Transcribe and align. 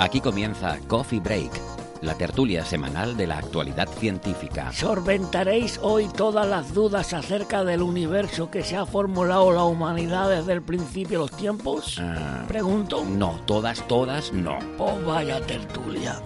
Aquí 0.00 0.22
comienza 0.22 0.78
Coffee 0.88 1.20
Break, 1.20 1.52
la 2.00 2.14
tertulia 2.14 2.64
semanal 2.64 3.18
de 3.18 3.26
la 3.26 3.36
actualidad 3.36 3.86
científica. 3.86 4.72
Solventaréis 4.72 5.78
hoy 5.82 6.08
todas 6.08 6.48
las 6.48 6.72
dudas 6.72 7.12
acerca 7.12 7.64
del 7.64 7.82
universo 7.82 8.50
que 8.50 8.62
se 8.64 8.78
ha 8.78 8.86
formulado 8.86 9.52
la 9.52 9.64
humanidad 9.64 10.30
desde 10.30 10.54
el 10.54 10.62
principio 10.62 11.18
de 11.18 11.24
los 11.26 11.36
tiempos. 11.36 11.98
Ah, 12.00 12.46
Pregunto. 12.48 13.04
no, 13.04 13.40
todas, 13.44 13.86
todas, 13.88 14.32
no. 14.32 14.58
Oh, 14.78 14.98
vaya 15.06 15.38
tertulia. 15.42 16.16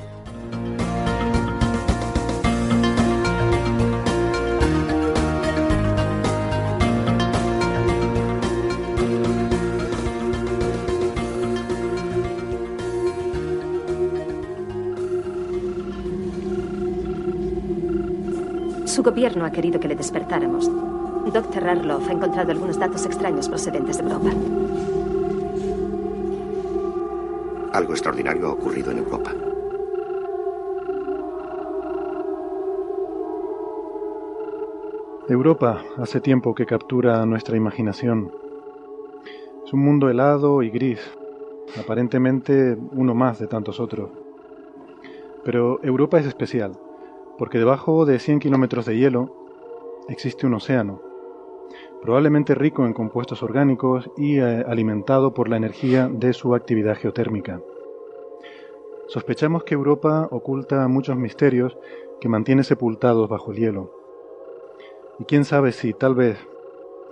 Su 18.95 19.03
gobierno 19.03 19.45
ha 19.45 19.50
querido 19.50 19.81
que 19.81 19.89
le 19.89 19.97
despertáramos. 19.97 20.70
Dr. 21.33 21.67
Arloff 21.67 22.09
ha 22.09 22.12
encontrado 22.12 22.53
algunos 22.53 22.78
datos 22.78 23.05
extraños 23.05 23.48
procedentes 23.48 23.98
de 23.98 24.05
Europa. 24.05 24.31
Algo 27.73 27.92
extraordinario 27.92 28.47
ha 28.47 28.53
ocurrido 28.53 28.92
en 28.92 28.98
Europa. 28.98 29.33
Europa 35.29 35.83
hace 35.98 36.20
tiempo 36.20 36.55
que 36.55 36.64
captura 36.64 37.27
nuestra 37.27 37.56
imaginación. 37.56 38.31
Es 39.67 39.73
un 39.73 39.81
mundo 39.81 40.08
helado 40.08 40.62
y 40.62 40.70
gris, 40.70 41.01
aparentemente 41.83 42.79
uno 42.92 43.12
más 43.12 43.41
de 43.41 43.48
tantos 43.48 43.81
otros. 43.81 44.11
Pero 45.42 45.83
Europa 45.83 46.20
es 46.20 46.27
especial, 46.27 46.79
porque 47.38 47.58
debajo 47.58 48.04
de 48.04 48.18
100 48.18 48.40
kilómetros 48.40 48.86
de 48.86 48.96
hielo 48.96 49.34
existe 50.08 50.46
un 50.46 50.54
océano, 50.54 51.00
probablemente 52.02 52.54
rico 52.54 52.84
en 52.84 52.92
compuestos 52.92 53.42
orgánicos 53.42 54.10
y 54.16 54.38
eh, 54.38 54.64
alimentado 54.68 55.32
por 55.34 55.48
la 55.48 55.56
energía 55.56 56.08
de 56.08 56.32
su 56.32 56.55
actividad 56.55 56.96
geotérmica. 56.96 57.60
Sospechamos 59.08 59.64
que 59.64 59.74
Europa 59.74 60.28
oculta 60.30 60.86
muchos 60.88 61.16
misterios 61.16 61.77
que 62.20 62.28
mantiene 62.28 62.64
sepultados 62.64 63.28
bajo 63.28 63.52
el 63.52 63.58
hielo. 63.58 63.90
Y 65.18 65.24
quién 65.24 65.44
sabe 65.44 65.72
si, 65.72 65.92
tal 65.92 66.14
vez, 66.14 66.38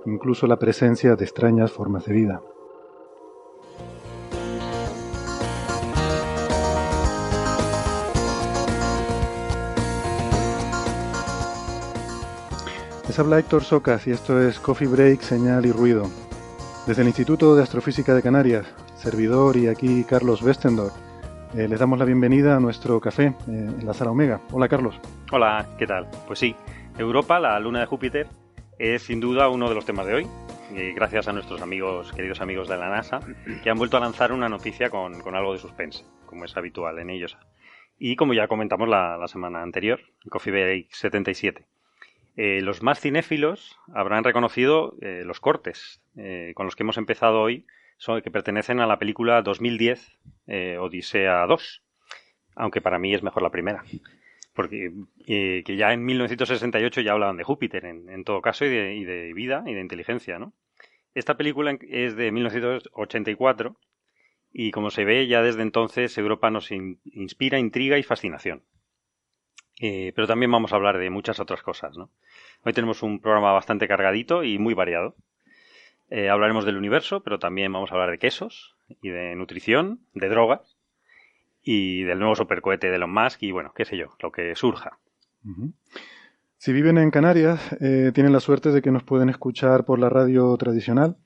incluso 0.06 0.46
la 0.46 0.58
presencia 0.58 1.16
de 1.16 1.24
extrañas 1.24 1.70
formas 1.70 2.06
de 2.06 2.14
vida. 2.14 2.42
Habla 13.18 13.40
Héctor 13.40 13.62
Socas 13.62 14.06
y 14.06 14.10
esto 14.10 14.40
es 14.40 14.58
Coffee 14.58 14.88
Break, 14.88 15.20
Señal 15.20 15.66
y 15.66 15.72
Ruido. 15.72 16.04
Desde 16.86 17.02
el 17.02 17.08
Instituto 17.08 17.54
de 17.54 17.62
Astrofísica 17.62 18.14
de 18.14 18.22
Canarias, 18.22 18.66
servidor 18.94 19.56
y 19.56 19.68
aquí 19.68 20.04
Carlos 20.04 20.40
Westendorf, 20.40 20.94
eh, 21.54 21.68
les 21.68 21.78
damos 21.78 21.98
la 21.98 22.06
bienvenida 22.06 22.56
a 22.56 22.60
nuestro 22.60 23.00
café 23.00 23.26
eh, 23.26 23.34
en 23.48 23.84
la 23.84 23.92
sala 23.92 24.12
Omega. 24.12 24.40
Hola 24.50 24.66
Carlos. 24.66 24.98
Hola, 25.30 25.66
¿qué 25.78 25.86
tal? 25.86 26.08
Pues 26.26 26.38
sí, 26.38 26.56
Europa, 26.96 27.38
la 27.38 27.60
luna 27.60 27.80
de 27.80 27.86
Júpiter, 27.86 28.28
es 28.78 29.02
sin 29.02 29.20
duda 29.20 29.48
uno 29.50 29.68
de 29.68 29.74
los 29.74 29.84
temas 29.84 30.06
de 30.06 30.14
hoy. 30.14 30.26
Y 30.70 30.92
gracias 30.92 31.28
a 31.28 31.32
nuestros 31.32 31.60
amigos, 31.60 32.12
queridos 32.12 32.40
amigos 32.40 32.66
de 32.68 32.78
la 32.78 32.88
NASA, 32.88 33.20
que 33.62 33.68
han 33.68 33.76
vuelto 33.76 33.98
a 33.98 34.00
lanzar 34.00 34.32
una 34.32 34.48
noticia 34.48 34.88
con, 34.88 35.14
algo 35.34 35.52
de 35.52 35.58
suspense, 35.58 36.04
como 36.24 36.46
es 36.46 36.56
habitual 36.56 36.98
en 36.98 37.10
ellos. 37.10 37.36
Y 37.98 38.16
como 38.16 38.32
ya 38.32 38.48
comentamos 38.48 38.88
la 38.88 39.28
semana 39.28 39.62
anterior, 39.62 40.00
Coffee 40.30 40.52
Break 40.52 40.92
77. 40.92 41.66
Eh, 42.36 42.60
los 42.62 42.82
más 42.82 43.00
cinéfilos 43.00 43.78
habrán 43.94 44.24
reconocido 44.24 44.96
eh, 45.02 45.22
los 45.24 45.40
cortes 45.40 46.00
eh, 46.16 46.52
con 46.54 46.66
los 46.66 46.76
que 46.76 46.82
hemos 46.82 46.96
empezado 46.96 47.40
hoy, 47.40 47.66
son, 47.98 48.22
que 48.22 48.30
pertenecen 48.30 48.80
a 48.80 48.86
la 48.86 48.98
película 48.98 49.42
2010 49.42 50.18
eh, 50.46 50.78
Odisea 50.78 51.46
2, 51.46 51.82
aunque 52.56 52.80
para 52.80 52.98
mí 52.98 53.14
es 53.14 53.22
mejor 53.22 53.42
la 53.42 53.50
primera. 53.50 53.84
Porque 54.54 54.90
que 55.26 55.76
ya 55.76 55.92
en 55.94 56.04
1968 56.04 57.00
ya 57.00 57.12
hablaban 57.12 57.38
de 57.38 57.44
Júpiter, 57.44 57.86
en, 57.86 58.24
todo 58.24 58.42
caso, 58.42 58.66
y 58.66 58.68
de, 59.04 59.32
vida 59.34 59.62
y 59.66 59.72
de 59.72 59.80
inteligencia, 59.80 60.38
¿no? 60.38 60.52
Esta 61.14 61.36
película 61.38 61.78
es 61.88 62.16
de 62.16 62.30
1984 62.32 63.76
y 64.52 64.70
como 64.72 64.90
se 64.90 65.04
ve 65.04 65.26
ya 65.26 65.42
desde 65.42 65.62
entonces 65.62 66.16
Europa 66.18 66.50
nos 66.50 66.70
in- 66.70 67.00
inspira 67.04 67.58
intriga 67.58 67.98
y 67.98 68.02
fascinación. 68.02 68.62
Eh, 69.84 70.12
pero 70.14 70.28
también 70.28 70.52
vamos 70.52 70.72
a 70.72 70.76
hablar 70.76 70.96
de 70.96 71.10
muchas 71.10 71.40
otras 71.40 71.60
cosas, 71.60 71.96
¿no? 71.98 72.08
Hoy 72.64 72.72
tenemos 72.72 73.02
un 73.02 73.18
programa 73.18 73.50
bastante 73.50 73.88
cargadito 73.88 74.44
y 74.44 74.56
muy 74.56 74.74
variado. 74.74 75.16
Eh, 76.08 76.30
hablaremos 76.30 76.64
del 76.64 76.76
universo, 76.76 77.24
pero 77.24 77.40
también 77.40 77.72
vamos 77.72 77.90
a 77.90 77.94
hablar 77.94 78.12
de 78.12 78.18
quesos 78.18 78.76
y 79.02 79.08
de 79.08 79.34
nutrición, 79.34 79.98
de 80.14 80.28
drogas 80.28 80.76
y 81.64 82.04
del 82.04 82.20
nuevo 82.20 82.36
supercohete 82.36 82.90
de 82.90 82.94
Elon 82.94 83.12
Musk 83.12 83.42
y 83.42 83.50
bueno, 83.50 83.72
qué 83.74 83.84
sé 83.84 83.96
yo, 83.96 84.14
lo 84.20 84.30
que 84.30 84.54
surja. 84.54 84.98
Si 86.58 86.72
viven 86.72 86.96
en 86.96 87.10
Canarias, 87.10 87.76
eh, 87.80 88.12
tienen 88.14 88.32
la 88.32 88.38
suerte 88.38 88.70
de 88.70 88.82
que 88.82 88.92
nos 88.92 89.02
pueden 89.02 89.30
escuchar 89.30 89.84
por 89.84 89.98
la 89.98 90.08
radio 90.08 90.56
tradicional, 90.58 91.16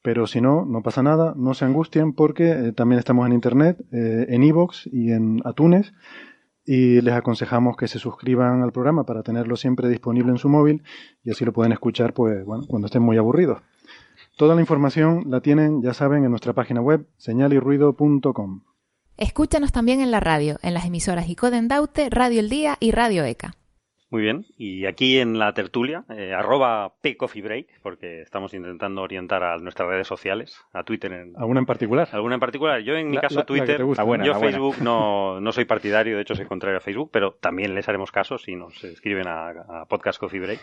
pero 0.00 0.26
si 0.26 0.40
no, 0.40 0.64
no 0.64 0.82
pasa 0.82 1.02
nada, 1.02 1.34
no 1.36 1.52
se 1.52 1.66
angustien 1.66 2.14
porque 2.14 2.72
también 2.74 3.00
estamos 3.00 3.26
en 3.26 3.34
Internet, 3.34 3.84
en 3.92 4.42
iVoox 4.44 4.86
y 4.86 5.12
en 5.12 5.42
Atunes, 5.44 5.92
y 6.70 7.00
les 7.00 7.14
aconsejamos 7.14 7.78
que 7.78 7.88
se 7.88 7.98
suscriban 7.98 8.60
al 8.60 8.72
programa 8.72 9.04
para 9.04 9.22
tenerlo 9.22 9.56
siempre 9.56 9.88
disponible 9.88 10.30
en 10.30 10.36
su 10.36 10.50
móvil 10.50 10.82
y 11.24 11.30
así 11.30 11.46
lo 11.46 11.54
pueden 11.54 11.72
escuchar 11.72 12.12
pues, 12.12 12.44
bueno, 12.44 12.64
cuando 12.68 12.84
estén 12.84 13.00
muy 13.00 13.16
aburridos. 13.16 13.62
Toda 14.36 14.54
la 14.54 14.60
información 14.60 15.24
la 15.28 15.40
tienen, 15.40 15.80
ya 15.80 15.94
saben, 15.94 16.24
en 16.24 16.30
nuestra 16.30 16.52
página 16.52 16.82
web 16.82 17.08
señalirruido.com. 17.16 18.60
Escúchanos 19.16 19.72
también 19.72 20.02
en 20.02 20.10
la 20.10 20.20
radio, 20.20 20.58
en 20.60 20.74
las 20.74 20.84
emisoras 20.84 21.26
Icoden 21.30 21.68
Daute, 21.68 22.10
Radio 22.10 22.40
El 22.40 22.50
Día 22.50 22.76
y 22.80 22.90
Radio 22.90 23.24
ECA. 23.24 23.54
Muy 24.10 24.22
bien, 24.22 24.46
y 24.56 24.86
aquí 24.86 25.18
en 25.18 25.38
la 25.38 25.52
tertulia, 25.52 26.04
eh, 26.08 26.32
arroba 26.32 26.94
pcoffeebreak, 27.02 27.82
porque 27.82 28.22
estamos 28.22 28.54
intentando 28.54 29.02
orientar 29.02 29.42
a 29.44 29.58
nuestras 29.58 29.86
redes 29.86 30.06
sociales, 30.06 30.58
a 30.72 30.82
Twitter 30.82 31.12
en, 31.12 31.34
¿Alguna 31.36 31.60
en 31.60 31.66
particular? 31.66 32.08
¿Alguna 32.12 32.34
en 32.36 32.40
particular? 32.40 32.80
Yo 32.80 32.94
en 32.96 33.10
mi 33.10 33.16
La- 33.16 33.20
caso 33.20 33.34
la- 33.34 33.40
la 33.42 33.46
Twitter, 33.46 33.76
te 33.76 33.82
gusta. 33.82 34.02
La 34.02 34.06
buena, 34.06 34.24
yo 34.24 34.32
la. 34.32 34.38
Facebook 34.38 34.76
no, 34.80 35.42
no 35.42 35.52
soy 35.52 35.66
partidario, 35.66 36.16
de 36.16 36.22
hecho 36.22 36.34
soy 36.34 36.46
contrario 36.46 36.78
a 36.78 36.80
Facebook, 36.80 37.10
pero 37.12 37.34
también 37.34 37.74
les 37.74 37.86
haremos 37.86 38.10
caso 38.10 38.38
si 38.38 38.56
nos 38.56 38.82
escriben 38.82 39.28
a, 39.28 39.48
a 39.50 39.84
Podcast 39.86 40.18
Coffee 40.18 40.40
Break. 40.40 40.60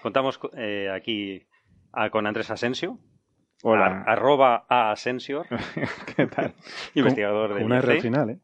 Contamos 0.00 0.38
co- 0.38 0.50
eh, 0.56 0.88
aquí 0.94 1.48
a- 1.92 2.10
con 2.10 2.28
Andrés 2.28 2.48
Asensio, 2.52 2.96
Hola. 3.64 4.04
a- 4.06 4.12
arroba 4.12 4.66
a 4.68 4.92
Asensio, 4.92 5.44
¿Qué 6.16 6.26
tal? 6.26 6.54
investigador 6.94 7.54
del 7.54 7.64
una 7.64 7.78
R 7.78 8.00
final, 8.00 8.30
¿eh? 8.30 8.38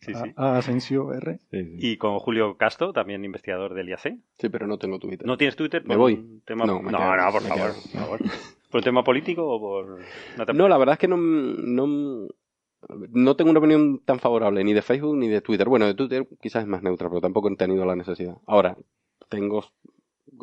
Sí, 0.00 0.14
sí. 0.14 0.32
A, 0.36 0.54
a 0.54 0.58
Asensio 0.58 1.12
R. 1.12 1.38
Sí, 1.50 1.64
sí. 1.64 1.76
y 1.78 1.96
con 1.96 2.18
Julio 2.18 2.56
Casto, 2.56 2.92
también 2.92 3.24
investigador 3.24 3.74
del 3.74 3.88
IAC. 3.88 4.18
Sí, 4.38 4.48
pero 4.48 4.66
no 4.66 4.78
tengo 4.78 4.98
Twitter. 4.98 5.26
¿No 5.26 5.36
tienes 5.36 5.56
Twitter? 5.56 5.82
¿Me 5.82 5.88
¿Por 5.88 5.98
voy? 5.98 6.14
un 6.14 6.42
Tema... 6.44 6.64
No, 6.66 6.74
No, 6.74 6.82
me 6.82 6.92
no, 6.92 6.98
quedo, 6.98 7.32
por 7.32 7.42
favor, 7.42 7.72
por 7.72 8.00
favor. 8.00 8.20
¿Por 8.70 8.80
un 8.80 8.84
tema 8.84 9.02
político 9.04 9.46
o 9.46 9.58
por...? 9.60 10.00
te 10.46 10.52
No, 10.52 10.68
la 10.68 10.76
verdad 10.78 10.94
es 10.94 10.98
que 10.98 11.08
no, 11.08 11.16
no, 11.16 12.28
no 13.10 13.36
tengo 13.36 13.50
una 13.50 13.60
opinión 13.60 14.00
tan 14.04 14.18
favorable 14.18 14.62
ni 14.62 14.72
de 14.74 14.82
Facebook 14.82 15.16
ni 15.16 15.28
de 15.28 15.40
Twitter. 15.40 15.68
Bueno, 15.68 15.86
de 15.86 15.94
Twitter 15.94 16.28
quizás 16.40 16.62
es 16.62 16.68
más 16.68 16.82
neutra, 16.82 17.08
pero 17.08 17.20
tampoco 17.20 17.50
he 17.50 17.56
tenido 17.56 17.84
la 17.86 17.96
necesidad. 17.96 18.36
Ahora, 18.46 18.76
tengo 19.28 19.64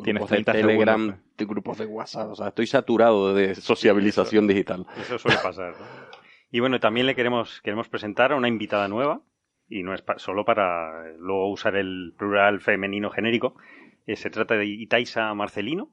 Tienes 0.02 0.20
grupos 0.20 0.30
de 0.30 0.36
30 0.44 0.52
Telegram, 0.52 1.20
de 1.38 1.44
grupos 1.44 1.78
de 1.78 1.86
WhatsApp. 1.86 2.30
O 2.30 2.34
sea, 2.34 2.48
estoy 2.48 2.66
saturado 2.66 3.32
de 3.34 3.54
sociabilización 3.54 4.46
digital. 4.46 4.86
Eso 5.00 5.18
suele 5.18 5.38
pasar. 5.42 5.74
¿no? 5.78 5.86
Y 6.50 6.60
bueno, 6.60 6.80
también 6.80 7.06
le 7.06 7.14
queremos, 7.14 7.60
queremos 7.62 7.88
presentar 7.88 8.32
a 8.32 8.36
una 8.36 8.48
invitada 8.48 8.88
nueva, 8.88 9.22
y 9.68 9.82
no 9.82 9.94
es 9.94 10.02
pa- 10.02 10.18
solo 10.18 10.44
para 10.44 11.08
eh, 11.08 11.14
luego 11.18 11.50
usar 11.50 11.76
el 11.76 12.14
plural 12.16 12.60
femenino 12.60 13.10
genérico. 13.10 13.56
Eh, 14.06 14.16
se 14.16 14.30
trata 14.30 14.54
de 14.56 14.66
Itaisa 14.66 15.32
Marcelino, 15.34 15.90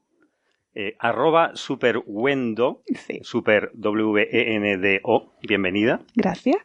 eh, 0.76 0.96
arroba 1.00 1.52
superwendo, 1.56 2.84
super 3.22 3.72
W-E-N-D-O, 3.74 5.34
bienvenida, 5.42 6.02
Gracias. 6.16 6.58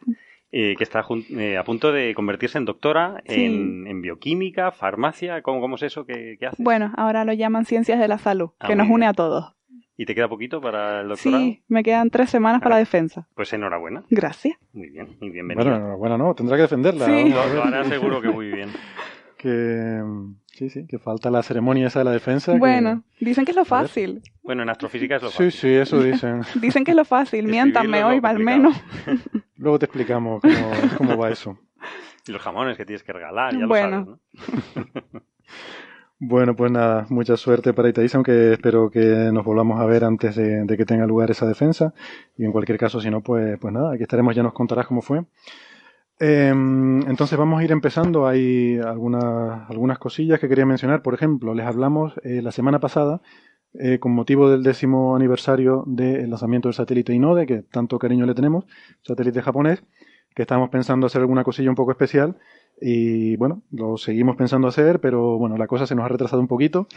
eh, 0.51 0.75
que 0.77 0.83
está 0.83 1.05
eh, 1.37 1.57
a 1.57 1.63
punto 1.63 1.91
de 1.91 2.13
convertirse 2.15 2.57
en 2.57 2.65
doctora 2.65 3.21
Sí. 3.27 3.43
en, 3.43 3.87
en 3.87 4.01
bioquímica, 4.01 4.71
farmacia, 4.71 5.41
¿cómo, 5.41 5.61
cómo 5.61 5.75
es 5.75 5.83
eso 5.83 6.05
que, 6.05 6.37
que 6.39 6.45
hace? 6.47 6.61
Bueno, 6.63 6.91
ahora 6.97 7.23
lo 7.25 7.33
llaman 7.33 7.65
ciencias 7.65 7.99
de 7.99 8.07
la 8.07 8.17
salud, 8.17 8.51
Ah, 8.59 8.67
que 8.67 8.75
nos 8.75 8.89
une 8.89 9.05
a 9.05 9.13
todos. 9.13 9.55
¿Y 9.97 10.05
te 10.05 10.15
queda 10.15 10.27
poquito 10.27 10.61
para 10.61 11.01
el 11.01 11.09
doctorado? 11.09 11.43
Sí, 11.43 11.61
me 11.67 11.83
quedan 11.83 12.09
tres 12.09 12.29
semanas 12.29 12.61
para 12.61 12.75
la 12.75 12.79
defensa. 12.79 13.27
Pues 13.35 13.51
enhorabuena. 13.53 14.03
Gracias. 14.09 14.57
Muy 14.73 14.89
bien, 14.89 15.17
y 15.21 15.29
bienvenida. 15.29 15.69
Bueno, 15.69 15.97
bueno, 15.97 16.17
no, 16.17 16.33
tendrá 16.33 16.55
que 16.55 16.63
defenderla. 16.63 17.05
Sí. 17.05 17.29
Lo, 17.29 17.63
hará 17.63 17.83
seguro 17.85 18.21
que 18.21 18.29
muy 18.29 18.51
bien. 18.51 18.69
Que, 19.39 20.01
sí, 20.47 20.69
sí, 20.69 20.85
que 20.85 20.99
falta 20.99 21.31
la 21.31 21.41
ceremonia 21.41 21.87
esa 21.87 21.99
de 21.99 22.03
la 22.05 22.11
defensa. 22.11 22.51
que- 22.51 22.59
Bueno, 22.59 23.03
dicen 23.21 23.45
que 23.45 23.51
es 23.51 23.55
lo 23.55 23.63
fácil. 23.63 24.21
Bueno, 24.43 24.63
en 24.63 24.69
astrofísica 24.69 25.15
es 25.15 25.21
lo 25.21 25.29
Sí, 25.29 25.45
fácil. 25.45 25.51
sí, 25.53 25.73
eso 25.75 26.03
dicen. 26.03 26.41
Dicen 26.59 26.83
que 26.83 26.91
es 26.91 26.97
lo 26.97 27.05
fácil. 27.05 27.45
Es 27.49 28.03
hoy, 28.03 28.19
al 28.21 28.39
menos. 28.39 28.75
Luego 29.55 29.79
te 29.79 29.85
explicamos 29.85 30.41
cómo, 30.41 30.71
cómo 30.97 31.17
va 31.17 31.29
eso. 31.29 31.57
Y 32.27 32.33
los 32.33 32.41
jamones 32.41 32.75
que 32.75 32.85
tienes 32.85 33.01
que 33.01 33.13
regalar, 33.13 33.57
ya 33.57 33.65
Bueno. 33.65 34.19
lo 34.35 34.43
sabes, 34.75 34.85
¿no? 34.93 34.98
Bueno, 36.29 36.55
pues 36.55 36.71
nada, 36.71 37.07
mucha 37.09 37.35
suerte 37.37 37.73
para 37.73 37.89
Itaísa, 37.89 38.19
aunque 38.19 38.53
espero 38.53 38.91
que 38.91 38.99
nos 39.33 39.43
volvamos 39.43 39.81
a 39.81 39.85
ver 39.87 40.03
antes 40.03 40.35
de, 40.35 40.75
que 40.77 40.85
tenga 40.85 41.07
lugar 41.07 41.31
esa 41.31 41.47
defensa. 41.47 41.95
Y 42.37 42.45
en 42.45 42.51
cualquier 42.51 42.77
caso, 42.77 43.01
si 43.01 43.09
no, 43.09 43.21
pues, 43.21 43.57
pues 43.57 43.73
nada, 43.73 43.93
aquí 43.93 44.03
estaremos, 44.03 44.35
ya 44.35 44.43
nos 44.43 44.53
contarás 44.53 44.85
cómo 44.85 45.01
fue. 45.01 45.25
Eh, 46.19 46.49
entonces 46.49 47.35
vamos 47.35 47.59
a 47.59 47.63
ir 47.63 47.71
empezando. 47.71 48.27
Hay 48.27 48.77
algunas, 48.77 49.67
algunas 49.71 49.97
cosillas 49.97 50.39
que 50.39 50.47
quería 50.47 50.67
mencionar. 50.67 51.01
Por 51.01 51.15
ejemplo, 51.15 51.55
les 51.55 51.65
hablamos 51.65 52.13
eh, 52.23 52.43
la 52.43 52.51
semana 52.51 52.79
pasada, 52.79 53.21
eh, 53.73 53.97
con 53.97 54.11
motivo 54.11 54.51
del 54.51 54.61
décimo 54.61 55.15
aniversario 55.15 55.83
del 55.87 56.29
lanzamiento 56.29 56.67
del 56.67 56.75
satélite 56.75 57.11
Inode, 57.11 57.47
que 57.47 57.63
tanto 57.63 57.97
cariño 57.97 58.27
le 58.27 58.35
tenemos, 58.35 58.65
satélite 59.01 59.41
japonés, 59.41 59.83
que 60.35 60.43
estábamos 60.43 60.69
pensando 60.69 61.07
hacer 61.07 61.21
alguna 61.21 61.43
cosilla 61.43 61.71
un 61.71 61.75
poco 61.75 61.89
especial. 61.89 62.37
Y 62.81 63.35
bueno, 63.35 63.61
lo 63.71 63.97
seguimos 63.97 64.37
pensando 64.37 64.67
hacer, 64.69 65.01
pero 65.01 65.37
bueno, 65.37 65.57
la 65.57 65.67
cosa 65.67 65.85
se 65.85 65.95
nos 65.95 66.05
ha 66.05 66.07
retrasado 66.07 66.41
un 66.41 66.47
poquito. 66.47 66.87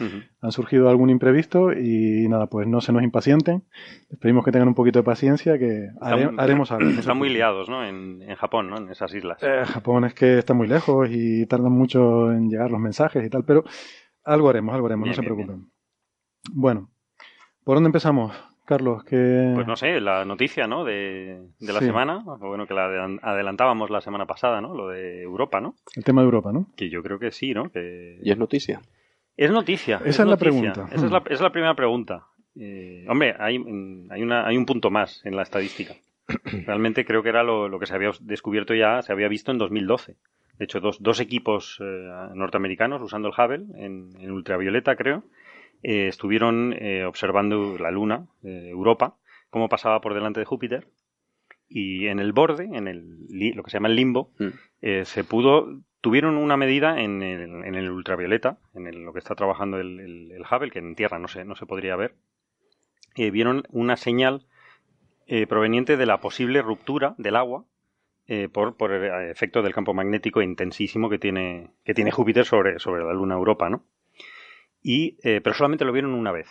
Han 0.41 0.51
surgido 0.53 0.89
algún 0.89 1.09
imprevisto 1.09 1.73
y 1.73 2.27
nada, 2.29 2.47
pues 2.47 2.67
no 2.67 2.79
se 2.79 2.93
nos 2.93 3.03
impacienten. 3.03 3.63
Les 4.09 4.17
pedimos 4.19 4.45
que 4.45 4.51
tengan 4.53 4.69
un 4.69 4.75
poquito 4.75 4.99
de 4.99 5.03
paciencia, 5.03 5.59
que 5.59 5.89
hare- 5.99 6.23
haremos 6.37 6.71
algo. 6.71 6.89
Están 6.89 7.17
muy 7.17 7.29
liados, 7.29 7.67
¿no? 7.67 7.83
En, 7.85 8.21
en 8.21 8.35
Japón, 8.35 8.69
¿no? 8.69 8.77
En 8.77 8.89
esas 8.89 9.13
islas. 9.13 9.43
Eh, 9.43 9.63
Japón 9.65 10.05
es 10.05 10.13
que 10.13 10.37
está 10.37 10.53
muy 10.53 10.67
lejos 10.67 11.09
y 11.11 11.45
tardan 11.47 11.73
mucho 11.73 12.31
en 12.31 12.49
llegar 12.49 12.71
los 12.71 12.79
mensajes 12.79 13.25
y 13.25 13.29
tal, 13.29 13.43
pero 13.43 13.63
algo 14.23 14.49
haremos, 14.49 14.73
algo 14.73 14.87
haremos, 14.87 15.03
Bien, 15.05 15.11
no 15.11 15.15
se 15.15 15.21
bien, 15.21 15.35
preocupen. 15.35 15.71
Bueno, 16.53 16.89
¿por 17.65 17.75
dónde 17.75 17.87
empezamos, 17.89 18.33
Carlos? 18.65 19.03
Que... 19.03 19.51
Pues 19.55 19.67
no 19.67 19.75
sé, 19.75 19.99
la 19.99 20.23
noticia, 20.25 20.67
¿no? 20.67 20.83
De, 20.85 21.41
de 21.59 21.73
la 21.73 21.79
Sí. 21.79 21.85
semana, 21.85 22.23
o 22.25 22.37
bueno, 22.37 22.65
que 22.67 22.73
la 22.73 22.87
adelan- 22.87 23.19
adelantábamos 23.21 23.89
la 23.89 24.01
semana 24.01 24.25
pasada, 24.25 24.61
¿no? 24.61 24.73
Lo 24.73 24.87
de 24.89 25.21
Europa, 25.21 25.59
¿no? 25.61 25.75
El 25.95 26.03
tema 26.03 26.21
de 26.21 26.25
Europa, 26.25 26.51
¿no? 26.53 26.67
Que 26.75 26.89
yo 26.89 27.03
creo 27.03 27.19
que 27.19 27.31
sí, 27.31 27.53
¿no? 27.53 27.69
Que... 27.71 28.19
Y 28.23 28.31
es 28.31 28.37
noticia. 28.37 28.81
Es 29.35 29.51
noticia. 29.51 29.97
Esa 29.97 30.09
es 30.09 30.19
la 30.19 30.25
noticia. 30.25 30.51
pregunta. 30.73 30.95
Esa 30.95 31.05
es 31.05 31.11
la, 31.11 31.17
esa 31.19 31.33
es 31.33 31.41
la 31.41 31.51
primera 31.51 31.75
pregunta. 31.75 32.27
Eh, 32.55 33.05
hombre, 33.09 33.35
hay, 33.39 33.55
hay, 34.11 34.21
una, 34.21 34.45
hay 34.47 34.57
un 34.57 34.65
punto 34.65 34.91
más 34.91 35.25
en 35.25 35.35
la 35.35 35.41
estadística. 35.41 35.95
Realmente 36.65 37.03
creo 37.03 37.23
que 37.23 37.29
era 37.29 37.43
lo, 37.43 37.67
lo 37.67 37.79
que 37.79 37.85
se 37.87 37.95
había 37.95 38.11
descubierto 38.21 38.73
ya, 38.75 39.01
se 39.01 39.11
había 39.11 39.27
visto 39.27 39.51
en 39.51 39.57
2012. 39.57 40.15
De 40.59 40.65
hecho, 40.65 40.79
dos, 40.79 41.01
dos 41.01 41.19
equipos 41.19 41.79
eh, 41.81 42.09
norteamericanos 42.35 43.01
usando 43.01 43.27
el 43.27 43.33
Hubble 43.35 43.65
en, 43.83 44.11
en 44.19 44.31
ultravioleta, 44.31 44.95
creo, 44.95 45.23
eh, 45.83 46.07
estuvieron 46.07 46.73
eh, 46.79 47.05
observando 47.05 47.77
la 47.77 47.91
Luna, 47.91 48.25
eh, 48.43 48.69
Europa, 48.69 49.17
cómo 49.49 49.69
pasaba 49.69 50.01
por 50.01 50.13
delante 50.13 50.39
de 50.39 50.45
Júpiter. 50.45 50.87
Y 51.69 52.07
en 52.07 52.19
el 52.19 52.33
borde, 52.33 52.65
en 52.65 52.87
el, 52.87 53.17
lo 53.55 53.63
que 53.63 53.71
se 53.71 53.77
llama 53.77 53.87
el 53.89 53.95
limbo, 53.95 54.31
Mm. 54.39 54.47
eh, 54.81 55.05
se 55.05 55.23
pudo 55.23 55.67
tuvieron 56.01 56.35
una 56.35 56.57
medida 56.57 56.99
en 57.01 57.23
el, 57.23 57.63
en 57.63 57.75
el 57.75 57.89
ultravioleta, 57.89 58.57
en 58.73 58.87
el- 58.87 59.03
lo 59.05 59.13
que 59.13 59.19
está 59.19 59.35
trabajando 59.35 59.79
el, 59.79 59.99
el, 60.01 60.41
Hubble, 60.41 60.69
que 60.69 60.79
en 60.79 60.95
tierra 60.95 61.17
no 61.17 61.29
se, 61.29 61.45
no 61.45 61.55
se 61.55 61.65
podría 61.65 61.95
ver, 61.95 62.15
eh, 63.15 63.31
vieron 63.31 63.63
una 63.69 63.95
señal 63.95 64.45
eh, 65.27 65.47
proveniente 65.47 65.95
de 65.95 66.05
la 66.05 66.19
posible 66.19 66.61
ruptura 66.61 67.15
del 67.17 67.37
agua 67.37 67.63
eh, 68.27 68.49
por, 68.51 68.75
por 68.75 68.91
el 68.91 69.29
efecto 69.31 69.61
del 69.61 69.73
campo 69.73 69.93
magnético 69.93 70.41
intensísimo 70.41 71.09
que 71.09 71.19
tiene, 71.19 71.69
que 71.85 71.93
tiene 71.93 72.11
Júpiter 72.11 72.43
sobre, 72.45 72.79
sobre 72.79 73.03
la 73.05 73.13
Luna 73.13 73.35
Europa, 73.35 73.69
¿no? 73.69 73.85
Y, 74.83 75.17
eh, 75.23 75.41
pero 75.41 75.55
solamente 75.55 75.85
lo 75.85 75.93
vieron 75.93 76.13
una 76.13 76.31
vez. 76.31 76.47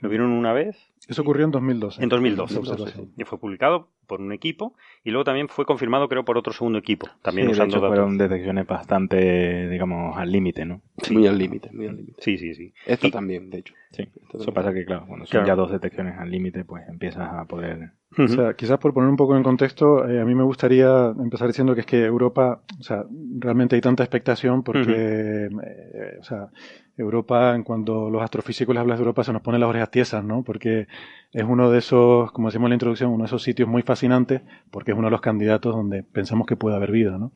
Lo 0.00 0.08
vieron 0.08 0.32
una 0.32 0.52
vez 0.52 0.76
Eso 1.08 1.22
ocurrió 1.22 1.46
en 1.46 1.50
2012. 1.50 2.02
en 2.02 2.08
2012. 2.10 2.54
La 2.54 2.60
observación. 2.60 3.12
Y 3.16 3.24
fue 3.24 3.38
publicado 3.38 3.88
por 4.06 4.20
un 4.20 4.32
equipo 4.32 4.74
y 5.04 5.10
luego 5.10 5.24
también 5.24 5.48
fue 5.48 5.64
confirmado, 5.66 6.08
creo, 6.08 6.24
por 6.24 6.36
otro 6.38 6.52
segundo 6.52 6.78
equipo. 6.78 7.08
También 7.22 7.46
Sí, 7.46 7.48
de 7.48 7.52
usando 7.54 7.76
hecho 7.76 7.80
datos. 7.82 7.96
fueron 7.96 8.18
detecciones 8.18 8.66
bastante, 8.66 9.68
digamos, 9.68 10.16
al 10.16 10.30
límite, 10.30 10.64
¿no? 10.64 10.80
Muy 11.10 11.26
al 11.26 11.38
límite, 11.38 11.70
muy 11.72 11.86
al 11.86 11.96
límite. 11.96 12.22
Sí, 12.22 12.36
sí, 12.38 12.54
sí. 12.54 12.72
Esta 12.86 13.06
Y- 13.06 13.10
también, 13.10 13.50
de 13.50 13.58
hecho. 13.58 13.74
Sí, 13.90 14.02
Esta 14.02 14.18
eso 14.18 14.28
también. 14.38 14.54
pasa 14.54 14.72
que, 14.74 14.84
claro, 14.84 15.04
cuando 15.06 15.24
son 15.26 15.30
Claro. 15.30 15.46
ya 15.46 15.54
dos 15.56 15.70
detecciones 15.70 16.18
al 16.18 16.30
límite, 16.30 16.64
pues 16.64 16.86
empiezas 16.88 17.28
a 17.32 17.44
poder... 17.46 17.90
O 18.18 18.26
sea, 18.28 18.54
quizás 18.54 18.78
por 18.78 18.94
poner 18.94 19.08
un 19.10 19.16
poco 19.16 19.36
en 19.36 19.42
contexto, 19.42 20.08
eh, 20.08 20.20
a 20.20 20.24
mí 20.24 20.34
me 20.34 20.42
gustaría 20.42 21.08
empezar 21.18 21.46
diciendo 21.46 21.74
que 21.74 21.80
es 21.82 21.86
que 21.86 22.04
Europa, 22.04 22.62
o 22.78 22.82
sea, 22.82 23.04
realmente 23.38 23.76
hay 23.76 23.82
tanta 23.82 24.02
expectación 24.02 24.62
porque, 24.62 25.48
Ujú. 25.50 25.60
eh, 25.62 26.16
o 26.18 26.24
sea, 26.24 26.48
Europa, 26.96 27.54
en 27.54 27.62
cuanto 27.62 28.10
los 28.10 28.22
astrofísicos 28.22 28.74
les 28.74 28.80
hablas 28.80 28.98
de 28.98 29.02
Europa, 29.02 29.22
se 29.24 29.32
nos 29.32 29.42
ponen 29.42 29.60
las 29.60 29.68
orejas 29.70 29.90
tiesas, 29.90 30.24
¿no? 30.24 30.42
Porque 30.42 30.88
es 31.32 31.44
uno 31.44 31.70
de 31.70 31.78
esos, 31.78 32.32
como 32.32 32.48
decimos 32.48 32.66
en 32.66 32.70
la 32.70 32.74
introducción, 32.76 33.10
uno 33.10 33.24
de 33.24 33.26
esos 33.26 33.42
sitios 33.42 33.68
muy 33.68 33.82
fascinantes 33.82 34.42
porque 34.70 34.92
es 34.92 34.96
uno 34.98 35.08
de 35.08 35.12
los 35.12 35.20
candidatos 35.20 35.74
donde 35.74 36.02
pensamos 36.02 36.46
que 36.46 36.56
puede 36.56 36.76
haber 36.76 36.90
vida, 36.90 37.18
¿no? 37.18 37.32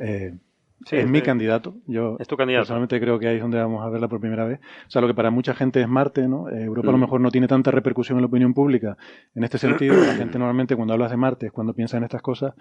Eh, 0.00 0.34
Sí, 0.86 0.96
es 0.96 1.06
mi 1.10 1.20
candidato. 1.20 1.74
Yo 1.86 2.16
Es 2.18 2.26
tu 2.26 2.38
candidato. 2.38 2.62
personalmente 2.62 2.98
creo 2.98 3.18
que 3.18 3.28
ahí 3.28 3.36
es 3.36 3.42
donde 3.42 3.58
vamos 3.58 3.84
a 3.84 3.90
verla 3.90 4.08
por 4.08 4.18
primera 4.18 4.46
vez. 4.46 4.60
O 4.86 4.90
sea, 4.90 5.02
lo 5.02 5.08
que 5.08 5.12
para 5.12 5.30
mucha 5.30 5.52
gente 5.54 5.78
es 5.82 5.86
Marte, 5.86 6.26
¿no? 6.26 6.48
Eh, 6.48 6.62
Europa 6.64 6.88
a 6.88 6.92
lo 6.92 6.96
Mm. 6.96 7.00
mejor 7.02 7.20
no 7.20 7.30
tiene 7.30 7.46
tanta 7.48 7.70
repercusión 7.70 8.16
en 8.16 8.22
la 8.22 8.28
opinión 8.28 8.54
pública. 8.54 8.96
En 9.34 9.44
este 9.44 9.58
sentido, 9.58 9.94
la 9.94 10.14
gente 10.14 10.38
normalmente 10.38 10.74
cuando 10.76 10.94
hablas 10.94 11.10
de 11.10 11.18
Marte 11.18 11.46
es 11.48 11.52
cuando 11.52 11.74
piensa 11.74 11.98
en 11.98 12.04
estas 12.04 12.22
cosas, 12.22 12.54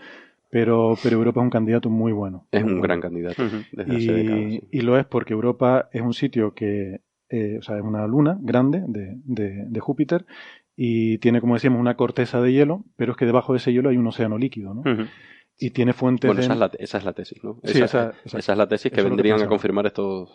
pero, 0.49 0.97
pero 1.01 1.15
Europa 1.15 1.39
es 1.39 1.43
un 1.45 1.49
candidato 1.49 1.89
muy 1.89 2.11
bueno. 2.11 2.45
Es 2.51 2.61
un 2.61 2.81
gran 2.81 2.99
candidato 2.99 3.41
Ujú. 3.41 3.55
desde 3.71 3.95
hace 3.95 4.11
décadas. 4.11 4.41
Y, 4.41 4.49
sí. 4.59 4.67
y 4.69 4.81
lo 4.81 4.97
es 4.97 5.05
porque 5.05 5.31
Europa 5.31 5.87
es 5.93 6.01
un 6.01 6.13
sitio 6.13 6.53
que, 6.53 6.99
eh, 7.29 7.57
o 7.59 7.61
sea, 7.61 7.77
es 7.77 7.83
una 7.83 8.05
luna 8.07 8.37
grande 8.41 8.83
de, 8.87 9.15
de- 9.23 9.65
de 9.67 9.79
Júpiter 9.79 10.25
y 10.75 11.17
tiene, 11.19 11.41
como 11.41 11.55
decíamos, 11.55 11.79
una 11.79 11.95
corteza 11.95 12.41
de 12.41 12.53
hielo, 12.53 12.83
pero 12.95 13.11
es 13.11 13.17
que 13.17 13.25
debajo 13.25 13.53
de 13.53 13.57
ese 13.57 13.73
hielo 13.73 13.89
hay 13.89 13.97
un 13.97 14.07
océano 14.07 14.37
líquido, 14.37 14.73
¿no? 14.73 14.83
Y 15.57 15.71
tiene 15.71 15.91
fuentes 15.93 16.27
Bueno, 16.29 16.41
esa 16.41 16.53
es, 16.53 16.59
la, 16.59 16.71
esa 16.79 16.97
es 16.99 17.03
la 17.05 17.13
tesis, 17.13 17.43
¿no? 17.43 17.59
Sí, 17.65 17.71
esa, 17.71 17.85
esa- 17.85 18.05
exacto. 18.11 18.37
esa 18.37 18.51
es 18.53 18.57
la 18.57 18.67
tesis 18.67 18.91
que 18.91 19.01
vendrían 19.09 19.35
a 19.35 19.39
confirmar 19.49 19.85
estos, 19.87 20.31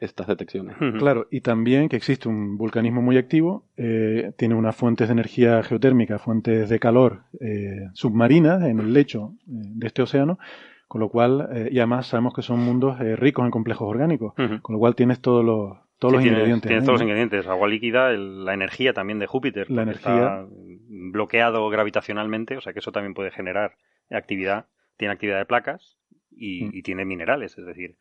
estas 0.00 0.26
detecciones. 0.26 0.76
Claro, 0.98 1.28
y 1.30 1.42
también 1.42 1.88
que 1.88 1.94
existe 1.94 2.28
un 2.28 2.56
vulcanismo 2.58 3.00
muy 3.00 3.16
activo, 3.16 3.66
eh, 3.76 4.32
tiene 4.36 4.56
unas 4.56 4.74
fuentes 4.74 5.06
de 5.06 5.12
energía 5.12 5.62
geotérmica, 5.62 6.18
fuentes 6.18 6.68
de 6.68 6.78
calor 6.80 7.22
eh, 7.40 7.88
submarinas 7.92 8.64
en 8.64 8.80
el 8.80 8.92
lecho 8.92 9.34
eh, 9.42 9.50
de 9.52 9.86
este 9.86 10.02
océano, 10.02 10.40
con 10.88 11.00
lo 11.00 11.08
cual, 11.08 11.48
eh, 11.52 11.68
y 11.70 11.78
además 11.78 12.08
sabemos 12.08 12.34
que 12.34 12.42
son 12.42 12.58
mundos 12.58 13.00
eh, 13.00 13.14
ricos 13.14 13.44
en 13.44 13.52
complejos 13.52 13.88
orgánicos, 13.88 14.34
con 14.60 14.72
lo 14.72 14.78
cual 14.80 14.96
tienes 14.96 15.20
todos 15.20 15.44
los, 15.44 15.78
todos 15.98 16.12
Sí, 16.12 16.16
los 16.18 16.26
ingredientes. 16.26 16.68
Tienes 16.68 16.82
ahí, 16.82 16.86
todos 16.86 16.94
los 17.00 17.02
ingredientes, 17.02 17.46
agua 17.46 17.68
líquida, 17.68 18.10
el- 18.10 18.44
la 18.44 18.54
energía 18.54 18.92
también 18.92 19.18
de 19.18 19.26
Júpiter. 19.26 19.70
La 19.70 19.82
energía. 19.82 20.14
Está 20.14 20.46
bloqueado 20.88 21.68
gravitacionalmente, 21.70 22.56
o 22.56 22.60
sea 22.60 22.72
que 22.72 22.80
eso 22.80 22.92
también 22.92 23.14
puede 23.14 23.30
generar 23.30 23.72
actividad. 24.10 24.66
Tiene 24.96 25.12
actividad 25.14 25.38
de 25.38 25.46
placas 25.46 25.98
y, 26.30 26.64
Mm. 26.64 26.70
y 26.74 26.82
tiene 26.82 27.04
minerales, 27.04 27.56
es 27.58 27.64
decir. 27.66 27.96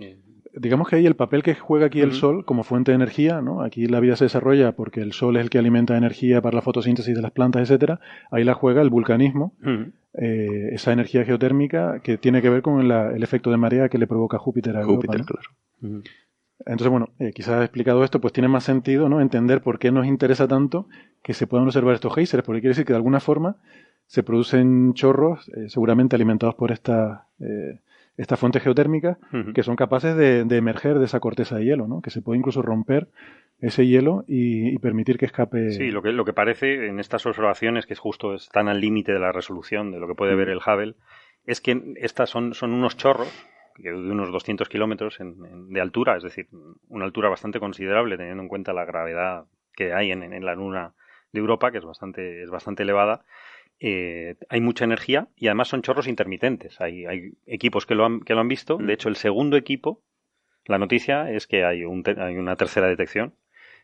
eh, 0.00 0.18
Digamos 0.54 0.88
que 0.88 0.96
ahí 0.96 1.06
el 1.06 1.14
papel 1.14 1.42
que 1.44 1.54
juega 1.54 1.86
aquí 1.86 2.00
el. 2.00 2.12
Sol 2.12 2.44
como 2.44 2.64
fuente 2.64 2.90
de 2.90 2.96
energía, 2.96 3.40
¿no? 3.42 3.62
Aquí 3.62 3.86
la 3.86 4.00
vida 4.00 4.16
se 4.16 4.24
desarrolla 4.24 4.72
porque 4.72 5.00
el 5.00 5.12
Sol 5.12 5.36
es 5.36 5.42
el 5.44 5.50
que 5.50 5.58
alimenta 5.58 5.96
energía 5.96 6.40
para 6.42 6.56
la 6.56 6.62
fotosíntesis 6.62 7.14
de 7.14 7.22
las 7.22 7.30
plantas, 7.30 7.62
etcétera. 7.62 8.00
Ahí 8.32 8.42
la 8.42 8.54
juega 8.54 8.82
el 8.82 8.90
vulcanismo, 8.90 9.54
eh, 10.14 10.70
esa 10.72 10.92
energía 10.92 11.24
geotérmica 11.24 12.00
que 12.02 12.16
tiene 12.18 12.40
que 12.42 12.50
ver 12.50 12.62
con 12.62 12.88
la- 12.88 13.12
el 13.14 13.22
efecto 13.22 13.50
de 13.50 13.58
marea 13.58 13.88
que 13.88 13.98
le 13.98 14.06
provoca 14.08 14.38
Júpiter 14.38 14.76
a 14.76 14.80
Europa, 14.80 14.94
Júpiter, 15.06 15.20
¿no? 15.20 15.26
claro. 15.26 16.02
Entonces, 16.60 16.88
bueno, 16.88 17.10
eh, 17.18 17.32
quizás 17.34 17.62
explicado 17.62 18.02
esto, 18.02 18.20
pues 18.20 18.32
tiene 18.32 18.48
más 18.48 18.64
sentido, 18.64 19.08
¿no? 19.08 19.20
Entender 19.20 19.60
por 19.60 19.78
qué 19.78 19.92
nos 19.92 20.06
interesa 20.06 20.48
tanto 20.48 20.88
que 21.22 21.34
se 21.34 21.46
puedan 21.46 21.66
observar 21.66 21.94
estos 21.94 22.14
géiseres, 22.14 22.44
porque 22.46 22.60
quiere 22.60 22.70
decir 22.70 22.86
que 22.86 22.92
de 22.92 22.98
alguna 22.98 23.20
forma 23.20 23.56
se 24.06 24.22
producen 24.22 24.94
chorros, 24.94 25.48
eh, 25.50 25.68
seguramente 25.68 26.16
alimentados 26.16 26.54
por 26.54 26.72
esta, 26.72 27.26
eh, 27.40 27.80
estas 28.16 28.38
fuentes 28.38 28.62
geotérmicas, 28.62 29.18
que 29.54 29.62
son 29.62 29.76
capaces 29.76 30.16
de, 30.16 30.44
de 30.44 30.56
emerger 30.56 30.98
de 30.98 31.04
esa 31.04 31.20
corteza 31.20 31.56
de 31.56 31.64
hielo, 31.64 31.86
¿no? 31.86 32.00
Que 32.00 32.10
se 32.10 32.22
puede 32.22 32.38
incluso 32.38 32.62
romper 32.62 33.08
ese 33.60 33.86
hielo 33.86 34.24
y, 34.26 34.68
y 34.68 34.78
permitir 34.78 35.18
que 35.18 35.26
escape. 35.26 35.72
Sí, 35.72 35.90
lo 35.90 36.02
que, 36.02 36.12
lo 36.12 36.24
que 36.24 36.32
parece 36.32 36.86
en 36.86 37.00
estas 37.00 37.26
observaciones, 37.26 37.84
que 37.84 37.92
es 37.92 37.98
justo 37.98 38.34
están 38.34 38.68
al 38.68 38.80
límite 38.80 39.12
de 39.12 39.18
la 39.18 39.32
resolución 39.32 39.92
de 39.92 39.98
lo 39.98 40.06
que 40.08 40.14
puede 40.14 40.34
ver 40.34 40.48
el 40.48 40.58
Hubble, 40.58 40.94
es 41.44 41.60
que 41.60 41.94
estas 41.96 42.30
son, 42.30 42.54
son 42.54 42.72
unos 42.72 42.96
chorros 42.96 43.28
que 43.82 43.90
de 43.90 43.94
unos 43.94 44.32
200 44.32 44.68
kilómetros 44.68 45.18
de 45.20 45.80
altura, 45.80 46.16
es 46.16 46.22
decir, 46.22 46.48
una 46.88 47.04
altura 47.04 47.28
bastante 47.28 47.60
considerable 47.60 48.16
teniendo 48.16 48.42
en 48.42 48.48
cuenta 48.48 48.72
la 48.72 48.84
gravedad 48.84 49.46
que 49.74 49.92
hay 49.92 50.10
en, 50.10 50.22
en 50.22 50.44
la 50.44 50.54
luna 50.54 50.94
de 51.32 51.40
Europa, 51.40 51.70
que 51.70 51.78
es 51.78 51.84
bastante, 51.84 52.42
es 52.42 52.50
bastante 52.50 52.82
elevada. 52.82 53.24
Eh, 53.78 54.36
hay 54.48 54.60
mucha 54.60 54.84
energía 54.84 55.28
y 55.36 55.48
además 55.48 55.68
son 55.68 55.82
chorros 55.82 56.08
intermitentes. 56.08 56.80
Hay, 56.80 57.04
hay 57.04 57.32
equipos 57.46 57.86
que 57.86 57.94
lo, 57.94 58.04
han, 58.04 58.20
que 58.20 58.34
lo 58.34 58.40
han 58.40 58.48
visto. 58.48 58.78
De 58.78 58.92
hecho, 58.92 59.08
el 59.08 59.16
segundo 59.16 59.56
equipo, 59.56 60.02
la 60.64 60.78
noticia 60.78 61.30
es 61.30 61.46
que 61.46 61.64
hay, 61.64 61.84
un 61.84 62.02
hay 62.18 62.36
una 62.36 62.56
tercera 62.56 62.88
detección, 62.88 63.34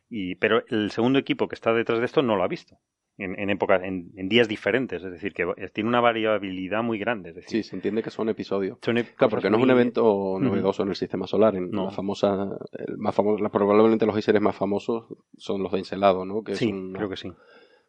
y, 0.08 0.34
pero 0.36 0.64
el 0.68 0.90
segundo 0.90 1.18
equipo 1.18 1.48
que 1.48 1.54
está 1.54 1.72
detrás 1.72 2.00
de 2.00 2.06
esto 2.06 2.22
no 2.22 2.36
lo 2.36 2.42
ha 2.42 2.48
visto. 2.48 2.78
En, 3.18 3.38
en 3.38 3.50
épocas, 3.50 3.82
en, 3.84 4.10
en 4.16 4.28
días 4.30 4.48
diferentes, 4.48 5.04
es 5.04 5.12
decir, 5.12 5.34
que 5.34 5.46
tiene 5.74 5.86
una 5.88 6.00
variabilidad 6.00 6.82
muy 6.82 6.98
grande. 6.98 7.28
Es 7.28 7.36
decir, 7.36 7.62
Sí, 7.62 7.68
se 7.68 7.76
entiende 7.76 8.02
que 8.02 8.10
son 8.10 8.30
episodios. 8.30 8.78
son 8.80 8.96
ep- 8.96 9.14
Claro, 9.14 9.30
porque 9.30 9.50
no 9.50 9.58
es 9.58 9.62
un 9.62 9.70
evento 9.70 10.38
novedoso 10.40 10.82
en 10.82 10.88
el 10.88 10.96
sistema 10.96 11.26
solar. 11.26 11.54
En 11.54 11.70
No. 11.70 11.84
la 11.84 11.90
famosa, 11.90 12.48
el 12.72 12.96
más 12.96 13.14
famoso, 13.14 13.44
probablemente 13.50 14.06
los 14.06 14.14
géiseres 14.14 14.40
más 14.40 14.56
famosos 14.56 15.04
son 15.36 15.62
los 15.62 15.70
de 15.72 15.78
Encelado, 15.80 16.24
¿no? 16.24 16.42
Que 16.42 16.54
Sí, 16.56 16.72
creo 16.94 17.10
que 17.10 17.16
sí. 17.16 17.30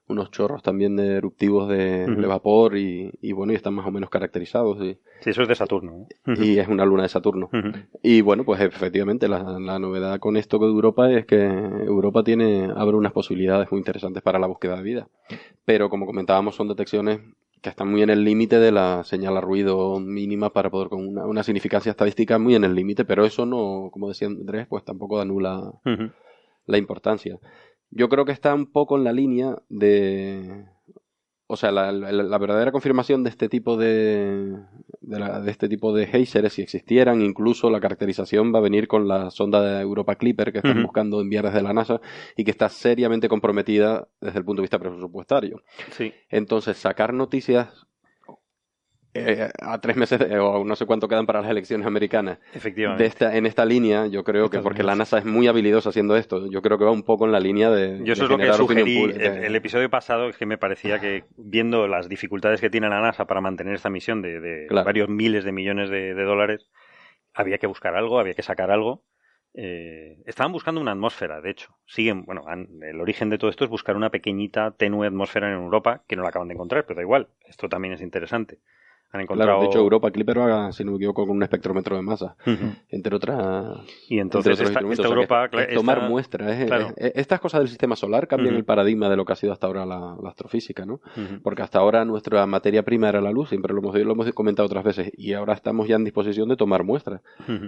Unos 0.07 0.31
chorros 0.31 0.61
también 0.61 0.95
de 0.95 1.15
eruptivos 1.15 1.69
de, 1.69 2.05
vapor 2.27 2.77
y, 2.77 3.11
y 3.21 3.31
bueno, 3.31 3.53
y 3.53 3.55
están 3.55 3.73
más 3.73 3.87
o 3.87 3.91
menos 3.91 4.09
caracterizados. 4.09 4.81
Y, 4.83 4.97
Sí, 5.21 5.29
eso 5.29 5.43
es 5.43 5.47
de 5.47 5.55
Saturno. 5.55 6.05
¿eh? 6.25 6.33
y 6.37 6.59
es 6.59 6.67
una 6.67 6.85
luna 6.85 7.03
de 7.03 7.09
Saturno. 7.09 7.49
Y 8.01 8.21
bueno, 8.21 8.43
pues 8.43 8.59
efectivamente 8.61 9.29
la, 9.29 9.57
la 9.59 9.79
novedad 9.79 10.19
con 10.19 10.35
esto 10.35 10.59
de 10.59 10.65
Europa 10.65 11.09
es 11.11 11.25
que 11.25 11.41
Europa 11.41 12.23
tiene 12.23 12.69
abre 12.75 12.97
unas 12.97 13.13
posibilidades 13.13 13.71
muy 13.71 13.79
interesantes 13.79 14.21
para 14.21 14.39
la 14.39 14.47
búsqueda 14.47 14.75
de 14.75 14.83
vida. 14.83 15.07
Pero 15.63 15.89
como 15.89 16.05
comentábamos, 16.05 16.55
son 16.55 16.67
detecciones 16.67 17.21
que 17.61 17.69
están 17.69 17.89
muy 17.89 18.01
en 18.01 18.09
el 18.09 18.25
límite 18.25 18.59
de 18.59 18.73
la 18.73 19.05
señal 19.05 19.37
a 19.37 19.41
ruido 19.41 19.97
mínima 20.01 20.51
para 20.51 20.69
poder 20.69 20.89
con 20.89 21.07
una, 21.07 21.25
una 21.25 21.43
significancia 21.43 21.91
estadística 21.91 22.37
muy 22.37 22.55
en 22.55 22.65
el 22.65 22.75
límite, 22.75 23.05
pero 23.05 23.25
eso 23.25 23.45
no, 23.45 23.89
como 23.89 24.09
decía 24.09 24.27
Andrés, 24.27 24.67
pues 24.67 24.83
tampoco 24.83 25.21
anula 25.21 25.71
la 26.65 26.77
importancia. 26.77 27.39
Yo 27.95 28.09
creo 28.09 28.25
que 28.25 28.31
está 28.31 28.53
un 28.55 28.71
poco 28.71 28.97
en 28.97 29.03
la 29.03 29.11
línea 29.13 29.55
de, 29.69 30.65
o 31.47 31.55
sea, 31.55 31.71
la, 31.71 31.91
la- 31.91 32.11
la 32.11 32.37
verdadera 32.37 32.71
confirmación 32.71 33.23
de 33.23 33.29
este 33.29 33.49
tipo 33.49 33.77
de, 33.77 34.55
de, 35.01 35.19
la- 35.19 35.39
de 35.41 35.51
este 35.51 35.69
tipo 35.69 35.93
de 35.93 36.07
géiseres, 36.07 36.53
si 36.53 36.61
existieran, 36.61 37.21
incluso 37.21 37.69
la 37.69 37.79
caracterización 37.79 38.53
va 38.53 38.59
a 38.59 38.61
venir 38.63 38.87
con 38.87 39.07
la 39.07 39.29
sonda 39.29 39.61
de 39.61 39.81
Europa 39.81 40.15
Clipper 40.15 40.51
que 40.51 40.59
están 40.59 40.77
Ujú. 40.77 40.87
buscando 40.87 41.21
enviar 41.21 41.45
desde 41.45 41.61
la 41.61 41.73
NASA 41.73 42.01
y 42.35 42.43
que 42.43 42.51
está 42.51 42.69
seriamente 42.69 43.29
comprometida 43.29 44.07
desde 44.21 44.39
el 44.39 44.45
punto 44.45 44.61
de 44.61 44.63
vista 44.65 44.79
presupuestario. 44.79 45.61
Sí. 45.91 46.13
Entonces, 46.29 46.77
sacar 46.77 47.13
noticias 47.13 47.85
eh, 49.13 49.49
a 49.61 49.79
tres 49.79 49.95
meses 49.95 50.19
de- 50.19 50.39
o 50.39 50.63
no 50.65 50.75
sé 50.75 50.85
cuánto 50.85 51.07
quedan 51.07 51.25
para 51.25 51.41
las 51.41 51.49
elecciones 51.51 51.85
americanas 51.85 52.39
Efectivamente. 52.53 53.03
de 53.03 53.07
esta, 53.07 53.35
en 53.37 53.45
esta 53.45 53.65
línea, 53.65 54.07
yo 54.07 54.23
creo 54.23 54.49
que 54.49 54.59
porque 54.59 54.83
la. 54.83 54.95
NASA 54.95 55.17
es 55.17 55.25
muy 55.25 55.47
habilidosa 55.47 55.89
haciendo 55.89 56.15
esto, 56.15 56.47
yo 56.49 56.61
creo 56.61 56.77
que 56.77 56.85
va 56.85 56.91
un 56.91 57.03
poco 57.03 57.25
en 57.25 57.31
la 57.31 57.39
línea 57.39 57.69
de, 57.69 57.99
Yo 57.99 58.05
de 58.05 58.11
eso 58.13 58.23
es 58.25 58.29
lo 58.29 58.37
que 58.37 58.53
sugerí 58.53 59.03
el, 59.03 59.21
el 59.43 59.55
episodio 59.55 59.89
pasado, 59.89 60.29
es 60.29 60.37
que 60.37 60.45
me 60.45 60.57
parecía 60.57 60.99
que 60.99 61.23
viendo 61.37 61.87
las 61.87 62.09
dificultades 62.09 62.61
que 62.61 62.69
tiene 62.69 62.89
la 62.89 63.01
NASA 63.01 63.25
para 63.25 63.41
mantener 63.41 63.75
esta 63.75 63.89
misión 63.89 64.21
de, 64.21 64.39
de 64.39 64.67
Claro. 64.67 64.85
varios 64.85 65.09
miles 65.09 65.43
de 65.43 65.51
millones 65.51 65.89
de, 65.89 66.13
de 66.13 66.23
dólares, 66.23 66.69
había 67.33 67.57
que 67.57 67.67
buscar 67.67 67.95
algo, 67.95 68.19
había 68.19 68.33
que 68.33 68.43
sacar 68.43 68.71
algo. 68.71 69.03
Eh, 69.55 70.17
estaban 70.25 70.51
buscando 70.51 70.81
una 70.81 70.91
atmósfera, 70.93 71.39
de 71.39 71.51
hecho. 71.51 71.75
Siguen, 71.85 72.25
bueno, 72.25 72.43
han- 72.47 72.69
el 72.81 72.99
origen 72.99 73.29
de 73.29 73.37
todo 73.37 73.51
esto 73.51 73.63
es 73.63 73.69
buscar 73.69 73.95
una 73.95 74.09
pequeñita, 74.09 74.71
tenue 74.71 75.05
atmósfera 75.07 75.47
en 75.47 75.53
Europa, 75.61 76.03
que 76.07 76.15
no 76.15 76.23
la 76.23 76.29
acaban 76.29 76.47
de 76.47 76.55
encontrar, 76.55 76.85
pero 76.85 76.95
da 76.95 77.01
igual. 77.03 77.27
Esto 77.47 77.69
también 77.69 77.93
es 77.93 78.01
interesante. 78.01 78.57
Han 79.13 79.21
encontrado. 79.21 79.47
Claro, 79.51 79.61
de 79.61 79.67
hecho 79.67 79.79
Europa 79.79 80.09
Clipper 80.11 80.39
va, 80.39 80.71
si 80.71 80.83
no 80.83 80.91
me 80.91 80.97
equivoco, 80.97 81.25
con 81.27 81.37
un 81.37 81.43
espectrómetro 81.43 81.95
de 81.95 82.01
masa, 82.01 82.35
entre 82.89 83.15
otras 83.15 83.77
Y 84.09 84.19
entonces 84.19 84.59
esta, 84.59 84.79
esta 84.79 84.85
O 84.87 84.95
sea, 84.95 85.03
que 85.05 85.09
Europa. 85.09 85.45
es 85.67 85.75
tomar 85.75 85.97
esta- 85.97 86.09
muestras. 86.09 86.51
es- 86.59 86.65
Claro. 86.65 86.87
es- 86.97 87.11
estas 87.15 87.39
cosas 87.39 87.61
del 87.61 87.67
sistema 87.69 87.95
solar 87.95 88.27
cambian 88.27 88.55
el 88.55 88.65
paradigma 88.65 89.09
de 89.09 89.15
lo 89.15 89.23
que 89.25 89.33
ha 89.33 89.35
sido 89.35 89.53
hasta 89.53 89.67
ahora 89.67 89.85
la, 89.85 90.17
la 90.21 90.29
astrofísica, 90.29 90.85
¿no? 90.85 90.99
Porque 91.43 91.61
hasta 91.61 91.77
ahora 91.79 92.05
nuestra 92.05 92.45
materia 92.47 92.83
prima 92.83 93.07
era 93.09 93.21
la 93.21 93.31
luz, 93.31 93.49
siempre 93.49 93.71
lo 93.73 93.79
hemos, 93.81 93.95
lo 93.95 94.11
hemos 94.13 94.31
comentado 94.33 94.65
otras 94.65 94.83
veces, 94.83 95.11
y 95.15 95.33
ahora 95.33 95.53
estamos 95.53 95.87
ya 95.87 95.95
en 95.95 96.03
disposición 96.03 96.49
de 96.49 96.55
tomar 96.57 96.83
muestras. 96.83 97.21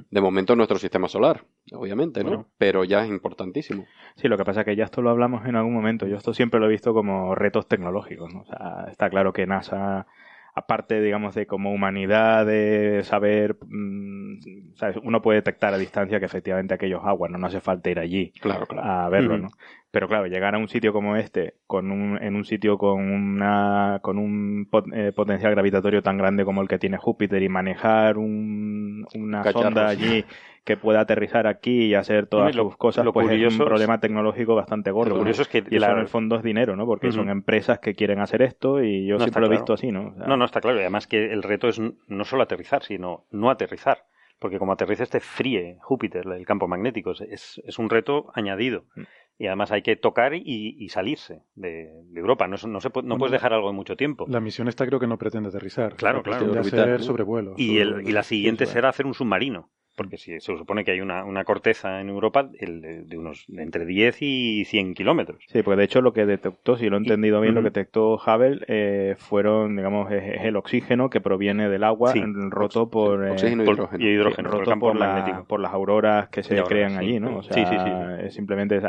De 0.10 0.22
momento 0.22 0.56
nuestro 0.56 0.80
sistema 0.80 1.08
solar, 1.08 1.44
obviamente, 1.74 2.24
¿no? 2.24 2.30
Bueno. 2.30 2.48
Pero 2.58 2.84
ya 2.86 3.04
es 3.04 3.10
importantísimo. 3.10 3.86
Sí, 4.16 4.28
lo 4.28 4.38
que 4.38 4.46
pasa 4.46 4.62
es 4.62 4.66
que 4.66 4.76
ya 4.76 4.86
esto 4.86 5.04
lo 5.04 5.12
hablamos 5.12 5.46
en 5.46 5.56
algún 5.56 5.74
momento. 5.76 6.08
Yo 6.08 6.18
esto 6.18 6.34
siempre 6.34 6.60
lo 6.60 6.66
he 6.66 6.70
visto 6.70 6.94
como 6.94 7.36
retos 7.36 7.68
tecnológicos. 7.68 8.34
¿no? 8.34 8.42
O 8.42 8.46
sea, 8.46 8.88
está 8.90 9.10
claro 9.10 9.32
que 9.34 9.46
NASA, 9.46 10.08
aparte, 10.56 11.02
digamos, 11.02 11.36
de 11.36 11.46
como 11.48 11.72
humanidad, 11.74 12.46
de 12.46 13.02
saber, 13.04 13.58
mm, 13.68 14.76
¿sabes? 14.76 14.98
uno 15.04 15.22
puede 15.22 15.40
detectar 15.40 15.74
a 15.74 15.78
distancia 15.78 16.20
que 16.20 16.26
efectivamente 16.26 16.74
aquellos 16.74 17.02
aguas, 17.04 17.32
no, 17.32 17.38
no 17.38 17.48
hace 17.48 17.62
falta 17.62 17.90
ir 17.90 18.00
allí 18.00 18.34
Claro, 18.42 18.66
claro. 18.66 18.90
a 18.90 19.10
verlo. 19.10 19.38
¿no? 19.38 19.50
Pero 19.92 20.08
claro, 20.08 20.28
llegar 20.28 20.56
a 20.56 20.58
un 20.58 20.68
sitio 20.68 20.92
como 20.94 21.16
este, 21.16 21.56
con 21.68 21.92
un, 21.92 22.22
en 22.22 22.36
un 22.36 22.44
sitio 22.46 22.78
con 22.78 23.00
una 23.02 24.00
con 24.02 24.18
un 24.18 24.68
pot- 24.70 24.92
eh, 24.94 25.14
potencial 25.14 25.52
gravitatorio 25.52 26.02
tan 26.04 26.18
grande 26.18 26.44
como 26.46 26.62
el 26.62 26.68
que 26.68 26.80
tiene 26.80 26.98
Júpiter 26.98 27.42
y 27.44 27.50
manejar 27.50 28.18
un, 28.18 29.06
una 29.14 29.44
Cacharros. 29.44 29.74
sonda 29.74 29.88
allí 29.88 30.26
que 30.66 30.76
pueda 30.78 31.00
aterrizar 31.00 31.48
aquí 31.48 31.86
y 31.86 31.94
hacer 31.96 32.28
todas 32.28 32.48
Hombre, 32.48 32.58
lo- 32.58 32.64
sus 32.66 32.78
cosas, 32.78 33.06
lo 33.06 33.14
pues 33.14 33.30
es 33.32 33.54
un 33.60 33.66
problema 33.66 34.00
tecnológico 34.00 34.56
bastante 34.56 34.92
gordo. 34.92 35.12
Lo 35.12 35.16
¿no? 35.16 35.22
curioso 35.22 35.44
es 35.44 35.48
que 35.48 35.60
y 35.60 35.78
eso 35.78 35.86
la- 35.86 35.94
en 35.94 36.00
el 36.00 36.08
fondo 36.08 36.36
es 36.36 36.44
dinero, 36.44 36.76
¿no? 36.76 36.86
Porque 36.86 37.12
son 37.12 37.30
empresas 37.30 37.80
que 37.80 37.94
quieren 37.96 38.20
hacer 38.20 38.42
esto 38.42 38.84
y 38.84 39.06
yo 39.06 39.14
No, 39.14 39.20
siempre 39.20 39.26
está 39.30 39.40
lo 39.40 39.46
he 39.46 39.50
claro. 39.50 39.62
visto 39.62 39.74
así, 39.74 39.92
¿no? 39.92 40.08
O 40.10 40.16
sea, 40.16 40.26
No, 40.28 40.36
no, 40.38 40.44
está 40.46 40.60
claro. 40.60 40.78
Y 40.78 40.82
además 40.82 41.08
que 41.08 41.32
el 41.32 41.44
reto 41.44 41.68
es 41.70 41.80
no 42.08 42.26
solo 42.26 42.44
aterrizar, 42.44 42.84
sino 42.84 43.26
no 43.32 43.50
aterrizar. 43.50 44.00
Porque 44.40 44.60
como 44.60 44.74
aterriza 44.74 45.06
te 45.06 45.22
fríe 45.22 45.78
Júpiter, 45.82 46.26
el 46.28 46.46
campo 46.46 46.68
magnético. 46.68 47.12
Es- 47.12 47.22
Es, 47.22 47.62
es 47.66 47.80
un 47.80 47.90
reto 47.90 48.32
añadido. 48.34 48.84
Mm. 48.96 49.02
Y 49.38 49.48
además 49.48 49.72
hay 49.72 49.82
que 49.82 49.96
tocar 49.98 50.34
y, 50.34 50.44
y 50.80 50.90
salirse 50.90 51.44
de, 51.56 51.92
de 52.06 52.20
Europa. 52.20 52.48
No, 52.48 52.56
no, 52.68 52.80
se 52.82 52.90
puede- 52.90 53.04
no 53.06 53.10
Bueno, 53.16 53.20
puedes 53.20 53.32
dejar 53.34 53.54
algo 53.54 53.70
en 53.70 53.76
mucho 53.76 53.96
tiempo. 53.96 54.26
La 54.30 54.40
misión 54.40 54.68
esta 54.68 54.86
creo 54.88 55.00
que 55.00 55.08
no 55.08 55.18
pretende 55.18 55.50
aterrizar. 55.50 55.96
Claro, 55.96 56.24
claro. 56.24 56.40
Pretende 56.40 56.60
Orbitar, 56.60 56.80
hacer 56.90 57.04
sobrevuelo. 57.04 57.54
Y, 57.56 57.78
el, 57.78 58.08
y 58.08 58.12
la 58.14 58.24
siguiente 58.24 58.66
será 58.66 58.90
hacer 58.90 59.06
un 59.06 59.14
submarino. 59.14 59.70
Porque 59.96 60.18
si 60.18 60.40
se 60.42 60.58
supone 60.58 60.84
que 60.84 60.92
hay 60.92 61.00
una, 61.02 61.24
una 61.24 61.46
corteza 61.46 62.02
en 62.02 62.10
Europa 62.10 62.50
el 62.60 62.82
de, 63.08 63.18
unos 63.18 63.46
de 63.48 63.64
entre 63.64 63.86
10 63.86 64.22
y 64.22 64.66
100 64.66 64.94
kilómetros. 64.94 65.44
Sí, 65.48 65.64
porque 65.64 65.78
de 65.80 65.86
hecho 65.86 66.02
lo 66.02 66.12
que 66.12 66.26
detectó, 66.26 66.76
si 66.78 66.90
lo 66.90 66.98
he 66.98 67.00
entendido 67.00 67.40
bien, 67.40 67.56
lo 67.56 67.62
que 67.62 67.70
detectó 67.70 68.16
Hubble 68.16 68.60
eh, 68.68 69.16
fueron, 69.18 69.76
digamos, 69.78 70.12
es, 70.12 70.24
es 70.36 70.42
el 70.44 70.58
oxígeno 70.58 71.10
que 71.10 71.22
proviene 71.22 71.70
del 71.70 71.84
agua 71.86 72.12
Sí, 72.12 72.22
roto 72.50 72.90
por... 72.90 73.26
eh, 73.26 73.32
Oxígeno 73.32 73.64
y 73.64 73.70
hidrógeno. 73.70 74.04
y 74.04 74.08
hidrógeno, 74.10 74.50
por 74.50 74.56
el 74.56 74.60
roto 74.60 74.70
campo 74.72 74.88
por, 74.88 75.00
la- 75.00 75.44
por 75.48 75.60
las 75.62 75.72
auroras 75.74 76.28
que 76.30 76.44
se 76.44 76.62
crean 76.64 76.92
sí. 76.92 76.98
allí, 76.98 77.20
¿no? 77.20 77.38
O 77.38 77.44
sea, 77.44 77.54
Sí, 77.54 77.64
sí, 77.66 77.78
sí. 77.84 78.26
es 78.26 78.34
simplemente 78.34 78.82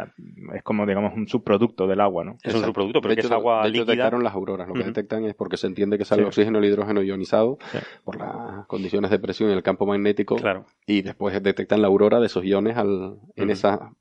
es 0.54 0.62
como, 0.64 0.86
digamos, 0.86 1.14
un 1.14 1.28
subproducto 1.28 1.86
del 1.86 2.00
agua, 2.00 2.24
¿no? 2.24 2.36
Es 2.42 2.54
un 2.54 2.64
subproducto, 2.64 3.00
pero 3.00 3.10
de 3.10 3.14
que 3.16 3.20
hecho, 3.20 3.28
es 3.28 3.32
agua 3.32 3.62
de 3.62 3.68
hecho, 3.68 3.78
líquida. 3.80 3.84
detectaron 3.92 4.24
las 4.24 4.34
auroras. 4.34 4.66
Lo 4.68 4.74
que 4.74 4.82
detectan 4.84 5.24
es 5.24 5.34
porque 5.34 5.56
se 5.56 5.66
entiende 5.68 5.98
que 5.98 6.04
sale 6.04 6.22
el 6.22 6.28
oxígeno 6.28 6.58
y 6.58 6.66
el 6.66 6.72
hidrógeno 6.72 7.02
ionizado 7.02 7.58
Sí. 7.70 7.78
por 8.04 8.18
las 8.18 8.66
condiciones 8.66 9.10
de 9.10 9.18
presión 9.18 9.50
y 9.50 9.52
el 9.52 9.62
campo 9.62 9.86
magnético. 9.86 10.36
Claro. 10.36 10.64
Y 10.86 10.95
después 11.02 11.42
detectan 11.42 11.82
la 11.82 11.88
aurora 11.88 12.20
de 12.20 12.26
esos 12.26 12.44
iones 12.44 12.76
al, 12.76 13.18
en 13.36 13.50
esa 13.50 13.92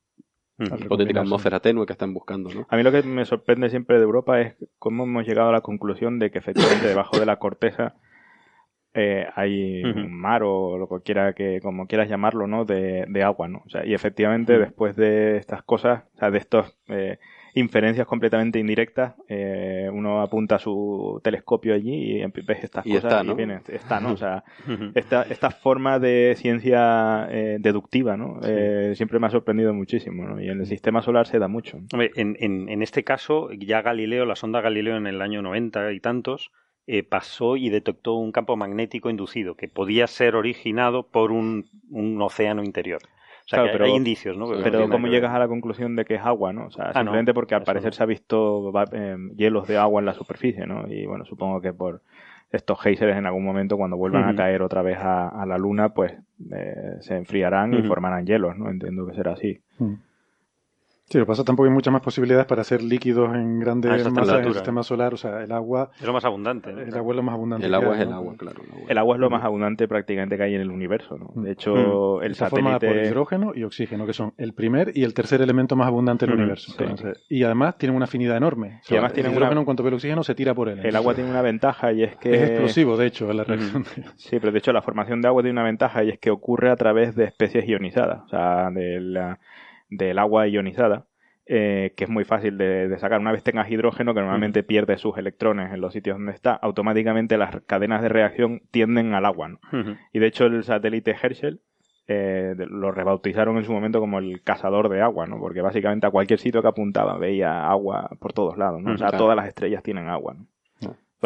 hipotética 0.58 1.20
atmósfera 1.20 1.60
tenue 1.60 1.86
que 1.86 1.92
están 1.92 2.14
buscando, 2.14 2.50
¿no? 2.50 2.66
A 2.70 2.76
mí 2.76 2.82
lo 2.82 2.92
que 2.92 3.02
me 3.02 3.24
sorprende 3.24 3.70
siempre 3.70 3.98
de 3.98 4.04
Europa 4.04 4.40
es 4.40 4.56
cómo 4.78 5.04
hemos 5.04 5.26
llegado 5.26 5.50
a 5.50 5.52
la 5.52 5.60
conclusión 5.60 6.18
de 6.18 6.30
que 6.30 6.38
efectivamente 6.38 6.86
debajo 6.86 7.18
de 7.18 7.26
la 7.26 7.38
corteza 7.38 7.94
eh, 8.94 9.26
hay 9.34 9.84
un 9.84 10.18
mar 10.18 10.42
o 10.42 10.78
lo 10.78 10.88
que 10.88 11.02
quiera 11.04 11.34
que 11.34 11.60
como 11.60 11.86
quieras 11.86 12.08
llamarlo, 12.08 12.46
¿no? 12.46 12.64
De, 12.64 13.04
de 13.06 13.22
agua, 13.22 13.46
¿no? 13.46 13.62
O 13.66 13.68
sea, 13.68 13.84
y 13.84 13.92
efectivamente 13.92 14.58
después 14.58 14.96
de 14.96 15.36
estas 15.36 15.62
cosas, 15.62 16.04
o 16.14 16.18
sea, 16.18 16.30
de 16.30 16.38
estas 16.38 16.74
eh, 16.88 17.18
inferencias 17.56 18.06
completamente 18.06 18.58
indirectas, 18.58 19.14
eh, 19.28 19.88
uno 19.92 20.20
apunta 20.20 20.58
su 20.58 21.20
telescopio 21.24 21.74
allí 21.74 22.20
y 22.20 22.24
ves 22.46 22.62
estas 22.62 22.84
Y 22.84 22.92
cosas 22.92 23.10
está, 23.12 23.24
y 23.24 23.26
¿no? 23.28 23.34
viene, 23.34 23.60
está, 23.68 23.98
¿no? 23.98 24.12
O 24.12 24.16
sea, 24.16 24.44
Ujú. 24.66 24.90
esta, 24.94 25.22
esta 25.22 25.50
forma 25.50 25.98
de 25.98 26.34
ciencia 26.36 27.26
eh, 27.30 27.56
deductiva, 27.58 28.16
¿no? 28.16 28.40
Eh, 28.44 28.92
siempre 28.94 29.18
me 29.18 29.26
ha 29.26 29.30
sorprendido 29.30 29.72
muchísimo, 29.72 30.24
¿no? 30.24 30.40
Y 30.40 30.48
en 30.48 30.60
el 30.60 30.66
sistema 30.66 31.00
solar 31.00 31.26
se 31.26 31.38
da 31.38 31.48
mucho. 31.48 31.78
Hombre, 31.92 32.10
en, 32.14 32.36
en- 32.40 32.68
en 32.68 32.82
este 32.82 33.04
caso, 33.04 33.50
ya 33.52 33.80
Galileo, 33.82 34.26
la 34.26 34.36
sonda 34.36 34.60
Galileo 34.60 34.96
en 34.98 35.06
el 35.06 35.22
año 35.22 35.40
90 35.40 35.92
y 35.92 36.00
tantos, 36.00 36.50
eh, 36.86 37.02
pasó 37.02 37.56
y 37.56 37.70
detectó 37.70 38.14
un 38.14 38.32
campo 38.32 38.56
magnético 38.56 39.08
inducido 39.10 39.56
que 39.56 39.68
podía 39.68 40.06
ser 40.06 40.36
originado 40.36 41.08
por 41.08 41.32
un, 41.32 41.64
un 41.90 42.20
océano 42.22 42.62
interior. 42.62 43.00
Sea, 43.46 43.58
Claro, 43.58 43.66
que 43.66 43.72
pero- 43.78 43.84
hay 43.84 43.92
indicios, 43.96 44.36
¿no? 44.36 44.46
pero 44.62 44.88
¿cómo 44.88 45.06
llegas 45.06 45.32
a 45.32 45.38
la 45.38 45.46
conclusión 45.46 45.94
de 45.94 46.04
que 46.04 46.16
es 46.16 46.20
agua, 46.20 46.52
no? 46.52 46.66
O 46.66 46.70
sea, 46.70 46.86
Ah, 46.86 46.92
no, 46.94 47.00
simplemente 47.12 47.32
porque 47.32 47.54
al 47.54 47.62
parecer 47.62 47.90
no. 47.90 47.92
se 47.92 48.02
ha 48.02 48.06
visto 48.06 48.72
eh, 48.92 49.16
hielos 49.36 49.68
de 49.68 49.78
agua 49.78 50.00
en 50.00 50.06
la 50.06 50.14
superficie, 50.14 50.66
¿no? 50.66 50.86
Y 50.92 51.06
bueno, 51.06 51.24
supongo 51.24 51.60
que 51.60 51.72
por 51.72 52.02
estos 52.50 52.80
geysers 52.80 53.16
en 53.16 53.26
algún 53.26 53.44
momento 53.44 53.76
cuando 53.76 53.96
vuelvan 53.96 54.24
a 54.28 54.34
caer 54.36 54.62
otra 54.62 54.82
vez 54.82 54.98
a, 54.98 55.28
a 55.28 55.46
la 55.46 55.58
luna, 55.58 55.90
pues 55.90 56.12
eh, 56.52 56.96
se 57.00 57.16
enfriarán 57.16 57.72
y 57.74 57.82
formarán 57.82 58.26
hielos, 58.26 58.56
¿no? 58.56 58.68
Entiendo 58.68 59.06
que 59.06 59.14
será 59.14 59.32
así. 59.32 59.60
Mm. 59.78 59.94
Sí, 61.08 61.18
lo 61.18 61.24
que 61.24 61.28
pasa 61.28 61.44
tampoco 61.44 61.68
hay 61.68 61.72
muchas 61.72 61.92
más 61.92 62.02
posibilidades 62.02 62.46
para 62.46 62.62
hacer 62.62 62.82
líquidos 62.82 63.32
en 63.32 63.60
grandes 63.60 63.92
A 63.92 63.96
esa 63.96 64.10
masas 64.10 64.40
en 64.40 64.44
el 64.46 64.54
sistema 64.54 64.82
solar. 64.82 65.14
O 65.14 65.16
sea, 65.16 65.40
el 65.44 65.52
agua, 65.52 65.90
Es 66.00 66.04
lo 66.04 66.12
más 66.12 66.24
abundante. 66.24 66.72
¿no? 66.72 66.80
el 66.80 66.92
agua 66.96 67.12
es 67.12 67.16
lo 67.16 67.22
más 67.22 67.32
abundante. 67.34 67.66
El 67.66 67.74
agua 67.74 67.88
hay, 67.90 67.94
es 67.94 68.00
el 68.00 68.10
¿no? 68.10 68.16
agua, 68.16 68.34
claro. 68.36 68.62
el 68.64 68.70
agua. 68.72 68.86
El 68.88 68.98
agua 68.98 69.14
es 69.14 69.20
lo 69.20 69.30
más 69.30 69.44
abundante 69.44 69.86
prácticamente 69.86 70.36
que 70.36 70.42
hay 70.42 70.54
en 70.56 70.62
el 70.62 70.70
universo, 70.72 71.16
¿no? 71.16 71.30
De 71.40 71.52
hecho, 71.52 71.74
Mm. 72.20 72.24
el 72.24 72.32
Está 72.32 72.50
formada 72.50 72.78
por 72.80 72.88
satélite... 72.88 73.06
hidrógeno 73.08 73.52
y 73.54 73.62
oxígeno, 73.62 74.04
que 74.04 74.14
son 74.14 74.34
el 74.36 74.52
primer 74.52 74.90
y 74.96 75.04
el 75.04 75.14
tercer 75.14 75.40
elemento 75.42 75.76
más 75.76 75.86
abundante 75.86 76.26
del 76.26 76.34
Ujú, 76.34 76.40
universo. 76.42 76.72
sí. 76.72 76.78
Entonces, 76.82 77.22
y 77.28 77.44
además 77.44 77.78
tienen 77.78 77.94
una 77.94 78.06
afinidad 78.06 78.36
enorme. 78.36 78.80
O 78.82 78.84
sea, 78.86 78.96
además 78.96 79.10
el 79.10 79.14
tienen 79.14 79.32
hidrógeno, 79.32 79.52
una- 79.52 79.60
en 79.60 79.64
cuanto 79.64 79.82
ve 79.84 79.90
el 79.90 79.94
oxígeno, 79.94 80.24
se 80.24 80.34
tira 80.34 80.54
por 80.54 80.68
él. 80.68 80.80
El 80.84 80.96
agua 80.96 81.14
tiene 81.14 81.30
una 81.30 81.40
ventaja 81.42 81.92
y 81.92 82.02
es 82.02 82.16
que... 82.16 82.34
Es 82.34 82.42
explosivo, 82.50 82.96
de 82.96 83.06
hecho, 83.06 83.32
la 83.32 83.44
reacción. 83.44 83.84
Sí, 84.16 84.38
pero 84.40 84.50
de 84.50 84.58
hecho 84.58 84.72
la 84.72 84.82
formación 84.82 85.22
de 85.22 85.28
agua 85.28 85.42
tiene 85.42 85.52
una 85.52 85.62
ventaja 85.64 86.02
y 86.02 86.10
es 86.10 86.18
que 86.18 86.30
ocurre 86.32 86.68
a 86.68 86.74
través 86.76 87.14
de 87.14 87.26
especies 87.26 87.64
ionizadas, 87.68 88.22
o 88.24 88.28
sea, 88.28 88.70
de 88.72 88.98
la- 89.00 89.38
del 89.88 90.18
agua 90.18 90.48
ionizada, 90.48 91.06
eh, 91.46 91.94
que 91.96 92.04
es 92.04 92.10
muy 92.10 92.24
fácil 92.24 92.58
de, 92.58 92.88
de 92.88 92.98
sacar. 92.98 93.20
Una 93.20 93.32
vez 93.32 93.42
tengas 93.42 93.70
hidrógeno, 93.70 94.14
que 94.14 94.20
normalmente 94.20 94.62
pierde 94.62 94.98
sus 94.98 95.16
electrones 95.16 95.72
en 95.72 95.80
los 95.80 95.92
sitios 95.92 96.16
donde 96.16 96.32
está, 96.32 96.54
automáticamente 96.54 97.38
las 97.38 97.60
cadenas 97.66 98.02
de 98.02 98.08
reacción 98.08 98.62
tienden 98.70 99.14
al 99.14 99.24
agua. 99.24 99.48
¿no? 99.48 99.60
Y 100.12 100.18
de 100.18 100.26
hecho 100.26 100.46
el 100.46 100.64
satélite 100.64 101.14
Herschel 101.20 101.60
eh, 102.08 102.54
lo 102.56 102.92
rebautizaron 102.92 103.56
en 103.56 103.64
su 103.64 103.72
momento 103.72 104.00
como 104.00 104.18
el 104.18 104.42
cazador 104.42 104.88
de 104.88 105.02
agua, 105.02 105.26
¿no? 105.26 105.40
Porque 105.40 105.60
básicamente 105.60 106.06
a 106.06 106.10
cualquier 106.10 106.38
sitio 106.38 106.62
que 106.62 106.68
apuntaba 106.68 107.18
veía 107.18 107.68
agua 107.68 108.10
por 108.20 108.32
todos 108.32 108.56
lados, 108.56 108.80
¿no? 108.80 108.94
O 108.94 108.96
sea, 108.96 109.10
todas 109.10 109.34
las 109.34 109.48
estrellas 109.48 109.82
tienen 109.82 110.08
agua, 110.08 110.34
¿no? 110.34 110.46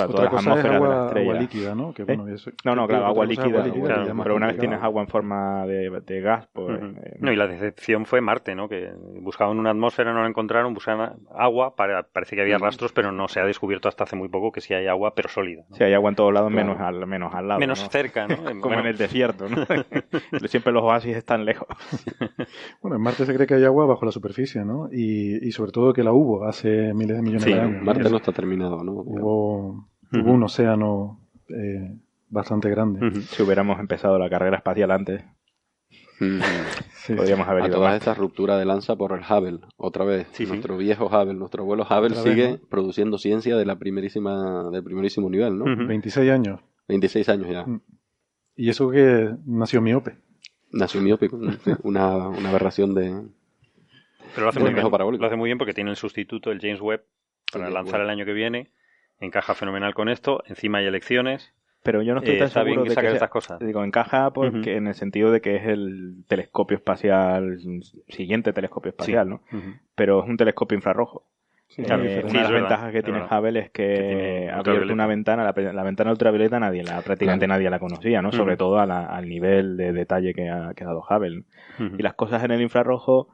Sea, 0.07 0.15
Otra 0.17 0.31
cosa 0.31 0.55
es 0.55 0.63
de 0.63 0.69
agua, 0.71 1.35
líquida, 1.35 1.75
¿no? 1.75 1.93
Que, 1.95 2.05
bueno, 2.05 2.27
eso- 2.29 2.51
No, 2.65 2.75
no, 2.75 2.87
claro, 2.87 3.07
agua 3.07 3.25
líquida, 3.27 3.63
claro, 3.63 4.15
pero 4.23 4.35
una 4.37 4.47
vez 4.49 4.59
tienes 4.59 4.83
agua 4.83 5.03
en 5.03 5.09
forma 5.09 5.67
de, 5.67 5.91
de 6.05 6.21
gas, 6.21 6.49
pues... 6.53 6.81
Eh, 6.81 7.17
No, 7.21 7.33
y 7.33 7.37
la 7.37 7.47
decepción 7.47 8.07
fue 8.07 8.21
Marte, 8.21 8.55
¿no? 8.55 8.69
Que 8.69 8.91
buscaban 9.21 9.59
una 9.59 9.71
atmósfera, 9.71 10.13
no 10.13 10.23
la 10.23 10.29
encontraron, 10.29 10.75
buscaban 10.75 11.19
agua, 11.37 11.75
para- 11.77 12.03
parece 12.03 12.37
que 12.37 12.43
había 12.43 12.59
rastros, 12.59 12.93
pero 12.93 13.13
no 13.13 13.29
se 13.29 13.41
ha 13.41 13.45
descubierto 13.45 13.89
hasta 13.89 14.05
hace 14.05 14.17
muy 14.17 14.29
poco 14.29 14.53
que 14.53 14.61
sí 14.61 14.75
hay 14.75 14.87
agua, 14.87 15.15
pero 15.15 15.29
sólida. 15.29 15.65
¿no? 15.69 15.77
Sí, 15.77 15.85
hay 15.85 15.95
agua 15.95 16.11
en 16.11 16.17
todos 16.17 16.33
lados, 16.33 16.51
Claro. 16.53 16.67
menos, 16.69 16.81
al, 16.81 17.07
menos 17.07 17.35
al 17.35 17.49
lado. 17.49 17.61
Menos 17.61 17.83
¿no? 17.83 17.89
cerca, 17.91 18.27
¿no? 18.27 18.37
Como 18.45 18.61
Bueno, 18.61 18.81
en 18.81 18.87
el 18.89 18.97
desierto, 18.97 19.47
¿no? 19.49 19.57
Siempre 20.49 20.73
los 20.73 20.83
oasis 20.83 21.17
están 21.17 21.45
lejos. 21.45 21.69
Bueno, 22.83 22.97
en 22.97 23.03
Marte 23.03 23.25
se 23.27 23.35
cree 23.35 23.47
que 23.47 23.55
hay 23.55 23.65
agua 23.65 23.87
bajo 23.87 24.05
la 24.05 24.13
superficie, 24.13 24.65
¿no? 24.65 24.89
Y, 24.93 25.47
y 25.47 25.53
sobre 25.53 25.73
todo 25.73 25.93
que 25.93 26.03
la 26.03 26.13
hubo 26.13 26.45
hace 26.45 26.93
miles 26.95 27.17
de 27.17 27.23
millones 27.23 27.45
Sí, 27.45 27.53
de 27.53 27.61
años. 27.61 27.83
Marte 27.83 28.05
¿no? 28.05 28.11
no 28.11 28.17
está 28.17 28.33
terminado, 28.33 28.83
¿no? 28.83 28.93
Hubo, 28.93 29.89
hubo 30.13 30.33
un 30.33 30.43
océano 30.43 31.21
eh, 31.49 31.97
bastante 32.29 32.71
grande. 32.71 33.21
Si 33.23 33.43
hubiéramos 33.43 33.79
empezado 33.81 34.19
la 34.19 34.29
carrera 34.31 34.57
espacial 34.57 34.91
antes. 34.91 35.23
Sí, 36.19 37.15
podríamos 37.15 37.49
haber 37.49 37.63
A 37.65 37.67
ido 37.69 37.77
todas 37.77 37.95
estas 37.95 38.19
rupturas 38.19 38.59
de 38.59 38.67
lanza 38.67 38.95
por 38.95 39.13
el 39.13 39.21
Hubble, 39.21 39.61
otra 39.79 40.05
vez. 40.05 40.27
Sí, 40.33 40.45
sí. 40.45 40.51
nuestro 40.51 40.77
viejo 40.77 41.07
Hubble, 41.07 41.33
nuestro 41.33 41.63
abuelo 41.63 41.85
Hubble 41.85 42.09
Otra 42.09 42.23
vez, 42.23 42.35
sigue 42.35 42.51
¿no? 42.53 42.69
produciendo 42.69 43.17
ciencia 43.17 43.57
de 43.57 43.65
la 43.65 43.79
primerísima, 43.79 44.69
del 44.71 44.85
primerísimo 44.85 45.31
nivel, 45.31 45.59
¿no? 45.59 45.65
Ujú. 45.65 45.87
26 45.87 46.31
años. 46.31 46.61
26 46.89 47.29
años 47.31 47.49
ya. 47.51 47.65
Mm. 47.65 47.81
Y 48.57 48.69
eso 48.69 48.91
que 48.91 49.31
nació 49.47 49.81
miope. 49.81 50.17
Nació. 50.73 51.01
Sí, 51.01 51.27
una, 51.83 52.29
una 52.29 52.51
aberración 52.51 52.95
de... 52.95 53.23
Pero 54.35 54.43
lo 54.43 54.49
hace, 54.51 54.61
muy 54.61 54.75
bien, 54.75 54.91
parabólico. 54.91 55.23
lo 55.23 55.27
hace 55.27 55.37
muy 55.37 55.49
bien 55.49 55.59
porque 55.59 55.73
tiene 55.73 55.91
el 55.91 55.97
sustituto, 55.97 56.53
el 56.53 56.61
James 56.61 56.81
Webb, 56.81 57.03
para 57.51 57.65
James 57.65 57.75
lanzar 57.75 58.01
Webb. 58.01 58.05
el 58.05 58.11
año 58.11 58.25
que 58.27 58.33
viene. 58.33 58.71
Encaja 59.21 59.55
fenomenal 59.55 59.95
con 59.95 60.09
esto. 60.09 60.43
Encima 60.47 60.79
hay 60.79 60.87
elecciones. 60.87 61.53
Pero 61.83 62.03
yo 62.03 62.13
no 62.13 62.21
estoy 62.21 62.35
Eh, 62.35 62.39
tan 62.39 62.49
está 62.49 62.63
bien 62.63 62.75
seguro 62.75 62.83
que 62.85 62.89
de 62.91 62.95
que 62.97 63.01
sea- 63.03 63.13
estas 63.15 63.31
cosas. 63.31 63.59
Digo, 63.61 63.83
encaja 63.85 64.31
porque 64.33 64.77
en 64.77 64.87
el 64.87 64.95
sentido 64.95 65.31
de 65.33 65.41
que 65.41 65.57
es 65.57 65.67
el 65.67 66.25
telescopio 66.29 66.77
espacial, 66.77 67.59
siguiente 68.09 68.53
telescopio 68.53 68.91
espacial, 68.91 69.29
¿no? 69.31 69.41
Pero 69.95 70.23
es 70.23 70.29
un 70.29 70.37
telescopio 70.37 70.77
infrarrojo. 70.77 71.25
Sí, 71.69 71.83
Eh, 71.83 71.85
claro, 71.87 72.03
una 72.03 72.11
de 72.11 72.19
las 72.19 72.33
verdad, 72.51 72.53
ventajas 72.53 72.93
que 72.93 73.03
tiene 73.03 73.21
verdad. 73.21 73.39
Hubble 73.41 73.61
es 73.61 73.71
que, 73.71 74.51
ha 74.53 74.59
abierto 74.59 74.93
una 74.93 75.07
ventana, 75.07 75.45
la, 75.45 75.73
la 75.73 75.83
ventana 75.85 76.11
ultravioleta 76.11 76.59
nadie 76.61 76.83
la, 76.83 77.01
prácticamente 77.01 77.47
Claro. 77.47 77.59
nadie 77.59 77.71
la 77.71 77.79
conocía, 77.79 78.21
¿no? 78.23 78.33
Sobre 78.33 78.57
todo 78.59 78.79
a 78.81 78.87
la- 78.87 79.07
al 79.07 79.29
nivel 79.29 79.77
de 79.79 79.93
detalle 79.93 80.35
que 80.35 80.51
ha, 80.51 80.75
que 80.75 80.85
ha 80.85 80.89
dado 80.89 81.03
Hubble. 81.09 81.45
Y 81.97 82.03
las 82.03 82.15
cosas 82.15 82.43
en 82.45 82.51
el 82.51 82.61
infrarrojo 82.61 83.29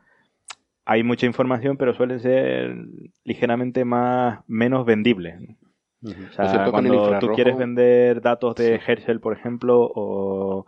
hay 0.84 1.02
mucha 1.02 1.26
información, 1.26 1.76
pero 1.78 1.94
suelen 1.94 2.20
ser 2.20 2.76
ligeramente 3.24 3.84
más 3.84 4.40
menos 4.46 4.84
vendibles. 4.86 5.40
Ujú. 6.02 6.24
O 6.24 6.32
sea, 6.32 6.64
cuando 6.70 6.90
tú 7.20 7.26
quieres 7.34 7.54
vender 7.58 8.20
datos 8.20 8.54
de 8.56 8.80
Herschel, 8.86 9.20
por 9.20 9.32
ejemplo, 9.32 9.80
o, 9.94 10.66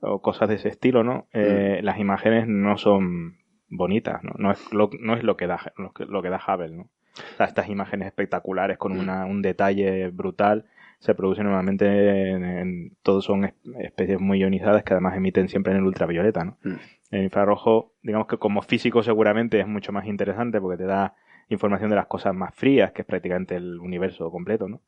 o 0.00 0.22
cosas 0.22 0.48
de 0.48 0.56
ese 0.56 0.68
estilo, 0.68 1.04
¿no? 1.04 1.26
Eh, 1.32 1.80
Las 1.82 1.98
imágenes 1.98 2.46
no 2.48 2.76
son 2.78 3.36
bonitas, 3.68 4.22
¿no? 4.24 4.32
No 4.38 4.50
es 4.50 4.72
lo, 4.72 4.90
no 5.00 5.14
es 5.14 5.22
lo 5.22 5.36
que 5.36 5.46
da 5.46 5.60
lo 5.76 5.92
que, 5.92 6.04
lo 6.06 6.22
que 6.22 6.30
da 6.30 6.40
Hubble, 6.46 6.76
¿no? 6.76 6.82
O 6.84 7.36
sea, 7.36 7.46
estas 7.46 7.68
imágenes 7.68 8.06
espectaculares 8.08 8.78
con 8.78 8.92
una, 8.98 9.26
un 9.26 9.42
detalle 9.42 10.08
brutal 10.10 10.64
se 11.00 11.14
producen 11.14 11.44
normalmente 11.44 12.30
en, 12.30 12.44
en- 12.44 12.96
todos 13.02 13.24
son 13.24 13.44
es- 13.44 13.54
especies 13.80 14.20
muy 14.20 14.38
ionizadas 14.40 14.82
que 14.84 14.92
además 14.94 15.16
emiten 15.16 15.48
siempre 15.48 15.72
en 15.72 15.78
el 15.78 15.84
ultravioleta, 15.84 16.44
¿no? 16.44 16.56
Mm. 16.64 16.74
El 17.10 17.22
infrarrojo, 17.24 17.92
digamos 18.02 18.26
que 18.28 18.38
como 18.38 18.62
físico 18.62 19.02
seguramente 19.02 19.58
es 19.60 19.66
mucho 19.66 19.92
más 19.92 20.06
interesante 20.06 20.60
porque 20.60 20.78
te 20.78 20.84
da 20.86 21.14
información 21.50 21.90
de 21.90 21.96
las 21.96 22.06
cosas 22.06 22.34
más 22.34 22.54
frías, 22.54 22.92
que 22.92 23.02
es 23.02 23.06
prácticamente 23.06 23.54
el 23.56 23.78
universo 23.78 24.30
completo, 24.30 24.66
¿no? 24.68 24.80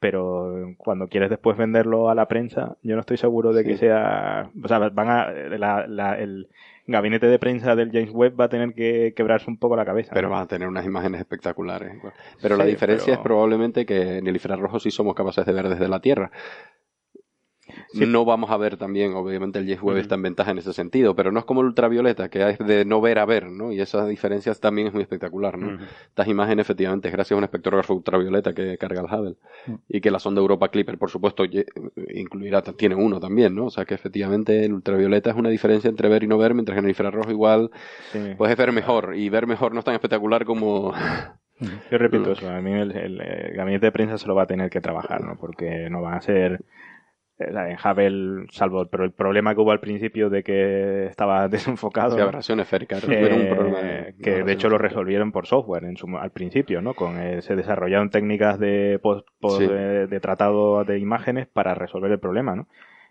Pero 0.00 0.74
cuando 0.76 1.08
quieres 1.08 1.28
después 1.28 1.56
venderlo 1.56 2.08
a 2.08 2.14
la 2.14 2.28
prensa, 2.28 2.76
yo 2.82 2.94
no 2.94 3.00
estoy 3.00 3.16
seguro 3.16 3.52
de 3.52 3.64
que 3.64 3.76
sea... 3.76 4.48
O 4.62 4.68
sea, 4.68 4.78
van 4.78 5.08
a... 5.08 5.30
la- 5.32 5.86
la- 5.88 6.16
el 6.18 6.48
gabinete 6.86 7.26
de 7.26 7.38
prensa 7.40 7.74
del 7.74 7.90
James 7.90 8.10
Webb 8.12 8.38
va 8.40 8.44
a 8.44 8.48
tener 8.48 8.74
que 8.74 9.12
quebrarse 9.16 9.50
un 9.50 9.58
poco 9.58 9.74
la 9.76 9.84
cabeza. 9.84 10.12
Pero 10.14 10.28
¿no? 10.28 10.34
va 10.34 10.42
a 10.42 10.46
tener 10.46 10.68
unas 10.68 10.86
imágenes 10.86 11.20
espectaculares. 11.20 11.92
Pero 12.40 12.56
la 12.56 12.64
diferencia 12.64 13.06
pero- 13.06 13.14
es 13.14 13.22
probablemente 13.24 13.84
que 13.84 14.18
en 14.18 14.26
el 14.28 14.36
infrarrojo 14.36 14.78
sí 14.78 14.92
somos 14.92 15.14
capaces 15.16 15.44
de 15.44 15.52
ver 15.52 15.68
desde 15.68 15.88
la 15.88 16.00
Tierra. 16.00 16.30
Sí. 17.92 18.06
No 18.06 18.24
vamos 18.24 18.50
a 18.50 18.56
ver 18.56 18.76
también, 18.76 19.12
obviamente 19.14 19.58
el 19.58 19.64
James 19.66 19.82
Webb 19.82 19.98
está 19.98 20.14
en 20.16 20.22
ventaja 20.22 20.50
en 20.50 20.58
ese 20.58 20.72
sentido, 20.72 21.14
pero 21.14 21.32
no 21.32 21.38
es 21.40 21.44
como 21.44 21.60
el 21.60 21.68
ultravioleta, 21.68 22.28
que 22.28 22.48
es 22.50 22.58
de 22.58 22.84
no 22.84 23.00
ver 23.00 23.18
a 23.18 23.24
ver, 23.26 23.50
¿no? 23.50 23.72
Y 23.72 23.80
esa 23.80 24.06
diferencia 24.06 24.52
también 24.54 24.88
es 24.88 24.94
muy 24.94 25.02
espectacular, 25.02 25.58
¿no? 25.58 25.78
Estas 26.08 26.28
imágenes, 26.28 26.64
efectivamente, 26.64 27.08
es 27.08 27.12
gracias 27.14 27.32
a 27.34 27.38
un 27.38 27.44
espectrógrafo 27.44 27.94
ultravioleta 27.94 28.52
que 28.54 28.76
carga 28.78 29.00
el 29.00 29.06
Hubble. 29.06 29.36
Y 29.88 30.00
que 30.00 30.10
la 30.10 30.18
sonda 30.18 30.40
Europa 30.40 30.68
Clipper, 30.68 30.98
por 30.98 31.10
supuesto, 31.10 31.44
incluirá, 32.14 32.62
tiene 32.62 32.94
uno 32.94 33.20
también, 33.20 33.54
¿no? 33.54 33.66
O 33.66 33.70
sea 33.70 33.84
que 33.84 33.94
efectivamente 33.94 34.64
el 34.64 34.72
ultravioleta 34.72 35.30
es 35.30 35.36
una 35.36 35.48
diferencia 35.48 35.88
entre 35.88 36.08
ver 36.08 36.22
y 36.22 36.26
no 36.26 36.38
ver, 36.38 36.54
mientras 36.54 36.74
que 36.74 36.80
en 36.80 36.84
el 36.86 36.90
infrarrojo 36.90 37.30
igual 37.30 37.70
Sí. 38.12 38.34
puedes 38.36 38.56
ver 38.56 38.72
mejor. 38.72 39.14
Y 39.16 39.28
ver 39.28 39.46
mejor 39.46 39.72
no 39.72 39.80
es 39.80 39.84
tan 39.84 39.94
espectacular 39.94 40.44
como... 40.44 40.92
Yo 41.90 41.98
repito 41.98 42.32
eso, 42.32 42.48
a 42.48 42.60
mí 42.60 42.72
el, 42.72 42.92
el- 42.96 43.20
el 43.20 43.56
gabinete 43.56 43.86
de 43.86 43.92
prensa 43.92 44.16
se 44.18 44.26
lo 44.26 44.34
va 44.34 44.42
a 44.42 44.46
tener 44.46 44.70
que 44.70 44.80
trabajar, 44.80 45.22
¿no? 45.24 45.36
Porque 45.36 45.88
no 45.90 46.02
va 46.02 46.14
a 46.14 46.20
ser... 46.20 46.60
eh, 47.38 47.46
En 47.48 47.76
Hubble, 47.76 48.46
salvo 48.50 48.86
pero 48.86 49.04
el 49.04 49.12
problema 49.12 49.54
que 49.54 49.60
hubo 49.60 49.70
al 49.72 49.80
principio 49.80 50.30
de 50.30 50.42
que 50.42 51.06
estaba 51.06 51.48
desenfocado. 51.48 52.14
Sí, 52.16 52.20
aberración 52.20 52.60
esférica. 52.60 52.96
Eh, 52.98 53.24
era 53.24 53.34
un 53.36 53.48
problema 53.48 53.80
de- 53.80 54.14
que 54.22 54.42
de 54.42 54.52
hecho 54.52 54.68
lo 54.68 54.78
resolvieron 54.78 55.32
por 55.32 55.46
software 55.46 55.84
en 55.84 55.96
su, 55.96 56.06
al 56.16 56.30
principio, 56.30 56.80
¿no? 56.82 56.94
Con, 56.94 57.18
eh, 57.20 57.42
se 57.42 57.56
desarrollaron 57.56 58.10
técnicas 58.10 58.58
de, 58.58 58.98
post- 59.02 59.26
post- 59.40 59.58
Sí. 59.60 59.66
de, 59.66 60.06
de 60.06 60.20
tratado 60.20 60.84
de 60.84 60.98
imágenes 60.98 61.46
para 61.46 61.74
resolver 61.74 62.10
el 62.12 62.18
problema, 62.20 62.54
¿no? 62.56 62.66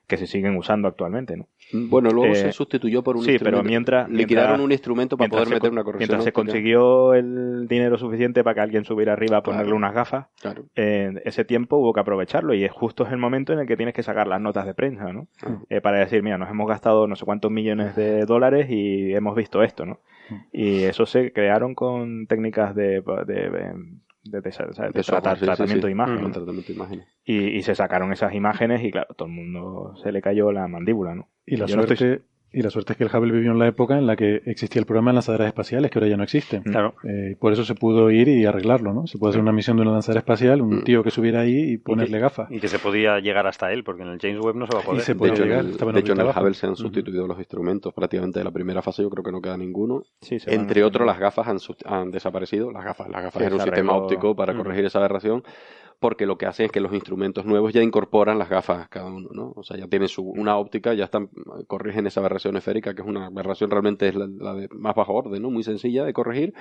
Que 0.07 0.15
se 0.15 0.25
siguen 0.25 0.55
usando 0.55 0.87
actualmente, 0.87 1.35
¿no? 1.35 1.47
Bueno, 1.73 2.11
luego 2.11 2.31
Eh, 2.31 2.35
se 2.35 2.51
sustituyó 2.53 3.03
por 3.03 3.17
un 3.17 3.23
sí, 3.25 3.31
instrumento. 3.31 3.57
pero 3.59 3.69
mientras- 3.69 4.09
Liquidaron 4.09 4.51
mientras- 4.51 4.65
un 4.65 4.71
instrumento 4.71 5.17
para 5.17 5.29
poder 5.29 5.47
se 5.49 5.53
meter 5.55 5.69
una 5.71 5.83
corrección. 5.83 6.07
Mientras 6.07 6.23
se 6.23 6.31
consiguió 6.31 7.13
el 7.13 7.67
dinero 7.67 7.97
suficiente 7.97 8.41
para 8.41 8.53
que 8.55 8.61
alguien 8.61 8.85
subiera 8.85 9.11
arriba 9.11 9.37
a 9.37 9.43
ponerle 9.43 9.65
Claro. 9.65 9.75
unas 9.75 9.93
gafas, 9.93 10.27
Claro. 10.39 10.63
eh, 10.77 11.11
ese 11.25 11.43
tiempo 11.43 11.75
hubo 11.75 11.91
que 11.91 11.99
aprovecharlo 11.99 12.53
y 12.53 12.63
es 12.63 12.71
justo 12.71 13.03
es 13.05 13.11
el 13.11 13.17
momento 13.17 13.51
en 13.51 13.59
el 13.59 13.67
que 13.67 13.75
tienes 13.75 13.93
que 13.93 14.01
sacar 14.01 14.27
las 14.27 14.39
notas 14.39 14.65
de 14.65 14.73
prensa, 14.73 15.11
¿no? 15.11 15.27
Ah. 15.43 15.57
Eh, 15.69 15.81
para 15.81 15.99
decir, 15.99 16.23
mira, 16.23 16.37
nos 16.37 16.49
hemos 16.49 16.69
gastado 16.69 17.05
no 17.05 17.17
sé 17.17 17.25
cuántos 17.25 17.51
millones 17.51 17.93
de 17.97 18.25
dólares 18.25 18.67
y 18.69 19.13
hemos 19.13 19.35
visto 19.35 19.61
esto, 19.61 19.85
¿no? 19.85 19.99
Y 20.53 20.83
eso 20.83 21.05
se 21.05 21.33
crearon 21.33 21.75
con 21.75 22.27
técnicas 22.27 22.73
de, 22.75 23.01
de, 23.25 23.49
de- 23.49 23.73
de- 24.31 24.41
de 24.41 24.49
De 24.49 24.51
software, 24.51 25.03
trata- 25.03 25.33
sí, 25.35 25.39
sí, 25.39 25.45
tratamiento 25.45 25.87
de 25.87 25.91
imagen. 25.91 26.21
Con 26.21 26.31
tratamiento 26.31 26.67
de 26.67 26.73
imagen. 26.73 27.03
Y, 27.25 27.37
y 27.57 27.61
se 27.63 27.75
sacaron 27.75 28.11
esas 28.13 28.33
imágenes 28.33 28.83
y 28.83 28.91
claro, 28.91 29.13
todo 29.15 29.27
el 29.27 29.33
mundo 29.33 29.93
se 30.01 30.11
le 30.11 30.21
cayó 30.21 30.51
la 30.51 30.67
mandíbula, 30.67 31.15
¿no? 31.15 31.27
Y 31.45 31.57
la, 31.57 31.65
Yo 31.65 31.75
no 31.77 31.83
suerte, 31.83 31.93
estoy- 31.93 32.27
y 32.51 32.61
la 32.61 32.69
suerte 32.69 32.93
es 32.93 32.97
que 32.97 33.03
el 33.03 33.09
Hubble 33.15 33.33
vivió 33.33 33.51
en 33.51 33.59
la 33.59 33.67
época 33.67 33.97
en 33.97 34.07
la 34.07 34.15
que 34.15 34.41
existía 34.45 34.79
el 34.79 34.85
programa 34.85 35.11
de 35.11 35.15
lanzaderas 35.15 35.47
espaciales, 35.47 35.91
que 35.91 35.99
ahora 35.99 36.09
ya 36.09 36.17
no 36.17 36.23
existen. 36.23 36.63
Claro. 36.63 36.95
Eh, 37.03 37.35
por 37.39 37.51
eso 37.53 37.63
se 37.65 37.75
pudo 37.75 38.09
ir 38.09 38.27
y 38.29 38.45
arreglarlo, 38.45 38.93
¿no? 38.93 39.05
Se 39.07 39.17
puede 39.17 39.31
hacer 39.31 39.41
una 39.41 39.51
misión 39.51 39.77
de 39.77 39.83
una 39.83 39.91
lanzadera 39.91 40.19
espacial, 40.19 40.61
un 40.61 40.77
Mm. 40.77 40.83
tío 40.83 41.03
que 41.03 41.11
subiera 41.11 41.41
ahí 41.41 41.73
y 41.73 41.77
ponerle 41.77 42.19
gafas. 42.19 42.49
Y 42.51 42.59
que 42.59 42.67
se 42.67 42.79
podía 42.79 43.19
llegar 43.19 43.47
hasta 43.47 43.71
él, 43.73 43.83
porque 43.83 44.03
en 44.03 44.09
el 44.09 44.19
James 44.19 44.39
Webb 44.39 44.55
no 44.55 44.65
se 44.67 44.73
va 44.73 44.79
a 44.79 44.83
poder. 44.83 45.01
Y 45.01 45.03
se 45.03 45.13
De 45.13 45.19
puede 45.19 45.33
hecho, 45.33 45.43
en 45.43 45.49
llegar, 45.49 45.65
el, 45.65 45.71
estaba 45.71 45.91
en 45.91 45.95
de 45.95 46.01
hecho, 46.01 46.13
en 46.13 46.19
el 46.21 46.27
Hubble 46.27 46.53
se 46.53 46.67
han 46.67 46.75
sustituido 46.75 47.27
los 47.27 47.37
instrumentos 47.37 47.93
prácticamente 47.93 48.39
de 48.39 48.45
la 48.45 48.51
primera 48.51 48.81
fase. 48.81 49.01
Yo 49.03 49.09
creo 49.09 49.23
que 49.23 49.31
no 49.31 49.41
queda 49.41 49.57
ninguno. 49.57 50.03
Sí, 50.21 50.37
Entre 50.47 50.83
otros, 50.83 51.05
las 51.05 51.19
gafas 51.19 51.47
han, 51.47 51.57
han 51.85 52.11
desaparecido. 52.11 52.71
Las 52.71 52.83
gafas, 52.85 53.09
las 53.09 53.23
gafas 53.23 53.39
Sí, 53.41 53.45
eran 53.45 53.53
un 53.59 53.65
sistema 53.65 53.93
óptico 53.93 54.35
para 54.35 54.53
Mm. 54.53 54.57
corregir 54.57 54.85
esa 54.85 54.99
aberración. 54.99 55.43
Porque 55.99 56.25
lo 56.27 56.37
que 56.37 56.45
hacen 56.45 56.67
es 56.67 56.71
que 56.71 56.79
los 56.79 56.93
instrumentos 56.93 57.45
nuevos 57.45 57.73
ya 57.73 57.81
incorporan 57.81 58.37
las 58.37 58.49
gafas 58.49 58.87
cada 58.89 59.07
uno, 59.07 59.29
¿no? 59.33 59.53
O 59.55 59.63
sea, 59.63 59.77
ya 59.77 59.87
tienen 59.87 60.07
su, 60.07 60.23
una 60.23 60.55
óptica, 60.57 60.93
ya 60.93 61.05
están, 61.05 61.29
corrigen 61.67 62.05
esa 62.05 62.19
aberración 62.19 62.55
esférica, 62.55 62.93
que 62.93 63.01
es 63.01 63.07
una 63.07 63.25
aberración 63.27 63.71
realmente 63.71 64.07
es 64.07 64.15
la, 64.15 64.27
la 64.27 64.53
de 64.53 64.67
más 64.71 64.93
bajo 64.95 65.13
orden, 65.13 65.41
¿no? 65.41 65.49
Muy 65.49 65.63
sencilla 65.63 66.05
de 66.05 66.13
corregir, 66.13 66.53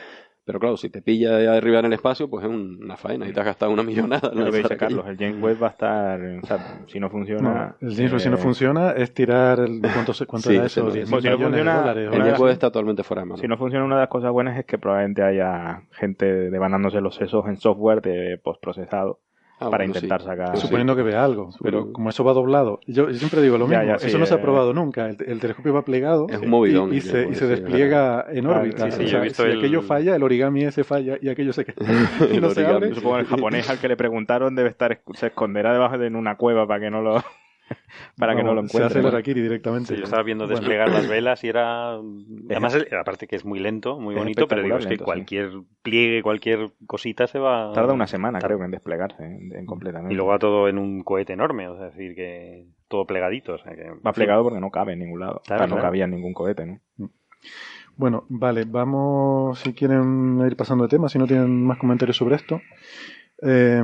pero 0.45 0.59
claro, 0.61 0.77
si 0.79 0.89
te 0.89 1.03
pilla 1.03 1.37
ahí 1.37 1.47
arriba 1.47 1.81
en 1.81 1.87
el 1.87 1.93
espacio, 1.93 2.31
pues 2.31 2.45
es 2.45 2.51
un- 2.51 2.79
una 2.83 2.97
faena 2.97 3.29
y 3.29 3.33
te 3.33 3.41
has 3.41 3.47
gastado 3.47 3.73
una 3.73 3.83
millonada. 3.83 4.31
en 4.33 4.39
Lo 4.39 4.45
que 4.47 4.53
lanzar 4.53 4.63
dice 4.63 4.75
aquello. 4.75 5.03
Carlos, 5.03 5.07
el 5.09 5.17
James 5.19 5.43
Webb 5.43 5.63
va 5.63 5.67
a 5.67 5.71
estar, 5.71 6.21
o 6.23 6.47
sea, 6.47 6.85
si 6.87 6.99
no 7.01 7.11
funciona... 7.11 7.77
No, 7.81 7.89
el 7.89 7.95
James 7.97 8.13
Webb, 8.13 8.21
si 8.21 8.29
no 8.31 8.37
eh, 8.37 8.39
funciona, 8.39 8.91
es 8.93 9.13
tirar 9.13 9.61
el, 9.61 9.81
¿cuánto, 9.83 10.13
cuánto 10.27 10.49
Sí, 10.49 10.57
era 10.57 10.67
eso? 10.67 10.85
no- 10.85 10.91
10 10.93 11.11
Pues 11.11 11.23
si 11.25 11.29
no 11.31 11.39
funciona, 11.39 11.81
dólares. 11.81 12.11
El 12.13 12.23
James. 12.23 12.39
Webb 12.41 12.53
está 12.53 12.69
totalmente 12.71 13.03
fuera 13.03 13.23
de 13.23 13.27
mano. 13.27 13.41
Si 13.43 13.49
no 13.49 13.59
funciona, 13.59 13.85
una 13.85 13.97
de 13.97 14.01
las 14.03 14.09
cosas 14.09 14.31
buenas 14.33 14.59
es 14.59 14.65
que 14.65 14.79
probablemente 14.79 15.23
haya 15.23 15.83
gente 15.91 16.25
devanándose 16.51 17.01
los 17.03 17.15
sesos 17.17 17.45
en 17.49 17.57
software 17.59 18.01
de 18.01 18.39
postprocesado 18.43 19.21
Ah, 19.59 19.71
para 19.71 19.85
bueno, 19.85 19.95
sí. 19.95 19.99
intentar 20.05 20.23
sacar... 20.23 20.57
Sí. 20.57 20.63
Suponiendo 20.63 20.95
que 20.95 21.03
vea 21.03 21.25
algo, 21.25 21.49
pero 21.63 21.91
como 21.93 22.11
eso 22.11 22.23
va 22.25 22.35
doblado, 22.35 22.81
yo, 22.87 23.09
yo 23.09 23.15
siempre 23.19 23.41
digo 23.41 23.57
lo 23.57 23.67
mismo, 23.67 23.85
ya, 23.85 23.99
sí, 23.99 24.09
eso 24.09 24.19
no 24.19 24.27
se 24.27 24.35
ha 24.35 24.43
probado 24.43 24.75
nunca, 24.75 25.09
el, 25.09 25.17
el 25.27 25.41
telescopio 25.41 25.73
va 25.73 25.83
plegado 25.83 26.27
Es 26.29 26.41
un 26.41 26.51
movidón, 26.51 26.93
y, 26.93 27.01
se, 27.01 27.23
y 27.23 27.33
despliega 27.33 28.27
en 28.31 28.47
órbita. 28.47 28.91
sí, 28.91 28.99
sí, 28.99 29.05
O 29.05 29.09
sea, 29.09 29.31
si 29.31 29.43
el- 29.43 29.59
aquello 29.59 29.81
falla, 29.81 30.15
el 30.15 30.23
origami 30.23 30.65
ese 30.65 30.85
falla 30.85 31.17
y 31.23 31.31
aquello 31.31 31.55
se 31.55 31.65
queda 31.65 31.77
no 32.41 32.51
se 32.51 32.67
abre. 32.67 32.95
Supongo 32.95 33.15
que 33.17 33.21
el 33.23 33.27
japonés 33.29 33.71
al 33.71 33.79
que 33.79 33.89
le 33.89 33.97
preguntaron 33.97 34.55
debe 34.55 34.69
estar 34.69 35.01
se 35.15 35.29
esconderá 35.29 35.73
debajo 35.73 35.97
de 35.97 36.09
una 36.09 36.37
cueva 36.37 36.67
para 36.67 36.81
que 36.81 36.91
no 36.91 37.01
lo 37.01 37.23
para 38.17 38.35
que 38.37 38.43
no 38.43 38.51
lo 38.51 38.57
Vamos, 38.57 38.71
Se 38.73 38.83
hace 38.83 38.99
encuentre. 38.99 39.33
el 39.33 39.43
directamente. 39.43 39.89
Sí, 39.95 39.97
yo 39.97 40.05
estaba 40.05 40.23
viendo 40.23 40.45
Bueno, 40.45 40.59
desplegar 40.59 40.91
las 40.91 41.09
velas 41.09 41.43
y 41.45 41.49
era. 41.49 41.95
Además, 42.51 42.79
aparte 42.99 43.27
que 43.27 43.37
es 43.37 43.45
muy 43.45 43.59
lento, 43.59 43.99
muy 43.99 44.15
Es 44.15 44.21
bonito, 44.21 44.49
pero 44.49 44.63
digo, 44.63 44.77
es 44.77 44.85
que 44.85 44.91
lento, 44.91 45.05
sí. 45.05 45.05
cualquier 45.05 45.51
pliegue, 45.83 46.23
cualquier 46.23 46.73
cosita 46.87 47.27
se 47.27 47.39
va. 47.39 47.73
Tarda 47.73 47.93
una 47.93 48.07
semana, 48.07 48.39
Tarda. 48.39 48.55
creo, 48.55 48.65
en 48.65 48.71
desplegarse 48.71 49.25
en, 49.25 49.53
en 49.55 49.67
completamente. 49.67 50.13
Y 50.13 50.17
luego 50.17 50.31
va 50.31 50.39
todo 50.39 50.69
en 50.69 50.79
un 50.79 51.03
cohete 51.03 51.33
enorme, 51.33 51.69
o 51.69 51.77
sea, 51.77 51.89
es 51.89 51.97
decir, 51.97 52.15
que 52.15 52.67
todo 52.89 53.07
plegadito. 53.07 53.55
O 53.55 53.59
sea, 53.59 53.75
que, 53.75 53.91
va 54.05 54.13
plegado 54.13 54.43
porque 54.45 54.61
no 54.61 54.71
cabe 54.71 54.93
en 54.93 55.01
ningún 55.01 55.21
lado. 55.21 55.43
Claro, 55.45 55.65
O 55.65 55.67
sea, 55.67 55.67
no 55.67 55.75
claro. 55.77 55.89
cabía 55.89 56.05
en 56.05 56.11
ningún 56.13 56.35
cohete, 56.35 56.67
¿no? 56.67 56.81
Bueno, 57.97 58.25
vale, 58.29 58.65
vamos, 58.67 59.59
si 59.61 59.73
quieren 59.73 60.41
ir 60.47 60.55
pasando 60.57 60.85
de 60.85 60.91
tema, 60.91 61.09
si 61.09 61.19
no 61.19 61.27
tienen 61.27 61.65
más 61.65 61.79
comentarios 61.79 62.17
sobre 62.19 62.37
esto. 62.37 62.61
Eh, 63.43 63.83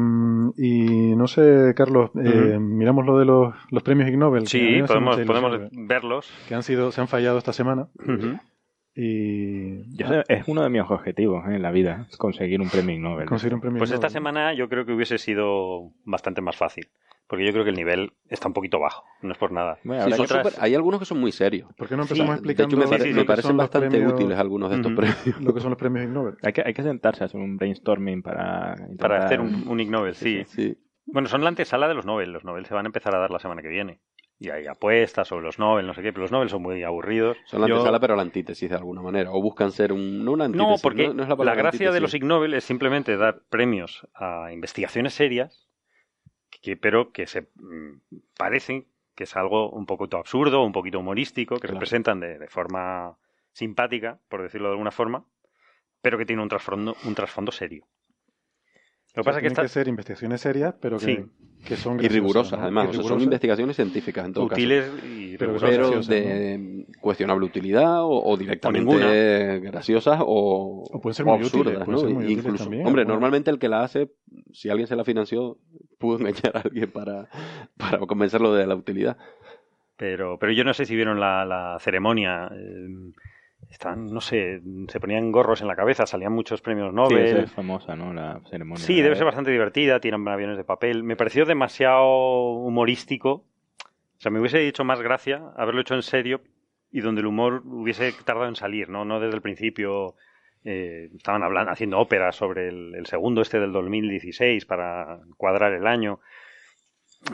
y 0.57 1.15
no 1.15 1.27
sé, 1.27 1.75
Carlos, 1.77 2.11
eh, 2.17 2.59
miramos 2.59 3.05
lo 3.05 3.19
de 3.19 3.25
los, 3.25 3.55
los 3.71 3.83
premios 3.83 4.09
Ig 4.09 4.17
Nobel. 4.17 4.47
Sí, 4.47 4.83
podemos, 4.87 5.19
ilusión, 5.19 5.69
verlos. 5.87 6.33
que 6.49 6.55
han 6.55 6.63
sido, 6.63 6.91
se 6.93 7.01
han 7.01 7.09
fallado 7.09 7.39
esta 7.39 7.53
semana. 7.53 7.89
Ujú. 7.99 8.39
Y 8.95 9.97
Yo 9.97 10.07
sé, 10.07 10.23
es 10.29 10.47
uno 10.49 10.63
de 10.63 10.69
mis 10.69 10.83
objetivos 10.83 11.47
¿eh? 11.49 11.55
en 11.57 11.63
la 11.63 11.71
vida, 11.71 12.07
conseguir 12.19 12.61
un 12.61 12.69
premio 12.69 12.95
Ig 12.95 13.01
Nobel. 13.01 13.27
conseguir 13.27 13.55
un 13.55 13.61
premio 13.61 13.79
Pues 13.79 13.91
esta 13.91 14.11
semana 14.11 14.53
yo 14.55 14.69
creo 14.69 14.85
que 14.85 14.93
hubiese 14.93 15.19
sido 15.19 15.93
bastante 16.05 16.41
más 16.43 16.57
fácil. 16.57 16.89
Porque 17.29 17.47
yo 17.47 17.53
creo 17.53 17.65
que 17.65 17.71
el 17.71 17.77
nivel 17.77 18.13
está 18.29 18.49
un 18.49 18.53
poquito 18.53 18.79
bajo, 18.79 19.05
no 19.23 19.33
es 19.33 19.39
por 19.39 19.53
nada. 19.53 19.79
Bueno, 19.85 20.05
Sí, 20.15 20.25
hay 20.61 20.75
algunos 20.75 21.01
que 21.01 21.07
son 21.07 21.19
muy 21.19 21.33
serios. 21.33 21.73
¿Por 21.77 21.89
qué 21.89 21.97
no 21.97 22.03
Sí, 22.05 22.13
empezamos 22.13 22.35
de 22.35 22.39
explicando 22.39 22.77
hecho, 22.77 22.91
me, 22.91 22.99
sí, 23.01 23.13
sí, 23.15 23.25
parecen 23.25 23.49
son 23.49 23.57
los 23.57 23.65
bastante 23.65 23.89
premios- 23.89 24.13
útiles 24.13 24.39
algunos 24.39 24.69
de 24.71 24.77
estos 24.77 24.93
premios. 24.93 25.41
lo 25.43 25.55
que 25.55 25.61
son 25.61 25.71
los 25.71 25.79
premios 25.79 26.05
Ig 26.05 26.11
Nobel? 26.11 26.35
hay, 26.43 26.53
que, 26.53 26.63
hay 26.67 26.75
que 26.75 26.83
sentarse 26.83 27.25
a 27.25 27.27
hacer 27.27 27.41
un 27.41 27.57
brainstorming 27.57 28.23
para 28.23 28.75
intentar- 28.79 28.97
Para 28.99 29.25
hacer 29.25 29.41
un, 29.41 29.67
un 29.67 29.81
Ig 29.81 29.91
Nobel, 29.91 30.15
sí. 30.15 30.45
Sí. 30.47 30.77
Bueno, 31.07 31.29
son 31.29 31.43
la 31.43 31.49
antesala 31.49 31.89
de 31.89 31.95
los 31.95 32.05
Nobel. 32.07 32.33
Los 32.33 32.45
Nobel 32.45 32.67
se 32.67 32.75
van 32.75 32.85
a 32.87 32.89
empezar 32.89 33.15
a 33.15 33.19
dar 33.19 33.31
la 33.31 33.39
semana 33.39 33.63
que 33.63 33.69
viene. 33.69 34.01
Y 34.39 34.51
hay 34.51 34.67
apuestas 34.67 35.29
sobre 35.29 35.45
los 35.47 35.59
Nobel, 35.59 35.87
no 35.87 35.95
sé 35.95 36.03
qué, 36.03 36.13
pero 36.13 36.23
los 36.23 36.33
Nobel 36.33 36.49
son 36.49 36.63
muy 36.63 36.83
aburridos. 36.83 37.37
Son 37.47 37.61
la 37.61 37.69
Yo- 37.69 37.77
antesala, 37.77 37.99
pero 38.01 38.15
la 38.17 38.23
antítesis 38.23 38.69
de 38.69 38.77
alguna 38.77 39.01
manera. 39.01 39.31
O 39.33 39.41
buscan 39.41 39.71
ser 39.71 39.93
un, 39.93 40.25
no 40.25 40.33
una 40.33 40.49
No, 40.49 40.55
antítesis. 40.65 40.83
porque 40.83 41.07
no, 41.09 41.15
no 41.15 41.23
es 41.23 41.29
la, 41.39 41.55
gracia 41.55 41.93
de 41.93 42.01
los. 42.01 42.13
Ig 42.15 42.25
Nobel 42.25 42.53
es 42.55 42.65
simplemente 42.65 43.17
dar 43.17 43.43
premios 43.49 44.07
a 44.15 44.53
investigaciones 44.53 45.15
serias, 45.15 45.69
que, 46.63 46.77
pero 46.77 47.13
que 47.13 47.27
se 47.27 47.43
mm, 47.57 48.01
parecen 48.39 48.87
que 49.15 49.25
es 49.25 49.37
algo 49.37 49.69
un 49.71 49.85
poquito 49.85 50.17
absurdo, 50.17 50.65
un 50.65 50.73
poquito 50.73 50.99
humorístico, 51.01 51.57
que 51.57 51.61
se 51.63 51.67
Claro. 51.73 51.79
presentan 51.81 52.21
de, 52.21 52.39
de 52.39 52.49
forma 52.49 53.19
simpática, 53.53 54.19
por 54.31 54.41
decirlo 54.43 54.69
de 54.69 54.73
alguna 54.73 54.91
forma, 54.91 55.27
pero 56.01 56.17
que 56.17 56.25
tiene 56.25 56.41
un 56.43 56.49
trasfondo, 56.49 56.97
un 57.05 57.15
trasfondo 57.15 57.53
serio. 57.53 57.85
Lo 59.15 59.17
que 59.17 59.21
O 59.21 59.25
sea, 59.25 59.25
pasa 59.25 59.39
es 59.39 59.43
que 59.43 59.49
tienen 59.49 59.53
está 59.53 59.63
que 59.63 59.69
ser 59.69 59.89
investigaciones 59.89 60.41
serias, 60.41 60.75
pero 60.81 60.97
que, 60.99 61.05
Sí. 61.05 61.25
que 61.67 61.77
son 61.77 61.93
Y 61.95 61.97
graciosas, 61.99 62.15
rigurosas, 62.15 62.59
¿no? 62.59 62.63
además. 62.65 62.85
Y 62.85 62.89
O 62.89 62.93
sea, 62.93 62.97
son 62.97 63.03
rigurosas. 63.03 63.25
investigaciones 63.25 63.77
científicas 63.77 64.25
en 64.25 64.33
todo 64.33 64.45
útiles 64.47 64.91
y 65.05 65.37
Pero 65.37 65.53
que 65.53 65.59
caso. 65.61 65.67
son 65.67 65.71
Pero 65.71 65.83
graciosas, 65.91 66.07
de 66.09 66.87
cuestionable 67.03 67.45
utilidad 67.45 68.03
o, 68.05 68.25
o 68.25 68.37
directamente 68.39 69.61
graciosas 69.61 70.19
o, 70.23 70.85
O 70.91 71.01
pueden 71.03 71.15
ser 71.15 71.27
muy 71.27 71.35
absurdas, 71.35 71.75
útiles, 71.75 71.85
pueden 71.85 71.93
¿no? 71.93 71.99
ser 71.99 72.15
muy 72.15 72.33
Incluso, 72.33 72.65
también, 72.65 72.87
hombre, 72.87 73.05
normalmente 73.05 73.51
el 73.51 73.59
que 73.59 73.69
la 73.69 73.83
hace, 73.83 74.11
si 74.55 74.71
alguien 74.71 74.87
se 74.87 74.97
la 74.97 75.05
financió, 75.05 75.59
pudo 76.03 76.19
engañar 76.19 76.57
a 76.57 76.61
alguien 76.61 76.91
para, 76.91 77.29
para 77.79 77.99
convencerlo 78.01 78.53
de 78.53 78.67
la 78.67 78.75
utilidad. 78.75 79.17
Pero, 79.97 80.39
pero 80.39 80.53
yo 80.53 80.65
no 80.65 80.75
sé 80.75 80.85
si 80.85 80.95
vieron 80.97 81.19
la, 81.21 81.45
la 81.47 81.79
ceremonia. 81.81 82.51
eh, 82.53 82.89
están, 83.71 84.07
no 84.13 84.21
sé, 84.21 84.61
se 84.89 85.01
ponían 85.01 85.33
gorros 85.33 85.63
en 85.63 85.69
la 85.69 85.77
cabeza, 85.77 86.05
salían 86.05 86.33
muchos 86.33 86.61
premios 86.61 86.91
Sí, 86.91 86.95
Nobel. 86.97 87.25
esa 87.27 87.39
es 87.39 87.53
famosa, 87.53 87.97
¿no? 87.97 88.13
La 88.13 88.41
ceremonia. 88.51 88.85
Sí, 88.85 89.01
debe 89.01 89.17
ser 89.17 89.25
bastante 89.25 89.51
divertida, 89.51 89.99
tiran 90.01 90.27
aviones 90.29 90.59
de 90.59 90.65
papel. 90.65 91.03
Me 91.05 91.17
pareció 91.17 91.47
demasiado 91.47 92.51
humorístico. 92.53 93.31
O 93.31 94.21
sea, 94.23 94.31
me 94.31 94.41
hubiese 94.41 94.67
hecho 94.69 94.85
más 94.85 95.01
gracia 95.01 95.43
haberlo 95.57 95.81
hecho 95.81 95.95
en 95.95 96.03
serio 96.03 96.43
y 96.91 97.01
donde 97.01 97.23
el 97.23 97.27
humor 97.29 97.63
hubiese 97.65 98.13
tardado 98.25 98.49
en 98.49 98.57
salir, 98.57 98.91
¿no? 98.91 99.05
No 99.07 99.21
desde 99.21 99.37
el 99.37 99.41
principio 99.43 100.17
eh, 100.65 101.11
estaban 101.17 101.43
hablando, 101.43 101.71
haciendo 101.73 101.99
óperas 101.99 102.37
sobre 102.37 102.69
el, 102.69 102.95
el 102.95 103.07
segundo 103.07 103.43
este 103.43 103.59
del 103.61 103.73
2016 103.73 104.65
para 104.67 105.21
cuadrar 105.37 105.73
el 105.73 105.87
año. 105.87 106.21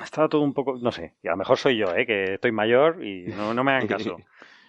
Estaba 0.02 0.28
todo 0.28 0.42
un 0.42 0.52
poco, 0.52 0.78
no 0.80 0.92
sé, 0.92 1.14
y 1.22 1.28
a 1.28 1.32
lo 1.32 1.38
mejor 1.38 1.56
soy 1.56 1.76
yo, 1.78 1.94
¿eh? 1.94 2.04
que 2.06 2.34
estoy 2.34 2.52
mayor 2.52 3.04
y 3.04 3.26
no, 3.28 3.54
no 3.54 3.64
me 3.64 3.72
hagan 3.72 3.86
caso. 3.88 4.16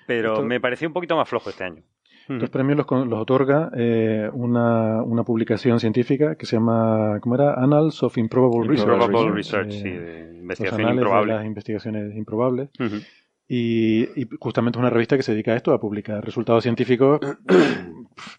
Pero 0.08 0.34
Esto- 0.34 0.46
me 0.46 0.60
pareció 0.60 0.88
un 0.88 0.94
poquito 0.94 1.16
más 1.18 1.28
flojo 1.28 1.50
este 1.50 1.64
año. 1.66 1.84
Los 2.28 2.52
premios 2.52 2.78
los, 2.78 3.08
los 3.08 3.20
otorga 3.20 3.72
eh, 3.76 4.30
una, 4.34 5.02
una 5.02 5.24
publicación 5.24 5.80
científica 5.80 6.36
que 6.36 6.46
se 6.46 6.58
llama, 6.58 7.18
¿cómo 7.22 7.34
era? 7.34 7.56
Annals 7.56 8.04
of 8.04 8.16
Improbable 8.20 8.70
Research. 8.70 8.92
Improbable 9.02 9.30
¿no? 9.30 9.36
Research, 9.36 9.72
Eh, 9.74 9.80
sí, 9.82 9.90
de 9.90 10.28
los 10.28 10.36
investigación 10.42 10.82
anales 10.82 10.96
de 10.98 11.02
improbable. 11.02 11.34
las 11.34 11.46
investigaciones 11.46 12.16
improbables. 12.16 12.70
Y, 13.48 14.04
y 14.22 14.28
justamente 14.40 14.78
es 14.78 14.80
una 14.80 14.92
revista 14.92 15.18
que 15.18 15.24
se 15.24 15.32
dedica 15.32 15.54
a 15.54 15.56
esto, 15.56 15.74
a 15.74 15.80
publicar 15.82 16.24
resultados 16.24 16.62
científicos, 16.62 17.20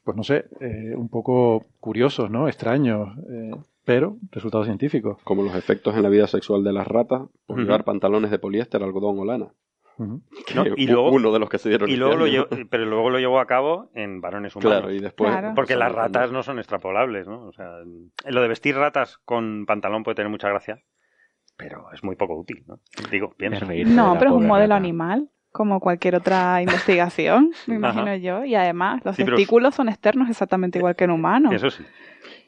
pues 0.05 0.17
no 0.17 0.23
sé, 0.23 0.47
eh, 0.61 0.95
un 0.97 1.09
poco 1.09 1.67
curiosos, 1.81 2.31
¿no? 2.31 2.49
Extraños, 2.49 3.17
eh, 3.31 3.51
pero 3.85 4.17
resultados 4.31 4.67
científicos. 4.67 5.19
Como 5.25 5.43
los 5.43 5.55
efectos 5.55 5.97
en 5.97 6.03
la 6.03 6.09
vida 6.09 6.27
sexual 6.27 6.63
de 6.65 6.73
las 6.73 6.87
ratas 6.87 7.23
por 7.47 7.57
Ujú. 7.57 7.65
llevar 7.67 7.85
pantalones 7.85 8.31
de 8.31 8.39
poliéster, 8.39 8.83
algodón 8.83 9.19
o 9.19 9.25
lana. 9.25 9.49
No, 9.99 10.65
y 10.77 10.87
luego- 10.87 11.11
uno 11.11 11.31
de 11.31 11.39
los 11.39 11.51
que 11.51 11.59
se 11.59 11.69
dieron 11.69 11.87
Y 11.91 11.93
este 11.93 12.01
luego 12.01 12.17
lo 12.17 12.25
año. 12.25 12.47
llevó- 12.49 12.69
pero 12.71 12.87
luego 12.87 13.11
lo 13.11 13.19
llevó 13.19 13.39
a 13.39 13.47
cabo 13.47 13.91
en 13.95 14.23
varones 14.23 14.57
humanos. 14.57 14.73
Claro, 14.81 14.95
y 14.95 14.99
después... 14.99 15.31
Claro. 15.31 15.53
Porque 15.55 15.77
las 15.77 15.93
ratas 15.93 16.33
no 16.33 16.43
son 16.43 16.59
extrapolables, 16.59 17.29
¿no? 17.29 17.45
O 17.47 17.53
sea, 17.53 17.67
lo 18.27 18.41
de 18.41 18.49
vestir 18.49 18.77
ratas 18.77 19.19
con 19.27 19.67
pantalón 19.67 20.03
puede 20.03 20.15
tener 20.15 20.31
mucha 20.31 20.49
gracia, 20.49 20.81
pero 21.59 21.93
es 21.93 22.03
muy 22.03 22.17
poco 22.17 22.35
útil, 22.39 22.65
¿no? 22.67 22.81
Digo, 23.11 23.35
pienso. 23.37 23.67
No, 23.67 24.17
pero 24.19 24.31
es 24.31 24.37
un 24.39 24.47
modelo 24.47 24.75
animal, 24.75 25.29
como 25.53 25.81
cualquier 25.81 26.15
otra 26.17 26.63
investigación, 26.63 27.51
me 27.67 27.77
imagino 27.77 28.03
Ajá. 28.05 28.17
yo. 28.17 28.45
Y 28.45 28.55
además, 28.55 29.01
los 29.05 29.17
Sí, 29.17 29.25
pero- 29.25 29.37
testículos 29.37 29.75
son 29.75 29.89
externos 29.89 30.29
exactamente 30.31 30.79
igual 30.79 30.97
que 30.97 31.05
en 31.05 31.11
humanos. 31.11 31.53
Eso 31.55 31.71
sí. 31.71 31.85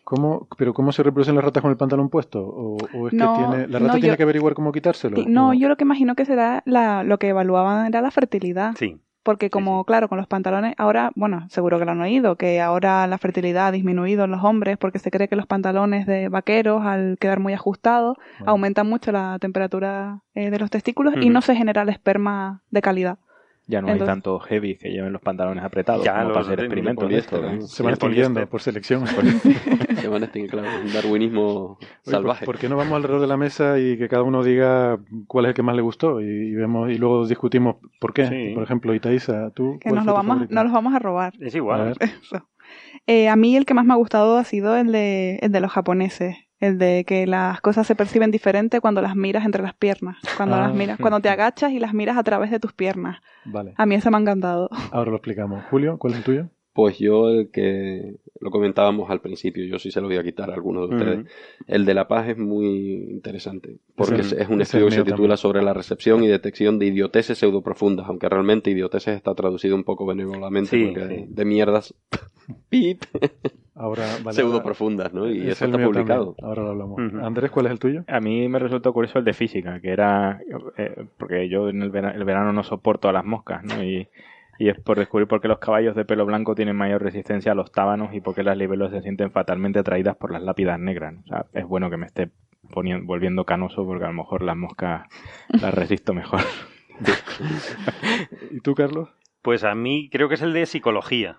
¿Cómo, 0.05 0.49
¿Pero 0.59 0.75
cómo 0.75 0.91
se 0.93 1.03
reproducen 1.03 1.35
las 1.37 1.45
ratas 1.45 1.63
con 1.63 1.71
el 1.71 1.77
pantalón 1.77 2.09
puesto? 2.11 2.41
¿O, 2.45 2.77
o 2.95 3.07
es 3.09 3.15
No, 3.15 3.35
que 3.35 3.39
tiene, 3.45 3.69
la 3.69 3.79
rata 3.79 3.93
no, 3.93 4.01
tiene 4.01 4.09
yo- 4.09 4.17
que 4.17 4.23
averiguar 4.25 4.55
cómo 4.55 4.73
quitárselo? 4.73 5.17
No, 5.27 5.55
yo 5.55 5.69
lo 5.69 5.77
que 5.77 5.85
imagino 5.85 6.15
que 6.17 6.25
será 6.25 6.63
la, 6.67 7.05
lo 7.05 7.19
que 7.19 7.29
evaluaban 7.29 7.87
era 7.87 8.01
la 8.03 8.11
fertilidad. 8.11 8.75
Sí. 8.77 9.01
Porque 9.23 9.51
como, 9.51 9.85
claro, 9.85 10.09
con 10.09 10.19
los 10.19 10.27
pantalones, 10.27 10.75
ahora, 10.79 11.13
bueno, 11.15 11.47
seguro 11.49 11.79
que 11.79 11.85
lo 11.85 11.93
han 11.93 12.01
oído, 12.01 12.37
que 12.37 12.61
ahora 12.61 13.07
la 13.07 13.19
fertilidad 13.19 13.69
ha 13.69 13.73
disminuido 13.73 14.25
en 14.25 14.33
los 14.33 14.43
hombres 14.43 14.79
porque 14.79 14.99
se 14.99 15.11
cree 15.11 15.29
que 15.29 15.37
los 15.37 15.47
pantalones 15.47 16.07
de 16.07 16.29
vaqueros, 16.29 16.85
al 16.85 17.19
quedar 17.21 17.39
muy 17.39 17.53
ajustados, 17.53 18.17
aumentan 18.45 18.89
mucho 18.89 19.13
la 19.13 19.39
temperatura 19.41 20.23
eh, 20.35 20.51
de 20.51 20.59
los 20.59 20.71
testículos 20.71 21.15
y 21.21 21.31
no 21.31 21.41
se 21.41 21.55
genera 21.55 21.83
el 21.83 21.89
esperma 21.89 22.63
de 22.71 22.83
calidad. 22.83 23.19
Ya 23.67 23.81
no 23.81 23.89
hay 23.89 23.99
tanto 24.01 24.39
heavy 24.41 24.77
que 24.77 24.91
lleven 24.91 25.13
los 25.13 25.23
pantalones 25.23 25.63
apretados 25.63 26.05
Ya, 26.05 26.15
como 26.15 26.29
los 26.29 26.33
para 26.33 26.47
hacer 26.47 26.61
experimentos. 26.61 27.09
de 27.09 27.19
¿eh? 27.19 27.57
¿no? 27.59 27.67
Se 27.67 27.83
van 27.83 27.95
extinguiendo 27.95 28.47
por 28.49 28.61
selección. 28.61 29.05
Se 29.97 30.09
van 30.09 30.23
a 30.23 30.25
extinguir, 30.27 30.51
claro, 30.51 30.69
un 30.85 30.93
darwinismo 30.93 31.79
Oye, 31.79 31.89
salvaje. 32.03 32.45
¿por, 32.45 32.55
por 32.57 32.61
qué 32.61 32.69
no 32.69 32.77
vamos 32.77 32.95
alrededor 32.95 33.21
de 33.21 33.29
la 33.29 33.37
mesa 33.37 33.79
y 33.79 33.97
que 33.97 34.09
cada 34.09 34.25
uno 34.25 34.43
diga 34.43 34.99
cuál 35.29 35.45
es 35.45 35.51
el 35.51 35.55
que 35.55 35.63
más 35.63 35.77
le 35.77 35.83
gustó? 35.83 36.21
Y, 36.21 36.25
y 36.25 36.55
vemos 36.55 36.91
y 36.91 36.97
luego 36.99 37.27
discutimos 37.27 37.77
por 38.01 38.13
qué. 38.13 38.27
Sí. 38.27 38.55
Por 38.55 38.65
ejemplo, 38.65 38.95
Itaiza, 38.95 39.51
tú. 39.51 39.79
Que 39.81 39.91
¿cuál 39.91 39.97
nos, 39.97 40.07
lo 40.07 40.13
tu 40.13 40.17
vamos, 40.17 40.51
nos 40.51 40.65
los 40.65 40.73
vamos 40.73 40.95
a 40.95 40.99
robar. 40.99 41.33
Es 41.41 41.55
A 41.55 41.57
igual. 41.57 41.95
Eso. 42.01 42.49
Eh, 43.07 43.29
a 43.29 43.37
mí 43.37 43.57
el 43.57 43.65
que 43.65 43.75
más 43.75 43.85
me 43.85 43.93
ha 43.93 43.97
gustado 43.97 44.39
ha 44.39 44.45
sido 44.45 44.77
el 44.77 44.93
de, 44.93 45.37
el 45.43 45.53
de 45.53 45.61
los 45.61 45.71
japoneses. 45.71 46.37
El 46.63 46.79
de 46.79 47.05
que 47.05 47.27
las 47.27 47.61
cosas 47.61 47.89
se 47.89 47.97
perciben 47.97 48.31
diferente 48.31 48.81
cuando 48.81 49.03
las 49.03 49.17
miras 49.17 49.45
entre 49.45 49.63
las 49.65 49.75
piernas. 49.75 50.17
Cuando 50.37 50.55
Ah. 50.55 50.61
las 50.69 50.75
miras, 50.75 50.97
cuando 50.99 51.19
te 51.21 51.29
agachas 51.29 51.73
y 51.73 51.81
las 51.81 51.93
miras 51.93 52.17
a 52.17 52.23
través 52.23 52.53
de 52.53 52.61
tus 52.61 52.73
piernas. 52.73 53.21
Vale, 53.45 53.75
A 53.77 53.85
mí 53.85 53.97
ese 53.97 54.11
me 54.11 54.17
ha 54.17 54.21
encantado. 54.21 54.71
ahora 54.93 55.11
lo 55.11 55.17
explicamos. 55.17 55.65
Julio, 55.71 55.99
¿cuál 55.99 56.13
es 56.13 56.19
el 56.21 56.25
tuyo? 56.25 56.49
Pues 56.75 56.99
yo 56.99 57.29
el 57.29 57.51
que 57.51 58.15
lo 58.41 58.51
comentábamos 58.51 59.11
al 59.11 59.21
principio, 59.21 59.65
yo 59.67 59.79
sí 59.79 59.91
se 59.91 60.01
lo 60.01 60.07
voy 60.09 60.17
a 60.17 60.23
quitar 60.23 60.51
a 60.51 60.55
alguno 60.55 60.87
de 60.87 60.95
ustedes. 60.97 61.27
El 61.67 61.85
de 61.85 61.93
la 61.95 62.09
paz 62.09 62.29
es 62.31 62.39
muy 62.39 62.95
interesante, 63.11 63.77
porque 63.95 64.15
Es 64.23 64.27
es, 64.29 64.33
el- 64.33 64.39
es 64.41 64.49
un 64.49 64.61
es 64.63 64.69
estudio 64.69 64.87
que 64.87 64.93
se 64.93 65.01
titula 65.03 65.17
también. 65.19 65.37
sobre 65.37 65.63
la 65.63 65.75
recepción 65.75 66.25
y 66.25 66.29
detección 66.29 66.79
de 66.79 66.87
idioteces 66.87 67.37
pseudoprofundas, 67.39 68.07
aunque 68.09 68.29
realmente 68.29 68.71
idioteces 68.71 69.15
está 69.17 69.35
traducido 69.35 69.77
un 69.77 69.85
poco 69.85 70.07
benévolamente, 70.07 70.71
Sí, 70.71 70.87
porque 70.95 71.15
sí. 71.15 71.25
de 71.29 71.45
mierdas 71.45 71.95
pip, 72.71 73.03
Ahora, 73.75 74.05
vale, 74.23 74.35
pseudoprofundas, 74.37 75.13
¿no? 75.15 75.31
Y 75.31 75.43
es 75.43 75.53
eso 75.53 75.65
está 75.67 75.83
publicado. 75.83 76.35
también. 76.35 76.45
Ahora 76.47 76.63
lo 76.63 76.69
hablamos. 76.71 77.01
Andrés, 77.23 77.51
¿cuál 77.51 77.67
es 77.67 77.73
el 77.73 77.79
tuyo? 77.79 78.05
A 78.07 78.21
mí 78.21 78.49
me 78.49 78.59
resultó 78.59 78.93
curioso 78.93 79.19
el 79.19 79.25
de 79.25 79.33
física, 79.33 79.81
que 79.81 79.91
era, 79.91 80.41
eh, 80.77 81.05
porque 81.19 81.49
yo 81.49 81.69
en 81.69 81.83
el 81.83 81.91
verano, 81.91 82.15
el 82.19 82.25
verano 82.25 82.53
no 82.53 82.63
soporto 82.65 83.09
a 83.09 83.13
las 83.13 83.25
moscas, 83.25 83.63
¿no? 83.65 83.83
Y, 83.85 84.09
y 84.59 84.69
es 84.69 84.79
por 84.81 84.99
descubrir 84.99 85.29
por 85.29 85.41
qué 85.41 85.49
los 85.49 85.59
caballos 85.59 85.97
de 85.97 86.05
pelo 86.05 86.27
blanco 86.27 86.55
tienen 86.55 86.77
mayor 86.77 87.03
resistencia 87.03 87.53
a 87.53 87.55
los 87.55 87.73
tábanos 87.73 88.15
y 88.15 88.21
por 88.21 88.35
qué 88.35 88.43
las 88.43 88.57
libelos 88.57 88.91
se 88.91 89.03
sienten 89.03 89.31
fatalmente 89.31 89.79
atraídas 89.79 90.17
por 90.17 90.31
las 90.31 90.43
lápidas 90.43 90.79
negras. 90.79 91.15
O 91.25 91.27
sea, 91.29 91.47
es 91.53 91.67
bueno 91.67 91.91
que 91.91 91.97
me 91.97 92.07
esté 92.07 92.31
poniendo, 92.71 93.07
volviendo 93.07 93.45
canoso 93.45 93.85
porque 93.85 94.05
a 94.05 94.09
lo 94.09 94.15
mejor 94.15 94.43
las 94.43 94.57
moscas 94.57 95.09
las 95.61 95.75
resisto 95.75 96.15
mejor. 96.15 96.41
¿Y 98.51 98.61
tú, 98.61 98.75
Carlos? 98.75 99.09
Pues 99.43 99.65
a 99.65 99.75
mí 99.75 100.09
creo 100.11 100.29
que 100.29 100.37
es 100.37 100.43
el 100.43 100.53
de 100.53 100.67
psicología, 100.67 101.39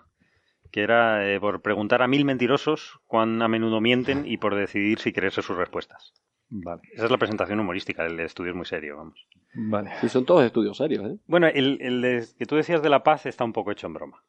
que 0.71 0.81
era 0.81 1.25
eh, 1.29 1.39
por 1.39 1.61
preguntar 1.61 2.01
a 2.01 2.07
mil 2.07 2.25
mentirosos 2.25 2.99
cuán 3.05 3.41
a 3.41 3.47
menudo 3.47 3.79
mienten 3.79 4.25
y 4.25 4.37
por 4.37 4.55
decidir 4.55 4.99
si 4.99 5.13
creerse 5.13 5.41
sus 5.41 5.55
respuestas. 5.55 6.13
Vale, 6.55 6.81
Esa 6.93 7.05
es 7.05 7.11
la 7.11 7.17
presentación 7.17 7.59
humorística, 7.59 8.05
el 8.05 8.19
estudio 8.19 8.51
es 8.51 8.55
muy 8.55 8.65
serio, 8.65 8.97
vamos. 8.97 9.27
vale. 9.55 9.89
Sí, 10.01 10.07
son 10.09 10.23
todos 10.23 10.43
estudios 10.45 10.77
serios, 10.77 11.03
¿eh? 11.09 11.17
Bueno, 11.25 11.47
el, 11.47 11.79
el 11.81 12.01
de- 12.01 12.25
que 12.37 12.45
tú 12.45 12.55
decías 12.55 12.83
de 12.83 12.89
la 12.89 13.01
paz 13.03 13.25
está 13.25 13.43
un 13.43 13.53
poco 13.53 13.71
hecho 13.71 13.87
en 13.87 13.93
broma. 13.95 14.23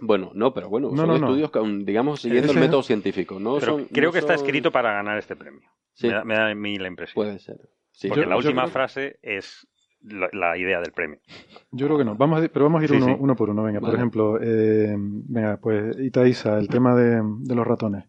Bueno, 0.00 0.30
no, 0.34 0.54
pero 0.54 0.68
bueno, 0.68 0.90
No, 0.90 0.96
son 0.96 1.08
no, 1.08 1.18
no. 1.18 1.26
estudios 1.26 1.50
que, 1.50 1.58
aún, 1.58 1.84
digamos, 1.84 2.20
siguiendo 2.20 2.52
el 2.52 2.58
método 2.60 2.82
científico, 2.84 3.40
¿no? 3.40 3.54
Pero 3.58 3.78
son, 3.78 3.84
creo 3.86 4.10
no 4.10 4.12
que 4.12 4.18
está 4.20 4.34
escrito 4.34 4.70
para 4.70 4.92
ganar 4.92 5.18
este 5.18 5.34
premio. 5.34 5.62
Sí, 5.94 6.06
Me, 6.06 6.12
da, 6.14 6.24
me 6.24 6.34
da 6.34 6.48
a 6.50 6.54
mí 6.54 6.76
la 6.78 6.86
impresión. 6.88 7.14
puede 7.14 7.38
ser. 7.40 7.56
Sí. 7.90 8.08
Porque 8.08 8.24
Yo- 8.24 8.30
la 8.30 8.36
última 8.36 8.62
creo- 8.62 8.72
frase 8.72 9.18
es 9.22 9.66
la, 10.02 10.28
la 10.32 10.56
idea 10.58 10.80
del 10.80 10.92
premio. 10.92 11.18
Yo 11.72 11.86
creo 11.86 11.98
que 11.98 12.04
no. 12.04 12.14
Vamos 12.14 12.42
a, 12.44 12.48
pero 12.48 12.66
vamos 12.66 12.82
a 12.82 12.84
ir 12.84 12.90
Sí, 12.90 12.96
uno, 12.96 13.06
sí. 13.06 13.16
uno 13.18 13.34
por 13.34 13.50
uno. 13.50 13.62
Venga, 13.64 13.80
por 13.80 13.94
ejemplo, 13.94 14.38
eh, 14.40 14.94
venga, 14.98 15.56
pues 15.56 15.98
Itaiza, 15.98 16.58
el 16.58 16.68
tema 16.68 16.94
de, 16.94 17.22
de 17.40 17.54
los 17.56 17.66
ratones. 17.66 18.04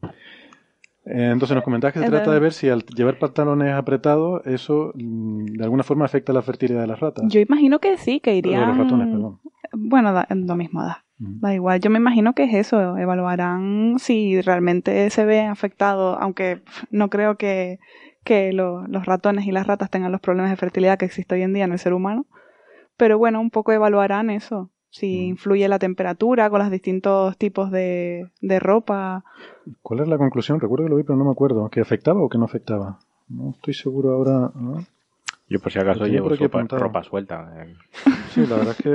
Eh, 1.09 1.29
entonces 1.31 1.55
nos 1.55 1.63
comentabas 1.63 1.93
que 1.93 1.99
se 2.01 2.05
trata 2.09 2.31
de 2.33 2.39
ver 2.39 2.51
si 2.53 2.67
al 2.69 2.83
llevar 2.85 3.17
pantalones 3.17 3.73
apretados 3.73 4.45
eso 4.45 4.91
mm, 4.95 5.45
de 5.57 5.63
alguna 5.63 5.83
forma 5.83 6.05
afecta 6.05 6.33
la 6.33 6.41
fertilidad 6.41 6.81
de 6.81 6.87
las 6.87 6.99
ratas. 6.99 7.25
Yo 7.29 7.39
imagino 7.39 7.79
que 7.79 7.97
sí, 7.97 8.19
que 8.19 8.31
De 8.31 8.37
irían... 8.37 8.67
los 8.67 8.77
ratones, 8.77 9.07
perdón. 9.07 9.39
Bueno, 9.73 10.13
da, 10.13 10.27
lo 10.29 10.55
mismo 10.55 10.81
da. 10.83 11.03
Da 11.19 11.53
igual, 11.53 11.79
yo 11.81 11.89
me 11.89 11.97
imagino 11.97 12.33
que 12.33 12.43
es 12.43 12.53
eso, 12.53 12.95
evaluarán 12.97 13.95
si 13.97 14.39
realmente 14.41 15.09
se 15.09 15.25
ve 15.25 15.41
afectado, 15.41 16.15
aunque 16.19 16.61
no 16.91 17.09
creo 17.09 17.37
que, 17.37 17.79
que 18.23 18.53
lo- 18.53 18.85
los 18.87 19.05
ratones 19.07 19.47
y 19.47 19.51
las 19.51 19.65
ratas 19.65 19.89
tengan 19.89 20.11
los 20.11 20.21
problemas 20.21 20.51
de 20.51 20.57
fertilidad 20.57 20.99
que 20.99 21.05
existe 21.05 21.33
hoy 21.33 21.41
en 21.41 21.53
día 21.53 21.63
en 21.65 21.71
el 21.71 21.79
ser 21.79 21.93
humano, 21.93 22.27
pero 22.97 23.17
bueno, 23.17 23.41
un 23.41 23.49
poco 23.49 23.71
evaluarán 23.71 24.29
eso, 24.29 24.69
si 24.89 25.19
Mm. 25.21 25.29
influye 25.29 25.67
la 25.67 25.79
temperatura 25.79 26.49
con 26.49 26.59
los 26.59 26.71
distintos 26.71 27.37
tipos 27.37 27.71
de, 27.71 28.29
de 28.41 28.59
ropa. 28.59 29.23
¿Cuál 29.81 29.99
es 30.01 30.07
la 30.07 30.17
conclusión? 30.17 30.59
Recuerdo 30.59 30.85
que 30.85 30.89
lo 30.89 30.95
vi, 30.97 31.03
pero 31.03 31.17
no 31.17 31.25
me 31.25 31.31
acuerdo. 31.31 31.69
¿Que 31.69 31.81
afectaba 31.81 32.21
o 32.21 32.29
que 32.29 32.37
no 32.37 32.45
afectaba? 32.45 32.99
No 33.29 33.51
estoy 33.51 33.73
seguro 33.73 34.13
ahora. 34.13 34.51
¿no? 34.55 34.85
Yo 35.49 35.59
por 35.59 35.71
si 35.71 35.79
acaso 35.79 36.05
llevo 36.07 36.29
sopa- 36.35 36.67
ropa 36.67 37.03
suelta. 37.03 37.53
eh, 37.65 37.75
Sí, 38.33 38.41
la 38.47 38.55
verdad 38.57 38.75
es 38.77 38.83
que 38.83 38.89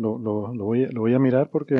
lo, 0.00 0.18
lo, 0.18 0.54
lo 0.54 0.64
voy, 0.64 0.84
a- 0.84 0.88
lo 0.90 1.00
voy 1.02 1.14
a 1.14 1.18
mirar 1.18 1.50
porque 1.50 1.74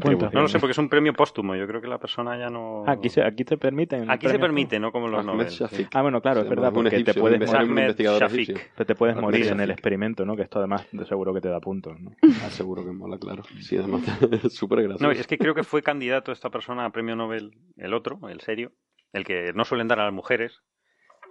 cuenta. 0.00 0.30
No 0.32 0.42
lo 0.42 0.48
sé, 0.48 0.58
porque 0.58 0.72
es 0.72 0.78
un 0.78 0.88
premio 0.88 1.12
póstumo. 1.12 1.54
Yo 1.54 1.66
creo 1.66 1.80
que 1.80 1.88
la 1.88 1.98
persona 1.98 2.38
ya 2.38 2.48
no... 2.48 2.84
Aquí 2.86 3.08
se, 3.10 3.22
aquí 3.22 3.44
te 3.44 3.58
permiten. 3.58 4.10
Aquí 4.10 4.28
se 4.28 4.38
permite, 4.38 4.80
no 4.80 4.90
como 4.90 5.08
los 5.08 5.20
Ahmed 5.20 5.32
Nobel. 5.44 5.48
Shafik. 5.48 5.88
Ah, 5.94 6.02
bueno, 6.02 6.20
claro, 6.22 6.40
es 6.40 6.48
verdad, 6.48 6.72
porque 6.72 7.04
te 7.04 7.14
puedes 7.14 7.38
morir, 7.38 7.94
pero 7.96 8.86
te 8.86 8.94
puedes 8.94 9.14
Ahmed 9.16 9.22
morir 9.22 9.46
en 9.48 9.60
el 9.60 9.70
experimento, 9.70 10.24
¿no? 10.24 10.36
Que 10.36 10.42
esto 10.42 10.58
además 10.58 10.86
de 10.90 11.04
seguro 11.04 11.34
que 11.34 11.40
te 11.40 11.48
da 11.48 11.60
puntos, 11.60 12.00
¿no? 12.00 12.10
Ah, 12.44 12.50
seguro 12.50 12.84
que 12.84 12.90
mola, 12.92 13.18
claro. 13.18 13.42
Sí, 13.60 13.76
además 13.76 14.02
es 14.44 14.54
súper 14.54 14.82
gracioso. 14.82 15.04
No, 15.04 15.10
es 15.10 15.26
que 15.26 15.38
creo 15.38 15.54
que 15.54 15.62
fue 15.64 15.82
candidato 15.82 16.32
esta 16.32 16.50
persona 16.50 16.84
a 16.84 16.90
premio 16.90 17.14
Nobel, 17.16 17.52
el 17.76 17.94
otro, 17.94 18.18
el 18.28 18.40
serio, 18.40 18.72
el 19.12 19.24
que 19.24 19.52
no 19.54 19.64
suelen 19.64 19.88
dar 19.88 20.00
a 20.00 20.04
las 20.04 20.12
mujeres, 20.14 20.62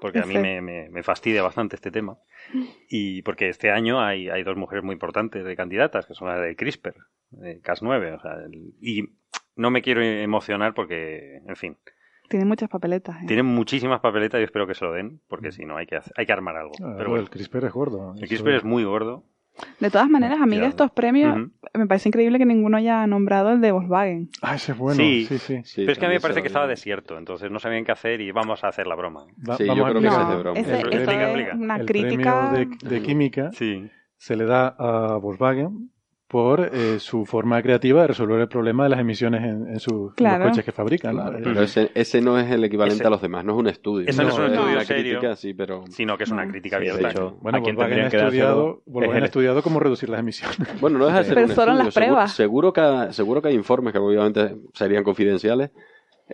porque 0.04 0.20
a 0.20 0.26
mí 0.26 0.38
me, 0.38 0.62
me- 0.62 0.89
me 0.89 1.02
fastidia 1.02 1.42
bastante 1.42 1.78
este 1.78 1.89
tema. 1.92 2.18
Y 2.89 3.22
porque 3.22 3.48
este 3.48 3.72
año 3.72 4.02
hay, 4.02 4.30
hay 4.30 4.44
dos 4.44 4.58
mujeres 4.58 4.84
muy 4.84 4.94
importantes 4.94 5.46
de 5.46 5.56
candidatas, 5.56 6.06
que 6.06 6.13
son 6.13 6.28
las 6.28 6.42
de 6.42 6.56
CRISPR, 6.58 6.96
de 7.32 7.62
Cas9. 7.62 8.18
O 8.18 8.20
sea, 8.20 8.34
el- 8.46 8.74
y 8.82 9.04
no 9.56 9.72
me 9.72 9.82
quiero 9.82 10.02
emocionar 10.02 10.74
porque, 10.74 11.38
en 11.48 11.56
fin, 11.56 11.78
Tiene 12.30 12.46
muchas 12.46 12.68
papeletas. 12.70 13.16
¿eh? 13.24 13.26
tienen 13.28 13.46
muchísimas 13.46 14.00
papeletas 14.02 14.42
y 14.42 14.44
espero 14.44 14.68
que 14.68 14.74
se 14.76 14.84
lo 14.86 14.92
den, 14.92 15.22
porque 15.30 15.52
si 15.52 15.66
no 15.66 15.78
hay 15.78 15.86
que, 15.86 15.96
hacer- 15.96 16.13
hay 16.18 16.26
que 16.26 16.34
armar 16.34 16.58
algo. 16.58 16.74
Ah, 16.82 16.96
Pero 16.98 17.06
el 17.16 17.22
bueno, 17.22 17.28
CRISPR 17.30 17.66
es 17.68 17.72
gordo. 17.74 18.13
el 18.20 18.28
CRISPR 18.28 18.56
es 18.56 18.63
muy 18.63 18.84
gordo. 18.84 19.24
De 19.80 19.92
todas 19.92 20.10
maneras, 20.10 20.39
a 20.42 20.46
mí 20.46 20.52
de 20.56 20.62
Cuidado. 20.63 20.70
estos 20.70 20.92
premios 20.92 21.38
me 21.74 21.86
parece 21.88 22.10
increíble 22.10 22.39
que 22.39 22.46
ninguno 22.46 22.78
haya 22.78 23.06
nombrado 23.08 23.52
el 23.52 23.62
de 23.62 23.72
Volkswagen. 23.72 24.30
Ah, 24.42 24.56
ese 24.56 24.72
es 24.72 24.78
bueno. 24.78 24.98
Sí. 24.98 25.26
Sí, 25.28 25.38
sí. 25.38 25.62
Sí, 25.63 25.82
Pero 25.82 25.92
es 25.92 26.00
que 26.00 26.06
a 26.06 26.10
mí 26.10 26.16
me 26.16 26.22
parece 26.22 26.42
que 26.42 26.48
estaba 26.48 26.66
desierto, 26.68 27.18
entonces 27.18 27.52
no 27.52 27.60
sabían 27.60 27.86
qué 27.86 27.92
hacer 27.92 28.20
y 28.22 28.32
vamos 28.32 28.63
a 28.63 28.70
hacer 28.70 28.88
la 28.88 28.96
broma. 28.96 29.26
Va- 29.48 29.56
Sí, 29.58 29.66
yo 29.66 29.76
vamos 29.76 29.86
a 29.88 29.89
creo 29.89 30.02
que 30.02 30.08
ese 30.08 30.22
es 30.22 30.28
de 30.30 30.36
broma. 30.36 30.60
ese- 30.60 30.72
es 31.52 31.54
una 31.56 31.76
el 31.78 31.86
crítica. 31.86 32.50
premio 32.52 32.78
de, 32.82 32.89
de 32.89 33.02
química 33.04 33.52
Sí. 33.54 33.89
se 34.18 34.36
le 34.36 34.46
da 34.46 34.76
a 34.78 35.18
Volkswagen 35.18 35.92
por 36.34 36.62
eh, 36.74 36.98
su 37.00 37.26
forma 37.28 37.62
creativa 37.62 38.02
de 38.02 38.08
resolver 38.08 38.39
el 38.41 38.48
problema 38.48 38.86
de 38.86 38.89
las 38.89 39.00
emisiones 39.00 39.43
en, 39.43 39.67
en 39.67 39.80
sus 39.80 40.15
Claro. 40.15 40.46
los 40.46 40.50
coches 40.50 40.65
que 40.65 40.72
fabrican. 40.72 41.15
¿no? 41.15 41.22
Claro, 41.22 41.38
Eh, 41.38 41.41
pero 41.43 41.62
ese, 41.62 41.91
ese 41.93 42.22
no 42.22 42.39
es 42.39 42.50
el 42.50 42.63
equivalente 42.63 42.96
Ese- 43.04 43.08
a 43.08 43.12
los 43.12 43.22
demás, 43.22 43.46
no 43.46 43.54
es 43.54 43.60
un 43.60 43.67
estudio. 43.67 44.08
Ese 44.10 44.24
no 44.24 44.30
es 44.30 44.36
un 44.39 44.46
estudio 44.46 44.72
una 44.72 44.84
serio. 44.84 45.19
crítica, 45.19 45.36
sí, 45.36 45.54
pero... 45.54 45.84
Sino 45.91 46.17
que 46.17 46.24
es 46.24 46.32
una 46.32 46.43
No. 46.46 46.52
crítica 46.52 46.80
Sí, 46.80 46.86
de 46.86 46.89
abierta. 46.91 47.12
hecho, 47.12 47.38
Bueno, 47.39 47.60
Volkswagen 47.62 47.93
ha 47.93 47.96
que 48.10 48.17
dárselo 48.17 48.24
estudiado, 48.26 48.82
es 48.88 48.91
Volkswagen 48.91 49.17
el- 49.17 49.24
ha 49.24 49.26
estudiado 49.28 49.62
cómo 49.62 49.80
reducir 49.80 50.10
las 50.10 50.19
emisiones. 50.22 50.58
Bueno, 50.82 50.98
no 50.98 51.06
deja 51.06 51.19
de 51.19 51.24
ser 51.26 51.34
Pero 51.36 51.46
un 51.46 51.52
estudio. 51.52 51.67
las 51.76 51.93
Seguro- 51.93 51.93
pruebas. 52.08 52.32
Seguro, 52.34 52.74
que, 52.74 53.13
seguro 53.13 53.41
que 53.43 53.48
hay 53.50 53.54
informes 53.56 53.93
que 53.93 54.00
obviamente 54.00 54.56
serían 54.74 55.04
confidenciales 55.04 55.69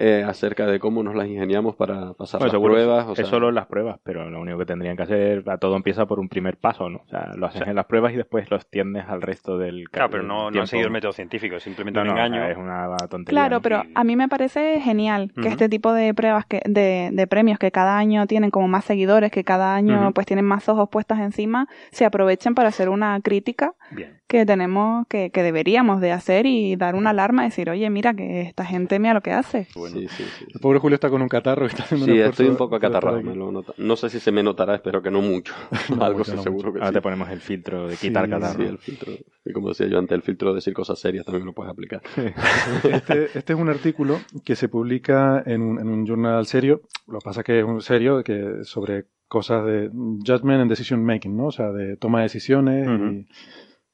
eh, 0.02 0.24
acerca 0.26 0.66
de 0.66 0.80
cómo 0.80 1.04
nos 1.04 1.14
las 1.14 1.28
ingeniamos 1.28 1.76
para 1.76 2.14
pasar 2.14 2.40
Bueno, 2.40 2.54
las 2.54 2.62
pruebas. 2.64 3.06
o 3.08 3.12
es 3.12 3.18
sea, 3.18 3.26
solo 3.26 3.52
las 3.52 3.68
pruebas, 3.68 4.00
pero 4.04 4.30
lo 4.30 4.40
único 4.40 4.58
que 4.58 4.66
tendrían 4.66 4.96
que 4.96 5.04
hacer, 5.04 5.44
a 5.48 5.58
todo 5.58 5.76
empieza 5.76 6.06
por 6.06 6.20
un 6.20 6.30
primer 6.30 6.56
paso, 6.58 6.90
¿no? 6.90 7.00
O 7.06 7.10
sea, 7.10 7.34
lo 7.36 7.46
haces 7.48 7.68
en 7.68 7.76
las 7.76 7.86
pruebas 7.86 8.14
y 8.14 8.16
después 8.16 8.50
lo 8.50 8.56
extiendes 8.58 9.06
al 9.10 9.22
resto 9.22 9.58
del 9.58 9.90
Claro, 9.90 10.10
pero 10.10 10.24
no, 10.24 10.50
no 10.52 10.62
han 10.62 10.68
seguido 10.68 10.88
el 10.88 10.94
método 10.94 11.12
científico, 11.12 11.58
es 11.58 11.64
simplemente 11.64 12.00
No, 12.00 12.04
un 12.04 12.08
no, 12.08 12.14
engaño. 12.26 12.46
es 12.46 12.58
una 12.58 12.96
tontería. 13.10 13.42
Claro, 13.42 13.56
¿no? 13.58 13.62
pero 13.62 13.84
a 13.94 14.04
mí 14.06 14.16
me 14.16 14.28
parece 14.30 14.80
genial 14.82 15.32
que 15.42 15.50
este 15.50 15.68
tipo 15.70 15.92
de 15.92 16.14
pruebas, 16.14 16.46
que, 16.46 16.62
de, 16.66 17.10
de 17.12 17.28
premios 17.28 17.60
que 17.60 17.72
cada 17.72 17.98
año 17.98 18.26
tienen 18.26 18.52
como 18.52 18.68
más 18.70 18.86
seguidores, 18.86 19.32
que 19.32 19.44
cada 19.44 19.76
año 19.76 20.12
pues 20.14 20.26
tienen 20.26 20.46
más 20.46 20.70
ojos 20.70 20.88
puestas 20.90 21.20
encima, 21.20 21.68
se 21.92 22.06
aprovechen 22.06 22.56
para 22.56 22.70
hacer 22.70 22.88
una 22.90 23.20
crítica 23.22 23.74
Bien. 23.92 24.20
que 24.28 24.46
tenemos, 24.46 25.06
que, 25.08 25.30
que 25.32 25.44
deberíamos 25.44 26.00
de 26.00 26.12
hacer 26.14 26.46
y 26.46 26.76
dar 26.78 26.96
una 26.96 27.10
alarma, 27.10 27.44
decir, 27.44 27.70
oye, 27.70 27.90
mira 27.90 28.14
que 28.14 28.42
esta 28.42 28.64
gente 28.64 28.98
mira 29.00 29.14
lo 29.14 29.22
que 29.22 29.32
hace. 29.34 29.68
Sí, 29.94 30.08
sí, 30.08 30.24
sí. 30.38 30.46
El 30.54 30.60
pobre 30.60 30.80
Julio 30.80 30.96
está 30.96 31.10
con 31.10 31.22
un 31.22 31.28
catarro 31.30 31.66
y 31.66 31.68
está 31.70 31.84
haciendo 31.84 32.06
Sí, 32.06 32.20
estoy 32.20 32.48
un 32.48 32.58
poco 32.58 32.76
acatarrado. 32.76 33.22
me 33.22 33.36
lo 33.36 33.52
nota. 33.52 33.74
No 33.78 33.96
sé 33.96 34.10
si 34.10 34.20
se 34.20 34.32
me 34.32 34.44
notará, 34.44 34.76
espero 34.76 35.02
que 35.02 35.12
no 35.12 35.22
mucho. 35.22 35.54
No 35.96 36.04
Algo 36.04 36.20
mucho, 36.20 36.32
sí, 36.32 36.38
no 36.38 36.44
seguro 36.44 36.72
que 36.74 36.80
Ahora 36.80 36.90
sí. 36.90 36.94
te 36.94 37.02
ponemos 37.02 37.30
el 37.30 37.42
filtro 37.42 37.88
de 37.88 37.96
quitar 37.96 38.26
sí, 38.26 38.32
catarro. 38.32 38.60
Sí, 38.64 38.70
el 38.70 38.78
filtro. 38.78 39.14
Y 39.46 39.52
como 39.54 39.70
decía 39.70 39.88
yo 39.88 39.98
antes, 40.00 40.16
el 40.16 40.22
filtro 40.22 40.50
de 40.50 40.56
decir 40.56 40.74
cosas 40.74 41.00
serias 41.00 41.26
también 41.26 41.46
lo 41.46 41.54
puedes 41.54 41.72
aplicar. 41.72 42.02
Este, 42.84 43.26
este 43.38 43.54
es 43.54 43.60
un 43.60 43.70
artículo 43.70 44.20
que 44.44 44.56
se 44.56 44.70
publica 44.70 45.44
en 45.46 45.62
un, 45.62 45.80
en 45.80 45.88
un 45.90 46.06
journal 46.06 46.46
serio. 46.46 46.82
Lo 47.08 47.20
que 47.20 47.26
pasa 47.26 47.44
que 47.44 47.60
es 47.60 47.66
un 47.66 47.82
serio 47.82 48.24
que 48.24 48.64
sobre 48.64 49.06
cosas 49.28 49.66
de 49.66 49.90
judgment 49.90 50.62
and 50.62 50.70
decision 50.70 51.04
making, 51.04 51.36
¿no? 51.38 51.46
O 51.48 51.52
sea, 51.52 51.72
de 51.72 51.98
toma 51.98 52.20
de 52.20 52.24
decisiones 52.24 52.88
Ujú. 52.88 53.06
y 53.12 53.28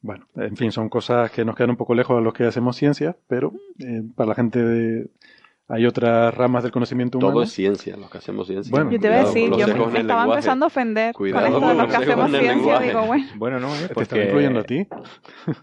bueno, 0.01 0.27
en 0.36 0.55
fin, 0.55 0.71
son 0.71 0.88
cosas 0.88 1.31
que 1.31 1.43
nos 1.43 1.55
quedan 1.55 1.71
un 1.71 1.77
poco 1.77 1.95
lejos 1.95 2.17
a 2.17 2.21
los 2.21 2.34
que 2.34 2.43
hacemos 2.43 2.75
ciencia, 2.75 3.17
pero 3.27 3.53
eh, 3.79 4.03
para 4.15 4.29
la 4.29 4.36
gente 4.36 4.63
de, 4.63 5.10
hay 5.67 5.86
otras 5.86 6.34
ramas 6.36 6.62
del 6.63 6.71
conocimiento 6.71 7.17
humano. 7.17 7.34
Todo 7.34 7.43
es 7.43 7.51
ciencia, 7.51 7.97
los 7.97 8.10
que 8.12 8.19
hacemos 8.19 8.45
ciencia. 8.47 8.69
Bueno, 8.71 8.91
Yo 8.91 8.99
te 8.99 9.08
voy 9.08 9.17
a 9.17 9.19
decir, 9.23 9.49
yo 9.49 9.58
me 9.58 9.63
estaba 9.63 9.93
lenguaje. 10.01 10.32
empezando 10.32 10.65
a 10.65 10.67
ofender 10.67 11.13
Cuidado 11.15 11.45
con 11.45 11.54
esto 11.56 11.67
de 11.67 11.73
los 11.75 11.88
que 11.88 11.95
hacemos 12.04 12.30
ciencia, 12.30 12.54
lenguaje. 12.54 12.88
digo, 12.88 13.01
bueno. 13.06 13.25
Bueno, 13.36 13.60
no, 13.60 13.73
es 13.73 13.82
Te 13.82 13.88
porque... 13.95 14.04
están 14.04 14.21
incluyendo 14.21 14.60
a 14.60 14.63
ti. 14.63 14.88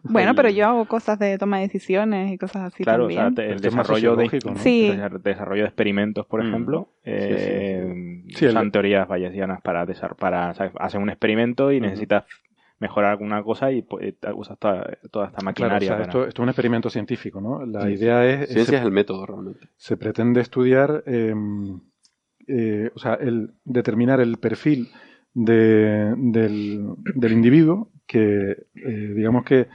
Bueno, 0.02 0.34
pero 0.34 0.48
yo 0.50 0.66
hago 0.66 0.84
cosas 0.86 1.18
de 1.18 1.38
toma 1.38 1.58
de 1.58 1.62
decisiones 1.64 2.32
y 2.32 2.38
cosas 2.38 2.72
así 2.72 2.82
Claro, 2.82 3.04
o 3.04 3.08
también. 3.08 3.20
sea, 3.20 3.28
te- 3.30 3.42
Pero 3.42 3.54
el 3.54 3.60
desarrollo 3.60 4.16
de. 4.16 4.40
Sí. 4.56 4.86
el 4.88 5.22
desarrollo 5.22 5.62
de 5.62 5.68
experimentos, 5.68 6.26
por 6.26 6.42
Mm. 6.42 6.48
ejemplo, 6.48 6.88
eh, 7.04 8.22
Sí, 8.34 8.44
el- 8.46 8.50
usan 8.50 8.72
teorías 8.72 9.06
bayesianas 9.06 9.60
para 9.62 9.86
desar- 9.86 10.16
para 10.16 10.50
o 10.50 10.54
sea, 10.54 10.72
hacen 10.80 11.02
un 11.02 11.10
experimento 11.10 11.70
y 11.72 11.80
necesitas 11.80 12.24
mejorar 12.82 13.12
alguna 13.12 13.42
cosa 13.42 13.70
y 13.72 13.80
pues, 13.82 14.14
te 14.20 14.32
usas 14.32 14.58
toda, 14.58 14.98
toda 15.10 15.26
esta 15.28 15.38
Claro, 15.38 15.42
o 15.42 15.44
maquinaria. 15.44 15.80
sea, 15.88 15.96
para- 15.96 16.02
esto, 16.08 16.26
esto 16.26 16.42
es 16.42 16.44
un 16.44 16.48
experimento 16.50 16.90
científico, 16.90 17.40
¿no? 17.40 17.64
La 17.64 17.86
Sí. 17.86 17.92
idea 17.94 18.26
es... 18.26 18.48
Ciencia 18.50 18.64
se- 18.72 18.76
es 18.76 18.82
el 18.82 18.90
método 18.92 19.24
realmente. 19.24 19.60
se 19.76 19.96
pretende 19.96 20.40
estudiar, 20.40 21.02
eh, 21.06 21.34
eh, 22.48 22.90
o 22.94 22.98
sea, 22.98 23.14
el 23.14 23.52
determinar 23.64 24.20
el 24.20 24.36
perfil 24.38 24.88
de- 25.32 26.12
del, 26.16 26.84
del 27.14 27.32
individuo 27.32 27.88
que, 28.06 28.50
eh, 28.74 29.12
digamos 29.16 29.44
que 29.44 29.68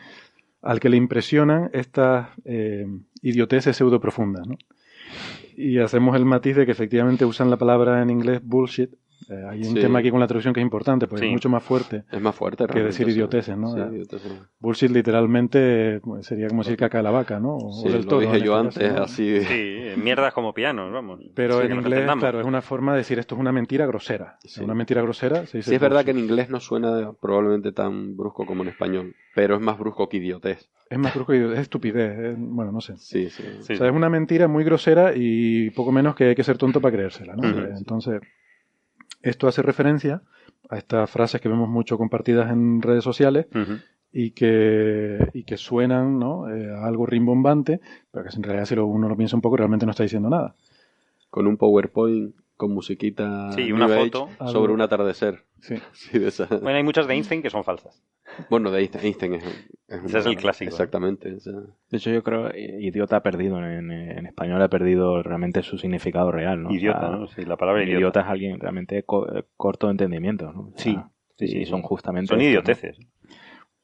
al 0.62 0.80
que 0.80 0.90
le 0.90 0.98
impresionan 0.98 1.70
estas 1.74 2.30
eh, 2.46 2.86
idioteces 3.22 3.76
pseudo 3.78 4.00
profundas, 4.00 4.46
¿no? 4.48 4.58
Y 5.56 5.80
hacemos 5.80 6.16
el 6.16 6.26
matiz 6.26 6.56
de 6.58 6.66
que 6.66 6.72
efectivamente 6.72 7.26
usan 7.26 7.50
la 7.50 7.58
palabra 7.58 8.02
en 8.02 8.10
inglés 8.10 8.42
bullshit. 8.44 8.92
Eh, 9.30 9.44
hay 9.50 9.60
un 9.60 9.74
Sí. 9.74 9.82
tema 9.82 10.00
aquí 10.00 10.10
con 10.12 10.20
la 10.20 10.28
traducción 10.28 10.54
que 10.54 10.60
es 10.62 10.64
importante, 10.64 11.08
porque 11.08 11.22
Sí. 11.22 11.28
es 11.28 11.32
mucho 11.34 11.50
más 11.50 11.62
fuerte 11.64 12.04
Es 12.12 12.22
más 12.22 12.34
fuerte, 12.36 12.66
que 12.68 12.82
decir 12.82 13.08
idioteces, 13.10 13.58
¿no? 13.58 13.74
Sí, 13.74 13.80
idioteces. 13.96 14.32
Bullshit 14.60 14.90
literalmente 14.92 16.00
pues, 16.04 16.26
sería 16.26 16.48
como 16.48 16.64
decir 16.64 16.78
caca 16.78 17.00
de 17.00 17.04
la 17.04 17.12
vaca, 17.12 17.40
¿no? 17.40 17.56
O, 17.58 17.72
Sí, 17.74 17.88
o 17.88 17.92
del 17.92 18.02
lo 18.04 18.08
toro, 18.08 18.22
dije 18.22 18.42
yo 18.42 18.56
este 18.68 18.80
caso, 18.80 18.80
antes, 18.80 18.94
¿no? 18.98 19.04
así. 19.04 19.42
Sí, 19.42 20.00
mierdas 20.02 20.34
como 20.34 20.54
pianos, 20.54 20.92
vamos. 20.94 21.20
Pero 21.36 21.58
Sí, 21.60 21.64
en 21.64 21.68
que 21.70 21.74
inglés, 21.76 21.94
entendamos. 21.94 22.22
claro, 22.22 22.40
es 22.40 22.46
una 22.46 22.62
forma 22.62 22.94
de 22.94 23.00
decir 23.00 23.20
esto 23.20 23.36
es 23.36 23.42
una 23.42 23.52
mentira 23.52 23.86
grosera. 23.86 24.38
Una 24.62 24.74
mentira 24.74 25.02
grosera 25.02 25.46
se 25.46 25.58
dice 25.58 25.70
Sí, 25.72 25.76
es 25.76 25.82
verdad 25.82 26.06
que 26.06 26.12
en 26.12 26.20
inglés 26.20 26.50
no 26.50 26.60
suena 26.60 27.12
probablemente 27.20 27.72
tan 27.72 28.16
brusco 28.16 28.46
como 28.46 28.64
en 28.64 28.70
español, 28.70 29.16
pero 29.36 29.56
es 29.56 29.62
más 29.62 29.78
brusco 29.78 30.08
que 30.10 30.18
idiotez. 30.18 30.70
Es 30.90 30.98
más 30.98 31.14
brusco 31.14 31.34
y 31.36 31.40
es 31.40 31.60
estupidez. 31.60 32.18
es- 32.18 32.36
bueno, 32.40 32.72
no 32.72 32.80
sé. 32.80 32.96
Sí, 32.98 33.30
sí. 33.30 33.44
O 33.60 33.64
sea, 33.64 33.88
es 33.88 33.94
una 33.94 34.10
mentira 34.10 34.48
muy 34.48 34.64
grosera 34.64 35.12
y 35.16 35.70
poco 35.72 35.92
menos 35.92 36.16
que 36.16 36.26
hay 36.30 36.36
que 36.36 36.44
ser 36.46 36.58
tonto 36.58 36.80
para 36.80 36.96
creérsela, 36.96 37.36
¿no? 37.36 37.44
Entonces, 37.78 38.22
esto 39.30 39.48
hace 39.48 39.62
referencia 39.62 40.22
a 40.70 40.78
estas 40.78 41.10
frases 41.10 41.40
que 41.42 41.50
vemos 41.50 41.70
mucho 41.70 41.98
compartidas 41.98 42.52
en 42.52 42.82
redes 42.82 43.04
sociales 43.04 43.48
y, 44.12 44.32
que, 44.32 45.18
y 45.34 45.44
que 45.44 45.58
suenan 45.58 46.18
¿no? 46.20 46.50
Eh, 46.50 46.70
a 46.74 46.86
algo 46.86 47.06
rimbombante, 47.06 47.80
pero 48.12 48.26
que 48.26 48.36
en 48.36 48.44
realidad 48.44 48.66
si 48.66 48.76
lo- 48.76 48.86
uno 48.86 49.08
lo 49.10 49.16
piensa 49.18 49.36
un 49.36 49.42
poco 49.42 49.58
realmente 49.58 49.86
no 49.86 49.92
está 49.92 50.04
diciendo 50.04 50.30
nada. 50.30 50.56
Con 51.30 51.46
un 51.48 51.58
PowerPoint, 51.58 52.36
con 52.56 52.74
musiquita 52.74 53.52
Sí, 53.52 53.72
una 53.72 53.88
foto. 53.88 54.30
sobre 54.52 54.74
un 54.74 54.82
atardecer. 54.82 55.44
Sí. 55.94 56.20
de 56.20 56.28
esa- 56.28 56.46
Bueno, 56.48 56.78
hay 56.78 56.84
muchas 56.84 57.08
de 57.08 57.14
Einstein 57.16 57.42
que 57.42 57.50
son 57.50 57.64
falsas. 57.64 58.02
Bueno, 58.50 58.72
de 58.72 58.80
Einstein, 58.82 59.06
Einstein 59.06 59.34
es, 59.36 59.44
es 59.88 60.04
Ese 60.06 60.20
es 60.20 60.26
el 60.26 60.36
clásico. 60.38 60.70
Exactamente. 60.70 61.34
o 61.36 61.40
sea, 61.40 61.54
De 61.54 61.98
hecho, 61.98 62.12
yo 62.12 62.24
creo 62.24 62.50
eh, 62.52 62.78
idiota 62.82 63.18
ha 63.18 63.24
perdido 63.24 63.58
en, 63.64 63.92
en 63.92 64.26
español, 64.26 64.62
ha 64.62 64.68
perdido 64.70 65.22
realmente 65.24 65.64
su 65.64 65.78
significado 65.78 66.32
real, 66.32 66.64
¿no? 66.64 66.72
Idiota, 66.72 67.10
¿no? 67.10 67.28
Sí, 67.28 67.46
la 67.46 67.58
palabra 67.58 67.84
idiota. 67.84 67.98
idiota. 68.00 68.20
es 68.22 68.28
alguien 68.28 68.60
realmente 68.60 69.04
co- 69.04 69.28
corto 69.56 69.88
de 69.88 69.92
entendimiento, 69.92 70.52
¿no? 70.54 70.72
O 70.74 70.78
sea, 70.78 71.10
Sí, 71.38 71.46
sí, 71.48 71.58
y 71.58 71.66
sí. 71.66 71.66
son 71.66 71.82
justamente... 71.82 72.28
Son 72.30 72.42
idioteces. 72.42 72.98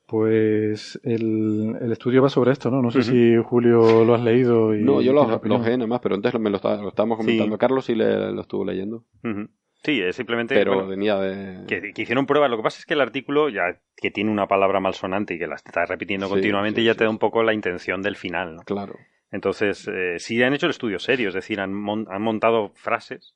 Pues 0.05 0.99
el, 1.03 1.75
el 1.81 1.91
estudio 1.91 2.21
va 2.21 2.29
sobre 2.29 2.51
esto, 2.51 2.69
¿no? 2.69 2.81
No 2.81 2.91
sé 2.91 3.01
si 3.03 3.35
Julio 3.37 4.03
lo 4.05 4.13
has 4.13 4.21
leído. 4.21 4.75
Y 4.75 4.83
No, 4.83 5.01
yo 5.01 5.13
lo, 5.13 5.25
lo 5.41 5.63
sé 5.63 5.77
nada 5.77 5.87
más, 5.87 6.01
pero 6.01 6.15
antes 6.15 6.37
me 6.39 6.49
lo, 6.49 6.57
está- 6.57 6.79
lo 6.81 6.89
estábamos 6.89 7.17
Sí. 7.19 7.23
comentando. 7.25 7.57
Carlos 7.57 7.85
sí 7.85 7.95
le, 7.95 8.31
lo 8.31 8.41
estuvo 8.41 8.65
leyendo. 8.65 9.05
Ujú. 9.23 9.47
Sí, 9.83 10.01
es 10.01 10.15
simplemente. 10.15 10.55
Pero 10.55 10.73
bueno, 10.75 10.87
venía 10.87 11.17
de... 11.17 11.65
que, 11.67 11.93
que 11.93 12.01
hicieron 12.03 12.25
pruebas. 12.25 12.49
Lo 12.49 12.57
que 12.57 12.63
pasa 12.63 12.79
es 12.79 12.85
que 12.85 12.93
el 12.93 13.01
artículo, 13.01 13.49
ya 13.49 13.79
que 13.97 14.11
tiene 14.11 14.31
una 14.31 14.47
palabra 14.47 14.79
malsonante 14.79 15.33
y 15.33 15.39
que 15.39 15.47
la 15.47 15.55
está 15.55 15.85
repitiendo 15.85 16.27
Sí, 16.27 16.31
continuamente, 16.33 16.81
sí, 16.81 16.85
ya 16.85 16.93
sí, 16.93 16.99
te 16.99 17.03
da 17.03 17.09
un 17.09 17.19
poco 17.19 17.43
la 17.43 17.53
intención 17.53 18.01
del 18.01 18.15
final. 18.15 18.55
¿no? 18.55 18.61
Claro. 18.63 18.95
Entonces, 19.31 19.87
eh, 19.91 20.19
sí 20.19 20.41
han 20.43 20.53
hecho 20.53 20.67
el 20.67 20.71
estudio 20.71 20.99
serio, 20.99 21.29
es 21.29 21.33
decir, 21.33 21.59
han, 21.59 21.73
mon- 21.73 22.07
han 22.09 22.21
montado 22.21 22.71
frases, 22.75 23.35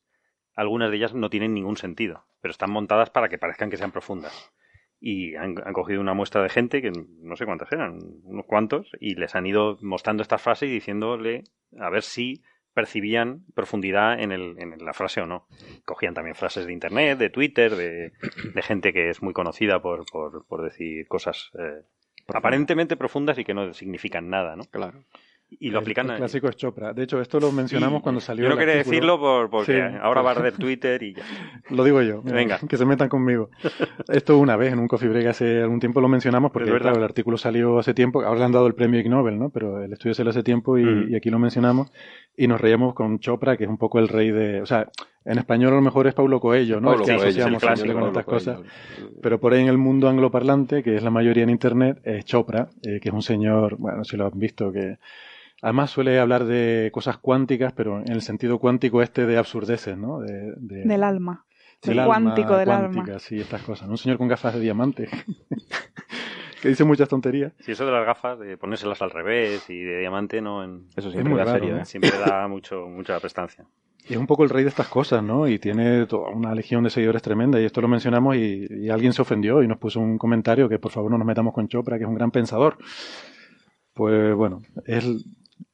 algunas 0.55 0.89
de 0.91 0.97
ellas 0.97 1.13
no 1.13 1.29
tienen 1.29 1.53
ningún 1.53 1.75
sentido, 1.77 2.25
pero 2.41 2.51
están 2.51 2.71
montadas 2.71 3.09
para 3.09 3.29
que 3.29 3.37
parezcan 3.37 3.69
que 3.69 3.77
sean 3.77 3.91
profundas. 3.91 4.51
Y 4.99 5.35
han, 5.35 5.55
han 5.63 5.73
cogido 5.73 5.99
una 6.01 6.13
muestra 6.13 6.41
de 6.43 6.49
gente, 6.49 6.81
que 6.81 6.91
no 6.91 7.35
sé 7.35 7.45
cuántas 7.45 7.71
eran, 7.71 7.99
unos 8.23 8.45
cuantos, 8.45 8.89
y 8.99 9.15
les 9.15 9.35
han 9.35 9.45
ido 9.45 9.77
mostrando 9.81 10.21
estas 10.23 10.41
frases 10.41 10.69
y 10.69 10.73
diciéndole 10.73 11.43
a 11.79 11.89
ver 11.89 12.01
si 12.03 12.41
percibían 12.77 13.41
profundidad 13.55 14.19
en, 14.19 14.31
el, 14.31 14.53
en 14.59 14.77
la 14.85 14.93
frase 14.93 15.19
o 15.19 15.25
no. 15.25 15.47
Cogían 15.83 16.13
también 16.13 16.35
frases 16.35 16.67
de 16.67 16.73
internet, 16.73 17.17
de 17.17 17.31
Twitter, 17.31 17.75
de, 17.75 18.11
de 18.53 18.61
gente 18.61 18.93
que 18.93 19.09
es 19.09 19.23
muy 19.23 19.33
conocida 19.33 19.81
por, 19.81 20.05
por, 20.11 20.45
por 20.45 20.61
decir 20.61 21.07
cosas 21.07 21.49
eh, 21.57 21.81
aparentemente 22.27 22.95
profundas 22.95 23.39
y 23.39 23.43
que 23.43 23.55
no 23.55 23.73
significan 23.73 24.29
nada, 24.29 24.55
¿no? 24.55 24.63
Claro. 24.65 25.03
Y 25.49 25.69
lo 25.69 25.79
aplican 25.79 26.09
El, 26.09 26.17
clásico 26.17 26.49
es 26.49 26.57
Chopra. 26.57 26.91
De 26.91 27.03
hecho, 27.03 27.21
esto 27.21 27.39
lo 27.39 27.53
mencionamos 27.53 27.99
Sí, 27.99 28.03
cuando 28.03 28.19
salió. 28.19 28.43
Yo 28.43 28.49
no 28.49 28.57
quería 28.57 28.75
decirlo 28.75 29.17
por, 29.17 29.49
porque 29.49 29.71
Sí, 29.71 29.95
ahora 30.01 30.21
va 30.21 30.31
a 30.31 30.33
arder 30.33 30.51
Twitter 30.59 31.01
y 31.01 31.13
ya. 31.13 31.23
Lo 31.69 31.85
digo 31.85 32.01
yo. 32.01 32.21
Venga. 32.21 32.59
Que 32.69 32.75
se 32.75 32.85
metan 32.85 33.07
conmigo. 33.07 33.49
Esto 34.09 34.37
una 34.39 34.57
vez 34.57 34.73
en 34.73 34.79
un 34.79 34.89
coffee 34.89 35.07
break 35.07 35.27
hace 35.27 35.61
algún 35.61 35.79
tiempo 35.79 36.01
lo 36.01 36.09
mencionamos 36.09 36.51
porque 36.51 36.69
verdad. 36.69 36.87
claro, 36.89 36.97
el 36.97 37.03
artículo 37.05 37.37
salió 37.37 37.79
hace 37.79 37.93
tiempo. 37.93 38.23
Ahora 38.23 38.39
le 38.39 38.45
han 38.45 38.51
dado 38.51 38.67
el 38.67 38.75
premio 38.75 38.99
Ig 38.99 39.09
Nobel, 39.09 39.39
¿no? 39.39 39.49
Pero 39.49 39.81
el 39.81 39.93
estudio 39.93 40.13
salió 40.13 40.31
hace 40.31 40.43
tiempo 40.43 40.77
y, 40.77 40.83
Mm. 40.83 41.11
y 41.13 41.15
aquí 41.15 41.29
lo 41.29 41.39
mencionamos. 41.39 41.93
Y 42.39 42.47
nos 42.47 42.61
reíamos 42.61 42.93
con 42.93 43.17
Chopra, 43.19 43.57
que 43.57 43.63
es 43.63 43.69
un 43.69 43.77
poco 43.77 43.97
el 43.99 44.07
rey 44.07 44.29
de. 44.31 44.61
O 44.61 44.65
sea, 44.67 44.87
en 45.25 45.39
español 45.39 45.73
a 45.73 45.75
lo 45.77 45.81
mejor 45.81 46.05
es 46.07 46.13
Paulo 46.13 46.39
Coelho, 46.39 46.79
¿no? 46.79 46.89
Paulo 46.91 46.99
el 47.03 47.05
que 47.09 47.15
Coelho, 47.15 47.27
asociamos 47.29 47.53
el 47.63 47.69
siempre 47.69 47.83
clásico 47.83 47.99
con 47.99 48.07
estas 48.09 48.25
cosas. 48.25 48.59
Pero 49.21 49.39
por 49.39 49.53
ahí 49.53 49.61
en 49.63 49.67
el 49.69 49.77
mundo 49.79 50.07
angloparlante, 50.07 50.83
que 50.83 50.95
es 50.95 51.03
la 51.03 51.09
mayoría 51.09 51.43
en 51.43 51.49
internet, 51.49 51.99
es 52.03 52.23
Chopra, 52.25 52.69
eh, 52.83 52.99
que 53.01 53.09
es 53.09 53.13
un 53.15 53.23
señor, 53.23 53.75
bueno, 53.77 54.03
si 54.03 54.15
lo 54.17 54.27
han 54.27 54.37
visto, 54.39 54.71
que 54.71 54.99
además 55.63 55.89
suele 55.89 56.19
hablar 56.19 56.45
de 56.45 56.91
cosas 56.93 57.17
cuánticas, 57.17 57.73
pero 57.73 57.99
en 57.99 58.11
el 58.11 58.21
sentido 58.21 58.59
cuántico 58.59 59.01
este 59.01 59.25
de 59.25 59.37
absurdeces, 59.37 59.97
¿no? 59.97 60.19
De, 60.19 60.53
de- 60.57 60.83
Del 60.85 61.03
alma. 61.03 61.43
del 61.81 61.89
Del 61.89 61.99
alma 62.01 62.13
cuántico 62.13 62.55
del 62.55 62.67
cuántica, 62.67 63.01
alma. 63.03 63.19
Sí, 63.19 63.39
estas 63.41 63.63
cosas. 63.63 63.87
¿no? 63.87 63.93
Un 63.93 63.97
señor 63.97 64.19
con 64.19 64.27
gafas 64.27 64.53
de 64.53 64.59
diamante 64.59 65.09
que 66.61 66.69
dice 66.69 66.83
muchas 66.83 67.07
tonterías. 67.09 67.53
Si 67.59 67.71
eso 67.71 67.85
de 67.85 67.91
las 67.91 68.05
gafas, 68.05 68.39
de 68.39 68.57
ponérselas 68.57 69.01
al 69.01 69.11
revés 69.11 69.69
y 69.69 69.79
de 69.79 69.99
diamante, 69.99 70.41
no 70.41 70.63
en... 70.63 70.87
Eso 70.95 71.11
siempre 71.11 71.29
muy 71.31 71.39
da 71.39 71.45
raro, 71.45 71.59
serio, 71.59 71.77
¿eh? 71.77 71.85
Siempre 71.85 72.11
da 72.17 72.47
mucho, 72.49 72.87
mucha 72.87 73.19
prestancia. 73.19 73.65
Y 74.09 74.13
es 74.13 74.19
un 74.19 74.25
poco 74.27 74.43
el 74.45 74.49
rey 74.49 74.63
de 74.63 74.69
estas 74.69 74.87
cosas, 74.87 75.21
¿no? 75.21 75.47
Y 75.49 75.59
tiene 75.59 76.05
toda 76.05 76.29
una 76.29 76.55
legión 76.55 76.83
de 76.85 76.89
seguidores 76.89 77.21
tremenda. 77.21 77.59
Y 77.59 77.65
esto 77.65 77.81
lo 77.81 77.89
mencionamos 77.89 78.37
y, 78.37 78.65
y 78.69 78.89
alguien 78.89 79.11
se 79.11 79.21
ofendió 79.21 79.61
y 79.63 79.67
nos 79.67 79.77
puso 79.79 79.99
un 79.99 80.17
comentario 80.17 80.69
que 80.69 80.79
por 80.79 80.91
favor 80.91 81.11
no 81.11 81.17
nos 81.17 81.27
metamos 81.27 81.53
con 81.53 81.67
Chopra, 81.67 81.97
que 81.97 82.05
es 82.05 82.09
un 82.09 82.15
gran 82.15 82.31
pensador. 82.31 82.77
Pues 83.93 84.33
bueno, 84.35 84.61
es 84.85 85.03
el, 85.05 85.17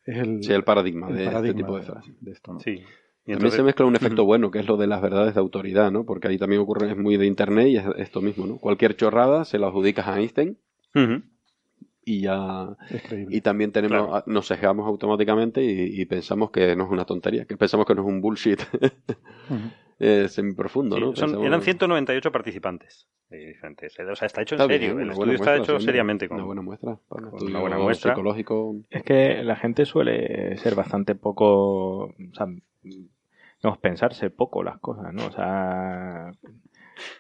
es 0.06 0.18
el, 0.18 0.44
Sí, 0.44 0.54
el 0.54 0.64
paradigma 0.64 1.10
el 1.10 1.16
de 1.16 1.26
este 1.26 1.54
tipo 1.54 1.76
de 1.76 1.82
de- 1.82 1.86
frases. 1.86 2.14
de 2.22 2.32
esto, 2.32 2.54
¿no? 2.54 2.60
Sí. 2.60 2.72
Y 2.72 2.76
También 2.78 3.38
entonces- 3.38 3.58
se 3.58 3.64
mezcla 3.64 3.86
un 3.86 3.96
efecto 3.96 4.26
bueno, 4.26 4.50
que 4.52 4.60
es 4.60 4.68
lo 4.68 4.78
de 4.78 4.88
las 4.88 5.02
verdades 5.02 5.34
de 5.36 5.40
autoridad, 5.40 5.92
¿no? 5.92 6.04
Porque 6.06 6.28
ahí 6.28 6.38
también 6.38 6.62
ocurre, 6.62 6.90
es 6.92 6.98
muy 6.98 7.18
de 7.18 7.26
internet 7.26 7.68
y 7.68 7.78
es 7.78 7.86
esto 7.98 8.22
mismo, 8.22 8.46
¿no? 8.46 8.58
Cualquier 8.58 8.96
chorrada 8.96 9.46
se 9.46 9.60
la 9.60 9.68
adjudicas 9.68 10.08
a 10.08 10.20
Einstein 10.20 10.58
Ujú. 10.96 11.22
y 12.06 12.22
ya... 12.22 12.76
Y 13.30 13.42
también 13.42 13.72
tenemos, 13.72 14.08
Claro. 14.08 14.24
nos 14.28 14.48
sesgamos 14.48 14.88
automáticamente 14.88 15.64
y, 15.64 16.02
y 16.02 16.06
pensamos 16.06 16.52
que 16.52 16.76
no 16.76 16.84
es 16.86 16.92
una 16.92 17.06
tontería, 17.06 17.46
que 17.46 17.56
pensamos 17.58 17.86
que 17.86 17.96
no 17.96 18.02
es 18.02 18.08
un 18.08 18.20
bullshit 18.22 18.60
Ujú. 19.50 19.70
eh, 20.00 20.28
semiprofundo, 20.30 20.96
Sí, 20.98 21.02
¿no? 21.02 21.16
son- 21.16 21.30
Pensamos- 21.32 21.46
eran 21.48 21.62
198 21.62 22.32
participantes 22.32 23.08
eh, 23.32 23.48
diferentes. 23.48 23.98
O 24.00 24.16
sea, 24.16 24.26
está 24.28 24.42
hecho 24.42 24.56
en 24.56 24.62
Está 24.62 24.74
serio. 24.74 25.00
el 25.00 25.10
estudio 25.12 25.34
está 25.34 25.52
muestra, 25.52 25.64
hecho 25.64 25.80
sí, 25.80 25.86
seriamente. 25.86 26.28
Con... 26.28 26.38
Una 26.38 26.46
buena 26.46 26.62
muestra, 26.62 26.98
para 27.10 27.28
un 27.30 27.44
una 27.48 27.60
buena 27.62 27.78
muestra. 27.78 28.12
psicológico. 28.12 28.76
Es 28.90 29.04
que 29.04 29.42
la 29.44 29.56
gente 29.56 29.86
suele 29.86 30.58
ser 30.58 30.76
bastante 30.76 31.16
poco, 31.16 32.04
o 32.06 32.14
sea, 32.34 32.48
digamos, 32.84 33.80
pensarse 33.80 34.30
poco 34.30 34.62
las 34.62 34.78
cosas, 34.80 35.14
¿no? 35.14 35.26
O 35.28 35.32
sea, 35.32 36.32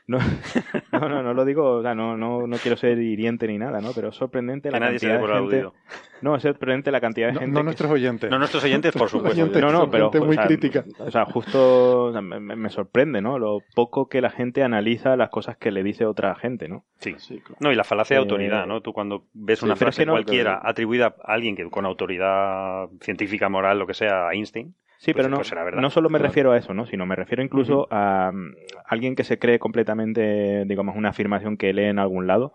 no, 0.07 0.17
no, 0.91 1.09
no, 1.09 1.23
no 1.23 1.33
lo 1.33 1.45
digo, 1.45 1.77
o 1.77 1.81
sea, 1.81 1.93
no, 1.95 2.15
no, 2.17 2.45
no 2.47 2.57
quiero 2.57 2.77
ser 2.77 2.97
hiriente 2.99 3.47
ni 3.47 3.57
nada, 3.57 3.79
¿no? 3.81 3.91
Pero 3.93 4.09
es 4.09 4.15
sorprendente 4.15 4.69
Que 4.69 4.73
la 4.73 4.79
nadie 4.79 4.99
se 4.99 5.07
cantidad 5.07 5.15
dé 5.15 5.19
por 5.19 5.29
de 5.29 5.39
gente. 5.41 5.55
aludido. 5.55 5.73
No, 6.21 6.35
es 6.37 6.43
sorprendente 6.43 6.91
la 6.91 7.01
cantidad 7.01 7.27
de 7.27 7.33
No, 7.33 7.39
gente. 7.41 7.53
no 7.53 7.59
que- 7.59 7.63
nuestros 7.65 7.91
oyentes. 7.91 8.31
No 8.31 8.37
nuestros 8.39 8.63
oyentes, 8.63 8.93
por 8.93 9.09
supuesto. 9.09 9.39
Oyentes. 9.41 9.61
no, 9.61 9.71
no, 9.71 9.89
pero 9.89 10.11
gente 10.11 10.25
muy 10.25 10.35
o 10.37 10.39
sea, 10.39 10.47
crítica. 10.47 10.85
O 10.99 11.11
sea, 11.11 11.25
justo 11.25 12.05
o 12.05 12.11
sea, 12.11 12.21
me, 12.21 12.69
sorprende, 12.69 13.21
¿no? 13.21 13.37
Lo 13.39 13.59
poco 13.75 14.07
que 14.07 14.21
la 14.21 14.29
gente 14.29 14.63
analiza 14.63 15.15
las 15.17 15.29
cosas 15.29 15.57
que 15.57 15.71
le 15.71 15.83
dice 15.83 16.05
otra 16.05 16.33
gente, 16.35 16.67
¿no? 16.69 16.85
Sí. 16.99 17.15
Sí, 17.17 17.39
claro. 17.39 17.57
No, 17.59 17.71
y 17.71 17.75
la 17.75 17.83
falacia 17.83 18.15
de 18.15 18.21
Eh, 18.21 18.23
autoridad, 18.23 18.65
¿no? 18.65 18.81
Tú 18.81 18.93
cuando 18.93 19.25
ves 19.33 19.59
sí, 19.59 19.65
una 19.65 19.75
frase 19.75 20.03
que 20.03 20.05
no- 20.05 20.13
cualquiera 20.13 20.61
atribuida 20.63 21.15
a 21.23 21.33
alguien 21.33 21.55
que 21.55 21.69
con 21.69 21.85
autoridad 21.85 22.87
científica, 23.01 23.49
moral, 23.49 23.79
lo 23.79 23.87
que 23.87 23.93
sea, 23.93 24.27
a 24.29 24.33
Einstein, 24.33 24.73
Sí, 25.03 25.11
Pues- 25.11 25.17
pero 25.25 25.29
no, 25.29 25.35
pues 25.37 25.49
será 25.49 25.65
verdad. 25.65 25.81
no 25.81 25.89
solo 25.89 26.09
me 26.09 26.17
Claro. 26.17 26.29
refiero 26.29 26.51
a 26.53 26.57
eso, 26.57 26.73
¿no? 26.73 26.85
Sino 26.85 27.05
me 27.05 27.17
refiero 27.17 27.43
incluso 27.43 27.87
a 27.91 28.31
mm, 28.33 28.55
alguien 28.85 29.15
que 29.15 29.25
se 29.25 29.37
cree 29.37 29.59
completamente, 29.59 30.63
digamos, 30.65 30.95
una 30.95 31.09
afirmación 31.09 31.57
que 31.57 31.73
lee 31.73 31.83
en 31.89 31.99
algún 31.99 32.25
lado 32.25 32.53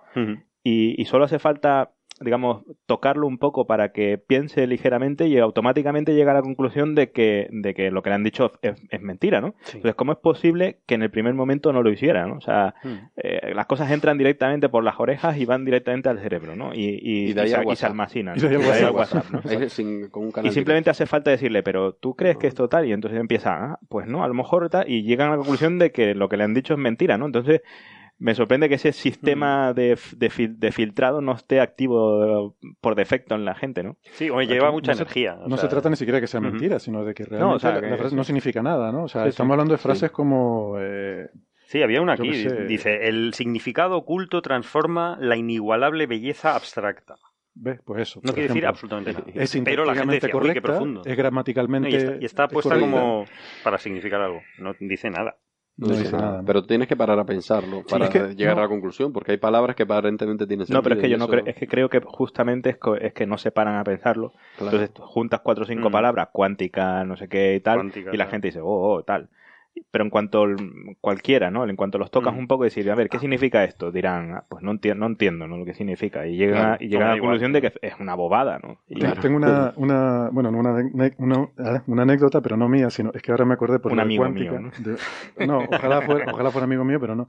y 0.64 1.04
solo 1.04 1.24
hace 1.24 1.38
falta, 1.38 1.90
digamos, 2.20 2.64
tocarlo 2.86 3.28
un 3.28 3.38
poco 3.38 3.66
para 3.68 3.92
que 3.92 4.18
piense 4.18 4.66
ligeramente 4.66 5.28
y 5.28 5.38
automáticamente 5.38 6.14
llega 6.14 6.32
a 6.32 6.34
la 6.34 6.42
conclusión 6.42 6.96
de 6.96 7.12
que, 7.12 7.48
de 7.52 7.74
que 7.74 7.92
lo 7.92 8.02
que 8.02 8.10
le 8.10 8.16
han 8.16 8.24
dicho 8.24 8.52
es, 8.60 8.74
es 8.90 9.00
mentira, 9.00 9.40
¿no? 9.40 9.54
Sí. 9.62 9.76
Entonces, 9.76 9.94
¿cómo 9.94 10.10
es 10.12 10.18
posible 10.18 10.78
que 10.86 10.96
en 10.96 11.02
el 11.02 11.10
primer 11.12 11.34
momento 11.34 11.72
no 11.72 11.80
lo 11.82 11.90
hiciera, 11.92 12.26
¿no? 12.26 12.34
O 12.36 12.40
sea, 12.40 12.74
Mm. 12.82 12.88
eh, 13.16 13.52
las 13.54 13.66
cosas 13.66 13.90
entran 13.92 14.18
directamente 14.18 14.68
por 14.68 14.82
las 14.82 14.98
orejas 14.98 15.36
y 15.38 15.44
van 15.44 15.64
directamente 15.64 16.08
al 16.08 16.18
cerebro, 16.18 16.56
¿no? 16.56 16.74
Y, 16.74 16.98
y, 17.00 17.30
Y 17.30 17.76
se, 17.76 17.86
almacinan. 17.86 18.36
Y 20.48 20.50
simplemente 20.52 20.90
hace 20.90 21.06
falta 21.06 21.30
decirle, 21.30 21.62
pero 21.62 21.92
¿tú 21.94 22.14
crees 22.14 22.36
que 22.36 22.46
es 22.48 22.54
total? 22.54 22.86
Y 22.86 22.92
entonces 22.92 23.20
empieza, 23.20 23.52
ah, 23.54 23.78
pues 23.88 24.06
no, 24.08 24.24
a 24.24 24.28
lo 24.28 24.34
mejor 24.34 24.68
tal, 24.70 24.90
y 24.90 25.02
llegan 25.02 25.28
a 25.28 25.30
la 25.32 25.36
conclusión 25.36 25.78
de 25.78 25.92
que 25.92 26.14
lo 26.14 26.28
que 26.28 26.36
le 26.36 26.44
han 26.44 26.54
dicho 26.54 26.74
es 26.74 26.80
mentira, 26.80 27.16
¿no? 27.16 27.26
Entonces 27.26 27.62
me 28.18 28.34
sorprende 28.34 28.68
que 28.68 28.74
ese 28.76 28.90
Mm. 28.90 28.92
sistema 28.92 29.72
de, 29.72 29.96
de, 30.16 30.30
fil- 30.30 30.56
de 30.58 30.72
filtrado 30.72 31.20
no 31.20 31.32
esté 31.32 31.60
activo 31.60 32.52
eh, 32.60 32.72
por 32.80 32.94
defecto 32.94 33.34
en 33.34 33.44
la 33.44 33.54
gente, 33.54 33.82
¿no? 33.82 33.96
Sí, 34.12 34.28
o 34.30 34.40
lleva 34.42 34.70
mucha 34.72 34.92
no 34.92 34.96
se- 34.96 35.02
energía. 35.04 35.34
o 35.34 35.48
No 35.48 35.56
sea, 35.56 35.62
se 35.64 35.68
trata 35.68 35.88
ni 35.90 35.96
siquiera 35.96 36.16
de 36.16 36.22
que 36.22 36.26
sea 36.26 36.40
mentira, 36.40 36.78
sino 36.78 37.04
de 37.04 37.14
que 37.14 37.24
realmente 37.24 37.56
o 37.56 37.58
sea, 37.58 37.72
la- 37.74 37.80
que- 37.80 37.90
la 37.90 37.96
frase 37.96 38.10
sí. 38.10 38.16
no 38.16 38.24
significa 38.24 38.62
nada, 38.62 38.90
¿no? 38.92 39.04
O 39.04 39.08
sea, 39.08 39.22
Sí, 39.22 39.26
sí. 39.26 39.30
estamos 39.30 39.52
hablando 39.52 39.72
de 39.72 39.78
frases 39.78 40.10
como... 40.10 40.76
eh, 40.80 41.28
Sí, 41.66 41.82
había 41.82 42.00
una 42.00 42.14
aquí. 42.14 42.30
Dice, 42.66 43.08
el 43.08 43.34
significado 43.34 43.98
oculto 43.98 44.40
transforma 44.40 45.18
la 45.20 45.36
inigualable 45.36 46.06
belleza 46.06 46.54
abstracta. 46.56 47.16
¿Ves? 47.54 47.80
Pues 47.84 48.02
eso. 48.02 48.20
No 48.24 48.32
quiere 48.32 48.48
decir 48.48 48.64
absolutamente 48.64 49.12
nada. 49.12 49.24
Es 49.34 49.54
pero 49.64 49.84
la 49.84 49.94
gente 49.94 50.14
decía, 50.14 50.28
qué 50.28 50.32
correcta, 50.32 50.60
profundo. 50.62 51.02
es 51.04 51.16
gramaticalmente 51.16 51.88
No, 51.90 51.94
y 51.94 51.98
está, 51.98 52.16
y 52.20 52.24
está 52.24 52.48
puesta 52.48 52.74
correcta. 52.76 52.90
como 52.90 53.24
para 53.64 53.76
significar 53.78 54.20
algo. 54.22 54.40
No 54.58 54.72
dice 54.80 55.10
nada. 55.10 55.36
No, 55.78 55.96
dice 55.96 56.10
nada. 56.16 56.42
Pero 56.44 56.64
tienes 56.64 56.88
que 56.88 56.96
parar 56.96 57.18
a 57.20 57.24
pensarlo 57.24 57.82
para 57.88 58.06
es 58.06 58.10
que 58.10 58.34
llegar 58.34 58.56
no- 58.56 58.62
a 58.62 58.64
la 58.64 58.68
conclusión, 58.68 59.12
porque 59.12 59.30
hay 59.32 59.38
palabras 59.38 59.76
que 59.76 59.84
aparentemente 59.84 60.44
tienen 60.46 60.66
sentido. 60.66 60.78
No, 60.80 60.82
pero 60.82 60.96
es 60.96 61.00
que 61.00 61.08
yo 61.08 61.16
no 61.18 61.28
creo, 61.28 61.44
es 61.46 61.54
que 61.54 61.68
creo 61.68 61.88
que 61.88 62.00
justamente 62.00 62.70
es, 62.70 62.76
co- 62.78 62.96
es 62.96 63.12
que 63.12 63.26
no 63.26 63.38
se 63.38 63.52
paran 63.52 63.76
a 63.76 63.84
pensarlo. 63.84 64.32
Claro. 64.56 64.76
Entonces 64.76 64.90
juntas 64.98 65.40
cuatro 65.42 65.62
o 65.62 65.66
cinco 65.68 65.88
Mm. 65.88 65.92
palabras, 65.92 66.28
cuántica, 66.32 67.04
no 67.04 67.16
sé 67.16 67.28
qué 67.28 67.54
y 67.54 67.60
tal, 67.60 67.76
Cuántica, 67.78 68.10
y 68.10 68.16
la 68.16 68.24
claro. 68.24 68.30
gente 68.32 68.48
dice, 68.48 68.60
oh, 68.60 68.66
oh, 68.94 69.02
tal. 69.04 69.28
Pero 69.90 70.04
en 70.04 70.10
cuanto 70.10 70.44
el- 70.44 70.96
cualquiera, 71.00 71.50
¿no? 71.50 71.64
En 71.68 71.76
cuanto 71.76 71.98
los 71.98 72.10
tocas 72.10 72.34
Mm. 72.34 72.38
un 72.38 72.46
poco 72.48 72.64
y 72.64 72.68
decir, 72.68 72.90
a 72.90 72.94
ver, 72.94 73.08
¿qué 73.08 73.18
significa 73.18 73.64
esto? 73.64 73.90
Dirán, 73.92 74.32
"Ah, 74.34 74.44
pues 74.48 74.62
no, 74.62 74.72
enti- 74.72 74.94
no 74.96 75.06
entiendo 75.06 75.46
¿no? 75.46 75.56
lo 75.56 75.64
que 75.64 75.74
significa. 75.74 76.26
Y 76.26 76.36
llegan, 76.36 76.54
Claro, 76.58 76.72
a, 76.74 76.76
y 76.84 76.88
llegan 76.88 77.06
a 77.08 77.10
la 77.10 77.16
igual. 77.16 77.30
conclusión 77.30 77.52
de 77.52 77.60
que 77.62 77.72
es 77.82 77.94
una 78.00 78.14
bobada, 78.14 78.58
¿no? 78.58 78.78
Y- 78.88 79.00
Tengo 79.20 79.36
una, 79.36 79.72
una 79.76 80.28
bueno, 80.32 80.50
no 80.50 80.58
una, 80.58 80.82
una, 81.18 81.48
ah, 81.58 81.82
una 81.86 82.02
anécdota, 82.02 82.40
pero 82.40 82.56
no 82.56 82.68
mía, 82.68 82.90
sino 82.90 83.10
es 83.14 83.22
que 83.22 83.30
ahora 83.30 83.44
me 83.44 83.54
acordé 83.54 83.78
por 83.78 83.92
Un 83.92 84.00
amigo 84.00 84.22
cuántica. 84.24 84.58
mío, 84.58 84.70
de- 85.36 85.46
¿no? 85.46 85.58
ojalá 85.70 86.02
fuera, 86.02 86.32
ojalá 86.32 86.50
fuera 86.50 86.64
amigo 86.64 86.84
mío, 86.84 86.98
pero 87.00 87.14
no. 87.14 87.26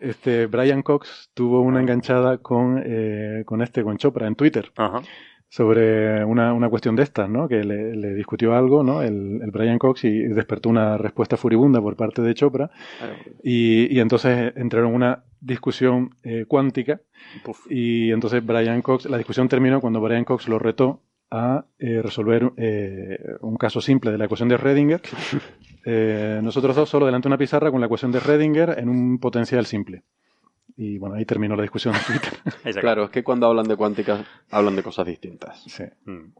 Este, 0.00 0.46
Brian 0.46 0.82
Cox 0.82 1.30
tuvo 1.34 1.60
una 1.60 1.80
enganchada 1.80 2.38
con, 2.38 2.80
eh, 2.84 3.42
con 3.44 3.62
este, 3.62 3.82
con 3.82 3.96
Chopra 3.96 4.26
en 4.28 4.36
Twitter. 4.36 4.70
Ajá. 4.76 5.00
Sobre 5.48 6.24
una, 6.24 6.52
una 6.52 6.68
cuestión 6.68 6.94
de 6.94 7.02
estas, 7.02 7.28
¿no? 7.28 7.48
Que 7.48 7.64
le, 7.64 7.96
le 7.96 8.14
discutió 8.14 8.54
algo, 8.54 8.82
¿no? 8.82 9.02
El, 9.02 9.40
el 9.42 9.50
Brian 9.50 9.78
Cox 9.78 10.04
y 10.04 10.24
despertó 10.24 10.68
una 10.68 10.98
respuesta 10.98 11.36
furibunda 11.36 11.80
por 11.80 11.96
parte 11.96 12.20
de 12.22 12.34
Chopra 12.34 12.70
y, 13.42 13.94
y 13.94 14.00
entonces 14.00 14.52
entraron 14.56 14.90
en 14.90 14.96
una 14.96 15.24
discusión 15.40 16.10
eh, 16.22 16.44
cuántica 16.46 17.00
y 17.70 18.12
entonces 18.12 18.44
Brian 18.44 18.82
Cox, 18.82 19.06
la 19.06 19.16
discusión 19.16 19.48
terminó 19.48 19.80
cuando 19.80 20.00
Brian 20.00 20.24
Cox 20.24 20.48
lo 20.48 20.58
retó 20.58 21.02
a 21.30 21.66
eh, 21.78 22.00
resolver 22.02 22.52
eh, 22.56 23.18
un 23.40 23.56
caso 23.56 23.80
simple 23.80 24.10
de 24.10 24.18
la 24.18 24.24
ecuación 24.24 24.48
de 24.48 24.58
Schrödinger. 24.58 25.00
Eh, 25.90 26.40
nosotros 26.42 26.76
dos 26.76 26.90
solo 26.90 27.06
delante 27.06 27.28
de 27.28 27.30
una 27.30 27.38
pizarra 27.38 27.70
con 27.70 27.80
la 27.80 27.86
ecuación 27.86 28.12
de 28.12 28.18
Schrödinger 28.18 28.78
en 28.78 28.90
un 28.90 29.18
potencial 29.18 29.64
simple. 29.64 30.02
Y 30.80 30.96
bueno, 30.98 31.16
ahí 31.16 31.24
terminó 31.24 31.56
la 31.56 31.62
discusión 31.62 31.94
en 31.94 32.00
Twitter. 32.02 32.38
Claro, 32.80 33.04
es 33.04 33.10
que 33.10 33.24
cuando 33.24 33.46
hablan 33.48 33.66
de 33.66 33.76
cuántica, 33.76 34.24
hablan 34.50 34.76
de 34.76 34.82
cosas 34.84 35.06
distintas. 35.06 35.62
Sí. 35.64 35.82
Mm. 36.06 36.32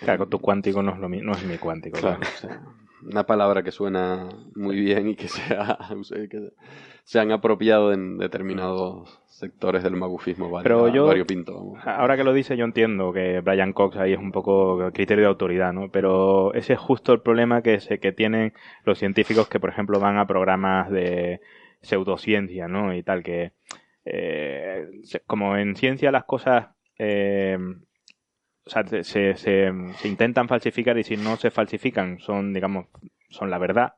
Claro, 0.00 0.26
tu 0.26 0.40
cuántico 0.40 0.82
no 0.82 0.92
es, 0.92 0.98
lo 0.98 1.08
mi- 1.08 1.20
no 1.20 1.32
es 1.32 1.44
mi 1.46 1.56
cuántico. 1.56 1.98
Claro, 1.98 2.18
claro. 2.18 2.34
o 2.34 2.38
sea, 2.40 2.60
una 3.08 3.24
palabra 3.26 3.62
que 3.62 3.70
suena 3.70 4.28
muy 4.56 4.80
bien 4.80 5.08
y 5.10 5.14
que 5.14 5.28
se, 5.28 5.54
ha- 5.54 5.78
que 6.28 6.50
se 7.04 7.20
han 7.20 7.30
apropiado 7.30 7.92
en 7.92 8.18
determinados 8.18 9.20
sectores 9.28 9.82
del 9.84 9.94
magufismo 9.96 10.50
vario, 10.50 10.62
Pero 10.64 10.88
yo, 10.88 11.06
variopinto, 11.06 11.54
vamos. 11.54 11.78
ahora 11.86 12.16
que 12.16 12.24
lo 12.24 12.32
dice, 12.32 12.56
yo 12.56 12.64
entiendo 12.64 13.12
que 13.12 13.40
Brian 13.40 13.72
Cox 13.72 13.96
ahí 13.98 14.12
es 14.14 14.18
un 14.18 14.32
poco 14.32 14.90
criterio 14.92 15.24
de 15.24 15.28
autoridad, 15.28 15.72
¿no? 15.72 15.90
Pero 15.90 16.52
ese 16.54 16.72
es 16.72 16.78
justo 16.80 17.12
el 17.12 17.20
problema 17.20 17.62
que, 17.62 17.78
se, 17.80 17.98
que 18.00 18.10
tienen 18.12 18.52
los 18.84 18.98
científicos 18.98 19.48
que, 19.48 19.60
por 19.60 19.70
ejemplo, 19.70 20.00
van 20.00 20.18
a 20.18 20.26
programas 20.26 20.90
de 20.90 21.40
pseudociencia, 21.84 22.68
¿no? 22.68 22.94
Y 22.94 23.02
tal, 23.02 23.22
que 23.22 23.52
eh, 24.04 24.86
como 25.26 25.56
en 25.56 25.76
ciencia 25.76 26.12
las 26.12 26.24
cosas... 26.24 26.68
eh, 26.98 27.58
o 28.66 28.70
sea, 28.70 28.86
se, 28.86 29.04
se, 29.04 29.36
se- 29.36 29.72
se 29.98 30.08
intentan 30.08 30.48
falsificar 30.48 30.96
y 30.98 31.04
si 31.04 31.16
no 31.16 31.36
se 31.36 31.50
falsifican 31.50 32.18
son, 32.20 32.52
digamos, 32.52 32.86
son 33.28 33.50
la 33.50 33.58
verdad. 33.58 33.94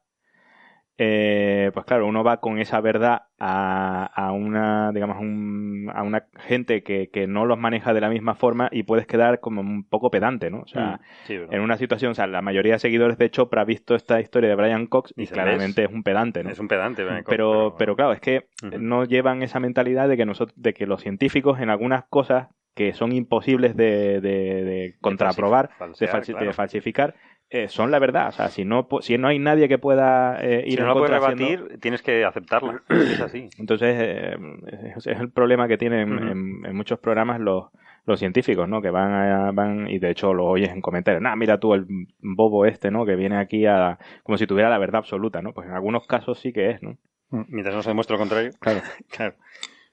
Eh, 0.99 1.71
pues 1.75 1.85
claro, 1.85 2.07
uno 2.07 2.25
va 2.25 2.41
con 2.41 2.59
esa 2.59 2.81
verdad 2.81 3.23
a, 3.39 4.07
a 4.15 4.33
una, 4.33 4.93
digamos, 4.93 5.19
un- 5.21 5.91
a 5.95 6.03
una 6.03 6.25
gente 6.39 6.83
que, 6.83 7.11
que 7.13 7.27
no 7.27 7.45
los 7.45 7.59
maneja 7.59 7.93
de 7.93 8.01
la 8.01 8.09
misma 8.09 8.35
forma 8.35 8.69
y 8.73 8.83
puedes 8.85 9.07
quedar 9.07 9.41
como 9.41 9.61
un 9.61 9.85
poco 9.87 10.11
pedante, 10.11 10.51
¿no? 10.51 10.61
O 10.61 10.67
sea, 10.67 10.97
Mm, 10.97 11.01
sí, 11.27 11.35
en 11.51 11.61
una 11.61 11.77
situación, 11.77 12.13
o 12.13 12.15
sea, 12.15 12.27
la 12.27 12.41
mayoría 12.41 12.73
de 12.75 12.79
seguidores 12.79 13.19
de 13.19 13.31
Chopra 13.31 13.61
ha 13.63 13.65
visto 13.67 13.95
esta 13.95 14.21
historia 14.21 14.49
de 14.49 14.57
Brian 14.57 14.87
Cox 14.87 15.13
y 15.17 15.27
claramente 15.27 15.83
¿ves? 15.83 15.91
es 15.91 15.95
un 15.95 16.03
pedante, 16.03 16.43
¿no? 16.43 16.51
Es 16.51 16.59
un 16.59 16.69
pedante, 16.69 17.05
Brian 17.05 17.19
Cox, 17.25 17.29
pero, 17.29 17.75
pero 17.79 17.95
claro, 17.95 18.13
es 18.13 18.21
que 18.21 18.47
no 18.81 19.05
llevan 19.05 19.43
esa 19.43 19.61
mentalidad 19.61 20.09
de 20.09 20.17
que 20.17 20.25
nosotros, 20.25 20.55
de 20.61 20.73
que 20.73 20.87
los 20.87 21.03
científicos 21.03 21.61
en 21.61 21.69
algunas 21.69 22.05
cosas 22.07 22.49
que 22.75 22.93
son 22.93 23.13
imposibles 23.13 23.75
de, 23.77 24.21
de- 24.21 24.65
de 24.65 24.95
contraprobar, 25.01 25.69
de, 25.71 25.75
falsear, 25.77 26.11
falsi- 26.11 26.33
claro. 26.33 26.47
de 26.47 26.53
falsificar, 26.53 27.15
eh, 27.51 27.69
son 27.69 27.91
la 27.91 27.99
verdad. 27.99 28.29
O 28.29 28.33
sea, 28.33 28.49
si 28.49 28.65
no, 28.65 28.89
si 29.01 29.19
no 29.19 29.29
hay 29.29 29.39
nadie 29.39 29.69
que 29.69 29.79
pueda 29.79 30.39
eh, 30.43 30.65
ir 30.67 30.75
Si 30.75 30.79
en 30.81 30.87
no 30.87 30.95
la 30.95 31.01
puedes 31.01 31.17
haciendo- 31.23 31.45
rebatir, 31.47 31.81
tienes 31.81 32.03
que 32.03 32.25
aceptarla. 32.25 32.83
Es 32.89 33.21
así. 33.21 33.49
entonces, 33.59 33.95
eh, 33.99 34.37
es 34.97 35.07
el 35.07 35.31
problema 35.31 35.69
que 35.69 35.79
tienen 35.79 36.13
en, 36.19 36.67
en 36.67 36.77
muchos 36.77 36.99
programas 36.99 37.39
los, 37.41 37.67
los 38.05 38.19
científicos, 38.19 38.69
¿no? 38.69 38.83
Que 38.83 38.91
van, 38.91 39.13
a- 39.13 39.53
van 39.53 39.89
y 39.89 39.99
de 39.99 40.11
hecho 40.11 40.35
lo 40.35 40.47
oyes 40.47 40.71
en 40.71 40.81
comentarios. 40.81 41.23
Nah, 41.23 41.37
mira 41.37 41.59
tú 41.59 41.75
el 41.75 41.87
bobo 42.21 42.67
este, 42.67 42.91
¿no? 42.91 43.05
Que 43.07 43.17
viene 43.17 43.37
aquí 43.39 43.67
a 43.67 43.99
como 44.25 44.39
si 44.39 44.47
tuviera 44.47 44.69
la 44.71 44.79
verdad 44.79 44.99
absoluta, 44.99 45.41
¿no? 45.43 45.53
Pues 45.53 45.69
en 45.69 45.75
algunos 45.75 46.07
casos 46.07 46.39
sí 46.41 46.53
que 46.53 46.71
es, 46.71 46.83
¿no? 46.83 46.97
Mientras 47.49 47.75
no 47.75 47.83
se 47.83 47.91
demuestre 47.91 48.15
lo 48.15 48.19
contrario. 48.21 48.51
Claro. 48.61 48.81
claro. 49.11 49.35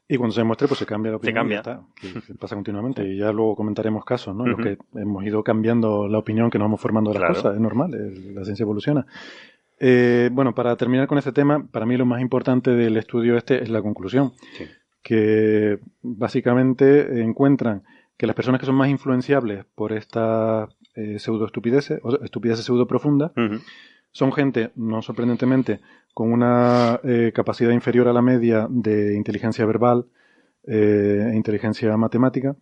Y 0.08 0.18
cuando 0.18 0.34
se 0.34 0.42
demuestre, 0.42 0.68
pues 0.68 0.80
se 0.80 0.86
cambia 0.86 1.12
la 1.12 1.18
opinión. 1.18 1.36
cambia. 1.36 1.56
y 1.56 1.60
está, 1.60 1.82
que- 1.96 2.34
pasa 2.40 2.56
continuamente. 2.56 3.06
Y 3.08 3.18
ya 3.18 3.32
luego 3.32 3.56
comentaremos 3.56 4.04
casos, 4.04 4.36
¿no? 4.36 4.46
En 4.46 4.54
Ujú. 4.54 4.62
los 4.62 4.78
que 4.78 5.00
hemos 5.00 5.24
ido 5.26 5.44
cambiando 5.44 6.08
la 6.08 6.18
opinión 6.18 6.50
que 6.50 6.58
nos 6.60 6.66
vamos 6.66 6.82
formando 6.82 7.12
de 7.12 7.20
las 7.20 7.28
Claro. 7.30 7.34
cosas. 7.36 7.56
Es 7.56 7.62
normal, 7.62 7.92
la 8.36 8.44
ciencia 8.44 8.64
evoluciona. 8.64 9.06
Eh, 9.80 10.30
bueno, 10.32 10.54
para 10.54 10.76
terminar 10.76 11.08
con 11.08 11.18
este 11.18 11.32
tema, 11.32 11.66
para 11.72 11.86
mí 11.86 11.98
lo 11.98 12.06
más 12.06 12.22
importante 12.22 12.72
del 12.72 12.98
estudio 12.98 13.38
este 13.38 13.64
es 13.64 13.70
la 13.70 13.82
conclusión. 13.82 14.34
Sí. 14.58 14.66
Que 15.02 15.80
básicamente 16.02 17.22
encuentran 17.22 17.84
que 18.18 18.28
las 18.28 18.36
personas 18.36 18.60
que 18.60 18.66
son 18.66 18.76
más 18.76 18.90
influenciables 18.90 19.66
por 19.76 19.92
estas 19.92 20.70
eh, 20.96 21.18
pseudo 21.20 21.46
estupideces, 21.46 22.00
o 22.04 22.24
estupideces 22.24 22.64
pseudo 22.66 22.88
profundas, 22.88 23.32
Ujú. 23.36 23.60
Son 24.14 24.32
gente, 24.32 24.72
no 24.76 25.02
sorprendentemente, 25.02 25.82
con 26.14 26.32
una 26.32 27.02
eh, 27.04 27.32
capacidad 27.36 27.72
inferior 27.72 28.08
a 28.08 28.14
la 28.14 28.22
media 28.22 28.68
de 28.70 29.16
inteligencia 29.16 29.66
verbal 29.66 30.06
eh, 30.66 31.30
e 31.32 31.36
inteligencia 31.36 31.98
matemática, 31.98 32.56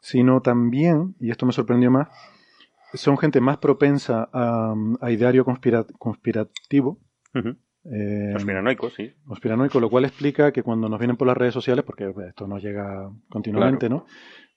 sino 0.00 0.40
también, 0.40 1.14
y 1.20 1.30
esto 1.30 1.46
me 1.46 1.52
sorprendió 1.52 1.90
más, 1.90 2.08
son 2.94 3.16
gente 3.18 3.40
más 3.40 3.58
propensa 3.58 4.28
a, 4.32 4.74
a 5.00 5.10
ideario 5.12 5.44
conspira- 5.44 5.86
conspirativo. 5.98 6.98
Eh, 7.86 8.30
Conspiranoico, 8.32 8.88
sí. 8.90 9.12
conspiranoico, 9.26 9.78
lo 9.78 9.90
cual 9.90 10.06
explica 10.06 10.52
que 10.52 10.62
cuando 10.62 10.88
nos 10.88 10.98
vienen 10.98 11.16
por 11.18 11.26
las 11.26 11.36
redes 11.36 11.52
sociales, 11.52 11.84
porque 11.84 12.08
pues, 12.08 12.28
esto 12.28 12.46
nos 12.46 12.62
llega 12.62 13.10
continuamente, 13.28 13.88
¿no? 13.90 14.06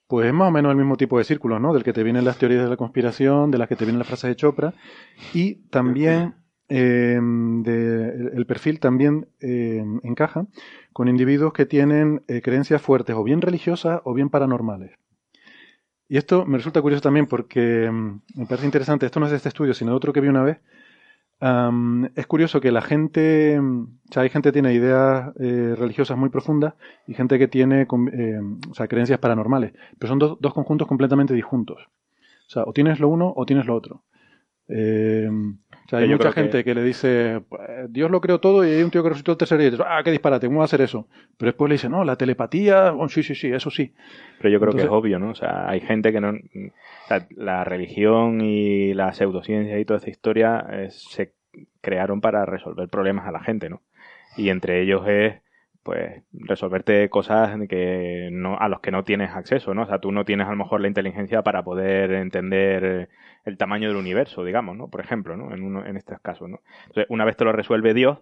Pues 0.07 0.27
es 0.27 0.33
más 0.33 0.47
o 0.47 0.51
menos 0.51 0.71
el 0.71 0.77
mismo 0.77 0.95
tipo 0.95 1.17
de 1.17 1.23
círculo, 1.25 1.59
¿no? 1.59 1.73
Del 1.73 1.83
que 1.83 1.91
te 1.93 2.03
vienen 2.03 2.23
las 2.25 2.37
teorías 2.37 2.63
de 2.63 2.69
la 2.69 2.77
conspiración, 2.77 3.51
de 3.51 3.57
las 3.57 3.67
que 3.67 3.75
te 3.75 3.83
vienen 3.85 3.99
las 3.99 4.07
frases 4.07 4.29
de 4.29 4.35
Chopra, 4.35 4.73
y 5.33 5.55
también 5.69 6.35
eh, 6.69 7.19
de- 7.21 8.09
el- 8.09 8.31
el 8.35 8.45
perfil 8.45 8.79
también 8.79 9.27
eh, 9.39 9.83
encaja 10.03 10.47
con 10.93 11.07
individuos 11.07 11.53
que 11.53 11.65
tienen 11.65 12.23
eh, 12.27 12.41
creencias 12.41 12.81
fuertes, 12.81 13.15
o 13.15 13.23
bien 13.23 13.41
religiosas 13.41 14.01
o 14.03 14.13
bien 14.13 14.29
paranormales. 14.29 14.91
Y 16.09 16.17
esto 16.17 16.45
me 16.45 16.57
resulta 16.57 16.81
curioso 16.81 17.01
también 17.01 17.27
porque 17.27 17.89
mm, 17.91 18.21
me 18.35 18.45
parece 18.45 18.65
interesante, 18.65 19.05
esto 19.05 19.19
no 19.19 19.25
es 19.25 19.31
de 19.31 19.37
este 19.37 19.49
estudio, 19.49 19.73
sino 19.73 19.91
de 19.91 19.97
otro 19.97 20.13
que 20.13 20.21
vi 20.21 20.27
una 20.29 20.43
vez, 20.43 20.59
Es 22.15 22.25
curioso 22.27 22.59
que 22.61 22.71
la 22.71 22.81
gente, 22.81 23.59
o 23.59 23.87
sea, 24.11 24.23
hay 24.23 24.29
gente 24.29 24.49
que 24.49 24.53
tiene 24.53 24.73
ideas 24.73 25.35
eh, 25.39 25.75
religiosas 25.77 26.17
muy 26.17 26.29
profundas 26.29 26.73
y 27.05 27.13
gente 27.13 27.37
que 27.37 27.47
tiene 27.47 27.81
eh, 27.81 28.39
o 28.69 28.73
sea, 28.73 28.87
creencias 28.87 29.19
paranormales, 29.19 29.73
pero 29.99 30.09
son 30.09 30.19
dos- 30.19 30.53
conjuntos 30.53 30.87
completamente 30.87 31.33
disjuntos. 31.35 31.79
O 32.47 32.49
sea, 32.49 32.63
o 32.65 32.73
tienes 32.73 32.99
lo 32.99 33.09
uno 33.09 33.31
o 33.35 33.45
tienes 33.45 33.65
lo 33.67 33.75
otro. 33.75 34.03
Eh, 34.67 35.29
o 35.87 35.89
sea, 35.89 35.99
hay 35.99 36.09
mucha 36.09 36.29
que- 36.29 36.41
gente 36.41 36.63
que... 36.63 36.75
le 36.75 36.83
dice, 36.83 37.41
"Pues, 37.49 37.61
Dios 37.89 38.11
lo 38.11 38.21
creó 38.21 38.39
todo 38.39 38.63
y 38.67 38.71
hay 38.71 38.83
un 38.83 38.91
tío 38.91 39.01
que 39.01 39.09
resucitó 39.09 39.31
el 39.31 39.37
tercer 39.37 39.57
día 39.57 39.67
y 39.69 39.71
dices, 39.71 39.85
ah, 39.89 40.01
qué 40.03 40.11
disparate, 40.11 40.45
¿cómo 40.47 40.59
va 40.59 40.63
a 40.63 40.65
hacer 40.65 40.81
eso? 40.81 41.07
Pero 41.37 41.49
después 41.51 41.69
le 41.69 41.75
dice, 41.75 41.89
no, 41.89 42.03
la 42.03 42.17
telepatía, 42.17 42.93
oh, 42.93 43.07
sí, 43.09 43.23
sí, 43.23 43.33
sí, 43.35 43.47
eso 43.51 43.71
sí. 43.71 43.93
Pero 44.39 44.49
yo 44.49 44.59
creo 44.59 44.73
que 44.73 44.81
es 44.83 44.87
obvio, 44.89 45.17
¿no? 45.17 45.29
O 45.31 45.35
sea, 45.35 45.67
hay 45.69 45.79
gente 45.79 46.11
que 46.11 46.19
no... 46.21 46.29
o 46.31 47.07
sea, 47.07 47.25
la 47.35 47.63
religión 47.63 48.41
y 48.41 48.93
la 48.93 49.13
pseudociencia 49.13 49.79
y 49.79 49.85
toda 49.85 49.97
esta 49.97 50.09
historia 50.09 50.65
eh, 50.71 50.87
se 50.91 51.33
crearon 51.81 52.21
para 52.21 52.45
resolver 52.45 52.89
problemas 52.89 53.25
a 53.27 53.31
la 53.31 53.39
gente, 53.39 53.69
¿no? 53.69 53.81
Y 54.35 54.49
entre 54.49 54.81
ellos 54.81 55.07
es, 55.07 55.35
pues, 55.87 56.21
resolverte 56.33 57.09
cosas 57.09 57.57
que 57.69 58.29
no, 58.31 58.57
a 58.59 58.67
los 58.67 58.81
que 58.81 58.91
no 58.91 59.03
tienes 59.05 59.31
acceso, 59.31 59.73
¿no? 59.73 59.83
O 59.83 59.87
sea, 59.87 59.99
tú 59.99 60.11
no 60.11 60.25
tienes 60.25 60.45
a 60.47 60.51
lo 60.51 60.57
mejor 60.57 60.81
la 60.81 60.89
inteligencia 60.89 61.41
para 61.43 61.63
poder 61.63 62.11
entender 62.11 63.07
el 63.45 63.57
tamaño 63.57 63.87
del 63.87 63.95
universo, 63.97 64.43
digamos, 64.43 64.75
¿no? 64.75 64.89
Por 64.89 64.99
ejemplo, 65.01 65.37
¿no? 65.37 65.53
En, 65.53 65.63
uno, 65.63 65.85
en 65.85 65.95
estos 65.95 66.19
casos, 66.19 66.49
¿no? 66.49 66.59
Entonces, 66.87 67.05
una 67.09 67.23
vez 67.23 67.37
te 67.37 67.45
lo 67.45 67.53
resuelve 67.53 67.93
Dios, 67.93 68.19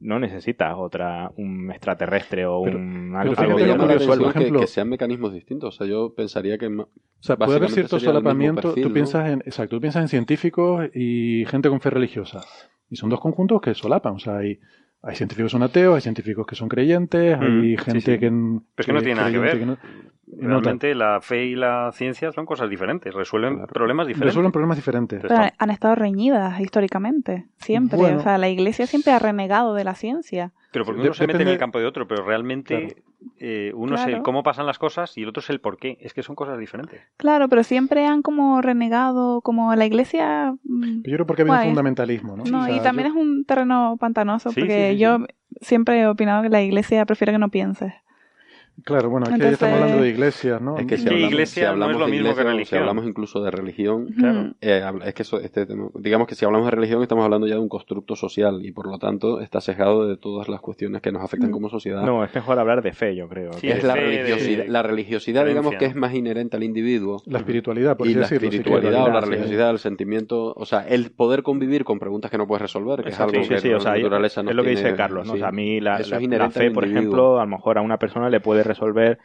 no 0.00 0.20
necesitas 0.20 0.74
otra, 0.76 1.32
un 1.36 1.72
extraterrestre 1.72 2.46
o 2.46 2.62
Pero- 2.62 2.78
un 2.78 3.08
pero 3.08 3.18
algo, 3.20 3.34
que 3.56 4.06
por 4.06 4.20
ejemplo- 4.30 4.60
que, 4.60 4.66
que 4.66 4.70
sean 4.70 4.88
mecanismos 4.88 5.32
distintos. 5.32 5.74
O 5.74 5.76
sea, 5.78 5.88
yo 5.88 6.14
pensaría 6.14 6.56
que... 6.56 6.68
O 6.68 6.88
sea, 7.18 7.36
puede 7.36 7.56
haber 7.56 7.70
cierto 7.70 7.98
solapamiento. 7.98 8.62
perfil, 8.68 8.82
tú 8.84 8.88
¿no? 8.90 8.94
piensas 8.94 9.28
en, 9.28 9.40
exacto, 9.44 9.74
tú 9.76 9.80
piensas 9.80 10.02
en 10.02 10.08
científicos 10.08 10.88
y 10.94 11.44
gente 11.46 11.68
con 11.68 11.80
fe 11.80 11.90
religiosa. 11.90 12.42
Y 12.88 12.94
son 12.94 13.10
dos 13.10 13.20
conjuntos 13.20 13.60
que 13.60 13.74
solapan. 13.74 14.14
O 14.14 14.18
sea, 14.20 14.36
hay, 14.36 14.60
hay 15.02 15.16
científicos 15.16 15.50
que 15.50 15.52
son 15.52 15.62
ateos, 15.62 15.94
hay 15.96 16.00
científicos 16.02 16.46
que 16.46 16.56
son 16.56 16.68
creyentes, 16.68 17.38
hay 17.38 17.76
Mm, 17.76 17.78
gente 17.78 18.00
sí, 18.00 18.12
sí. 18.12 18.18
que. 18.18 18.28
Pero 18.30 18.62
es 18.76 18.86
que 18.86 18.92
no 18.92 19.00
tiene 19.00 19.14
nada 19.16 19.30
que 19.30 19.38
ver. 19.38 19.66
no- 19.66 19.78
realmente 20.36 20.94
la 20.94 21.20
fe 21.20 21.46
y 21.46 21.54
la 21.54 21.90
ciencia 21.92 22.32
son 22.32 22.44
cosas 22.46 22.68
diferentes, 22.68 23.14
resuelven 23.14 23.66
problemas 23.66 24.06
diferentes. 24.06 24.34
Resuelven 24.34 24.52
problemas 24.52 24.76
diferentes. 24.76 25.22
Pero 25.22 25.34
han 25.56 25.70
estado 25.70 25.94
reñidas 25.94 26.60
históricamente, 26.60 27.46
siempre. 27.56 27.96
Bueno. 27.98 28.18
O 28.18 28.22
sea, 28.22 28.38
la 28.38 28.48
iglesia 28.48 28.86
siempre 28.86 29.12
ha 29.12 29.18
renegado 29.18 29.74
de 29.74 29.84
la 29.84 29.94
ciencia. 29.94 30.52
Pero 30.70 30.84
porque 30.84 31.00
De- 31.00 31.08
uno 31.08 31.14
se 31.14 31.26
mete 31.26 31.42
en 31.42 31.48
el 31.48 31.58
campo 31.58 31.78
de 31.78 31.86
otro, 31.86 32.06
pero 32.06 32.24
realmente 32.24 33.02
eh, 33.40 33.72
uno 33.74 33.94
es 33.96 34.02
el 34.02 34.08
Claro. 34.08 34.22
cómo 34.22 34.42
pasan 34.42 34.66
las 34.66 34.78
cosas 34.78 35.16
y 35.16 35.22
el 35.22 35.28
otro 35.30 35.40
es 35.40 35.48
el 35.50 35.60
por 35.60 35.78
qué. 35.78 35.96
Es 36.02 36.12
que 36.12 36.22
son 36.22 36.36
cosas 36.36 36.58
diferentes. 36.58 37.00
Claro, 37.16 37.48
pero 37.48 37.62
siempre 37.64 38.04
han 38.06 38.20
como 38.22 38.60
renegado, 38.60 39.40
como 39.40 39.74
la 39.74 39.86
iglesia... 39.86 40.54
mm, 40.64 41.02
Yo 41.04 41.14
creo 41.14 41.26
porque 41.26 41.42
ha 41.42 41.44
habido 41.44 41.58
un 41.58 41.64
fundamentalismo, 41.68 42.36
¿no? 42.36 42.44
No, 42.44 42.60
O 42.62 42.64
sea, 42.66 42.76
y 42.76 42.80
también 42.80 43.08
yo- 43.08 43.14
es 43.14 43.20
un 43.26 43.44
terreno 43.44 43.96
pantanoso, 43.98 44.50
Sí, 44.50 44.60
porque 44.60 44.90
sí, 44.90 44.96
sí, 44.96 44.98
yo 45.02 45.18
siempre 45.62 46.00
he 46.00 46.06
opinado 46.06 46.42
que 46.42 46.48
la 46.50 46.60
iglesia 46.62 47.04
prefiere 47.06 47.32
que 47.32 47.38
no 47.38 47.48
pienses. 47.48 47.94
Claro, 48.84 49.10
bueno, 49.10 49.26
aquí 49.28 49.40
ya 49.40 49.48
estamos 49.50 49.72
Entonces- 49.74 49.82
hablando 49.82 50.02
de 50.02 50.08
iglesias, 50.08 50.60
¿no? 50.62 50.78
Es 50.78 50.86
que 50.86 50.96
si 50.96 51.02
Sí, 51.02 51.08
hablamos, 51.08 51.32
iglesia 51.32 51.62
si 51.62 51.66
hablamos 51.66 51.86
no 51.88 51.92
es 51.92 51.98
lo 52.00 52.06
de 52.06 52.12
mismo 52.12 52.24
que 52.26 52.30
iglesia 52.30 52.44
Si 52.44 52.56
religión. 52.56 52.80
hablamos 52.80 53.06
incluso 53.06 53.42
de 53.42 53.50
religión, 53.50 54.06
Claro. 54.16 54.54
eh, 54.60 54.82
es 55.04 55.14
que 55.14 55.22
eso, 55.22 55.40
este 55.40 55.66
digamos 55.94 56.28
que 56.28 56.34
si 56.34 56.44
hablamos 56.44 56.66
de 56.66 56.70
religión 56.70 57.02
estamos 57.02 57.24
hablando 57.24 57.46
ya 57.48 57.54
de 57.54 57.60
un 57.60 57.68
constructo 57.68 58.14
social 58.14 58.64
y 58.64 58.70
por 58.72 58.86
lo 58.86 58.98
tanto 58.98 59.40
está 59.40 59.60
sesgado 59.60 60.06
de 60.08 60.16
todas 60.16 60.48
las 60.48 60.60
cuestiones 60.60 61.02
que 61.02 61.10
nos 61.12 61.22
afectan 61.22 61.50
como 61.50 61.68
sociedad. 61.68 62.02
No, 62.04 62.22
es 62.24 62.32
mejor 62.34 62.58
hablar 62.58 62.82
de 62.82 62.92
fe, 62.92 63.16
yo 63.16 63.28
creo. 63.28 63.50
es 63.60 63.82
la 63.82 63.94
religiosidad, 63.94 64.64
la 64.68 64.82
religiosidad 64.82 65.44
digamos 65.46 65.74
que 65.74 65.84
es 65.86 65.94
más 65.96 66.14
inherente 66.14 66.56
al 66.56 66.62
individuo. 66.62 67.20
La 67.26 67.38
espiritualidad, 67.38 67.96
por 67.96 68.06
y 68.06 68.10
así 68.10 68.14
la 68.18 68.20
decirlo, 68.22 68.50
si 68.50 68.56
espiritualidad 68.58 69.04
o 69.04 69.08
la 69.12 69.20
sí. 69.22 69.26
religiosidad, 69.28 69.70
el 69.70 69.78
sentimiento, 69.78 70.52
o 70.56 70.64
sea, 70.66 70.86
el 70.86 71.10
poder 71.10 71.42
convivir 71.42 71.84
con 71.84 71.98
preguntas 71.98 72.30
que 72.30 72.38
no 72.38 72.46
puedes 72.46 72.62
resolver, 72.62 73.02
que 73.02 73.08
Exacto, 73.10 73.32
es 73.32 73.38
algo 73.38 73.44
sí, 73.44 73.54
que 73.54 73.60
sí, 73.60 73.74
o 73.74 73.80
sea, 73.80 73.94
naturaleza 73.94 74.40
es 74.40 74.44
nos 74.46 74.54
lo 74.54 74.62
que 74.62 74.70
tiene- 74.70 74.82
dice 74.84 74.96
Carlos, 74.96 75.26
¿no? 75.26 75.32
sí. 75.32 75.38
O 75.38 75.40
sea, 75.40 75.48
a 75.48 75.52
mí 75.52 75.80
la, 75.80 75.96
Eso 75.98 76.10
la- 76.14 76.20
es 76.20 76.28
la 76.28 76.50
fe, 76.50 76.70
por 76.70 76.84
ejemplo, 76.84 77.40
a 77.40 77.44
lo 77.44 77.50
mejor 77.50 77.78
a 77.78 77.82
una 77.82 77.98
persona 77.98 78.30
le 78.30 78.40
puede 78.40 78.64
resolver 78.68 79.18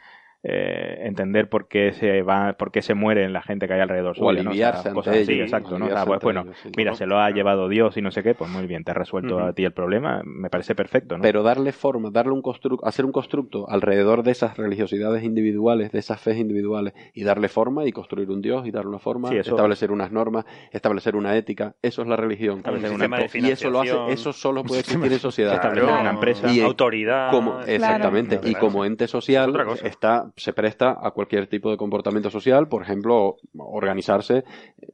eh, 0.46 0.98
entender 1.06 1.48
por 1.48 1.68
qué 1.68 1.92
se 1.94 2.20
va, 2.22 2.52
por 2.52 2.70
qué 2.70 2.82
se 2.82 2.92
muere 2.92 3.28
la 3.30 3.40
gente 3.40 3.66
que 3.66 3.72
hay 3.74 3.80
alrededor 3.80 4.12
O 4.12 4.14
suya, 4.30 4.42
¿no? 4.42 4.50
aliviarse 4.50 4.88
ante 4.88 4.94
cosas 4.94 5.16
así, 5.16 5.40
exacto, 5.40 5.78
¿no? 5.78 5.86
O 5.86 5.88
sea, 5.88 6.02
aliviarse 6.02 6.06
pues 6.06 6.22
bueno, 6.22 6.44
sí. 6.62 6.68
mira, 6.76 6.94
se 6.94 7.06
lo 7.06 7.18
ha 7.18 7.30
llevado 7.30 7.68
Dios 7.70 7.96
y 7.96 8.02
no 8.02 8.10
sé 8.10 8.22
qué, 8.22 8.34
pues 8.34 8.50
muy 8.50 8.66
bien, 8.66 8.84
te 8.84 8.90
ha 8.90 8.94
resuelto 8.94 9.40
a 9.40 9.52
ti 9.54 9.64
el 9.64 9.72
problema, 9.72 10.20
me 10.24 10.50
parece 10.50 10.74
perfecto, 10.74 11.16
¿no? 11.16 11.22
Pero 11.22 11.42
darle 11.42 11.72
forma, 11.72 12.10
darle 12.12 12.32
un 12.32 12.42
constructo, 12.42 12.86
hacer 12.86 13.04
un 13.06 13.12
constructo 13.12 13.68
alrededor 13.70 14.22
de 14.22 14.32
esas 14.32 14.56
religiosidades 14.58 15.24
individuales, 15.24 15.92
de 15.92 15.98
esas 15.98 16.20
fes 16.20 16.36
individuales, 16.36 16.92
y 17.14 17.24
darle 17.24 17.48
forma 17.48 17.86
y 17.86 17.92
construir 17.92 18.30
un 18.30 18.42
Dios 18.42 18.66
y 18.66 18.70
darle 18.70 18.90
una 18.90 18.98
forma, 18.98 19.30
Sí, 19.30 19.36
eso- 19.36 19.52
establecer 19.52 19.90
unas 19.90 20.12
normas, 20.12 20.44
establecer 20.72 21.16
una 21.16 21.34
ética, 21.36 21.74
eso 21.80 22.02
es 22.02 22.08
la 22.08 22.16
religión. 22.16 22.58
Establecer 22.58 22.90
Un 22.92 22.98
de 22.98 23.30
y 23.34 23.50
eso 23.50 23.70
lo 23.70 23.80
hace, 23.80 23.96
eso 24.12 24.32
solo 24.32 24.62
puede 24.62 24.80
existir 24.80 25.10
en 25.12 25.18
sociedad. 25.18 25.54
Establecer 25.54 25.90
una 25.90 26.10
empresa. 26.10 26.50
Y, 26.52 26.60
autoridad. 26.60 27.30
como, 27.30 27.60
exactamente, 27.62 28.38
Claro. 28.38 28.50
y 28.50 28.54
como 28.60 28.84
ente 28.84 29.06
social 29.08 29.54
está, 29.82 30.30
se 30.36 30.52
presta 30.52 30.96
a 31.00 31.10
cualquier 31.12 31.46
tipo 31.46 31.70
de 31.70 31.76
comportamiento 31.76 32.30
social, 32.30 32.66
por 32.68 32.82
ejemplo, 32.82 33.36
organizarse, 33.56 34.44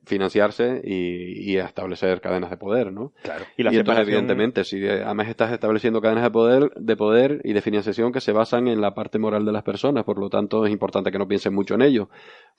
financiarse 0.05 0.80
y, 0.84 1.53
y 1.53 1.57
establecer 1.59 2.20
cadenas 2.20 2.51
de 2.51 2.57
poder, 2.57 2.93
¿no? 2.93 3.12
Claro. 3.22 3.45
Y 3.57 3.62
la 3.62 3.70
entonces, 3.70 4.05
separación- 4.05 4.09
evidentemente, 4.09 4.64
si 4.64 4.86
además 4.86 5.28
estás 5.28 5.53
estableciendo 5.53 6.01
cadenas 6.01 6.24
de 6.24 6.30
poder, 6.30 6.70
de 6.76 6.97
poder 6.97 7.41
y 7.45 7.53
de 7.53 7.61
financiación 7.62 8.12
que 8.12 8.20
se 8.20 8.32
basan 8.32 8.68
en 8.68 8.80
la 8.80 8.95
parte 8.95 9.18
moral 9.18 9.45
de 9.45 9.53
las 9.53 9.62
personas, 9.62 10.05
por 10.05 10.18
lo 10.18 10.28
tanto 10.30 10.64
es 10.66 10.72
importante 10.72 11.11
que 11.11 11.18
no 11.18 11.28
piensen 11.28 11.55
mucho 11.55 11.74
en 11.74 11.82
ello, 11.82 12.09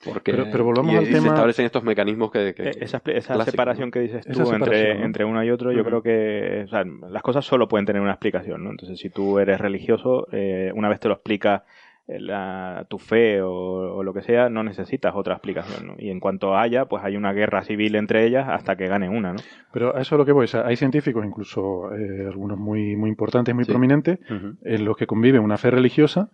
porque 0.04 0.32
Pero- 0.32 0.46
pero 0.50 0.64
volvamos 0.64 0.92
y- 0.94 0.96
al 0.96 1.02
y 1.04 1.12
se 1.12 1.18
establecen 1.28 1.66
estos 1.66 1.82
mecanismos 1.84 2.30
que, 2.30 2.54
que- 2.54 2.70
Eh, 2.70 2.72
esa, 2.80 3.00
separación 3.44 3.88
¿no? 3.88 3.92
que 3.92 4.00
dices 4.00 4.26
tú 4.26 4.52
entre, 4.52 4.94
¿no? 4.98 5.04
entre 5.04 5.24
uno 5.24 5.44
y 5.44 5.50
otro, 5.50 5.72
yo 5.72 5.84
creo 5.84 6.02
que 6.02 6.62
o 6.64 6.68
sea, 6.68 6.84
las 6.84 7.22
cosas 7.22 7.44
solo 7.44 7.68
pueden 7.68 7.86
tener 7.86 8.02
una 8.02 8.12
explicación, 8.12 8.64
¿no? 8.64 8.70
Entonces, 8.70 8.98
si 8.98 9.10
tú 9.10 9.38
eres 9.38 9.60
religioso, 9.60 10.26
eh, 10.32 10.70
una 10.74 10.88
vez 10.88 11.00
te 11.00 11.08
lo 11.08 11.14
explica 11.14 11.64
la- 12.06 12.86
tu 12.88 12.98
fe 12.98 13.40
o, 13.42 13.50
o 13.96 14.02
lo 14.02 14.12
que 14.12 14.22
sea, 14.22 14.48
no 14.48 14.62
necesitas 14.62 15.14
otra 15.14 15.34
explicación, 15.34 15.86
¿no? 15.86 15.94
Y 15.98 16.10
en 16.10 16.20
cuanto 16.20 16.56
haya, 16.56 16.86
pues 16.86 17.04
hay 17.04 17.16
una 17.16 17.32
guerra 17.32 17.62
civil 17.62 17.94
entre 17.94 18.26
ellas 18.26 18.46
hasta 18.48 18.76
que 18.76 18.86
gane 18.88 19.08
una, 19.08 19.32
¿no? 19.32 19.38
Pero 19.72 19.96
a 19.96 20.00
eso 20.00 20.14
es 20.16 20.18
lo 20.18 20.24
que 20.26 20.32
voy. 20.32 20.44
O 20.44 20.48
sea, 20.48 20.66
hay 20.66 20.76
científicos, 20.76 21.24
incluso 21.24 21.94
eh, 21.94 22.26
algunos 22.26 22.58
muy, 22.58 22.96
muy 22.96 23.08
importantes, 23.08 23.54
muy 23.54 23.64
Sí. 23.64 23.70
prominentes, 23.70 24.18
en 24.64 24.84
los 24.84 24.96
que 24.96 25.06
convive 25.06 25.38
una 25.38 25.56
fe 25.58 25.70
religiosa 25.70 26.30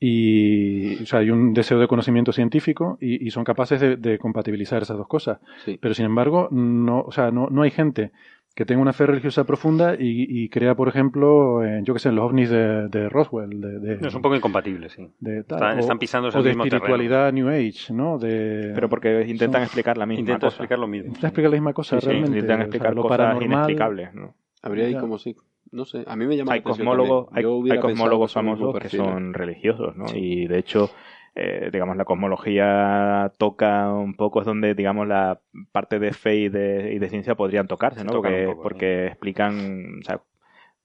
y 0.00 1.02
o 1.02 1.06
sea, 1.06 1.20
hay 1.20 1.30
un 1.30 1.54
deseo 1.54 1.78
de 1.78 1.86
conocimiento 1.88 2.32
científico 2.32 2.98
y, 3.00 3.24
y 3.26 3.30
son 3.30 3.44
capaces 3.44 3.80
de, 3.80 3.96
de 3.96 4.18
compatibilizar 4.18 4.82
esas 4.82 4.98
dos 4.98 5.06
cosas. 5.08 5.38
Sí. 5.64 5.78
Pero 5.80 5.94
sin 5.94 6.04
embargo, 6.06 6.48
no, 6.50 7.00
o 7.00 7.12
sea, 7.12 7.30
no, 7.30 7.48
no 7.50 7.62
hay 7.62 7.70
gente 7.70 8.10
que 8.54 8.64
tenga 8.64 8.80
una 8.80 8.92
fe 8.92 9.06
religiosa 9.06 9.44
profunda 9.44 9.94
y, 9.98 10.26
y 10.28 10.48
crea, 10.48 10.76
por 10.76 10.88
ejemplo, 10.88 11.64
eh, 11.64 11.80
yo 11.82 11.92
que 11.92 11.98
sé, 11.98 12.12
los 12.12 12.24
ovnis 12.24 12.50
de, 12.50 12.88
de 12.88 13.08
Roswell, 13.08 13.60
de, 13.60 13.78
de- 13.80 14.06
Es 14.06 14.14
un 14.14 14.22
poco 14.22 14.36
incompatible, 14.36 14.88
sí. 14.90 15.08
de 15.18 15.42
tal, 15.42 15.58
Están, 15.58 15.76
o- 15.76 15.80
están 15.80 15.98
pisando 15.98 16.28
o 16.28 16.38
el 16.38 16.44
de 16.44 16.50
mismo 16.50 16.64
espiritualidad 16.64 17.32
New 17.32 17.48
Age, 17.48 17.92
¿no? 17.92 18.16
De, 18.18 18.70
Pero 18.74 18.88
porque 18.88 19.22
intentan 19.26 19.54
son- 19.54 19.62
explicar 19.64 19.98
la 19.98 20.06
misma 20.06 20.20
Intenta 20.20 20.46
cosa. 20.46 20.54
explicar 20.54 20.78
lo 20.78 20.86
mismo. 20.86 21.08
Intenta 21.08 21.26
explicar 21.28 21.50
la 21.50 21.56
misma 21.56 21.72
cosa 21.72 21.96
Sí, 21.96 22.00
sí, 22.00 22.06
realmente. 22.06 22.38
intentan 22.38 22.54
o 22.54 22.58
sea, 22.58 22.64
explicar 22.66 22.94
lo 22.94 23.02
cosas 23.02 23.18
paranormal- 23.18 23.44
inexplicables, 23.44 24.14
¿no? 24.14 24.34
habría 24.62 24.86
ahí 24.86 24.92
Ya. 24.92 25.00
como 25.00 25.18
sí, 25.18 25.34
no 25.72 25.84
sé, 25.84 26.04
a 26.06 26.14
mí 26.14 26.24
me 26.26 26.36
llama 26.36 26.52
hay 26.52 26.60
la 26.60 26.62
atención 26.62 26.86
cosmólogos, 26.86 27.28
hay, 27.32 27.44
hay 27.72 27.78
cosmólogos 27.80 28.32
famosos 28.32 28.78
que 28.78 28.88
son 28.88 29.34
religiosos, 29.34 29.96
¿no? 29.96 30.04
Y 30.14 30.46
de 30.46 30.58
hecho, 30.58 30.90
eh, 31.36 31.70
digamos, 31.72 31.96
la 31.96 32.04
cosmología 32.04 33.32
toca 33.38 33.92
un 33.92 34.14
poco, 34.14 34.40
es 34.40 34.46
donde, 34.46 34.74
digamos, 34.74 35.08
la 35.08 35.40
parte 35.72 35.98
de 35.98 36.12
fe 36.12 36.36
y 36.36 36.48
de, 36.48 36.92
y 36.94 36.98
de 36.98 37.08
ciencia 37.08 37.34
podrían 37.34 37.66
tocarse, 37.66 38.00
Se 38.00 38.04
¿no? 38.04 38.12
Porque, 38.12 38.54
porque 38.62 39.06
explican, 39.06 39.98
o 40.00 40.04
sea, 40.04 40.20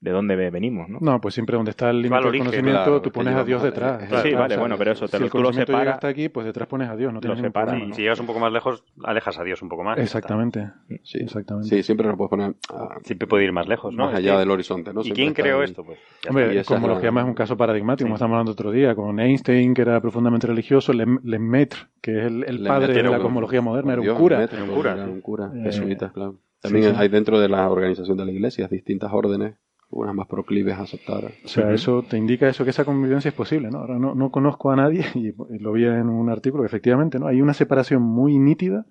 de 0.02 0.10
dónde 0.12 0.34
ve- 0.34 0.48
venimos, 0.50 0.88
¿no? 0.88 0.98
No, 1.00 1.20
pues 1.20 1.34
siempre 1.34 1.56
donde 1.56 1.72
está 1.72 1.90
el 1.90 2.00
límite 2.00 2.22
del 2.24 2.38
conocimiento, 2.38 2.82
claro, 2.82 3.02
tú 3.02 3.10
pones 3.12 3.34
a 3.34 3.44
Dios 3.44 3.60
a- 3.60 3.64
detrás. 3.66 4.08
Claro, 4.08 4.22
sí, 4.26 4.32
vale, 4.34 4.44
o 4.46 4.48
sea, 4.48 4.58
bueno, 4.60 4.76
pero 4.78 4.92
eso, 4.92 5.04
te 5.06 5.12
si 5.12 5.18
lo, 5.18 5.24
el 5.26 5.30
tú 5.30 5.36
lo 5.38 5.42
conocimiento 5.44 5.72
llega 5.72 5.80
separas. 5.80 5.94
hasta 5.96 6.08
aquí, 6.08 6.28
pues 6.30 6.46
detrás 6.46 6.68
pones 6.68 6.88
a 6.88 6.96
Dios, 6.96 7.12
no 7.12 7.16
Lo 7.16 7.20
tienes 7.20 7.36
ningún 7.36 7.48
separas, 7.50 7.68
problema. 7.68 7.90
Y 7.92 7.96
si 7.96 8.02
llegas 8.02 8.18
un 8.20 8.26
poco 8.26 8.40
más 8.40 8.50
lejos, 8.50 8.82
alejas 9.04 9.38
a 9.38 9.44
Dios 9.44 9.60
un 9.60 9.68
poco 9.68 9.84
más. 9.84 9.98
Exactamente, 9.98 10.70
Sí. 11.04 11.18
exactamente. 11.20 11.68
Sí, 11.68 11.82
siempre 11.82 12.06
lo 12.08 12.16
puedes 12.16 12.30
poner 12.30 12.54
ah, 12.72 12.96
Siempre 13.04 13.28
puede 13.28 13.44
ir 13.44 13.52
más 13.52 13.68
lejos, 13.68 13.94
¿no? 13.94 14.04
más 14.04 14.12
Es 14.14 14.18
allá 14.20 14.38
del 14.38 14.50
horizonte, 14.50 14.94
¿no? 14.94 15.00
¿Y 15.00 15.04
Siempre 15.04 15.22
quién 15.22 15.34
creó 15.34 15.62
esto? 15.62 15.84
Pues 15.84 15.98
Hombre, 16.28 16.64
como 16.64 16.86
es 16.86 16.94
lo 16.94 16.98
que 17.00 17.06
llamas 17.06 17.26
un 17.26 17.34
caso 17.34 17.56
paradigmático, 17.58 17.98
Sí. 17.98 18.04
como 18.04 18.14
estamos 18.14 18.34
hablando 18.34 18.52
otro 18.52 18.70
día, 18.70 18.94
con 18.94 19.20
Einstein, 19.20 19.74
que 19.74 19.82
era 19.82 20.00
profundamente 20.00 20.46
religioso, 20.46 20.94
Lem- 20.94 21.20
Lemaitre, 21.24 21.80
que 22.00 22.18
es 22.20 22.24
el, 22.24 22.44
el 22.44 22.66
padre 22.66 22.94
de 22.94 23.02
la 23.02 23.18
cosmología 23.18 23.60
moderna, 23.60 23.92
era 23.92 24.00
un 24.00 24.16
cura. 24.16 24.42
Era 24.42 24.64
un 24.64 24.70
cura, 24.70 24.92
era 24.94 25.04
sí. 25.04 25.10
un 25.10 25.20
cura, 25.20 25.50
Eh, 25.54 25.60
jesuita, 25.64 26.10
claro. 26.10 26.36
También 26.62 26.94
hay 26.96 27.08
dentro 27.08 27.38
de 27.40 27.48
la 27.48 27.68
organización 27.70 28.16
de 28.18 28.24
la 28.26 28.32
iglesia 28.32 28.66
distintas 28.68 29.10
órdenes, 29.12 29.56
algunas 29.92 30.14
más 30.14 30.26
proclives 30.28 30.74
a 30.78 30.82
aceptar. 30.82 31.32
O 31.44 31.48
sea, 31.48 31.72
eso 31.72 32.02
te 32.08 32.16
indica 32.16 32.48
eso 32.48 32.64
que 32.64 32.70
esa 32.70 32.84
convivencia 32.84 33.28
es 33.30 33.34
posible, 33.34 33.70
¿no? 33.70 33.78
Ahora 33.78 33.98
no, 33.98 34.14
no 34.14 34.30
conozco 34.30 34.70
a 34.70 34.76
nadie, 34.76 35.04
y 35.14 35.32
lo 35.58 35.72
vi 35.72 35.84
en 35.84 36.08
un 36.08 36.30
artículo, 36.30 36.62
que 36.62 36.68
efectivamente, 36.68 37.18
¿no? 37.18 37.26
Hay 37.26 37.42
una 37.42 37.54
separación 37.54 38.02
muy 38.02 38.38
nítida 38.38 38.86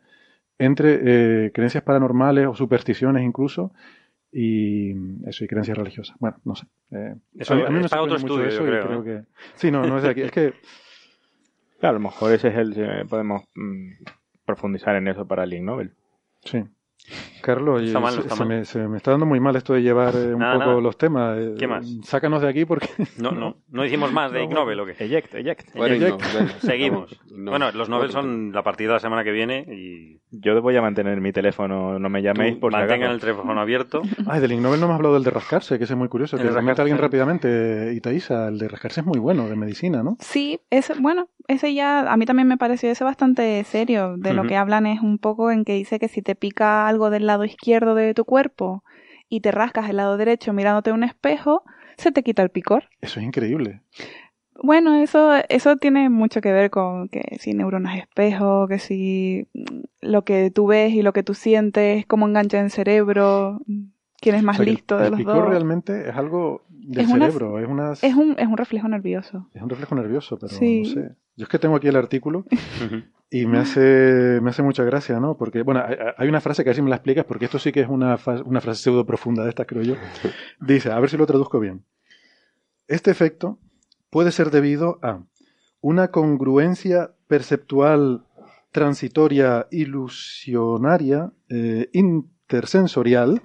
entre 0.58 1.00
eh, 1.46 1.52
creencias 1.54 1.84
paranormales 1.84 2.48
o 2.48 2.54
supersticiones 2.56 3.24
incluso, 3.24 3.72
y 4.32 4.92
eso, 5.28 5.44
y 5.44 5.48
creencias 5.48 5.78
religiosas. 5.78 6.16
Bueno, 6.20 6.38
no 6.46 6.56
sé. 6.56 6.68
Eh, 6.92 7.16
Eso 7.38 7.54
a 7.54 7.58
mí- 7.58 7.64
a 7.66 7.70
mí 7.70 7.78
es 7.78 7.84
me 7.84 7.90
para 7.90 8.02
otro 8.04 8.18
estudio, 8.18 8.44
yo 8.44 8.50
eso 8.50 8.64
y 8.64 8.68
creo, 8.68 9.04
que... 9.04 9.22
Sí, 9.56 9.72
no, 9.72 9.84
no 9.86 9.98
es 9.98 10.04
de 10.04 10.10
aquí. 10.10 10.22
Es 10.22 10.32
que 10.32 10.54
Claro, 11.80 11.96
a 11.96 12.00
lo 12.00 12.04
mejor 12.10 12.34
ese 12.34 12.50
es 12.50 12.56
el. 12.58 12.74
eh, 12.76 13.06
podemos 13.10 13.44
mm, 13.56 14.04
profundizar 14.46 14.96
en 14.98 15.08
eso 15.08 15.26
para 15.26 15.46
el 15.46 15.54
Ig 15.54 15.64
Nobel. 15.64 15.94
Sí. 16.44 16.62
Carlos, 17.42 17.82
Está 17.84 18.00
mal, 18.00 18.14
se, 18.14 18.20
está 18.22 18.36
se 18.36 18.40
mal. 18.46 18.48
me, 18.60 18.66
se 18.66 18.80
me 18.88 18.98
está 18.98 19.12
dando 19.12 19.26
muy 19.26 19.40
mal 19.40 19.56
esto 19.56 19.74
de 19.74 19.82
llevar 19.82 20.14
eh, 20.16 20.34
un 20.34 20.40
Nada, 20.40 20.54
poco 20.56 20.66
nada. 20.68 20.82
los 20.82 20.98
temas. 20.98 21.38
Eh, 21.40 21.56
¿Qué 21.58 21.68
más? 21.68 21.88
Sácanos 22.04 22.42
de 22.42 22.50
aquí 22.50 22.66
porque... 22.66 22.88
No, 23.18 23.32
no, 23.32 23.58
no 23.70 23.86
hicimos 23.86 24.12
más 24.12 24.32
de 24.32 24.40
No, 24.40 24.46
Ig 24.46 24.52
Nobel 24.54 24.80
o 24.82 24.86
qué. 24.86 24.92
Eject, 24.92 25.36
eject. 25.36 25.76
Eject. 25.76 25.76
no, 25.76 26.18
bueno, 26.34 26.48
Seguimos. 26.60 27.20
no, 27.32 27.52
bueno, 27.52 27.72
los 27.72 27.88
Nobel 27.90 28.12
son 28.12 28.52
la 28.52 28.62
partida 28.64 28.90
de 28.90 28.94
la 28.96 29.00
semana 29.00 29.24
que 29.24 29.32
viene 29.32 29.66
y 29.72 30.20
Yo 30.32 30.62
voy 30.62 30.76
a 30.76 30.82
mantener 30.82 31.22
mi 31.22 31.32
teléfono, 31.32 31.98
no 31.98 32.10
me 32.10 32.22
llaméis 32.22 32.58
por 32.58 32.72
mantengan 32.72 33.12
el 33.12 33.20
teléfono 33.20 33.60
abierto. 33.60 34.02
Ay, 34.28 34.42
del 34.42 34.52
Ig 34.52 34.62
Nobel 34.62 34.80
no 34.80 34.88
me 34.88 34.94
has 34.94 34.98
hablado 34.98 35.16
del 35.16 35.24
de 35.24 35.32
rascarse, 35.32 35.78
que 35.78 35.86
ese 35.86 35.94
es 35.94 35.98
muy 36.00 36.10
curioso. 36.10 36.36
El 36.36 36.42
Que 36.44 36.50
de 36.50 36.56
comenta 36.56 36.82
alguien 36.82 36.98
rascarse. 36.98 37.18
rápidamente, 37.24 37.94
Itaísa, 37.96 38.48
el 38.50 38.58
de 38.60 38.68
rascarse 38.68 39.00
es 39.02 39.06
muy 39.08 39.20
bueno, 39.20 39.48
de 39.48 39.56
medicina, 39.56 40.04
¿no? 40.04 40.18
Sí, 40.20 40.60
ese, 40.70 40.94
bueno, 41.00 41.30
ese 41.50 41.74
ya, 41.74 42.10
a 42.12 42.16
mí 42.16 42.26
también 42.26 42.48
me 42.48 42.58
pareció 42.58 42.90
ese 42.90 43.04
bastante 43.04 43.62
serio. 43.66 44.16
De 44.18 44.34
lo 44.34 44.44
que 44.44 44.56
hablan 44.56 44.86
es 44.86 45.02
un 45.02 45.18
poco 45.18 45.52
en 45.52 45.66
que 45.66 45.74
dice 45.74 46.00
que 46.00 46.08
si 46.08 46.22
te 46.22 46.36
pica 46.36 46.88
algo 46.88 47.10
del 47.10 47.26
lado 47.26 47.44
izquierdo 47.44 47.96
de 47.96 48.14
tu 48.14 48.24
cuerpo 48.24 48.84
y 49.28 49.42
te 49.42 49.52
rascas 49.52 49.90
el 49.90 49.98
lado 49.98 50.16
derecho 50.16 50.54
mirándote 50.54 50.92
a 50.92 50.94
un 50.94 51.04
espejo, 51.04 51.64
se 51.98 52.12
te 52.12 52.24
quita 52.24 52.42
el 52.44 52.50
picor. 52.50 52.86
Eso 53.02 53.20
es 53.20 53.26
increíble. 53.26 53.82
Bueno, 54.62 54.96
eso, 54.96 55.32
eso 55.48 55.78
tiene 55.78 56.10
mucho 56.10 56.42
que 56.42 56.52
ver 56.52 56.70
con 56.70 57.08
que 57.08 57.38
si 57.40 57.54
neuronas 57.54 57.98
espejo, 57.98 58.68
que 58.68 58.78
si 58.80 59.48
lo 60.02 60.24
que 60.26 60.52
tú 60.52 60.68
ves 60.68 60.94
y 60.94 61.02
lo 61.02 61.14
que 61.14 61.24
tú 61.24 61.34
sientes, 61.34 62.06
cómo 62.06 62.28
engancha 62.28 62.58
en 62.60 62.66
el 62.66 62.72
cerebro, 62.72 63.62
quién 64.20 64.36
es 64.36 64.44
más 64.44 64.60
O 64.60 64.64
sea, 64.64 64.72
listo 64.74 64.98
de 64.98 65.06
el 65.06 65.12
los 65.12 65.18
picor 65.20 65.36
dos. 65.36 65.50
realmente 65.50 66.10
es 66.10 66.16
algo 66.16 66.64
del 66.70 67.06
Es 67.06 67.10
una- 67.10 67.28
cerebro, 67.28 67.60
es, 67.60 67.68
una, 67.70 67.94
Es 68.02 68.16
un, 68.16 68.36
es 68.38 68.48
un 68.48 68.58
reflejo 68.58 68.88
nervioso. 68.90 69.48
es 69.54 69.62
un 69.62 69.70
reflejo 69.70 69.96
nervioso, 69.96 70.38
pero 70.38 70.52
Sí. 70.54 70.80
no 70.82 70.90
sé. 70.90 71.16
Yo 71.40 71.44
es 71.44 71.50
que 71.50 71.58
tengo 71.58 71.78
aquí 71.78 71.88
el 71.88 71.96
artículo 71.96 72.44
y 73.32 73.46
me 73.46 73.60
hace, 73.60 74.42
me 74.42 74.50
hace 74.50 74.62
mucha 74.62 74.84
gracia, 74.84 75.22
¿no? 75.22 75.38
Porque, 75.38 75.62
bueno, 75.62 75.82
hay, 76.18 76.28
una 76.28 76.42
frase 76.42 76.66
que 76.66 76.70
a 76.70 76.72
ver 76.72 76.76
si 76.76 76.82
me 76.82 76.90
la 76.90 76.98
explicas, 76.98 77.24
porque 77.24 77.46
esto 77.46 77.60
sí 77.60 77.72
que 77.72 77.80
es 77.80 77.88
una 77.88 78.18
frase 78.18 78.76
pseudo 78.76 79.06
profunda 79.06 79.44
de 79.44 79.50
estas, 79.50 79.66
creo 79.66 79.82
yo. 79.82 79.96
Dice, 80.60 80.92
a 80.92 81.00
ver 81.00 81.10
si 81.10 81.16
lo 81.16 81.26
traduzco 81.26 81.62
bien. 81.62 81.86
Este 82.90 83.10
efecto 83.10 83.58
puede 84.10 84.34
ser 84.34 84.52
debido 84.52 85.00
a 85.02 85.24
una 85.80 86.10
congruencia 86.10 87.12
perceptual 87.30 88.26
transitoria 88.74 89.66
ilusionaria 89.72 91.32
eh, 91.48 91.90
intersensorial 91.94 93.42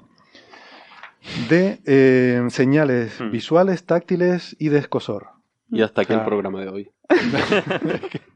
de 1.49 1.79
eh, 1.87 2.45
señales 2.49 3.21
Hmm. 3.21 3.31
visuales, 3.31 3.85
táctiles 3.85 4.57
y 4.59 4.71
de 4.71 4.79
escosor. 4.79 5.34
Y 5.71 5.83
hasta 5.83 6.03
aquí 6.03 6.13
el 6.13 6.23
programa 6.23 6.61
de 6.61 6.69
hoy. 6.69 6.91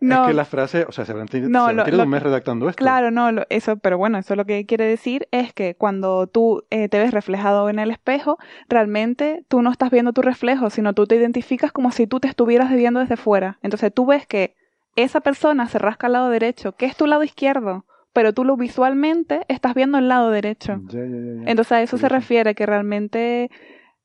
No, 0.00 0.22
es 0.22 0.28
que 0.28 0.34
la 0.34 0.44
frase, 0.44 0.84
o 0.88 0.92
sea, 0.92 1.04
se 1.04 1.12
habrán, 1.12 1.28
No, 1.50 1.66
se 1.68 1.72
lo- 1.74 1.84
lo 1.86 2.02
un 2.04 2.08
mes 2.08 2.22
redactando 2.22 2.68
esto. 2.68 2.82
Claro, 2.82 3.10
no, 3.10 3.30
lo- 3.32 3.44
eso, 3.50 3.76
pero 3.76 3.98
bueno, 3.98 4.18
eso 4.18 4.34
lo 4.36 4.44
que 4.44 4.66
quiere 4.66 4.84
decir 4.86 5.28
es 5.30 5.52
que 5.52 5.74
cuando 5.76 6.26
tú 6.26 6.64
eh, 6.70 6.88
te 6.88 6.98
ves 6.98 7.12
reflejado 7.12 7.68
en 7.68 7.78
el 7.78 7.90
espejo, 7.90 8.38
realmente 8.68 9.44
tú 9.48 9.62
no 9.62 9.70
estás 9.70 9.90
viendo 9.90 10.12
tu 10.12 10.22
reflejo, 10.22 10.70
sino 10.70 10.92
tú 10.92 11.06
te 11.06 11.16
identificas 11.16 11.72
como 11.72 11.90
si 11.92 12.06
tú 12.06 12.18
te 12.20 12.28
estuvieras 12.28 12.72
viendo 12.72 13.00
desde 13.00 13.16
fuera. 13.16 13.58
Entonces 13.62 13.92
tú 13.92 14.06
ves 14.06 14.26
que 14.26 14.54
esa 14.96 15.20
persona 15.20 15.66
se 15.68 15.78
rasca 15.78 16.06
al 16.06 16.14
lado 16.14 16.30
derecho, 16.30 16.72
que 16.72 16.86
es 16.86 16.96
tu 16.96 17.06
lado 17.06 17.22
izquierdo, 17.24 17.84
pero 18.12 18.32
tú 18.32 18.44
lo 18.44 18.56
visualmente 18.56 19.42
estás 19.48 19.74
viendo 19.74 19.98
el 19.98 20.08
lado 20.08 20.30
derecho. 20.30 20.80
Ya, 20.88 21.00
ya. 21.00 21.50
Entonces 21.50 21.72
a 21.72 21.82
eso 21.82 21.96
se 21.98 22.08
refiere, 22.08 22.54
que 22.54 22.66
realmente 22.66 23.50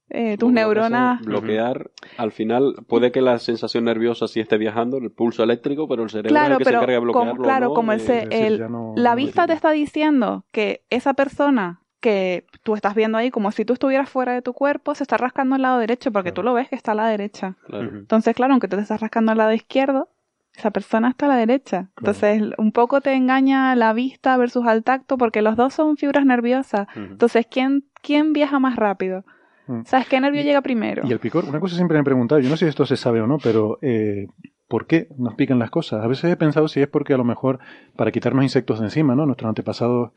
eh, 0.09 0.37
tus 0.37 0.51
neuronas... 0.51 1.21
Bloquear, 1.21 1.91
al 2.17 2.31
final, 2.31 2.75
puede 2.87 3.11
que 3.11 3.21
la 3.21 3.39
sensación 3.39 3.83
nerviosa 3.85 4.27
sí 4.27 4.39
esté 4.39 4.57
viajando, 4.57 4.97
el 4.97 5.11
pulso 5.11 5.43
eléctrico, 5.43 5.87
pero 5.87 6.03
el 6.03 6.09
cerebro 6.09 6.29
es 6.29 6.31
Claro, 6.33 6.53
el 6.53 6.57
que 6.59 6.63
se 6.65 6.69
encarga 6.71 6.93
de 6.93 6.99
bloquearlo. 6.99 7.31
como, 7.33 7.43
claro, 7.43 7.65
¿no? 7.67 7.73
como 7.73 7.91
el, 7.91 7.99
Es 7.99 8.09
el- 8.31 8.59
no- 8.71 8.93
la 8.95 9.09
no 9.11 9.15
vista 9.17 9.47
te 9.47 9.53
está 9.53 9.71
diciendo 9.71 10.45
que 10.51 10.83
esa 10.89 11.13
persona 11.13 11.81
que 11.99 12.45
tú 12.63 12.75
estás 12.75 12.93
viendo 12.95 13.17
ahí 13.17 13.31
como 13.31 13.51
si 13.51 13.65
tú 13.65 13.73
estuvieras 13.73 14.07
fuera 14.09 14.31
de 14.33 14.41
tu 14.43 14.53
cuerpo 14.53 14.93
se 14.95 15.03
está 15.03 15.17
rascando 15.17 15.55
al 15.55 15.63
lado 15.63 15.79
derecho 15.79 16.11
porque 16.11 16.31
tú 16.31 16.43
lo 16.43 16.53
ves 16.53 16.69
que 16.69 16.75
está 16.75 16.91
a 16.91 16.95
la 16.95 17.07
derecha. 17.07 17.55
Claro. 17.65 17.89
Entonces, 17.89 18.35
claro, 18.35 18.53
aunque 18.53 18.67
tú 18.67 18.75
te 18.75 18.83
estás 18.83 19.01
rascando 19.01 19.31
al 19.31 19.39
lado 19.39 19.51
izquierdo, 19.53 20.07
esa 20.55 20.71
persona 20.71 21.09
está 21.09 21.25
a 21.25 21.29
la 21.29 21.35
derecha. 21.37 21.89
Entonces, 21.97 22.41
un 22.57 22.71
poco 22.71 23.01
te 23.01 23.13
engaña 23.13 23.75
la 23.75 23.93
vista 23.93 24.37
versus 24.37 24.65
al 24.67 24.83
tacto 24.83 25.17
porque 25.17 25.41
los 25.41 25.55
dos 25.55 25.73
son 25.73 25.97
fibras 25.97 26.25
nerviosas. 26.25 26.87
Entonces, 26.95 27.45
¿quién, 27.49 27.83
quién 28.01 28.31
viaja 28.31 28.59
más 28.59 28.75
rápido? 28.75 29.23
Mm. 29.67 29.81
¿Sabes 29.85 30.07
qué 30.07 30.19
nervio 30.19 30.41
Y- 30.41 30.43
llega 30.45 30.61
primero? 30.61 31.03
Y 31.05 31.11
el 31.11 31.19
picor, 31.19 31.45
una 31.45 31.59
cosa 31.59 31.75
siempre 31.75 31.95
me 31.97 32.01
he 32.01 32.05
preguntado, 32.05 32.39
yo 32.41 32.49
no 32.49 32.57
sé 32.57 32.65
si 32.65 32.69
esto 32.69 32.85
se 32.85 32.97
sabe 32.97 33.21
o 33.21 33.27
no, 33.27 33.37
pero 33.37 33.77
eh, 33.81 34.27
¿por 34.67 34.87
qué 34.87 35.07
nos 35.17 35.35
pican 35.35 35.59
las 35.59 35.69
cosas? 35.69 36.03
A 36.03 36.07
veces 36.07 36.31
he 36.31 36.35
pensado 36.37 36.67
si 36.67 36.81
es 36.81 36.87
porque 36.87 37.13
a 37.13 37.17
lo 37.17 37.23
mejor 37.23 37.59
para 37.95 38.11
quitarnos 38.11 38.43
insectos 38.43 38.79
de 38.79 38.85
encima, 38.85 39.15
¿no? 39.15 39.25
Nuestros 39.25 39.49
antepasados... 39.49 40.11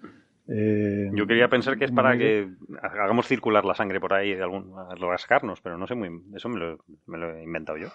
eh, 0.49 1.11
Yo 1.15 1.27
quería 1.27 1.49
pensar 1.49 1.79
que 1.79 1.85
es 1.85 1.93
para 1.93 2.17
que 2.19 2.49
hagamos 2.83 3.27
circular 3.27 3.65
la 3.65 3.75
sangre 3.75 4.01
por 4.01 4.13
ahí 4.15 4.35
de 4.35 4.43
algún, 4.43 4.73
al 4.79 4.99
rascarnos, 5.01 5.61
pero 5.61 5.79
no 5.79 5.87
sé 5.87 5.95
muy. 5.95 6.09
Eso 6.35 6.49
me 6.49 6.59
lo, 6.59 6.79
me 7.07 7.19
lo 7.19 7.37
he 7.37 7.43
inventado 7.45 7.79
yo. 7.79 7.89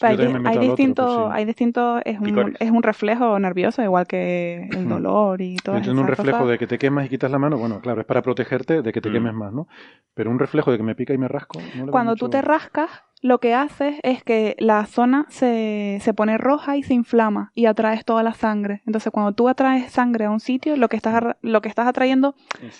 Pero 0.00 0.12
hay, 0.48 0.58
distintos, 0.58 1.06
pues 1.14 1.26
sí. 1.28 1.32
hay 1.32 1.44
distintos, 1.44 2.02
es 2.04 2.18
un, 2.18 2.56
es 2.58 2.70
un 2.70 2.82
reflejo 2.82 3.38
nervioso, 3.38 3.82
igual 3.82 4.06
que 4.06 4.68
el 4.70 4.88
dolor 4.88 5.40
y 5.40 5.56
todo 5.56 5.80
Tiene 5.80 6.00
un 6.00 6.06
reflejo 6.06 6.46
de 6.46 6.58
que 6.58 6.66
te 6.66 6.78
quemas 6.78 7.06
y 7.06 7.08
quitas 7.08 7.30
la 7.30 7.38
mano, 7.38 7.56
bueno, 7.58 7.80
claro, 7.80 8.00
es 8.00 8.06
para 8.06 8.22
protegerte 8.22 8.82
de 8.82 8.92
que 8.92 9.00
te 9.00 9.10
Mm. 9.10 9.12
quemes 9.12 9.34
más, 9.34 9.52
¿no? 9.52 9.68
Pero 10.14 10.30
un 10.30 10.38
reflejo 10.38 10.70
de 10.72 10.76
que 10.78 10.82
me 10.82 10.94
pica 10.94 11.12
y 11.14 11.18
me 11.18 11.28
rasco. 11.28 11.58
no 11.60 11.64
le 11.64 11.76
veo 11.84 11.92
Cuando 11.92 12.12
mucho- 12.12 12.26
tú 12.26 12.30
te 12.30 12.42
rascas, 12.42 12.90
lo 13.22 13.38
que 13.38 13.54
haces 13.54 13.98
es 14.02 14.22
que 14.24 14.56
la 14.58 14.84
zona 14.84 15.26
se, 15.28 15.98
se 16.00 16.12
pone 16.12 16.36
roja 16.38 16.76
y 16.76 16.82
se 16.82 16.92
inflama 16.92 17.52
y 17.54 17.66
atraes 17.66 18.04
toda 18.04 18.22
la 18.22 18.34
sangre. 18.34 18.82
Entonces, 18.84 19.10
cuando 19.12 19.32
tú 19.32 19.48
atraes 19.48 19.90
sangre 19.92 20.24
a 20.26 20.30
un 20.30 20.40
sitio, 20.40 20.76
lo 20.76 20.88
que 20.88 20.96
estás, 20.96 21.14
arra- 21.14 21.36
lo 21.40 21.60
que 21.62 21.68
estás 21.68 21.86
atrayendo 21.86 22.34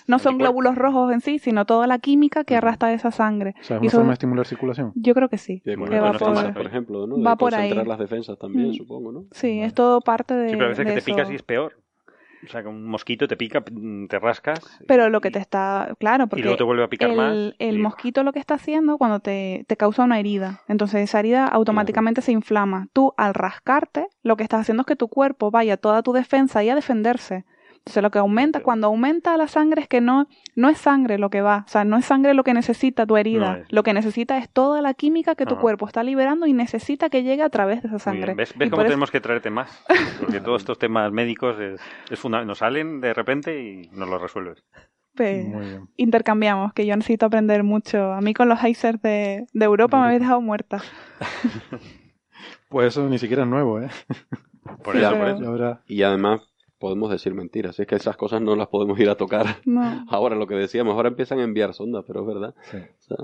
no 0.05 0.19
son 0.19 0.37
glóbulos 0.37 0.75
rojos 0.75 1.11
en 1.13 1.21
sí, 1.21 1.39
sino 1.39 1.65
toda 1.65 1.87
la 1.87 1.97
química 1.99 2.43
que 2.43 2.55
arrastra 2.57 2.91
esa 2.93 3.09
sangre. 3.11 3.55
O 3.61 3.63
sea, 3.63 3.77
es 3.77 3.81
una 3.81 3.87
eso- 3.87 3.97
forma 3.97 4.09
de 4.09 4.13
estimular 4.13 4.45
circulación. 4.45 4.91
Yo 4.95 5.13
creo 5.13 5.29
que 5.29 5.37
sí. 5.37 5.61
Y 5.65 5.69
de 5.69 5.75
que 5.77 5.99
va 5.99 6.11
por- 6.11 6.19
defensas, 6.29 6.53
por 6.53 6.65
ejemplo, 6.67 7.07
¿no? 7.07 7.15
De 7.15 7.23
va 7.23 7.35
por 7.37 7.55
ahí. 7.55 7.73
las 7.73 7.99
defensas 7.99 8.37
también, 8.37 8.69
Mm. 8.69 8.73
supongo, 8.73 9.11
¿no? 9.13 9.23
Sí, 9.31 9.61
es 9.61 9.73
todo 9.73 10.01
parte 10.01 10.33
de, 10.33 10.49
Sí, 10.49 10.55
pero 10.55 10.65
a 10.65 10.69
veces 10.69 10.85
de 10.85 10.91
que 10.91 10.93
te 10.93 10.99
eso. 10.99 11.05
picas 11.05 11.31
y 11.31 11.35
es 11.35 11.43
peor. 11.43 11.73
O 12.45 12.49
sea, 12.49 12.61
que 12.61 12.67
un 12.67 12.85
mosquito 12.85 13.27
te 13.27 13.37
pica, 13.37 13.63
mm, 13.71 14.07
te 14.07 14.19
rascas. 14.19 14.79
Pero 14.87 15.09
lo 15.09 15.21
que 15.21 15.31
te 15.31 15.39
está, 15.39 15.95
claro, 15.99 16.27
porque 16.27 16.41
y 16.41 16.43
luego 16.43 16.57
te 16.57 16.63
vuelve 16.63 16.83
a 16.83 16.87
picar 16.89 17.09
el, 17.09 17.15
más. 17.15 17.55
el 17.59 17.75
y- 17.77 17.81
mosquito 17.81 18.23
lo 18.23 18.33
que 18.33 18.39
está 18.39 18.55
haciendo 18.55 18.97
cuando 18.97 19.19
te, 19.19 19.65
te 19.67 19.77
causa 19.77 20.03
una 20.03 20.19
herida. 20.19 20.61
Entonces 20.67 21.01
esa 21.01 21.19
herida 21.19 21.47
automáticamente 21.47 22.21
se 22.21 22.31
inflama. 22.31 22.87
Tú 22.93 23.13
al 23.17 23.33
rascarte, 23.33 24.07
lo 24.23 24.35
que 24.35 24.43
estás 24.43 24.61
haciendo 24.61 24.81
es 24.81 24.87
que 24.87 24.95
tu 24.95 25.07
cuerpo 25.07 25.51
vaya 25.51 25.77
toda 25.77 26.03
tu 26.03 26.11
defensa 26.13 26.59
ahí 26.59 26.69
a 26.69 26.75
defenderse. 26.75 27.45
Entonces 27.85 28.01
lo 28.01 28.11
que 28.11 28.19
aumenta, 28.19 28.61
cuando 28.61 28.87
aumenta 28.87 29.35
la 29.35 29.49
sangre 29.49 29.81
es 29.81 29.89
que 29.89 29.99
no, 29.99 30.27
no 30.55 30.69
es 30.69 30.77
sangre 30.77 31.17
lo 31.17 31.29
que 31.29 31.41
va, 31.41 31.65
o 31.67 31.69
sea, 31.69 31.83
no 31.83 31.97
es 31.97 32.05
sangre 32.05 32.33
lo 32.33 32.45
que 32.45 32.53
necesita 32.53 33.05
tu 33.05 33.17
herida, 33.17 33.55
No 33.57 33.61
es. 33.63 33.71
lo 33.73 33.83
que 33.83 33.91
necesita 33.93 34.37
es 34.37 34.49
toda 34.49 34.81
la 34.81 34.93
química 34.93 35.35
que 35.35 35.45
tu 35.45 35.55
Ajá. 35.55 35.61
cuerpo 35.61 35.85
está 35.85 36.01
liberando 36.01 36.45
y 36.45 36.53
necesita 36.53 37.09
que 37.09 37.23
llegue 37.23 37.43
a 37.43 37.49
través 37.49 37.81
de 37.81 37.89
esa 37.89 37.99
sangre. 37.99 38.35
¿Ves, 38.35 38.53
ves 38.57 38.69
cómo 38.69 38.83
eso- 38.83 38.87
tenemos 38.89 39.11
que 39.11 39.19
traerte 39.19 39.49
más? 39.49 39.83
Porque 40.21 40.39
todos 40.39 40.61
estos 40.61 40.79
temas 40.79 41.11
médicos 41.11 41.59
es, 41.59 41.81
es 42.09 42.17
funda- 42.19 42.45
nos 42.45 42.59
salen 42.59 43.01
de 43.01 43.13
repente 43.13 43.61
y 43.61 43.89
nos 43.91 44.07
los 44.07 44.21
resuelves. 44.21 44.63
pues, 45.13 45.45
Muy 45.45 45.65
bien. 45.65 45.89
intercambiamos, 45.97 46.71
que 46.71 46.85
yo 46.85 46.95
necesito 46.95 47.25
aprender 47.25 47.63
mucho. 47.63 48.13
A 48.13 48.21
mí 48.21 48.33
con 48.33 48.47
los 48.47 48.61
Geysers 48.61 49.01
de, 49.01 49.45
de 49.51 49.65
Europa 49.65 49.99
me 49.99 50.05
habéis 50.05 50.21
dejado 50.21 50.39
muerta. 50.39 50.81
Pues 52.69 52.87
eso 52.87 53.07
ni 53.07 53.19
siquiera 53.19 53.43
es 53.43 53.49
nuevo, 53.49 53.79
¿eh? 53.79 53.89
Por 54.83 54.95
Sí, 54.95 55.01
eso, 55.01 55.11
pero- 55.11 55.35
por 55.37 55.61
eso. 55.61 55.79
Y 55.85 56.01
además 56.03 56.41
podemos 56.83 57.09
decir 57.09 57.33
mentiras, 57.33 57.79
es 57.79 57.87
que 57.87 57.95
esas 57.95 58.17
cosas 58.17 58.41
no 58.41 58.55
las 58.57 58.67
podemos 58.67 58.99
ir 58.99 59.09
a 59.09 59.15
tocar. 59.15 59.45
No. 59.65 59.81
Ahora 60.09 60.35
lo 60.35 60.45
que 60.47 60.55
decíamos, 60.55 60.93
ahora 60.95 61.07
empiezan 61.07 61.39
a 61.39 61.43
enviar 61.43 61.73
sondas, 61.73 62.03
pero 62.05 62.19
es 62.21 62.27
verdad. 62.27 62.53
sí. 62.69 62.77
O 62.77 63.01
sea, 63.01 63.17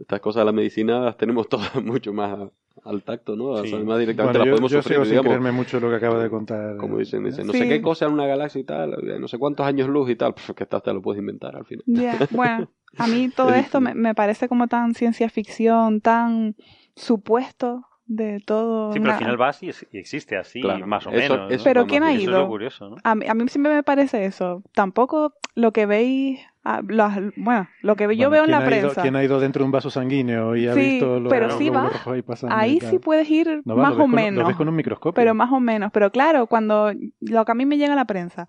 estas 0.00 0.20
cosas 0.20 0.40
de 0.40 0.44
la 0.46 0.52
medicina 0.52 0.98
las 1.00 1.16
tenemos 1.16 1.48
todas 1.48 1.72
mucho 1.84 2.12
más 2.12 2.50
al 2.84 3.02
tacto, 3.04 3.36
¿no? 3.36 3.44
O 3.50 3.56
sea, 3.58 3.66
Sí. 3.66 3.74
Además 3.76 4.00
directamente 4.00 4.38
Bueno, 4.38 4.44
las 4.44 4.46
yo, 4.46 4.52
podemos 4.52 4.72
yo 4.72 4.78
sufrir, 4.82 4.94
sigo 4.96 5.04
sin 5.04 5.10
digamos. 5.12 5.26
creerme 5.30 5.52
mucho 5.52 5.78
lo 5.78 5.88
que 5.90 5.96
acaba 5.96 6.20
de 6.20 6.28
contar. 6.28 6.76
Como 6.76 6.98
dicen, 6.98 7.22
dicen, 7.24 7.46
no 7.46 7.52
Sí. 7.52 7.60
sé 7.60 7.68
qué 7.68 7.80
cosa 7.80 8.06
en 8.06 8.12
una 8.14 8.26
galaxia 8.26 8.60
y 8.60 8.64
tal, 8.64 8.94
eh, 9.08 9.18
no 9.20 9.28
sé 9.28 9.38
cuántos 9.38 9.64
años 9.64 9.88
luz 9.88 10.10
y 10.10 10.16
tal, 10.16 10.34
pues 10.34 10.52
que 10.56 10.64
estás 10.64 10.82
te 10.82 10.92
lo 10.92 11.00
puedes 11.00 11.20
inventar 11.20 11.54
al 11.56 11.64
final. 11.64 11.84
Ya, 11.86 12.18
Bueno, 12.32 12.68
a 12.98 13.06
mí 13.06 13.30
todo 13.34 13.50
Es 13.50 13.66
esto 13.66 13.80
me, 13.80 13.94
me 13.94 14.14
parece 14.14 14.48
como 14.48 14.66
tan 14.66 14.94
ciencia 14.94 15.28
ficción, 15.30 16.00
tan 16.00 16.56
supuesto 16.96 17.84
de 18.06 18.40
todo. 18.44 18.92
Sí, 18.92 18.98
pero 18.98 19.04
una- 19.04 19.12
al 19.14 19.18
final 19.18 19.36
vas 19.36 19.62
y, 19.62 19.70
es- 19.70 19.86
y 19.90 19.98
existe 19.98 20.36
así, 20.36 20.60
Claro. 20.60 20.86
más 20.86 21.06
o 21.06 21.10
Eso- 21.10 21.34
menos. 21.46 21.62
Pero 21.64 21.86
¿quién 21.86 22.02
ha 22.02 22.10
Eso 22.10 22.18
es 22.18 22.24
ido? 22.24 22.38
lo 22.40 22.48
curioso, 22.48 22.90
¿no? 22.90 22.96
A 23.02 23.14
mí, 23.14 23.26
a 23.26 23.34
mí 23.34 23.48
siempre 23.48 23.72
me 23.74 23.82
parece 23.82 24.24
eso. 24.26 24.62
Tampoco 24.74 25.34
lo 25.54 25.72
que 25.72 25.86
veis, 25.86 26.40
ah, 26.64 26.82
las- 26.86 27.18
bueno, 27.36 27.68
lo 27.80 27.96
que 27.96 28.04
yo 28.04 28.28
Bueno, 28.28 28.30
veo 28.30 28.40
en 28.40 28.44
¿quién 28.46 28.50
la 28.50 28.58
ha 28.58 28.60
ido- 28.60 28.68
prensa. 28.82 29.02
¿Quién 29.02 29.16
ha 29.16 29.24
ido 29.24 29.40
dentro 29.40 29.60
de 29.60 29.64
un 29.66 29.72
vaso 29.72 29.88
sanguíneo 29.90 30.54
y 30.56 30.66
ha 30.68 30.74
Sí, 30.74 30.80
visto 30.80 31.18
los, 31.20 31.30
pero 31.30 31.46
los 31.46 31.56
sí 31.56 31.64
glóbulos 31.70 31.84
va. 31.92 31.92
rojos 31.98 32.12
ahí 32.14 32.22
pasando? 32.22 32.56
Ahí 32.56 32.80
sí 32.80 32.98
puedes 32.98 33.30
ir 33.30 33.62
No 33.64 33.76
más 33.76 33.90
lo 33.90 33.96
o 33.96 34.00
con- 34.02 34.10
menos. 34.10 34.42
Lo 34.42 34.48
ves 34.48 34.56
con 34.56 34.68
un 34.68 34.76
microscopio. 34.76 35.14
Pero 35.14 35.32
más 35.34 35.50
o 35.50 35.60
menos. 35.60 35.90
Pero 35.92 36.10
claro, 36.10 36.46
cuando 36.46 36.92
lo 37.20 37.44
que 37.44 37.52
a 37.52 37.54
mí 37.54 37.64
me 37.64 37.78
llega 37.78 37.94
a 37.94 37.96
la 37.96 38.04
prensa, 38.04 38.48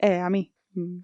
eh, 0.00 0.20
a 0.20 0.30
mí, 0.30 0.52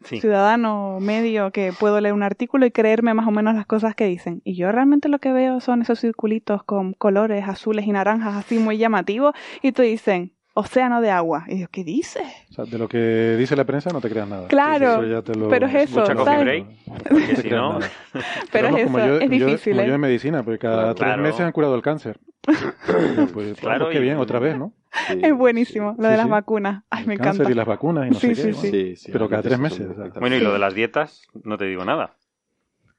Sí. 0.04 0.20
ciudadano 0.20 0.98
medio, 1.00 1.50
que 1.52 1.72
puedo 1.72 2.00
leer 2.00 2.14
un 2.14 2.22
artículo 2.22 2.66
y 2.66 2.70
creerme 2.70 3.14
más 3.14 3.26
o 3.26 3.30
menos 3.30 3.54
las 3.54 3.66
cosas 3.66 3.94
que 3.94 4.06
dicen. 4.06 4.40
Y 4.44 4.54
yo 4.56 4.70
realmente 4.72 5.08
lo 5.08 5.18
que 5.18 5.32
veo 5.32 5.60
son 5.60 5.82
esos 5.82 6.00
circulitos 6.00 6.62
con 6.64 6.92
colores 6.94 7.46
azules 7.48 7.86
y 7.86 7.92
naranjas 7.92 8.34
así 8.36 8.58
muy 8.58 8.78
llamativos 8.78 9.34
y 9.62 9.72
te 9.72 9.82
dicen, 9.82 10.32
océano 10.54 11.00
de 11.00 11.10
agua. 11.10 11.44
Y 11.48 11.60
yo, 11.60 11.68
¿qué 11.70 11.84
dices? 11.84 12.24
O 12.50 12.54
sea, 12.54 12.64
de 12.64 12.76
lo 12.78 12.88
que 12.88 13.36
dice 13.38 13.54
la 13.54 13.64
prensa 13.64 13.90
no 13.90 14.00
te 14.00 14.10
creas 14.10 14.28
nada. 14.28 14.48
Claro, 14.48 14.94
Eso 14.94 15.06
ya 15.06 15.22
te 15.22 15.34
lo- 15.38 15.48
pero 15.48 15.66
es 15.68 15.74
eso, 15.74 16.00
Mucha 16.00 16.14
coffee 16.14 16.24
¿sabes? 16.32 16.44
break, 16.44 16.66
No 16.86 16.94
porque 17.08 17.34
te 17.34 17.42
si 17.42 17.50
no... 17.50 17.78
Pero 18.52 18.68
es 18.76 18.84
eso, 18.88 18.98
yo, 18.98 19.14
es 19.20 19.30
yo- 19.30 19.46
difícil, 19.46 19.72
como 19.74 19.84
¿eh? 19.84 19.88
yo 19.88 19.94
en 19.94 20.00
medicina, 20.00 20.42
porque 20.42 20.58
cada 20.58 20.94
Claro. 20.94 21.12
tres 21.14 21.18
meses 21.18 21.40
han 21.42 21.52
curado 21.52 21.76
el 21.76 21.82
cáncer. 21.82 22.18
pues, 23.32 23.58
Claro, 23.60 23.84
pues 23.86 23.92
qué 23.92 23.98
y- 23.98 24.02
bien, 24.02 24.16
otra 24.18 24.38
vez, 24.38 24.58
¿no? 24.58 24.72
Sí, 25.06 25.20
Es 25.22 25.34
buenísimo, 25.36 25.94
lo 25.98 26.04
Sí, 26.04 26.10
de 26.10 26.16
las 26.16 26.26
sí. 26.26 26.30
vacunas. 26.30 26.82
Ay, 26.90 27.06
me 27.06 27.14
el 27.14 27.20
cáncer 27.20 27.42
encanta. 27.46 27.52
y 27.52 27.54
las 27.54 27.66
vacunas 27.66 28.06
y 28.06 28.10
no 28.10 28.18
Sí, 28.18 28.34
sé 28.34 28.34
sí, 28.34 28.42
qué. 28.48 28.54
sí. 28.54 28.66
¿no? 28.66 28.70
Sí, 28.72 28.96
sí, 28.96 29.12
Pero 29.12 29.28
cada 29.28 29.42
tres 29.42 29.58
meses. 29.58 29.78
son 29.78 29.86
o 29.86 29.94
sea. 29.94 30.04
espectaculares. 30.04 30.20
Bueno, 30.20 30.36
y 30.36 30.40
lo 30.40 30.52
de 30.52 30.58
las 30.58 30.74
dietas, 30.74 31.22
no 31.44 31.56
te 31.58 31.66
digo 31.66 31.84
nada. 31.84 32.16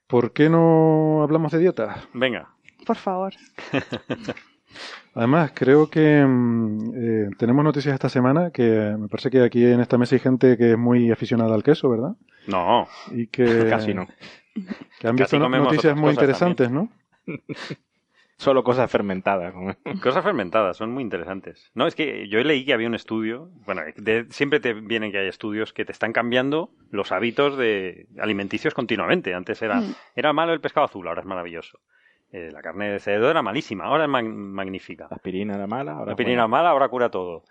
¿Por 0.08 0.32
qué 0.34 0.50
no 0.50 1.22
hablamos 1.24 1.52
de 1.52 1.60
dieta? 1.60 1.98
Venga. 2.14 2.50
Por 2.86 2.96
favor. 2.96 3.34
Además, 5.14 5.52
creo 5.54 5.90
que 5.90 6.24
mm, 6.26 6.92
eh, 6.96 7.30
tenemos 7.38 7.64
noticias 7.66 7.94
esta 7.94 8.08
semana 8.08 8.52
que 8.52 8.96
me 8.98 9.10
parece 9.10 9.30
que 9.30 9.42
aquí 9.44 9.66
en 9.66 9.82
esta 9.82 9.98
mesa 9.98 10.16
hay 10.16 10.20
gente 10.20 10.58
que 10.58 10.72
es 10.72 10.78
muy 10.78 11.12
aficionada 11.12 11.54
al 11.54 11.64
queso, 11.64 11.90
¿verdad? 11.90 12.16
No, 12.48 12.88
Y 13.12 13.28
que, 13.28 13.44
Casi 13.70 13.94
no. 13.94 14.08
que 15.00 15.08
han 15.08 15.18
Casi 15.18 15.36
visto 15.36 15.40
no- 15.40 15.50
noticias 15.50 15.96
muy 15.98 16.12
interesantes, 16.12 16.72
¿no? 16.72 16.90
Solo 18.42 18.64
cosas 18.64 18.90
fermentadas. 18.90 19.54
cosas 20.02 20.24
fermentadas, 20.24 20.76
son 20.76 20.92
muy 20.92 21.04
interesantes. 21.04 21.70
No, 21.76 21.86
es 21.86 21.94
que 21.94 22.28
yo 22.28 22.44
leí 22.44 22.66
que 22.66 22.74
había 22.74 22.88
un 22.88 22.96
estudio, 22.96 23.50
bueno, 23.68 23.84
de- 23.98 24.26
siempre 24.32 24.60
te 24.60 24.74
vienen 24.74 25.12
que 25.12 25.20
hay 25.20 25.28
estudios 25.28 25.74
que 25.74 25.86
te 25.86 25.92
están 25.92 26.12
cambiando 26.12 26.72
los 26.90 27.12
hábitos 27.12 27.56
de 27.56 28.08
alimenticios 28.20 28.74
continuamente. 28.74 29.36
Antes 29.36 29.62
era, 29.62 29.82
Mm. 29.82 29.94
era 30.16 30.34
malo 30.34 30.54
el 30.54 30.60
pescado 30.60 30.86
azul, 30.86 31.08
ahora 31.08 31.22
es 31.22 31.28
maravilloso. 31.28 31.80
Eh, 32.32 32.50
la 32.52 32.64
carne 32.64 32.90
de 32.90 33.00
cerdo 33.00 33.30
era 33.30 33.44
malísima, 33.44 33.84
ahora 33.86 34.06
es 34.06 34.10
mag- 34.10 34.24
magnífica. 34.34 35.06
La 35.12 35.18
aspirina 35.18 35.54
era 35.56 35.68
mala. 35.68 35.92
Ahora 35.92 36.06
La 36.08 36.12
es 36.14 36.18
pirina 36.18 36.44
buena. 36.44 36.48
mala 36.48 36.70
ahora 36.70 36.88
cura 36.90 37.10
todo. 37.12 37.44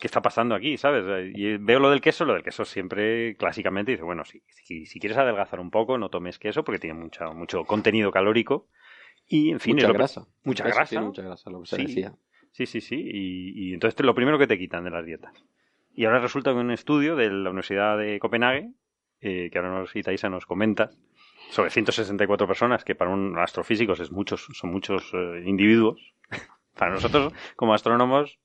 ¿Qué 0.00 0.06
está 0.08 0.20
pasando 0.20 0.56
aquí, 0.56 0.76
sabes? 0.78 1.04
Y 1.32 1.58
veo 1.58 1.78
lo 1.78 1.90
del 1.90 2.00
queso, 2.00 2.24
lo 2.24 2.32
del 2.32 2.42
queso 2.42 2.64
siempre 2.64 3.36
clásicamente 3.36 3.92
dice, 3.92 4.02
bueno, 4.02 4.24
si, 4.24 4.42
si, 4.64 4.86
si 4.86 4.98
quieres 4.98 5.16
adelgazar 5.18 5.60
un 5.60 5.70
poco, 5.70 5.96
no 5.96 6.08
tomes 6.08 6.40
queso 6.40 6.64
porque 6.64 6.80
tiene 6.80 6.98
mucho, 6.98 7.32
mucho 7.34 7.64
contenido 7.64 8.10
calórico. 8.10 8.66
Y, 9.26 9.50
en 9.50 9.60
fin, 9.60 9.74
mucha 9.76 9.88
lo- 9.88 9.94
grasa. 9.94 10.26
Mucha 10.44 10.64
Eso 10.68 10.74
grasa. 10.76 10.90
tiene 10.90 11.04
mucha 11.06 11.22
grasa, 11.22 11.50
lo 11.50 11.60
que 11.62 11.66
se 11.66 11.76
Sí. 11.76 11.82
decía. 11.86 12.14
Sí, 12.52 12.66
sí, 12.66 12.80
sí. 12.80 12.96
Y, 12.96 13.70
y 13.70 13.74
entonces 13.74 13.98
lo 14.04 14.14
primero 14.14 14.38
que 14.38 14.46
te 14.46 14.58
quitan 14.58 14.84
de 14.84 14.90
las 14.90 15.04
dietas. 15.04 15.32
Y 15.94 16.04
ahora 16.04 16.20
resulta 16.20 16.52
que 16.52 16.58
un 16.58 16.70
estudio 16.70 17.16
de 17.16 17.30
la 17.30 17.50
Universidad 17.50 17.98
de 17.98 18.18
Copenhague, 18.18 18.70
eh, 19.20 19.48
que 19.50 19.58
ahora 19.58 19.70
nos, 19.80 19.94
Itaísa 19.96 20.28
nos 20.28 20.44
comenta, 20.46 20.90
sobre 21.50 21.70
164 21.70 22.46
personas, 22.46 22.84
que 22.84 22.94
para 22.94 23.10
un 23.10 23.38
astrofísicos 23.38 24.00
es 24.00 24.10
muchos, 24.12 24.46
son 24.52 24.70
muchos 24.70 25.10
eh, 25.14 25.42
individuos. 25.46 26.00
para 26.76 26.92
nosotros, 26.92 27.32
como 27.56 27.74
astrónomos, 27.74 28.38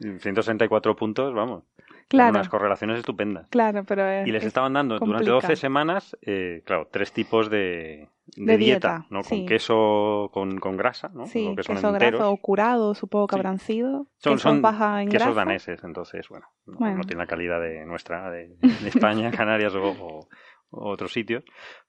164 0.00 0.96
puntos, 0.96 1.32
vamos. 1.34 1.64
Claro. 2.08 2.30
Unas 2.30 2.48
correlaciones 2.48 2.98
estupendas. 2.98 3.48
Claro, 3.50 3.84
pero 3.84 4.06
es, 4.08 4.26
Y 4.26 4.32
les 4.32 4.42
es 4.42 4.48
estaban 4.48 4.72
dando 4.72 4.94
durante 4.94 5.12
complicado. 5.26 5.40
12 5.42 5.56
semanas, 5.56 6.16
eh, 6.22 6.62
claro, 6.64 6.88
tres 6.90 7.12
tipos 7.12 7.50
de, 7.50 8.08
de 8.36 8.44
De 8.46 8.56
dieta, 8.56 8.88
dieta, 8.98 9.06
¿no? 9.10 9.22
sí. 9.22 9.40
Con 9.40 9.46
queso, 9.46 10.30
con, 10.32 10.58
con 10.58 10.76
grasa, 10.78 11.10
¿no? 11.12 11.26
Sí, 11.26 11.52
que 11.54 11.62
son 11.62 11.76
queso 11.76 11.88
enteros. 11.90 12.18
graso 12.20 12.32
o 12.32 12.36
curado, 12.38 12.94
supongo 12.94 13.26
que 13.26 13.36
habrán 13.36 13.58
sido. 13.58 14.06
Son, 14.16 14.34
queso 14.36 14.48
son 14.48 14.62
baja 14.62 15.02
en 15.02 15.10
quesos 15.10 15.26
grasa. 15.34 15.40
daneses, 15.40 15.84
entonces, 15.84 16.28
bueno, 16.30 16.46
no, 16.66 16.78
Bueno. 16.78 16.96
no 16.98 17.04
tiene 17.04 17.22
la 17.22 17.26
calidad 17.26 17.60
de 17.60 17.84
nuestra, 17.84 18.30
de, 18.30 18.56
de 18.56 18.88
España, 18.88 19.30
Canarias 19.46 19.74
o, 19.74 19.82
o- 19.90 20.28
o 20.70 20.88
otros 20.90 21.12
sitios. 21.12 21.44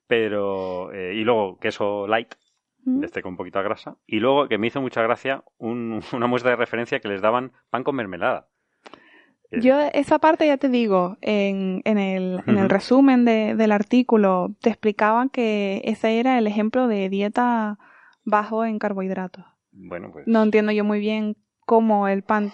Pero, 0.07 0.91
eh, 0.91 1.13
y 1.15 1.23
luego 1.23 1.59
queso 1.59 2.07
light, 2.07 2.33
de 2.83 3.05
este 3.05 3.21
con 3.21 3.37
de 3.37 3.49
grasa. 3.51 3.97
Y 4.07 4.19
luego, 4.19 4.47
que 4.47 4.57
me 4.57 4.67
hizo 4.67 4.81
mucha 4.81 5.01
gracia, 5.03 5.43
un- 5.57 6.01
una 6.13 6.27
muestra 6.27 6.51
de 6.51 6.57
referencia 6.57 6.99
que 6.99 7.07
les 7.07 7.21
daban 7.21 7.51
pan 7.69 7.83
con 7.83 7.95
mermelada. 7.95 8.47
Yo 9.51 9.79
esa 9.93 10.19
parte 10.19 10.45
ya 10.45 10.57
te 10.57 10.69
digo, 10.69 11.17
en, 11.21 11.81
en, 11.85 11.97
el, 11.97 12.41
en 12.45 12.57
el 12.59 12.69
resumen 12.69 13.25
de- 13.25 13.55
del 13.55 13.71
artículo 13.71 14.53
te 14.61 14.69
explicaban 14.69 15.29
que 15.29 15.81
ese 15.85 16.19
era 16.19 16.37
el 16.37 16.45
ejemplo 16.45 16.87
de 16.87 17.09
dieta 17.09 17.79
bajo 18.25 18.63
en 18.63 18.77
carbohidratos. 18.77 19.45
Bueno, 19.71 20.11
pues. 20.11 20.27
No 20.27 20.43
entiendo 20.43 20.71
yo 20.71 20.83
muy 20.83 20.99
bien 20.99 21.35
cómo 21.65 22.07
el 22.07 22.21
pan, 22.23 22.51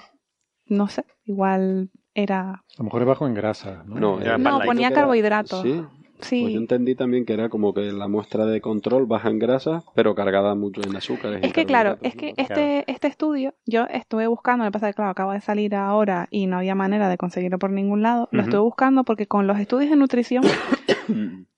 no 0.68 0.88
sé, 0.88 1.04
igual 1.26 1.90
era... 2.14 2.50
A 2.52 2.64
lo 2.78 2.84
mejor 2.86 3.02
es 3.02 3.08
bajo 3.08 3.28
en 3.28 3.34
grasa, 3.34 3.84
¿no? 3.86 3.96
No, 4.00 4.22
Era 4.22 4.36
eh, 4.36 4.38
No, 4.38 4.52
light. 4.60 4.66
ponía 4.66 4.92
carbohidratos. 4.92 5.62
Sí. 5.62 5.84
Sí. 6.26 6.42
Pues 6.42 6.54
yo 6.54 6.60
entendí 6.60 6.96
también 6.96 7.26
que 7.26 7.34
era 7.34 7.50
como 7.50 7.74
que 7.74 7.92
la 7.92 8.08
muestra 8.08 8.46
de 8.46 8.60
control 8.62 9.06
baja 9.06 9.30
en 9.30 9.40
grasa, 9.40 9.84
pero 9.96 10.16
cargada 10.16 10.56
mucho 10.56 10.82
en 10.88 10.96
azúcares. 10.96 11.40
Es 11.44 11.54
que 11.54 11.66
claro, 11.66 11.98
es 12.02 12.16
que 12.16 12.28
¿no? 12.28 12.34
este, 12.38 12.84
este 12.92 13.08
estudio, 13.08 13.54
yo 13.66 13.86
estuve 13.86 14.28
buscando, 14.28 14.64
me 14.66 14.72
pasa 14.72 14.88
que 14.88 14.94
claro, 14.94 15.12
acaba 15.12 15.34
de 15.36 15.42
salir 15.42 15.76
ahora 15.76 16.28
y 16.32 16.48
no 16.48 16.58
había 16.58 16.76
manera 16.76 17.10
de 17.10 17.18
conseguirlo 17.18 17.60
por 17.60 17.72
ningún 17.72 18.02
lado, 18.02 18.28
lo 18.32 18.42
estuve 18.42 18.62
buscando 18.62 19.04
porque 19.04 19.28
con 19.28 19.48
los 19.48 19.60
estudios 19.60 19.90
de 19.92 19.96
nutrición, 19.98 20.44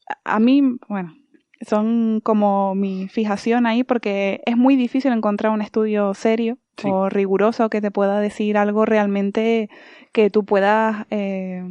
a- 0.09 0.35
a 0.35 0.39
mí, 0.39 0.61
bueno, 0.89 1.13
son 1.61 2.21
como 2.23 2.75
mi 2.75 3.07
fijación 3.07 3.65
ahí 3.65 3.83
porque 3.83 4.41
es 4.45 4.57
muy 4.57 4.75
difícil 4.75 5.11
encontrar 5.13 5.51
un 5.51 5.61
estudio 5.61 6.13
serio 6.13 6.57
Sí. 6.79 6.87
o 6.91 7.09
riguroso 7.09 7.69
que 7.71 7.81
te 7.81 7.89
pueda 7.89 8.19
decir 8.19 8.55
algo 8.55 8.85
realmente 8.85 9.67
que 10.11 10.29
tú 10.29 10.45
puedas 10.45 11.07
eh, 11.09 11.63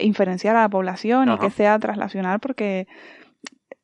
inferenciar 0.00 0.56
a 0.56 0.62
la 0.62 0.68
población 0.68 1.30
y 1.32 1.38
que 1.38 1.50
sea 1.50 1.78
traslacional 1.78 2.40
porque 2.40 2.86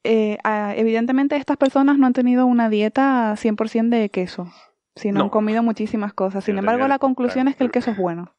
eh, 0.05 0.39
evidentemente 0.77 1.37
estas 1.37 1.57
personas 1.57 1.99
no 1.99 2.07
han 2.07 2.13
tenido 2.13 2.47
una 2.47 2.71
dieta 2.71 3.35
100% 3.37 3.89
de 3.91 4.09
queso, 4.09 4.51
sino 4.97 5.19
No. 5.19 5.25
han 5.25 5.31
comido 5.31 5.63
muchísimas 5.63 6.13
cosas. 6.15 6.45
Sin 6.45 6.57
embargo, 6.59 6.79
tenía- 6.81 6.89
la 6.95 6.99
conclusión 6.99 7.45
claro. 7.45 7.51
es 7.51 7.57
que 7.57 7.65
el 7.65 7.71
queso 7.71 7.91
es 7.91 7.99
bueno. 7.99 8.33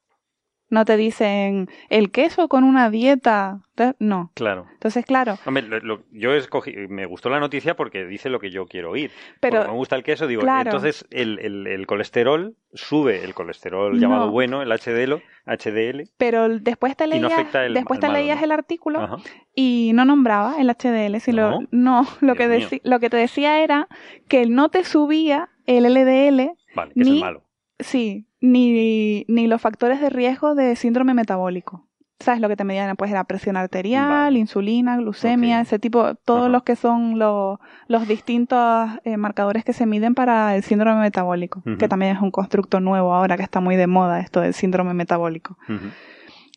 No 0.71 0.85
te 0.85 0.97
dicen 0.97 1.69
el 1.89 2.09
queso 2.11 2.47
con 2.47 2.63
una 2.63 2.89
dieta, 2.89 3.59
no. 3.99 4.31
Claro. 4.35 4.67
Entonces, 4.73 5.05
claro, 5.05 5.37
Hombre, 5.45 5.63
lo- 5.63 5.79
lo- 5.81 6.03
yo 6.11 6.33
escogí, 6.33 6.73
me 6.87 7.05
gustó 7.05 7.29
la 7.29 7.39
noticia 7.41 7.75
porque 7.75 8.05
dice 8.05 8.29
lo 8.29 8.39
que 8.39 8.51
yo 8.51 8.65
quiero 8.67 8.91
oír. 8.91 9.11
pero 9.41 9.57
Porque 9.57 9.71
me 9.71 9.77
gusta 9.77 9.95
el 9.97 10.03
queso, 10.03 10.27
digo, 10.27 10.41
claro. 10.41 10.69
entonces 10.69 11.05
el, 11.11 11.39
el- 11.39 11.67
el 11.67 11.85
colesterol 11.87 12.55
sube, 12.73 13.23
el 13.23 13.33
colesterol 13.33 13.93
No. 13.93 13.99
llamado 13.99 14.31
bueno, 14.31 14.61
el 14.61 14.71
HDL, 14.71 15.21
HDL, 15.45 16.05
pero 16.17 16.47
después 16.47 16.95
te 16.95 17.03
Y 17.03 17.07
no 17.09 17.13
leías, 17.15 17.33
afecta 17.33 17.65
el- 17.65 17.73
después 17.73 17.99
te 17.99 18.07
malo, 18.07 18.19
leías 18.19 18.37
¿no? 18.39 18.45
el 18.45 18.51
artículo 18.53 18.99
Ajá. 19.01 19.17
y 19.53 19.91
no 19.93 20.05
nombraba 20.05 20.55
el 20.57 20.69
HDL, 20.69 21.19
sino 21.19 21.61
¿No? 21.61 21.67
no, 21.71 22.07
lo 22.21 22.33
Dios 22.33 22.37
que 22.37 22.47
deci- 22.47 22.81
lo 22.85 22.99
que 23.01 23.09
te 23.09 23.17
decía 23.17 23.61
era 23.63 23.87
que 24.29 24.45
no 24.45 24.69
te 24.69 24.85
subía 24.85 25.49
el 25.65 25.85
LDL, 25.85 26.53
vale, 26.75 26.93
que 26.93 27.01
es 27.01 27.07
el 27.07 27.13
Ni- 27.15 27.19
malo. 27.19 27.43
sí, 27.79 28.25
ni, 28.41 29.23
ni 29.27 29.47
los 29.47 29.61
factores 29.61 30.01
de 30.01 30.09
riesgo 30.09 30.55
de 30.55 30.75
síndrome 30.75 31.13
metabólico. 31.13 31.87
¿Sabes 32.19 32.39
lo 32.39 32.49
que 32.49 32.55
te 32.55 32.63
medían? 32.63 32.95
Pues 32.97 33.09
era 33.09 33.23
presión 33.23 33.57
arterial, 33.57 34.07
Vale. 34.09 34.37
insulina, 34.37 34.95
glucemia, 34.97 35.61
ese 35.61 35.79
tipo, 35.79 36.13
todos 36.13 36.51
los 36.51 36.61
que 36.61 36.75
son 36.75 37.17
los, 37.17 37.57
los 37.87 38.07
distintos 38.07 38.89
eh, 39.05 39.17
marcadores 39.17 39.65
que 39.65 39.73
se 39.73 39.87
miden 39.87 40.13
para 40.13 40.55
el 40.55 40.61
síndrome 40.61 41.01
metabólico, 41.01 41.63
que 41.79 41.87
también 41.87 42.15
es 42.15 42.21
un 42.21 42.29
constructo 42.29 42.79
nuevo 42.79 43.13
ahora 43.15 43.37
que 43.37 43.43
está 43.43 43.59
muy 43.59 43.75
de 43.75 43.87
moda 43.87 44.19
esto 44.19 44.39
del 44.41 44.53
síndrome 44.53 44.93
metabólico. 44.93 45.57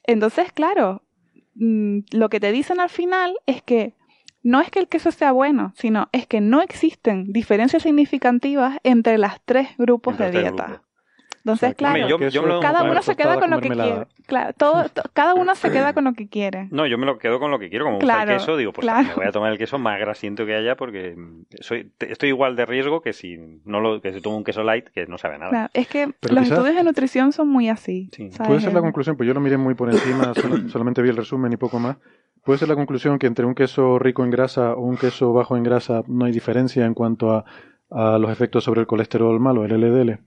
Entonces, 0.07 0.53
claro, 0.53 1.03
mm, 1.55 2.01
lo 2.12 2.28
que 2.28 2.41
te 2.41 2.53
dicen 2.53 2.78
al 2.78 2.91
final 2.91 3.35
es 3.47 3.62
que 3.62 3.95
no 4.43 4.61
es 4.61 4.70
que 4.70 4.80
el 4.80 4.89
queso 4.89 5.11
sea 5.12 5.32
bueno, 5.32 5.72
sino 5.76 6.09
es 6.12 6.26
que 6.26 6.43
no 6.43 6.61
existen 6.61 7.32
diferencias 7.32 7.82
significativas 7.85 8.76
entre 8.82 9.16
las 9.16 9.41
tres 9.47 9.68
grupos 9.78 10.12
Entre 10.20 10.30
de 10.30 10.41
dieta. 10.43 10.64
grupos. 10.66 10.87
Entonces, 11.47 11.62
O 11.62 11.68
sea, 11.68 11.74
claro, 11.74 12.09
yo- 12.09 12.28
yo 12.30 12.47
lo- 12.47 12.61
cada 12.61 12.82
uno 12.84 13.03
se 13.03 13.16
queda 13.16 13.38
con 13.38 13.51
lo 13.51 13.61
que 13.61 13.68
quiere. 13.68 14.07
Claro, 14.26 14.53
todo, 14.57 14.88
to- 14.88 15.03
cada 15.12 15.34
uno 15.34 15.55
se 15.55 15.70
queda 15.70 15.92
con 15.92 16.05
lo 16.05 16.14
que 16.14 16.26
quiere. 16.26 16.68
No, 16.70 16.86
yo 16.86 16.97
me 16.97 17.05
lo 17.05 17.18
quedo 17.18 17.38
con 17.38 17.51
lo 17.51 17.59
que 17.59 17.68
quiero, 17.68 17.84
como 17.84 17.97
gusta 17.99 18.14
Claro, 18.14 18.30
el 18.32 18.38
queso, 18.38 18.57
digo, 18.57 18.72
pues 18.72 18.82
claro. 18.86 19.09
me 19.09 19.14
voy 19.14 19.26
a 19.26 19.30
tomar 19.32 19.53
el 19.53 19.59
queso 19.59 19.78
más 19.78 20.01
grasiento 20.01 20.47
que 20.47 20.55
haya 20.55 20.74
porque 20.74 21.14
soy, 21.61 21.92
estoy 22.01 22.30
igual 22.30 22.57
de 22.57 22.64
riesgo 22.64 23.03
que 23.03 23.12
si 23.12 23.36
no 23.66 23.80
lo, 23.80 24.01
que 24.01 24.14
si 24.14 24.22
tomo 24.22 24.38
un 24.38 24.45
queso 24.45 24.62
light 24.64 24.86
que 24.88 25.07
no 25.07 25.18
sabe 25.18 25.36
nada. 25.38 25.51
Claro, 25.51 25.68
es 25.74 25.86
que 25.86 26.14
Pero 26.18 26.34
los 26.34 26.45
quizás- 26.45 26.57
estudios 26.59 26.76
de 26.76 26.84
nutrición 26.84 27.32
son 27.32 27.49
muy 27.49 27.68
así. 27.68 28.09
Sí. 28.16 28.30
Puede 28.47 28.61
ser 28.61 28.72
la 28.72 28.80
conclusión, 28.80 29.16
pues 29.18 29.26
yo 29.26 29.34
lo 29.34 29.40
miré 29.40 29.59
muy 29.59 29.74
por 29.74 29.90
encima, 29.90 30.32
solo- 30.34 30.66
solamente 30.70 31.03
vi 31.03 31.11
el 31.11 31.16
resumen 31.18 31.53
y 31.53 31.59
poco 31.59 31.78
más. 31.78 31.99
Puede 32.42 32.59
ser 32.59 32.68
la 32.68 32.74
conclusión 32.74 33.18
que 33.18 33.26
entre 33.26 33.45
un 33.45 33.55
queso 33.55 33.99
rico 33.99 34.24
en 34.24 34.30
grasa 34.30 34.72
o 34.72 34.80
un 34.80 34.97
queso 34.97 35.34
bajo 35.34 35.59
en 35.59 35.62
grasa 35.62 36.03
no 36.07 36.24
hay 36.24 36.32
diferencia 36.32 36.86
en 36.86 36.95
cuanto 36.95 37.32
a, 37.32 37.45
a 37.90 38.18
los 38.18 38.30
efectos 38.30 38.64
sobre 38.64 38.80
el 38.80 38.86
colesterol 38.86 39.38
malo, 39.40 39.64
el 39.66 39.72
LDL. 39.78 40.18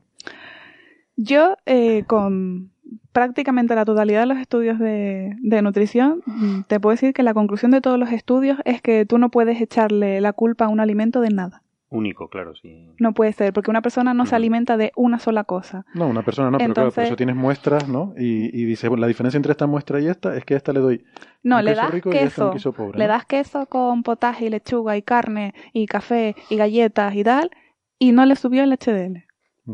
Yo, 1.18 1.58
eh, 1.66 2.04
con 2.08 2.72
prácticamente 3.12 3.76
la 3.76 3.84
totalidad 3.86 4.22
de 4.22 4.26
los 4.28 4.38
estudios 4.38 4.80
de, 4.80 5.36
de 5.42 5.62
nutrición, 5.62 6.22
mm, 6.26 6.62
te 6.68 6.80
puedo 6.80 6.94
decir 6.94 7.14
que 7.14 7.24
la 7.24 7.34
conclusión 7.34 7.72
de 7.72 7.82
todos 7.82 8.00
los 8.00 8.12
estudios 8.12 8.60
es 8.66 8.82
que 8.82 9.06
tú 9.06 9.18
no 9.18 9.30
puedes 9.30 9.60
echarle 9.60 10.22
la 10.22 10.32
culpa 10.34 10.66
a 10.66 10.70
un 10.70 10.80
alimento 10.80 11.20
de 11.20 11.30
nada. 11.30 11.64
Único, 11.90 12.28
claro, 12.30 12.54
sí. 12.54 12.90
No 13.00 13.14
puede 13.14 13.32
ser, 13.32 13.54
porque 13.54 13.72
una 13.72 13.82
persona 13.82 14.14
no 14.14 14.26
se 14.26 14.36
alimenta 14.36 14.76
de 14.76 14.92
una 14.98 15.20
sola 15.20 15.46
cosa. 15.46 15.86
No, 15.94 16.08
una 16.08 16.22
persona 16.22 16.52
no, 16.52 16.58
pero 16.58 16.74
claro, 16.74 16.90
por 16.90 17.00
Entonces- 17.00 17.08
eso 17.08 17.16
tienes 17.16 17.36
muestras, 17.38 17.88
¿no? 17.88 18.14
Y, 18.18 18.46
y 18.54 18.66
dice, 18.66 18.90
bueno, 18.90 19.02
la 19.02 19.08
diferencia 19.08 19.38
entre 19.38 19.52
esta 19.54 19.68
muestra 19.68 20.00
y 20.02 20.08
esta 20.08 20.36
es 20.36 20.44
que 20.44 20.54
a 20.54 20.58
esta 20.58 20.74
le 20.74 20.82
doy 20.82 21.06
No, 21.44 21.58
un 21.60 21.66
le 21.66 21.72
queso 21.72 21.82
das 21.82 21.92
rico 21.92 22.14
y 22.14 22.18
a 22.18 22.22
esta 22.24 22.46
un 22.48 22.52
queso, 22.52 22.74
pobre. 22.74 23.00
le 23.00 23.08
das 23.08 23.26
queso 23.26 23.66
con 23.68 24.04
potaje 24.04 24.46
y 24.46 24.50
lechuga 24.50 24.98
y 24.98 25.02
carne 25.02 25.54
y 25.72 25.86
café 25.88 26.36
y 26.50 26.58
galletas 26.58 27.16
y 27.16 27.24
tal, 27.24 27.52
y 27.98 28.12
no 28.12 28.26
le 28.26 28.36
subió 28.36 28.64
el 28.64 28.74
HDL. 28.74 29.24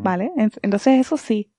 ¿Vale? 0.02 0.32
En- 0.38 0.52
Entonces 0.62 1.00
eso 1.00 1.18
sí. 1.18 1.50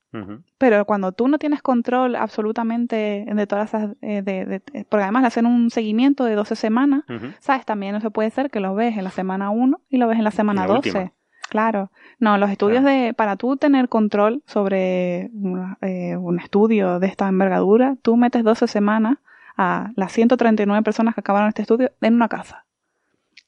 Pero 0.58 0.84
cuando 0.84 1.10
tú 1.10 1.26
no 1.26 1.38
tienes 1.38 1.60
control 1.60 2.14
absolutamente 2.14 3.26
de 3.26 3.46
todas 3.48 3.68
esas, 3.74 3.96
eh, 4.00 4.22
de, 4.22 4.44
de- 4.46 4.60
porque 4.88 5.02
además 5.02 5.22
le 5.22 5.26
hacen 5.28 5.44
un 5.46 5.70
seguimiento 5.70 6.24
de 6.24 6.34
12 6.36 6.54
semanas. 6.54 7.02
¿sabes? 7.40 7.64
También 7.66 7.94
no 7.94 8.00
se 8.00 8.10
puede 8.10 8.30
ser 8.30 8.50
que 8.50 8.60
lo 8.60 8.74
ves 8.76 8.96
en 8.96 9.02
la 9.04 9.10
semana 9.10 9.50
1 9.50 9.80
y 9.88 9.96
lo 9.96 10.06
ves 10.06 10.18
en 10.18 10.24
la 10.24 10.30
semana 10.30 10.62
la 10.62 10.74
12. 10.74 10.88
última. 10.90 11.12
Claro. 11.50 11.90
No, 12.20 12.38
los 12.38 12.50
estudios 12.50 12.84
de, 12.84 13.12
para 13.14 13.36
tú 13.36 13.56
tener 13.56 13.88
control 13.88 14.42
sobre 14.46 15.30
una- 15.34 15.78
eh, 15.80 16.16
un 16.16 16.38
estudio 16.38 17.00
de 17.00 17.06
esta 17.08 17.28
envergadura, 17.28 17.96
tú 18.02 18.16
metes 18.16 18.44
12 18.44 18.66
semanas 18.68 19.18
a 19.56 19.90
las 19.96 20.10
139 20.12 20.82
personas 20.82 21.14
que 21.14 21.20
acabaron 21.20 21.48
este 21.48 21.62
estudio 21.62 21.90
en 22.00 22.14
una 22.14 22.28
casa. 22.28 22.63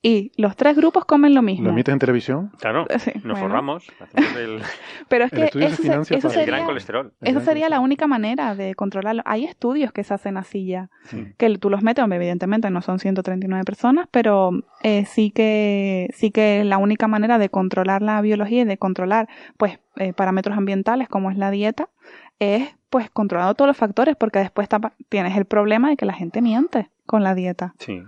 Y 0.02 0.30
los 0.36 0.54
tres 0.56 0.76
grupos 0.76 1.04
comen 1.04 1.34
lo 1.34 1.42
mismo. 1.42 1.64
¿Lo 1.64 1.70
emites 1.72 1.92
en 1.92 1.98
televisión? 1.98 2.52
Claro, 2.60 2.86
Sí, 2.98 3.10
nos 3.16 3.22
bueno. 3.24 3.38
forramos, 3.40 3.84
hacemos 3.98 4.36
el, 4.36 4.60
Pero 5.08 5.24
es 5.24 5.32
El 5.32 5.38
que 5.38 5.44
estudio 5.46 5.66
se 5.68 5.72
eso, 5.74 5.76
se- 5.82 5.88
financia 5.88 6.16
eso 6.18 6.28
el 6.28 6.34
sería... 6.34 6.54
gran 6.54 6.66
colesterol. 6.66 7.12
El 7.22 7.28
Esa 7.36 7.40
sería 7.40 7.68
la 7.68 7.80
única 7.80 8.06
manera 8.06 8.54
de 8.54 8.74
controlarlo. 8.74 9.22
Hay 9.24 9.44
estudios 9.44 9.92
que 9.92 10.04
se 10.04 10.14
hacen 10.14 10.36
así 10.36 10.66
ya, 10.66 10.90
Sí. 11.04 11.26
que 11.38 11.58
tú 11.58 11.70
los 11.70 11.82
metes, 11.82 12.02
hombre, 12.04 12.16
evidentemente 12.18 12.70
no 12.70 12.82
son 12.82 12.98
139 12.98 13.64
personas, 13.64 14.06
pero 14.10 14.50
eh, 14.82 15.06
sí 15.06 15.30
que 15.30 16.08
sí 16.14 16.30
que 16.30 16.62
la 16.64 16.78
única 16.78 17.08
manera 17.08 17.38
de 17.38 17.48
controlar 17.48 18.02
la 18.02 18.20
biología 18.20 18.62
y 18.62 18.64
de 18.64 18.76
controlar 18.78 19.28
pues 19.56 19.78
eh, 19.96 20.12
parámetros 20.12 20.56
ambientales 20.56 21.08
como 21.08 21.30
es 21.30 21.38
la 21.38 21.50
dieta 21.50 21.88
es 22.38 22.68
pues 22.90 23.10
controlando 23.10 23.54
todos 23.54 23.66
los 23.68 23.76
factores 23.76 24.14
porque 24.14 24.38
después 24.38 24.68
tapa- 24.68 24.92
tienes 25.08 25.36
el 25.36 25.46
problema 25.46 25.88
de 25.88 25.96
que 25.96 26.04
la 26.06 26.12
gente 26.12 26.42
miente 26.42 26.90
con 27.06 27.24
la 27.24 27.34
dieta. 27.34 27.74
Sí. 27.78 28.02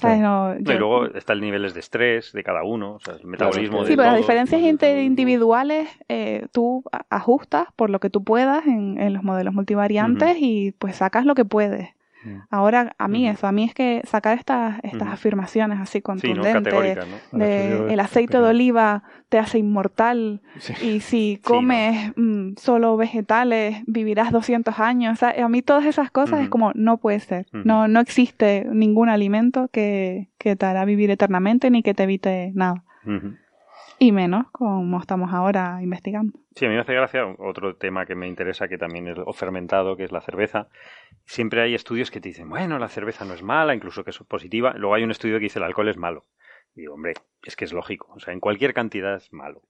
¿Sabes? 0.00 0.20
No, 0.20 0.54
Y 0.58 0.78
luego 0.78 1.06
está 1.06 1.32
el 1.34 1.40
niveles 1.40 1.74
de 1.74 1.80
estrés 1.80 2.32
de 2.32 2.42
cada 2.42 2.62
uno, 2.62 2.94
o 2.94 3.00
sea, 3.00 3.14
el 3.14 3.26
metabolismo 3.26 3.84
Sí, 3.84 3.90
de 3.90 3.96
pero 3.96 4.10
las 4.10 4.18
diferencias 4.18 4.62
interindividuales 4.62 5.88
eh, 6.08 6.46
tú 6.52 6.84
ajustas 7.10 7.68
por 7.76 7.90
lo 7.90 8.00
que 8.00 8.10
tú 8.10 8.24
puedas 8.24 8.66
en, 8.66 9.00
en 9.00 9.12
los 9.12 9.22
modelos 9.22 9.54
multivariantes 9.54 10.36
y 10.40 10.72
pues 10.78 10.96
sacas 10.96 11.26
lo 11.26 11.34
que 11.34 11.44
puedes. 11.44 11.90
Ahora, 12.50 12.94
a 12.98 13.08
mí 13.08 13.28
eso, 13.28 13.46
a 13.46 13.52
mí 13.52 13.64
es 13.64 13.74
que 13.74 14.02
sacar 14.04 14.38
estas, 14.38 14.78
estas 14.82 15.08
afirmaciones 15.08 15.80
así 15.80 16.02
contundentes, 16.02 16.98
de 17.32 17.92
el 17.92 18.00
aceite 18.00 18.38
de 18.38 18.44
oliva 18.44 19.02
te 19.28 19.38
hace 19.38 19.58
inmortal 19.58 20.42
y 20.82 21.00
si 21.00 21.40
comes 21.42 22.12
mm, 22.16 22.54
solo 22.56 22.96
vegetales 22.96 23.82
vivirás 23.86 24.32
200 24.32 24.78
años. 24.78 25.22
a 25.22 25.48
mí 25.48 25.62
todas 25.62 25.86
esas 25.86 26.10
cosas 26.10 26.42
es 26.42 26.48
como, 26.48 26.72
no 26.74 26.98
puede 26.98 27.20
ser. 27.20 27.46
no, 27.52 27.88
no 27.88 28.00
existe 28.00 28.66
ningún 28.70 29.08
alimento 29.08 29.68
que, 29.72 30.28
que, 30.38 30.56
te 30.56 30.66
hará 30.66 30.84
vivir 30.84 31.10
eternamente 31.10 31.70
ni 31.70 31.82
que 31.82 31.94
te 31.94 32.02
evite 32.02 32.52
nada. 32.54 32.84
Y 34.02 34.12
menos 34.12 34.46
como 34.50 34.98
estamos 34.98 35.30
ahora 35.34 35.78
investigando. 35.82 36.32
Sí, 36.54 36.64
a 36.64 36.68
mí 36.70 36.74
me 36.74 36.80
hace 36.80 36.94
gracia 36.94 37.26
otro 37.38 37.76
tema 37.76 38.06
que 38.06 38.14
me 38.14 38.26
interesa, 38.26 38.66
que 38.66 38.78
también 38.78 39.06
es 39.08 39.18
o 39.18 39.32
fermentado, 39.34 39.94
que 39.94 40.04
es 40.04 40.10
la 40.10 40.22
cerveza. 40.22 40.68
Siempre 41.26 41.60
hay 41.60 41.74
estudios 41.74 42.10
que 42.10 42.18
te 42.18 42.30
dicen, 42.30 42.48
bueno, 42.48 42.78
la 42.78 42.88
cerveza 42.88 43.26
no 43.26 43.34
es 43.34 43.42
mala, 43.42 43.74
incluso 43.74 44.02
que 44.02 44.08
es 44.08 44.18
positiva. 44.20 44.72
Luego 44.72 44.94
hay 44.94 45.04
un 45.04 45.10
estudio 45.10 45.36
que 45.36 45.44
dice 45.44 45.58
el 45.58 45.66
alcohol 45.66 45.90
es 45.90 45.98
malo. 45.98 46.24
Y 46.74 46.80
digo, 46.80 46.94
hombre, 46.94 47.12
es 47.42 47.56
que 47.56 47.66
es 47.66 47.74
lógico. 47.74 48.10
O 48.14 48.20
sea, 48.20 48.32
en 48.32 48.40
cualquier 48.40 48.72
cantidad 48.72 49.16
es 49.16 49.30
malo 49.34 49.60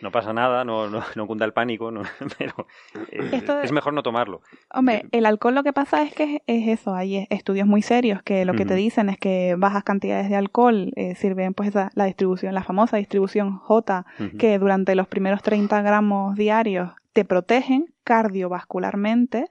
no 0.00 0.10
pasa 0.10 0.32
nada, 0.32 0.64
no, 0.64 0.88
no, 0.88 1.00
no 1.16 1.26
cunda 1.26 1.44
el 1.44 1.52
pánico, 1.52 1.92
pero 2.38 2.66
eh, 3.10 3.42
es 3.62 3.72
mejor 3.72 3.94
no 3.94 4.02
tomarlo. 4.02 4.42
Hombre, 4.72 4.96
eh, 4.96 5.08
el 5.12 5.26
alcohol 5.26 5.54
lo 5.54 5.62
que 5.62 5.72
pasa 5.72 6.02
es 6.02 6.14
que 6.14 6.42
es 6.46 6.68
eso, 6.68 6.94
hay 6.94 7.26
estudios 7.30 7.66
muy 7.66 7.82
serios 7.82 8.22
que 8.22 8.44
lo 8.44 8.54
que 8.54 8.64
te 8.64 8.74
dicen 8.74 9.08
es 9.08 9.18
que 9.18 9.54
bajas 9.58 9.84
cantidades 9.84 10.28
de 10.28 10.36
alcohol 10.36 10.92
eh, 10.96 11.14
sirven 11.14 11.54
pues 11.54 11.72
la 11.74 12.04
distribución, 12.04 12.54
la 12.54 12.62
famosa 12.62 12.96
distribución 12.96 13.58
J, 13.58 14.06
que 14.38 14.58
durante 14.58 14.94
los 14.94 15.08
primeros 15.08 15.42
30 15.42 15.82
gramos 15.82 16.34
diarios 16.36 16.90
te 17.12 17.24
protegen 17.24 17.86
cardiovascularmente 18.04 19.50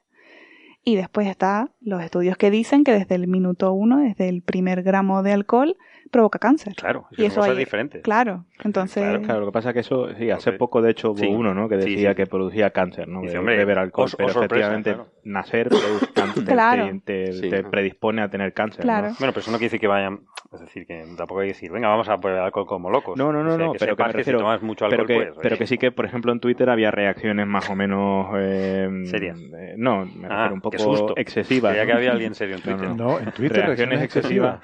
y 0.85 0.95
después 0.95 1.27
está 1.27 1.69
los 1.79 2.03
estudios 2.03 2.37
que 2.37 2.51
dicen 2.51 2.83
que 2.83 2.91
desde 2.91 3.15
el 3.15 3.27
minuto 3.27 3.71
uno, 3.71 3.97
desde 3.97 4.27
el 4.27 4.41
primer 4.41 4.83
gramo 4.83 5.23
de 5.23 5.31
alcohol, 5.31 5.77
provoca 6.13 6.39
cáncer. 6.39 6.73
Claro, 6.75 7.07
y 7.17 7.25
eso 7.25 7.43
es 7.43 7.57
diferente. 7.57 8.01
Claro, 8.01 8.45
entonces... 8.63 9.19
Claro, 9.19 9.41
lo 9.41 9.47
que 9.47 9.51
pasa 9.51 9.69
es 9.69 9.73
que 9.73 9.79
eso, 9.81 10.07
sí, 10.17 10.29
hace 10.29 10.53
poco 10.53 10.81
de 10.81 10.91
hecho 10.91 11.11
hubo 11.11 11.29
uno, 11.29 11.53
¿no? 11.53 11.67
Que 11.67 11.75
decía 11.75 12.15
que 12.15 12.25
producía 12.25 12.69
cáncer, 12.69 13.07
¿no? 13.07 13.21
de 13.21 13.39
beber 13.39 13.79
alcohol, 13.79 14.09
pero 14.15 14.29
efectivamente 14.29 14.95
nacer 15.23 15.69
produce 15.69 16.07
cáncer, 16.13 17.01
te, 17.03 17.63
predispone 17.63 18.21
a 18.21 18.29
tener 18.29 18.53
cáncer. 18.53 18.81
Claro. 18.81 19.13
Bueno, 19.19 19.33
pero 19.33 19.39
eso 19.39 19.51
no 19.51 19.57
quiere 19.57 19.67
decir 19.67 19.79
que 19.79 19.87
vayan, 19.87 20.21
es 20.53 20.59
decir, 20.59 20.85
que 20.85 21.03
tampoco 21.17 21.41
hay 21.41 21.47
que 21.47 21.53
decir, 21.53 21.71
venga, 21.71 21.87
vamos 21.87 22.07
a 22.09 22.17
beber 22.17 22.39
alcohol 22.39 22.65
como 22.65 22.89
locos. 22.89 23.17
No, 23.17 23.31
no, 23.31 23.43
no, 23.43 23.57
no, 23.57 23.73
pero 23.73 23.95
que, 23.95 24.03
me 24.03 24.11
refiero, 24.11 24.39
si 24.39 24.43
tomas 24.43 24.61
mucho 24.61 24.85
alcohol, 24.85 25.05
pero 25.07 25.33
que, 25.33 25.39
pero 25.41 25.57
que 25.57 25.67
sí 25.67 25.77
que, 25.77 25.91
por 25.91 26.05
ejemplo, 26.05 26.31
en 26.31 26.39
Twitter 26.39 26.69
había 26.69 26.91
reacciones 26.91 27.47
más 27.47 27.69
o 27.69 27.75
menos... 27.75 28.27
Eh, 28.37 28.89
¿Serias? 29.05 29.39
Eh, 29.39 29.75
no, 29.77 30.05
me 30.05 30.27
ah, 30.27 30.49
refiero 30.49 30.53
un 30.53 30.61
poco 30.61 31.13
excesivas. 31.17 31.71
Creía 31.71 31.85
que 31.85 31.93
había 31.93 32.11
alguien 32.11 32.35
serio 32.35 32.55
en 32.55 32.61
Twitter. 32.61 32.95
No, 32.95 33.19
en 33.19 33.31
Twitter 33.31 33.65
reacciones 33.65 34.01
excesivas 34.01 34.61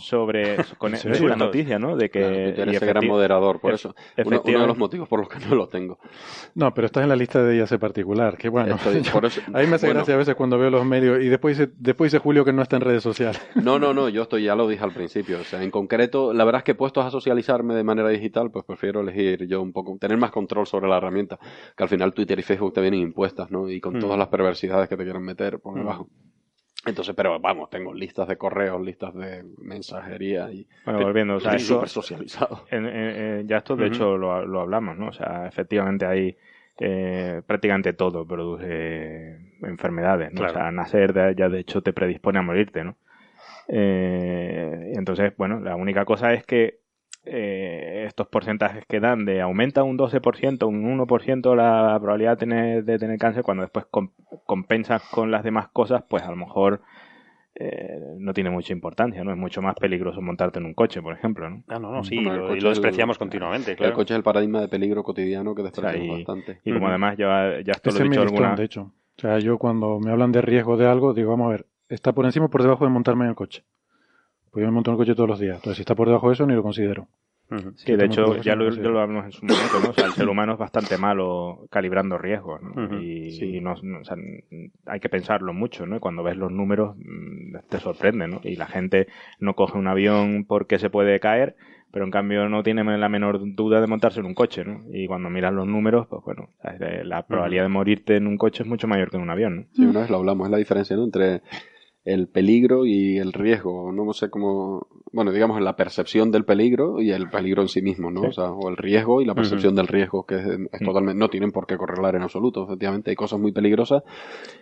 sobre... 0.00 0.56
Con, 0.78 0.91
es 0.92 1.20
una 1.20 1.36
noticia 1.36 1.78
¿no? 1.78 1.96
De 1.96 2.10
que 2.10 2.52
claro, 2.54 2.72
gran 2.80 3.06
moderador, 3.06 3.60
por 3.60 3.74
eso. 3.74 3.94
Uno, 4.24 4.40
de 4.40 4.52
los 4.66 4.78
motivos 4.78 5.08
por 5.08 5.20
los 5.20 5.28
que 5.28 5.38
no 5.38 5.54
lo 5.54 5.68
tengo. 5.68 5.98
No, 6.54 6.72
pero 6.74 6.86
estás 6.86 7.02
en 7.02 7.08
la 7.08 7.16
lista 7.16 7.42
de 7.42 7.56
IAC 7.56 7.78
particular, 7.78 8.36
que 8.36 8.48
bueno. 8.48 8.76
ahí 9.54 9.66
me 9.66 9.76
hace 9.76 9.88
gracia 9.88 10.14
a 10.14 10.16
veces 10.16 10.34
cuando 10.34 10.58
veo 10.58 10.70
los 10.70 10.84
medios 10.84 11.22
y 11.22 11.28
después 11.28 11.58
dice, 11.58 11.72
después 11.78 12.12
dice 12.12 12.22
Julio 12.22 12.44
que 12.44 12.52
no 12.52 12.62
está 12.62 12.76
en 12.76 12.82
redes 12.82 13.02
sociales. 13.02 13.40
No, 13.62 13.78
no, 13.78 13.94
no, 13.94 14.08
yo 14.08 14.22
estoy, 14.22 14.44
ya 14.44 14.56
lo 14.56 14.66
dije 14.66 14.82
al 14.82 14.92
principio. 14.92 15.38
O 15.40 15.44
sea, 15.44 15.62
en 15.62 15.70
concreto, 15.70 16.32
la 16.32 16.44
verdad 16.44 16.60
es 16.60 16.64
que 16.64 16.74
puestos 16.74 17.04
a 17.04 17.10
socializarme 17.10 17.74
de 17.74 17.84
manera 17.84 18.08
digital, 18.08 18.50
pues 18.50 18.64
prefiero 18.64 19.00
elegir 19.00 19.46
yo 19.46 19.62
un 19.62 19.72
poco, 19.72 19.96
tener 19.98 20.18
más 20.18 20.32
control 20.32 20.66
sobre 20.66 20.88
la 20.88 20.96
herramienta, 20.96 21.38
que 21.76 21.82
al 21.82 21.88
final 21.88 22.12
Twitter 22.12 22.38
y 22.38 22.42
Facebook 22.42 22.72
te 22.72 22.80
vienen 22.80 23.00
impuestas, 23.00 23.50
¿no? 23.50 23.68
Y 23.68 23.80
con 23.80 23.96
mm. 23.96 24.00
todas 24.00 24.18
las 24.18 24.28
perversidades 24.28 24.88
que 24.88 24.96
te 24.96 25.04
quieran 25.04 25.22
meter 25.22 25.60
por 25.60 25.76
debajo. 25.76 26.04
Mm. 26.04 26.31
Entonces, 26.84 27.14
pero 27.14 27.38
vamos, 27.38 27.70
tengo 27.70 27.94
listas 27.94 28.26
de 28.26 28.36
correos, 28.36 28.80
listas 28.80 29.14
de 29.14 29.44
mensajería 29.58 30.50
y 30.50 30.66
bueno, 30.84 31.00
volviendo, 31.00 31.36
o 31.36 31.40
sea, 31.40 31.56
súper 31.58 31.88
socializado. 31.88 32.64
ya 32.70 33.58
esto, 33.58 33.76
de 33.76 33.86
hecho, 33.86 34.16
lo, 34.18 34.44
lo, 34.44 34.60
hablamos, 34.62 34.98
¿no? 34.98 35.08
O 35.08 35.12
sea, 35.12 35.46
efectivamente 35.46 36.06
hay 36.06 36.36
eh, 36.80 37.40
prácticamente 37.46 37.92
todo 37.92 38.26
produce 38.26 39.38
enfermedades, 39.62 40.32
¿no? 40.32 40.44
O 40.44 40.48
sea, 40.48 40.72
nacer 40.72 41.14
ya 41.36 41.48
de 41.48 41.60
hecho 41.60 41.82
te 41.82 41.92
predispone 41.92 42.40
a 42.40 42.42
morirte, 42.42 42.82
¿no? 42.82 42.96
Eh, 43.68 44.92
entonces, 44.96 45.32
bueno, 45.36 45.60
la 45.60 45.76
única 45.76 46.04
cosa 46.04 46.34
es 46.34 46.44
que 46.44 46.81
eh, 47.24 48.04
estos 48.06 48.26
porcentajes 48.26 48.84
que 48.86 49.00
dan 49.00 49.24
de 49.24 49.40
aumenta 49.40 49.84
un 49.84 49.96
12%, 49.96 50.66
un 50.66 50.98
1% 50.98 51.54
la 51.54 51.98
probabilidad 52.00 52.32
de 52.32 52.36
tener, 52.36 52.84
de 52.84 52.98
tener 52.98 53.18
cáncer, 53.18 53.42
cuando 53.42 53.62
después 53.62 53.86
compensas 54.46 55.02
con 55.10 55.30
las 55.30 55.44
demás 55.44 55.68
cosas, 55.68 56.02
pues 56.08 56.22
a 56.24 56.30
lo 56.30 56.36
mejor 56.36 56.82
eh, 57.54 58.00
no 58.18 58.32
tiene 58.32 58.50
mucha 58.50 58.72
importancia, 58.72 59.22
¿no? 59.22 59.30
Es 59.30 59.36
mucho 59.36 59.62
más 59.62 59.74
peligroso 59.76 60.20
montarte 60.20 60.58
en 60.58 60.64
un 60.64 60.74
coche, 60.74 61.02
por 61.02 61.14
ejemplo, 61.14 61.48
¿no? 61.48 61.62
Ah, 61.68 61.78
no, 61.78 61.92
no, 61.92 62.02
sí, 62.02 62.16
y 62.16 62.24
lo 62.24 62.68
despreciamos 62.70 63.18
continuamente, 63.18 63.76
claro. 63.76 63.90
El 63.90 63.96
coche 63.96 64.14
es 64.14 64.18
el 64.18 64.24
paradigma 64.24 64.60
de 64.60 64.68
peligro 64.68 65.04
cotidiano 65.04 65.54
que 65.54 65.62
despreciamos 65.62 66.16
bastante. 66.18 66.60
Y 66.64 66.72
como 66.72 66.88
además 66.88 67.16
ya, 67.16 67.60
ya 67.64 67.72
esto 67.72 67.90
lo 67.90 67.98
he 67.98 68.08
dicho 68.08 68.22
alguna... 68.22 68.56
de 68.56 68.64
hecho. 68.64 68.92
O 69.16 69.20
sea, 69.20 69.38
yo 69.38 69.58
cuando 69.58 70.00
me 70.00 70.10
hablan 70.10 70.32
de 70.32 70.40
riesgo 70.40 70.76
de 70.76 70.86
algo, 70.86 71.12
digo, 71.12 71.30
vamos 71.30 71.48
a 71.48 71.50
ver, 71.50 71.66
¿está 71.88 72.12
por 72.12 72.24
encima 72.24 72.46
o 72.46 72.50
por 72.50 72.62
debajo 72.62 72.84
de 72.84 72.90
montarme 72.90 73.24
en 73.24 73.30
el 73.30 73.36
coche? 73.36 73.64
Pues 74.52 74.62
yo 74.62 74.68
me 74.68 74.74
monto 74.74 74.90
en 74.90 74.94
el 74.94 74.98
coche 74.98 75.14
todos 75.14 75.30
los 75.30 75.40
días. 75.40 75.56
Entonces, 75.56 75.76
si 75.76 75.82
está 75.82 75.94
por 75.94 76.06
debajo 76.06 76.28
de 76.28 76.34
eso, 76.34 76.46
ni 76.46 76.54
lo 76.54 76.62
considero. 76.62 77.08
Sí, 77.76 77.96
de 77.96 78.06
hecho, 78.06 78.40
ya 78.40 78.54
lo, 78.54 78.70
lo, 78.70 79.00
hablamos 79.00 79.26
en 79.26 79.32
su 79.32 79.44
momento, 79.44 79.80
¿no? 79.82 79.90
O 79.90 79.92
sea, 79.92 80.06
el 80.06 80.12
ser 80.12 80.28
humano 80.28 80.52
es 80.52 80.58
bastante 80.58 80.96
malo 80.96 81.66
calibrando 81.70 82.16
riesgos, 82.16 82.62
¿no? 82.62 83.00
Y, 83.00 83.62
o 83.64 84.04
sea, 84.04 84.16
hay 84.86 85.00
que 85.00 85.08
pensarlo 85.08 85.52
mucho, 85.52 85.86
¿no? 85.86 86.00
Cuando 86.00 86.22
ves 86.22 86.36
los 86.36 86.50
números 86.50 86.96
mm, 86.96 87.56
te 87.68 87.78
sorprende, 87.78 88.28
¿no? 88.28 88.40
Y 88.42 88.56
la 88.56 88.66
gente 88.66 89.08
no 89.38 89.54
coge 89.54 89.76
un 89.76 89.86
avión 89.86 90.44
porque 90.46 90.78
se 90.78 90.88
puede 90.88 91.20
caer, 91.20 91.56
pero 91.90 92.04
en 92.06 92.10
cambio 92.10 92.48
no 92.48 92.62
tiene 92.62 92.84
la 92.96 93.08
menor 93.08 93.40
duda 93.54 93.80
de 93.80 93.86
montarse 93.86 94.20
en 94.20 94.26
un 94.26 94.34
coche, 94.34 94.64
¿no? 94.64 94.82
Y 94.90 95.06
cuando 95.06 95.28
miras 95.28 95.52
los 95.52 95.66
números, 95.66 96.06
pues 96.08 96.22
bueno, 96.24 96.48
la 97.04 97.26
probabilidad 97.26 97.64
de 97.64 97.68
morirte 97.68 98.16
en 98.16 98.26
un 98.26 98.38
coche 98.38 98.62
es 98.62 98.68
mucho 98.68 98.88
mayor 98.88 99.10
que 99.10 99.18
en 99.18 99.24
un 99.24 99.30
avión, 99.30 99.56
¿no? 99.56 99.62
Sí, 99.72 99.84
una 99.84 100.00
vez 100.00 100.10
lo 100.10 100.18
hablamos, 100.18 100.46
es 100.46 100.52
la 100.52 100.58
diferencia, 100.58 100.96
¿no? 100.96 101.04
Entre 101.04 101.42
el 102.04 102.28
peligro 102.28 102.84
y 102.84 103.18
el 103.18 103.32
riesgo, 103.32 103.92
no 103.92 104.12
sé 104.12 104.28
cómo, 104.28 104.88
bueno, 105.12 105.30
digamos 105.30 105.56
en 105.58 105.64
la 105.64 105.76
percepción 105.76 106.32
del 106.32 106.44
peligro 106.44 107.00
y 107.00 107.12
el 107.12 107.30
peligro 107.30 107.62
en 107.62 107.68
sí 107.68 107.80
mismo, 107.80 108.10
¿no? 108.10 108.22
O 108.22 108.32
sea, 108.32 108.50
o 108.50 108.68
el 108.68 108.76
riesgo 108.76 109.20
y 109.20 109.24
la 109.24 109.34
percepción 109.34 109.76
del 109.76 109.86
riesgo, 109.86 110.26
que 110.26 110.36
es, 110.36 110.80
totalmente, 110.84 111.18
no 111.18 111.28
tienen 111.28 111.52
por 111.52 111.66
qué 111.66 111.76
correlar 111.76 112.16
en 112.16 112.22
absoluto, 112.22 112.64
efectivamente, 112.64 113.10
hay 113.10 113.16
cosas 113.16 113.38
muy 113.38 113.52
peligrosas 113.52 114.02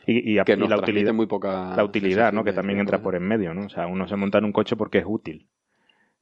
y, 0.06 0.38
y, 0.38 0.44
que 0.44 0.56
la 0.56 0.76
utilidad, 0.76 1.14
muy 1.14 1.26
poca... 1.26 1.74
La 1.74 1.84
utilidad, 1.84 2.32
¿no? 2.32 2.44
Que 2.44 2.52
también 2.52 2.78
entra 2.78 3.00
por 3.00 3.14
en 3.14 3.26
medio, 3.26 3.54
¿no? 3.54 3.66
O 3.66 3.70
sea, 3.70 3.86
uno 3.86 4.06
se 4.06 4.16
monta 4.16 4.38
en 4.38 4.44
un 4.44 4.52
coche 4.52 4.76
porque 4.76 4.98
es 4.98 5.04
útil 5.06 5.48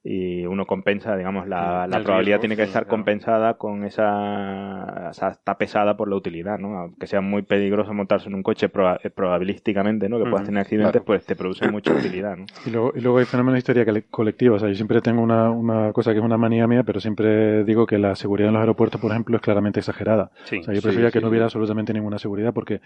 y 0.05 0.47
uno 0.47 0.65
compensa, 0.65 1.17
digamos, 1.17 1.49
la, 1.49 1.87
la 1.89 2.01
probabilidad 2.03 2.39
tiene 2.39 2.57
que 2.57 2.63
estar 2.63 2.87
compensada 2.87 3.55
con 3.55 3.85
esa, 3.85 5.09
o 5.11 5.13
sea, 5.13 5.31
está 5.31 5.59
pesada 5.59 5.97
por 5.97 6.09
la 6.09 6.17
utilidad, 6.17 6.59
¿no? 6.59 6.79
Aunque 6.79 7.07
sea 7.07 7.21
muy 7.21 7.43
peligroso 7.43 7.93
montarse 7.93 8.29
en 8.29 8.37
un 8.37 8.43
coche 8.43 8.67
eh, 8.67 9.11
probabilísticamente, 9.11 10.09
¿no? 10.09 10.19
Que 10.23 10.31
puedas 10.31 10.47
tener 10.47 10.61
accidentes, 10.61 11.03
pues 11.03 11.27
te 11.27 11.35
produce 11.35 11.69
mucha 11.69 11.93
utilidad, 11.93 12.37
¿no? 12.37 12.47
Y 12.65 12.71
luego, 12.71 12.93
y 12.95 13.01
luego 13.01 13.19
hay 13.19 13.25
fenómenos 13.25 13.55
de 13.55 13.59
historia 13.59 14.05
colectiva, 14.11 14.57
o 14.57 14.59
sea, 14.59 14.69
yo 14.69 14.75
siempre 14.77 15.01
tengo 15.01 15.21
una, 15.21 15.51
una 15.51 15.93
cosa 15.93 16.13
que 16.13 16.19
es 16.19 16.25
una 16.25 16.39
manía 16.39 16.67
mía, 16.69 16.85
pero 16.85 17.01
siempre 17.01 17.65
digo 17.65 17.87
que 17.87 17.99
la 17.99 18.15
seguridad 18.15 18.49
en 18.49 18.55
los 18.55 18.61
aeropuertos, 18.61 19.01
por 19.01 19.11
ejemplo, 19.11 19.37
es 19.37 19.43
claramente 19.43 19.81
exagerada. 19.81 20.31
o 20.45 20.47
sea, 20.47 20.75
yo 20.75 20.81
preferiría 20.81 21.11
que 21.11 21.21
no 21.21 21.29
hubiera 21.29 21.47
absolutamente 21.47 21.93
ninguna 21.93 22.19
seguridad 22.19 22.55
porque, 22.55 22.81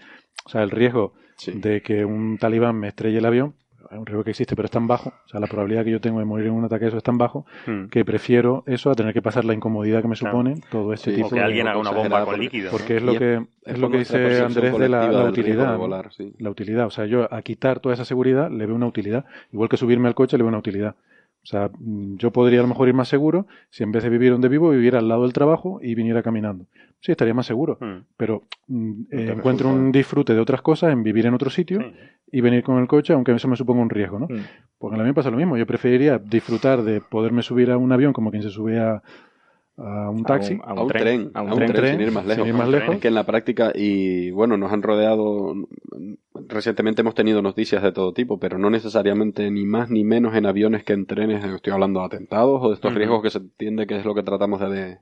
o 0.45 0.49
sea, 0.49 0.63
el 0.63 0.71
riesgo 0.71 1.13
de 1.53 1.81
que 1.81 2.05
un 2.05 2.37
talibán 2.37 2.79
me 2.79 2.87
estrelle 2.87 3.19
el 3.19 3.25
avión, 3.25 3.55
es 3.93 3.99
un 3.99 4.05
riesgo 4.05 4.23
que 4.23 4.31
existe, 4.31 4.55
pero 4.55 4.65
es 4.65 4.71
tan 4.71 4.87
bajo, 4.87 5.09
o 5.09 5.27
sea, 5.29 5.39
la 5.39 5.47
probabilidad 5.47 5.83
que 5.83 5.91
yo 5.91 6.01
tengo 6.01 6.19
de 6.19 6.25
morir 6.25 6.47
en 6.47 6.53
un 6.53 6.65
ataque 6.65 6.85
de 6.85 6.87
eso 6.89 6.97
es 6.97 7.03
tan 7.03 7.17
bajo, 7.17 7.45
hmm. 7.65 7.85
que 7.85 8.03
prefiero 8.05 8.63
eso 8.67 8.91
a 8.91 8.95
tener 8.95 9.13
que 9.13 9.21
pasar 9.21 9.45
la 9.45 9.53
incomodidad 9.53 10.01
que 10.01 10.07
me 10.07 10.15
supone 10.15 10.55
todo 10.69 10.93
este 10.93 11.13
tipo 11.13 11.27
o 11.27 11.29
que 11.29 11.39
alguien 11.39 11.67
haga 11.67 11.79
una 11.79 11.91
bomba 11.91 12.25
con 12.25 12.39
líquido. 12.39 12.71
Porque 12.71 12.97
es 12.97 13.03
lo 13.03 13.17
que, 13.17 13.45
es, 13.65 13.79
lo 13.79 13.89
que 13.89 13.99
dice 13.99 14.41
Andrés 14.41 14.77
de 14.77 14.89
la, 14.89 15.25
utilidad. 15.25 15.79
La 16.39 16.49
utilidad, 16.49 16.87
o 16.87 16.91
sea, 16.91 17.05
yo 17.05 17.33
a 17.33 17.41
quitar 17.41 17.79
toda 17.79 17.93
esa 17.93 18.05
seguridad 18.05 18.49
le 18.51 18.65
veo 18.65 18.75
una 18.75 18.87
utilidad, 18.87 19.25
igual 19.51 19.69
que 19.69 19.77
subirme 19.77 20.07
al 20.07 20.15
coche 20.15 20.37
le 20.37 20.43
veo 20.43 20.49
una 20.49 20.59
utilidad. 20.59 20.95
O 21.43 21.45
sea, 21.45 21.69
mm, 21.77 22.15
yo 22.15 22.31
podría 22.31 22.59
a 22.59 22.63
lo 22.63 22.69
mejor 22.69 22.87
ir 22.87 22.93
más 22.93 23.09
seguro 23.09 23.47
si 23.69 23.83
en 23.83 23.91
vez 23.91 24.03
de 24.03 24.09
vivir 24.09 24.31
donde 24.31 24.47
vivo, 24.47 24.69
viviera 24.69 24.99
al 24.99 25.09
lado 25.09 25.23
del 25.23 25.33
trabajo 25.33 25.79
y 25.81 25.93
viniera 25.93 26.23
caminando. 26.23 26.65
Sí, 27.03 27.11
estaría 27.11 27.33
más 27.33 27.45
seguro, 27.45 27.77
hmm. 27.81 28.05
pero 28.15 28.43
mm, 28.67 29.01
eh, 29.11 29.33
encuentro 29.35 29.67
un 29.67 29.91
disfrute 29.91 30.33
de 30.33 30.39
otras 30.39 30.61
cosas 30.61 30.93
en 30.93 31.03
vivir 31.03 31.25
en 31.25 31.33
otro 31.33 31.49
sitio 31.49 31.81
y 32.31 32.39
venir 32.39 32.63
con 32.63 32.79
el 32.79 32.87
coche, 32.87 33.11
aunque 33.11 33.33
eso 33.33 33.49
me 33.49 33.57
suponga 33.57 33.81
un 33.81 33.89
riesgo, 33.89 34.19
¿no? 34.19 34.27
Hmm. 34.27 34.39
Porque 34.77 34.95
a 34.95 34.99
mí 34.99 35.09
me 35.09 35.13
pasa 35.13 35.29
lo 35.29 35.35
mismo. 35.35 35.57
Yo 35.57 35.67
preferiría 35.67 36.17
disfrutar 36.17 36.81
de 36.81 37.01
poderme 37.01 37.41
subir 37.41 37.71
a 37.71 37.77
un 37.77 37.91
avión 37.91 38.13
como 38.13 38.31
quien 38.31 38.41
se 38.41 38.49
sube 38.49 38.79
a, 38.79 39.01
un 39.75 40.23
taxi, 40.23 40.57
a 40.63 40.73
un, 40.73 40.87
tren, 40.87 41.31
a 41.33 41.41
un, 41.41 41.65
tren, 41.65 41.97
sin 41.97 42.07
ir 42.07 42.11
más 42.13 42.25
lejos. 42.25 42.45
Sin 42.45 42.55
ir 42.55 42.57
más 42.57 42.69
lejos. 42.69 42.97
que 42.99 43.09
en 43.09 43.15
la 43.15 43.25
práctica, 43.25 43.73
y 43.75 44.31
bueno, 44.31 44.55
nos 44.55 44.71
han 44.71 44.81
rodeado 44.81 45.55
recientemente 46.49 47.01
hemos 47.01 47.15
tenido 47.15 47.41
noticias 47.41 47.81
de 47.83 47.91
todo 47.91 48.13
tipo, 48.13 48.39
pero 48.39 48.57
no 48.57 48.69
necesariamente 48.69 49.49
ni 49.51 49.65
más 49.65 49.89
ni 49.89 50.03
menos 50.03 50.35
en 50.35 50.45
aviones 50.45 50.83
que 50.83 50.93
en 50.93 51.05
trenes. 51.05 51.43
Estoy 51.43 51.73
hablando 51.73 51.99
de 52.01 52.05
atentados 52.07 52.59
o 52.61 52.69
de 52.69 52.75
estos 52.75 52.93
riesgos 52.93 53.21
que 53.21 53.29
se 53.29 53.39
entiende 53.39 53.87
que 53.87 53.97
es 53.97 54.05
lo 54.05 54.13
que 54.15 54.23
tratamos 54.23 54.59
de, 54.59 54.69
de, 54.69 54.97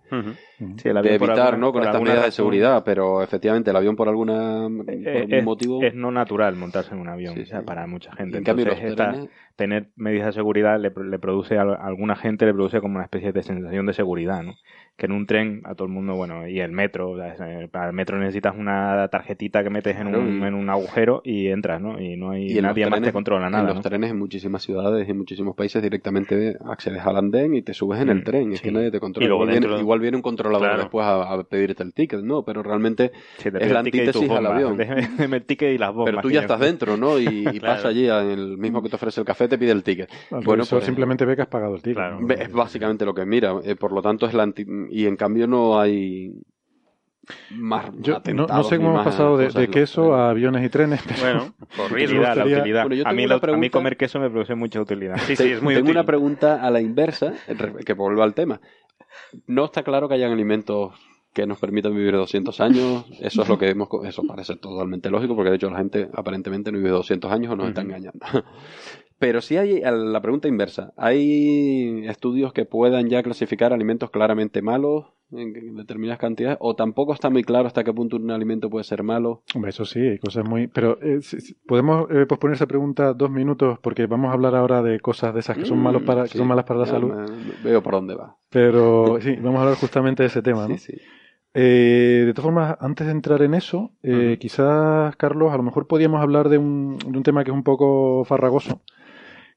Sí, 0.78 0.90
el 0.90 0.98
avión 0.98 1.14
de 1.14 1.20
por 1.20 1.30
evitar, 1.30 1.48
alguna- 1.54 1.58
¿no? 1.68 1.74
Con 1.74 1.84
estas 1.84 2.02
medidas 2.02 2.26
de 2.26 2.32
seguridad, 2.32 2.84
pero 2.86 3.22
efectivamente 3.24 3.70
el 3.72 3.76
avión 3.76 3.96
por 3.96 4.08
alguna 4.10 4.68
por 4.70 4.90
Eh, 4.90 5.18
algún 5.22 5.34
es, 5.34 5.44
motivo. 5.44 5.82
es 5.84 5.96
no 5.96 6.12
natural 6.12 6.56
montarse 6.56 6.94
en 6.94 7.00
un 7.02 7.10
avión, 7.10 7.36
Sí, 7.36 7.42
o 7.42 7.46
sea, 7.46 7.62
para 7.64 7.88
mucha 7.88 8.12
gente. 8.16 8.38
En 8.38 8.44
cambio, 8.44 8.66
Entonces, 8.66 8.84
los 8.84 8.92
esta- 8.92 9.12
trenes- 9.14 9.30
tener 9.56 9.90
medidas 9.96 10.28
de 10.28 10.32
seguridad 10.34 10.80
le, 10.80 10.92
le 11.10 11.20
produce 11.20 11.58
a, 11.58 11.62
a 11.64 11.86
alguna 11.86 12.16
gente 12.16 12.46
le 12.46 12.54
produce 12.54 12.80
como 12.82 12.96
una 12.96 13.04
especie 13.04 13.32
de 13.32 13.44
sensación 13.44 13.86
de 13.86 13.94
seguridad, 13.94 14.42
¿no? 14.44 14.56
Que 14.98 15.08
en 15.08 15.14
un 15.14 15.26
tren 15.26 15.62
a 15.64 15.74
todo 15.74 15.88
el 15.88 15.94
mundo, 15.94 16.14
bueno, 16.16 16.48
y 16.48 16.60
el 16.60 16.72
metro, 16.72 17.20
es- 17.26 17.70
para 17.72 17.88
el 17.88 17.94
metro 17.94 18.20
necesitas 18.20 18.54
una 18.56 19.08
tarjetita 19.08 19.64
que 19.64 19.72
metes 19.72 19.96
en, 19.96 20.10
Claro, 20.10 20.20
un, 20.22 20.44
y- 20.44 20.46
en 20.46 20.54
un 20.54 20.70
agujero 20.70 21.22
y 21.26 21.48
entras, 21.48 21.82
¿no? 21.82 22.00
Y 22.00 22.18
no 22.18 22.30
hay 22.32 22.52
Y 22.52 22.58
en 22.58 22.66
nadie 22.66 22.86
más 22.86 23.00
trenes- 23.00 23.06
te 23.06 23.12
controla 23.14 23.48
En 23.48 23.52
nada, 23.54 23.64
los 23.70 23.76
¿no? 23.78 23.82
trenes 23.82 24.12
en 24.12 24.20
muchísimas 24.20 24.62
ciudades 24.62 25.08
y 25.08 25.12
en 25.12 25.18
muchísimos 25.18 25.56
países 25.56 25.82
directamente 25.82 26.56
accedes 26.70 27.04
al 27.04 27.18
andén 27.18 27.56
y 27.56 27.64
te 27.64 27.74
subes 27.74 28.00
en 28.00 28.10
el 28.10 28.20
Mm, 28.20 28.24
tren. 28.24 28.52
Es 28.52 28.60
sí. 28.60 28.66
que 28.66 28.72
nadie 28.72 28.92
te 28.92 29.00
controla. 29.00 29.26
Y 29.26 29.28
luego 29.28 29.44
igual, 29.44 29.52
viene, 29.54 29.66
dentro- 29.66 29.82
igual 29.82 30.00
viene 30.02 30.18
un 30.18 30.22
controlador 30.24 30.68
Claro. 30.68 30.82
después 30.84 31.04
a, 31.04 31.34
a 31.34 31.44
pedirte 31.46 31.82
el 31.82 31.94
ticket, 31.96 32.22
¿no? 32.22 32.44
Pero 32.46 32.62
realmente 32.62 33.12
es 33.44 33.72
la 33.72 33.80
antítesis 33.80 34.30
al 34.30 34.46
avión. 34.46 34.78
Déjame- 34.78 35.36
el 35.36 35.44
ticket 35.46 35.74
y 35.74 35.78
las 35.80 35.90
bombas. 35.96 36.12
Pero 36.12 36.22
tú 36.22 36.30
ya 36.30 36.36
yo- 36.36 36.42
estás 36.42 36.60
dentro, 36.60 36.96
¿no? 36.96 37.18
Y, 37.18 37.26
y 37.26 37.44
Claro. 37.60 37.76
pasa 37.78 37.88
allí, 37.88 38.06
el 38.08 38.60
mismo 38.60 38.84
que 38.84 38.90
te 38.90 38.98
ofrece 38.98 39.20
el 39.20 39.26
café 39.26 39.48
te 39.48 39.58
pide 39.58 39.72
el 39.72 39.82
ticket. 39.82 40.12
Bueno, 40.30 40.64
pues, 40.70 40.84
simplemente 40.84 41.26
ve 41.26 41.36
que 41.36 41.42
has 41.42 41.48
pagado 41.48 41.74
el 41.74 41.82
ticket. 41.82 42.04
Es 42.40 42.52
básicamente 42.52 43.04
lo 43.04 43.16
que 43.16 43.26
mira, 43.26 43.56
eh, 43.64 43.76
por 43.76 43.92
lo 43.94 44.04
tanto 44.04 44.28
es 44.28 44.36
la 44.36 44.44
anti- 44.44 44.66
y 44.90 45.06
en 45.06 45.16
cambio 45.16 45.48
no 45.48 45.80
hay 45.80 46.34
más 47.52 47.86
Yo 48.00 48.20
no, 48.34 48.64
sé 48.64 48.78
cómo 48.78 48.90
hemos 48.92 49.06
pasado 49.06 49.38
de, 49.38 49.46
los 49.52 49.68
queso 49.68 50.14
a 50.16 50.32
aviones 50.32 50.66
y 50.66 50.70
trenes. 50.70 51.02
pero- 51.08 51.20
Bueno, 51.22 51.54
por. 51.78 51.92
Utilidad, 51.94 52.36
la 52.36 52.46
utilidad. 52.46 52.86
Bueno, 52.88 53.04
a, 53.08 53.14
mí 53.14 53.26
a 53.32 53.58
mí 53.58 53.70
comer 53.70 53.96
queso 53.98 54.20
me 54.20 54.30
produce 54.30 54.56
mucha 54.56 54.82
utilidad. 54.82 55.18
Sí, 55.28 55.36
sí, 55.36 55.52
es 55.52 55.62
muy 55.62 55.76
Tengo 55.76 55.86
útil. 55.86 55.98
una 55.98 56.06
pregunta 56.06 56.62
a 56.66 56.70
la 56.72 56.82
inversa, 56.82 57.34
que 57.86 57.94
vuelvo 57.94 58.24
al 58.24 58.34
tema. 58.34 58.60
No 59.48 59.66
está 59.66 59.84
claro 59.84 60.08
que 60.10 60.16
hayan 60.16 60.32
alimentos 60.32 60.94
que 61.34 61.46
nos 61.48 61.60
permitan 61.60 61.96
vivir 61.96 62.14
200 62.14 62.60
años. 62.60 63.06
Eso 63.22 63.44
es 63.44 63.48
lo 63.48 63.58
que 63.58 63.70
hemos, 63.70 63.88
co- 63.88 64.04
eso 64.04 64.24
parece 64.28 64.58
totalmente 64.58 65.10
lógico, 65.10 65.34
porque 65.36 65.52
de 65.52 65.56
hecho 65.56 65.70
la 65.70 65.78
gente 65.78 66.10
aparentemente 66.14 66.72
no 66.72 66.78
vive 66.80 66.90
200 66.90 67.32
años 67.32 67.54
o 67.54 67.56
nos 67.56 67.70
está 67.70 67.82
engañando. 67.82 68.20
Pero 69.22 69.40
sí 69.40 69.56
hay 69.56 69.82
la 69.82 70.20
pregunta 70.20 70.48
inversa. 70.48 70.94
¿Hay 70.98 72.06
estudios 72.08 72.54
que 72.54 72.66
puedan 72.66 73.08
ya 73.08 73.22
clasificar 73.22 73.72
alimentos 73.72 74.10
claramente 74.10 74.64
malos 74.64 75.06
en 75.32 75.76
determinadas 75.76 76.18
cantidades? 76.18 76.58
¿O 76.60 76.76
tampoco 76.76 77.14
está 77.14 77.30
muy 77.30 77.44
claro 77.44 77.68
hasta 77.68 77.84
qué 77.84 77.94
punto 77.94 78.16
un 78.18 78.32
alimento 78.32 78.68
puede 78.72 78.84
ser 78.84 79.04
malo? 79.04 79.44
Hombre, 79.54 79.70
eso 79.70 79.86
sí, 79.86 80.00
hay 80.00 80.18
cosas 80.18 80.44
muy... 80.44 80.66
Pero 80.66 80.98
eh, 81.04 81.20
podemos 81.68 82.10
eh, 82.10 82.26
posponer 82.26 82.56
esa 82.56 82.66
pregunta 82.66 83.14
dos 83.14 83.30
minutos 83.30 83.78
porque 83.80 84.08
vamos 84.08 84.32
a 84.32 84.34
hablar 84.34 84.56
ahora 84.56 84.82
de 84.82 85.00
cosas 85.00 85.36
de 85.36 85.42
esas 85.42 85.56
que 85.56 85.66
son, 85.66 85.78
Mm, 85.78 85.84
malos 85.84 86.02
para, 86.02 86.24
que 86.24 86.38
son 86.40 86.48
malas 86.48 86.66
para 86.66 86.80
la 86.80 86.86
salud. 86.88 87.14
me- 87.14 87.70
veo 87.70 87.84
por 87.84 87.94
dónde 87.94 88.16
va. 88.16 88.36
Pero 88.50 89.18
sí, 89.22 89.36
vamos 89.36 89.60
a 89.60 89.62
hablar 89.66 89.78
justamente 89.78 90.24
de 90.24 90.28
ese 90.28 90.42
tema, 90.42 90.68
¿no? 90.68 90.78
Sí, 90.80 90.94
sí. 90.94 91.02
Eh, 91.54 92.24
de 92.26 92.34
todas 92.34 92.46
formas, 92.46 92.78
antes 92.80 93.06
de 93.06 93.12
entrar 93.12 93.42
en 93.44 93.54
eso, 93.54 93.92
eh, 94.04 94.38
quizás, 94.40 95.16
Carlos, 95.18 95.54
a 95.54 95.58
lo 95.58 95.64
mejor 95.64 95.86
podíamos 95.86 96.22
hablar 96.22 96.48
de 96.50 96.58
un, 96.58 96.98
de 96.98 97.18
un 97.18 97.24
tema 97.24 97.44
que 97.44 97.52
es 97.52 97.56
un 97.56 97.64
poco 97.64 98.24
farragoso, 98.26 98.82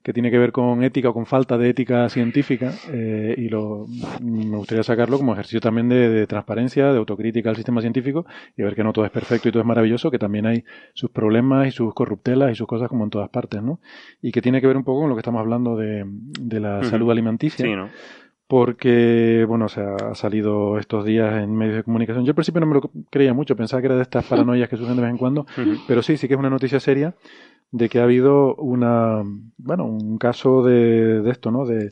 que 0.05 0.13
tiene 0.13 0.31
que 0.31 0.39
ver 0.39 0.53
con 0.53 0.85
ética 0.85 1.09
o 1.09 1.15
con 1.15 1.25
falta 1.25 1.57
de 1.57 1.71
ética 1.71 2.11
científica, 2.11 2.73
eh, 2.93 3.35
y 3.39 3.49
lo, 3.49 3.87
me 4.21 4.59
gustaría 4.59 4.83
sacarlo 4.83 5.17
como 5.17 5.33
ejercicio 5.33 5.63
también 5.63 5.89
de, 5.89 6.11
de 6.11 6.27
transparencia, 6.27 6.93
de 6.93 6.99
autocrítica 6.99 7.49
al 7.49 7.57
sistema 7.57 7.81
científico, 7.81 8.27
y 8.55 8.63
ver 8.63 8.75
que 8.75 8.85
no 8.85 8.93
todo 8.93 9.07
es 9.07 9.11
perfecto 9.11 9.49
y 9.49 9.53
todo 9.53 9.63
es 9.63 9.67
maravilloso, 9.67 10.11
que 10.11 10.19
también 10.19 10.45
hay 10.45 10.65
sus 10.93 11.11
problemas 11.11 11.69
y 11.69 11.71
sus 11.71 11.95
corruptelas 11.95 12.53
y 12.53 12.55
sus 12.55 12.67
cosas 12.67 12.91
como 12.91 13.05
en 13.05 13.11
todas 13.11 13.31
partes, 13.31 13.63
¿no? 13.63 13.81
Y 14.21 14.31
que 14.31 14.43
tiene 14.43 14.61
que 14.61 14.67
ver 14.67 14.77
un 14.77 14.85
poco 14.85 15.01
con 15.01 15.09
lo 15.09 15.17
que 15.17 15.21
estamos 15.21 15.41
hablando 15.41 15.75
de, 15.75 16.05
de 16.07 16.61
la 16.61 16.85
salud 16.85 17.11
alimenticia 17.11 17.65
Sí, 17.65 17.75
¿no? 17.75 17.89
porque, 18.47 19.45
bueno, 19.49 19.65
o 19.65 19.69
sea, 19.69 19.97
ha 20.11 20.15
salido 20.15 20.79
estos 20.79 21.05
días 21.05 21.43
en 21.43 21.57
medios 21.57 21.77
de 21.77 21.83
comunicación. 21.83 22.25
Yo 22.25 22.33
al 22.33 22.35
principio 22.35 22.61
no 22.61 22.67
me 22.67 22.75
lo 22.75 22.91
creía 23.11 23.33
mucho, 23.33 23.57
pensaba 23.57 23.81
que 23.81 23.87
era 23.87 23.97
de 23.97 24.03
estas 24.03 24.27
paranoias 24.27 24.69
que 24.69 24.77
surgen 24.77 24.97
de 24.97 25.03
vez 25.03 25.11
en 25.11 25.17
cuando, 25.17 25.47
pero 25.89 26.03
sí, 26.03 26.17
sí 26.17 26.29
que 26.29 26.35
es 26.35 26.39
una 26.39 26.51
noticia 26.51 26.79
seria 26.79 27.15
de 27.75 27.89
que 27.89 27.99
ha 27.99 28.05
habido 28.05 28.55
una, 28.57 29.23
bueno, 29.59 29.85
un 29.87 30.17
caso 30.19 30.63
de, 30.63 31.23
de 31.23 31.31
esto, 31.31 31.51
¿no? 31.51 31.67
De, 31.67 31.91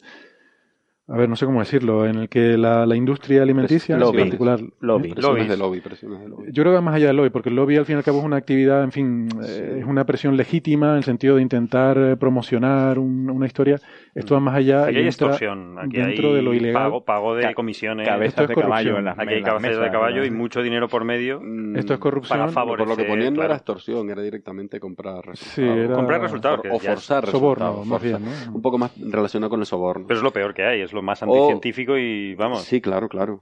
a 1.09 1.17
ver, 1.17 1.29
no 1.29 1.37
sé 1.37 1.45
cómo 1.47 1.59
decirlo, 1.61 2.07
en 2.07 2.17
el 2.17 2.29
que 2.29 2.57
la, 2.57 2.87
la 2.87 2.97
industria 2.97 3.43
alimenticia, 3.43 3.97
Lobby. 3.99 4.19
en 4.19 4.25
particular, 4.29 4.61
Lobby. 4.81 5.11
¿eh? 5.11 5.15
Presiones 5.15 5.49
de 5.49 5.57
lobby, 5.57 5.81
presiones 5.81 6.21
de 6.21 6.29
lobby. 6.29 6.45
yo 6.53 6.63
creo 6.63 6.73
que 6.73 6.77
va 6.77 6.81
más 6.81 6.95
allá 6.95 7.09
del 7.09 7.17
lobby, 7.17 7.31
porque 7.31 7.49
el 7.51 7.57
lobby 7.57 7.77
al 7.77 7.85
fin 7.85 7.97
y 7.97 7.99
al 7.99 8.05
cabo 8.05 8.21
es 8.21 8.25
una 8.25 8.37
actividad, 8.37 8.83
en 8.85 8.93
fin, 8.93 9.29
eh, 9.47 9.79
es 9.81 9.85
una 9.85 10.07
presión 10.07 10.37
legítima 10.37 10.93
en 10.93 10.97
el 10.99 11.05
sentido 11.05 11.37
de 11.37 11.43
intentar 11.43 11.99
eh, 11.99 12.17
promocionar 12.17 12.99
un- 12.99 13.29
una 13.31 13.47
historia. 13.47 13.79
Esto 14.15 14.35
va 14.35 14.41
más 14.41 14.55
allá 14.55 14.85
Aquí 14.87 14.95
y 14.97 14.99
hay 15.01 15.07
extorsión, 15.07 15.79
aquí 15.79 15.97
dentro 15.97 16.29
hay 16.31 16.35
de 16.37 16.43
lo 16.43 16.55
ilegal. 16.55 16.83
pago, 16.83 17.05
pago 17.05 17.35
de 17.35 17.53
comisiones. 17.55 18.07
Esto 18.07 18.15
Cabezas 18.19 18.43
es 18.43 18.49
de 18.49 18.55
caballo 18.63 18.99
en 18.99 19.05
las 19.07 19.19
Aquí 19.19 19.35
hay 19.35 19.43
cabezas 19.43 19.81
de 19.83 19.91
caballo 19.91 20.19
¿no? 20.21 20.25
y 20.27 20.31
mucho 20.31 20.63
dinero 20.63 20.89
por 20.89 21.05
medio. 21.05 21.41
Mm, 21.43 21.77
Esto 21.77 21.95
es 21.95 21.99
corrupción. 21.99 22.53
Para 22.53 22.67
Por 22.67 22.87
lo 22.87 22.97
que 22.97 23.05
ponían 23.05 23.31
no 23.33 23.39
claro. 23.41 23.47
era 23.51 23.57
extorsión, 23.57 24.09
era 24.11 24.23
directamente 24.23 24.79
comprar 24.81 25.25
resultados. 25.27 25.55
Sí, 25.55 25.63
era- 25.63 25.95
Comprar 25.95 26.21
resultados. 26.21 26.61
O 26.71 26.79
forzar 26.79 27.27
Soborno, 27.27 27.65
resultados. 27.67 27.87
más 27.87 28.01
forzar. 28.03 28.21
bien, 28.21 28.33
¿no? 28.47 28.55
Un 28.55 28.63
poco 28.63 28.79
más 28.79 28.93
relacionado 29.01 29.51
con 29.51 29.61
el 29.61 29.67
soborno. 29.67 30.07
Pero 30.07 30.19
es 30.19 30.23
lo 30.25 30.31
peor 30.33 30.53
que 30.55 30.63
hay, 30.65 30.81
es 30.83 30.92
lo 30.93 31.03
más 31.03 31.23
O- 31.23 31.27
anticientífico 31.27 31.97
y 31.99 32.35
vamos. 32.35 32.63
Sí, 32.63 32.81
claro, 32.81 33.09
claro. 33.09 33.41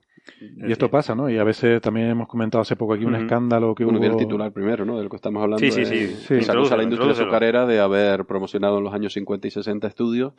Y 0.57 0.71
esto 0.71 0.91
pasa, 0.91 1.15
¿no? 1.15 1.29
Y 1.31 1.39
a 1.39 1.45
veces 1.45 1.81
también 1.81 2.09
hemos 2.09 2.29
comentado 2.29 2.63
hace 2.63 2.77
poco 2.77 2.95
aquí 2.95 3.05
un 3.05 3.15
Ujú. 3.15 3.23
escándalo 3.25 3.75
que 3.75 3.85
Uno 3.85 3.99
hubo... 3.99 4.03
vio 4.03 4.11
el 4.13 4.17
titular 4.19 4.53
primero, 4.53 4.85
¿no? 4.85 4.99
Del 4.99 5.09
que 5.09 5.17
estamos 5.17 5.43
hablando. 5.43 5.59
Sí, 5.65 5.73
sí, 5.73 5.81
de- 5.81 5.87
sí. 5.87 6.07
Sí. 6.29 6.43
Se 6.43 6.53
acusa 6.53 6.75
a 6.75 6.77
la 6.77 6.83
industria 6.85 7.13
azucarera 7.13 7.67
de 7.67 7.81
haber 7.81 8.25
promocionado 8.27 8.79
en 8.79 8.85
los 8.85 8.95
años 8.95 9.13
50 9.15 9.49
y 9.49 9.51
60 9.51 9.87
estudios 9.89 10.35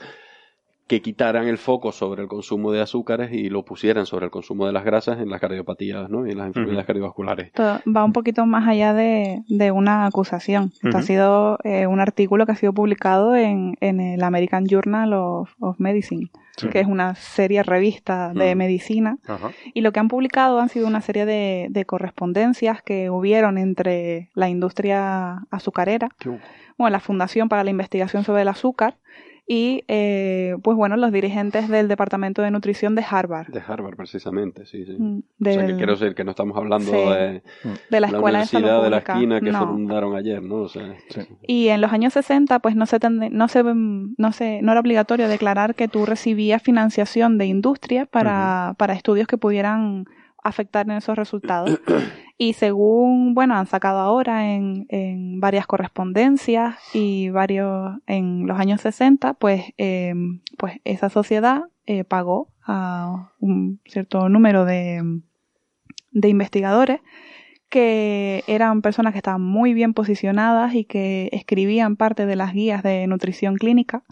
que 0.92 1.02
quitaran 1.02 1.48
el 1.48 1.58
foco 1.58 1.94
sobre 1.94 2.22
el 2.22 2.28
consumo 2.28 2.72
de 2.74 2.82
azúcares 2.82 3.32
y 3.32 3.50
lo 3.50 3.64
pusieran 3.64 4.06
sobre 4.06 4.26
el 4.26 4.32
consumo 4.32 4.66
de 4.68 4.74
las 4.74 4.84
grasas 4.84 5.20
en 5.22 5.30
las 5.30 5.40
cardiopatías, 5.40 6.10
¿no? 6.10 6.28
Y 6.28 6.32
en 6.32 6.38
las 6.38 6.48
enfermedades 6.48 6.86
cardiovasculares. 6.86 7.48
Esto 7.48 7.80
va 7.90 8.04
un 8.04 8.12
poquito 8.12 8.46
más 8.46 8.68
allá 8.68 8.94
de, 8.94 9.42
de 9.48 9.72
una 9.72 10.06
acusación. 10.06 10.74
Esto 10.84 10.98
ha 10.98 11.02
sido 11.02 11.58
eh, 11.64 11.88
un 11.88 12.02
artículo 12.02 12.46
que 12.46 12.52
ha 12.52 12.56
sido 12.56 12.74
publicado 12.74 13.38
en, 13.38 13.78
en 13.80 14.02
el 14.02 14.22
American 14.22 14.66
Journal 14.68 15.14
of, 15.14 15.54
of 15.60 15.80
Medicine, 15.80 16.30
Sí. 16.58 16.68
que 16.68 16.82
es 16.82 16.88
una 16.88 17.16
serie 17.16 17.64
revista 17.64 18.34
de 18.34 18.54
Mm. 18.54 18.58
medicina. 18.58 19.18
Ajá. 19.26 19.52
Y 19.74 19.80
lo 19.80 19.94
que 19.94 20.02
han 20.02 20.10
publicado 20.10 20.60
han 20.60 20.68
sido 20.68 20.86
una 20.88 21.00
serie 21.00 21.26
de, 21.26 21.68
de 21.70 21.86
correspondencias 21.86 22.82
que 22.84 23.10
hubieron 23.10 23.58
entre 23.58 24.30
la 24.36 24.50
industria 24.50 25.44
azucarera, 25.50 26.10
bueno, 26.78 26.90
la 26.92 27.00
Fundación 27.00 27.48
para 27.48 27.64
la 27.64 27.70
Investigación 27.70 28.26
sobre 28.26 28.42
el 28.42 28.50
Azúcar 28.50 28.98
y, 29.54 29.84
eh, 29.90 30.56
pues 30.64 30.78
bueno, 30.78 30.96
los 30.96 31.12
dirigentes 31.12 31.68
del 31.68 31.90
Departamento 31.90 32.42
de 32.42 32.52
Nutrición 32.52 32.96
de 32.96 33.04
Harvard. 33.10 33.48
De 33.48 33.60
Harvard, 33.68 33.98
precisamente, 33.98 34.66
sí, 34.66 34.86
sí. 34.86 34.96
Mm, 34.98 35.18
O 35.18 35.44
sea, 35.44 35.58
que 35.58 35.68
del- 35.68 35.76
quiero 35.76 35.92
decir 35.98 36.16
que 36.16 36.24
no 36.24 36.32
estamos 36.32 36.56
hablando 36.56 36.90
Sí. 36.90 36.98
de 36.98 37.42
de 37.90 38.00
la 38.00 38.08
Escuela 38.08 38.40
de 38.40 38.46
Salud 38.46 38.64
universidad 38.70 38.84
de 38.84 38.90
la 38.90 38.98
Pública. 39.00 39.14
esquina 39.14 39.42
que 39.42 39.52
No. 39.52 39.68
fundaron 39.68 40.16
ayer, 40.16 40.42
¿no? 40.42 40.56
O 40.56 40.70
sea, 40.70 40.96
Y 41.46 41.68
en 41.68 41.82
los 41.82 41.92
años 41.92 42.14
60, 42.14 42.60
pues 42.60 42.78
no 42.78 42.86
se, 42.86 42.98
tende- 43.02 43.30
no 43.30 43.50
se, 43.50 43.62
no 43.64 44.32
se, 44.32 44.62
no 44.62 44.72
era 44.72 44.80
obligatorio 44.80 45.28
declarar 45.28 45.76
que 45.76 45.90
tú 45.90 46.06
recibías 46.06 46.62
financiación 46.64 47.38
de 47.38 47.48
industria 47.48 48.06
para, 48.06 48.76
para 48.78 48.94
estudios 48.94 49.28
que 49.28 49.38
pudieran 49.38 50.06
afectar 50.44 50.86
en 50.90 50.98
esos 50.98 51.18
resultados. 51.18 51.80
Y 52.38 52.54
según, 52.54 53.36
bueno, 53.36 53.56
han 53.56 53.68
sacado 53.68 54.00
ahora 54.00 54.54
en, 54.54 54.88
en 54.90 55.40
varias 55.40 55.68
correspondencias 55.68 56.76
y 56.94 57.30
varios, 57.30 58.00
en 58.08 58.48
los 58.48 58.60
años 58.60 58.82
60, 58.82 59.36
pues, 59.36 59.64
eh, 59.78 60.14
pues 60.58 60.80
esa 60.84 61.10
sociedad 61.10 61.66
eh, 61.86 62.04
pagó 62.04 62.50
a 62.66 63.32
un 63.40 63.80
cierto 63.86 64.28
número 64.28 64.66
de, 64.66 65.22
de 66.12 66.30
investigadores 66.30 67.02
que 67.70 68.44
eran 68.48 68.82
personas 68.82 69.14
que 69.14 69.20
estaban 69.20 69.42
muy 69.42 69.74
bien 69.74 69.94
posicionadas 69.94 70.74
y 70.74 70.84
que 70.84 71.30
escribían 71.32 71.96
parte 71.96 72.26
de 72.26 72.36
las 72.36 72.54
guías 72.54 72.84
de 72.84 73.08
nutrición 73.08 73.56
clínica 73.56 74.04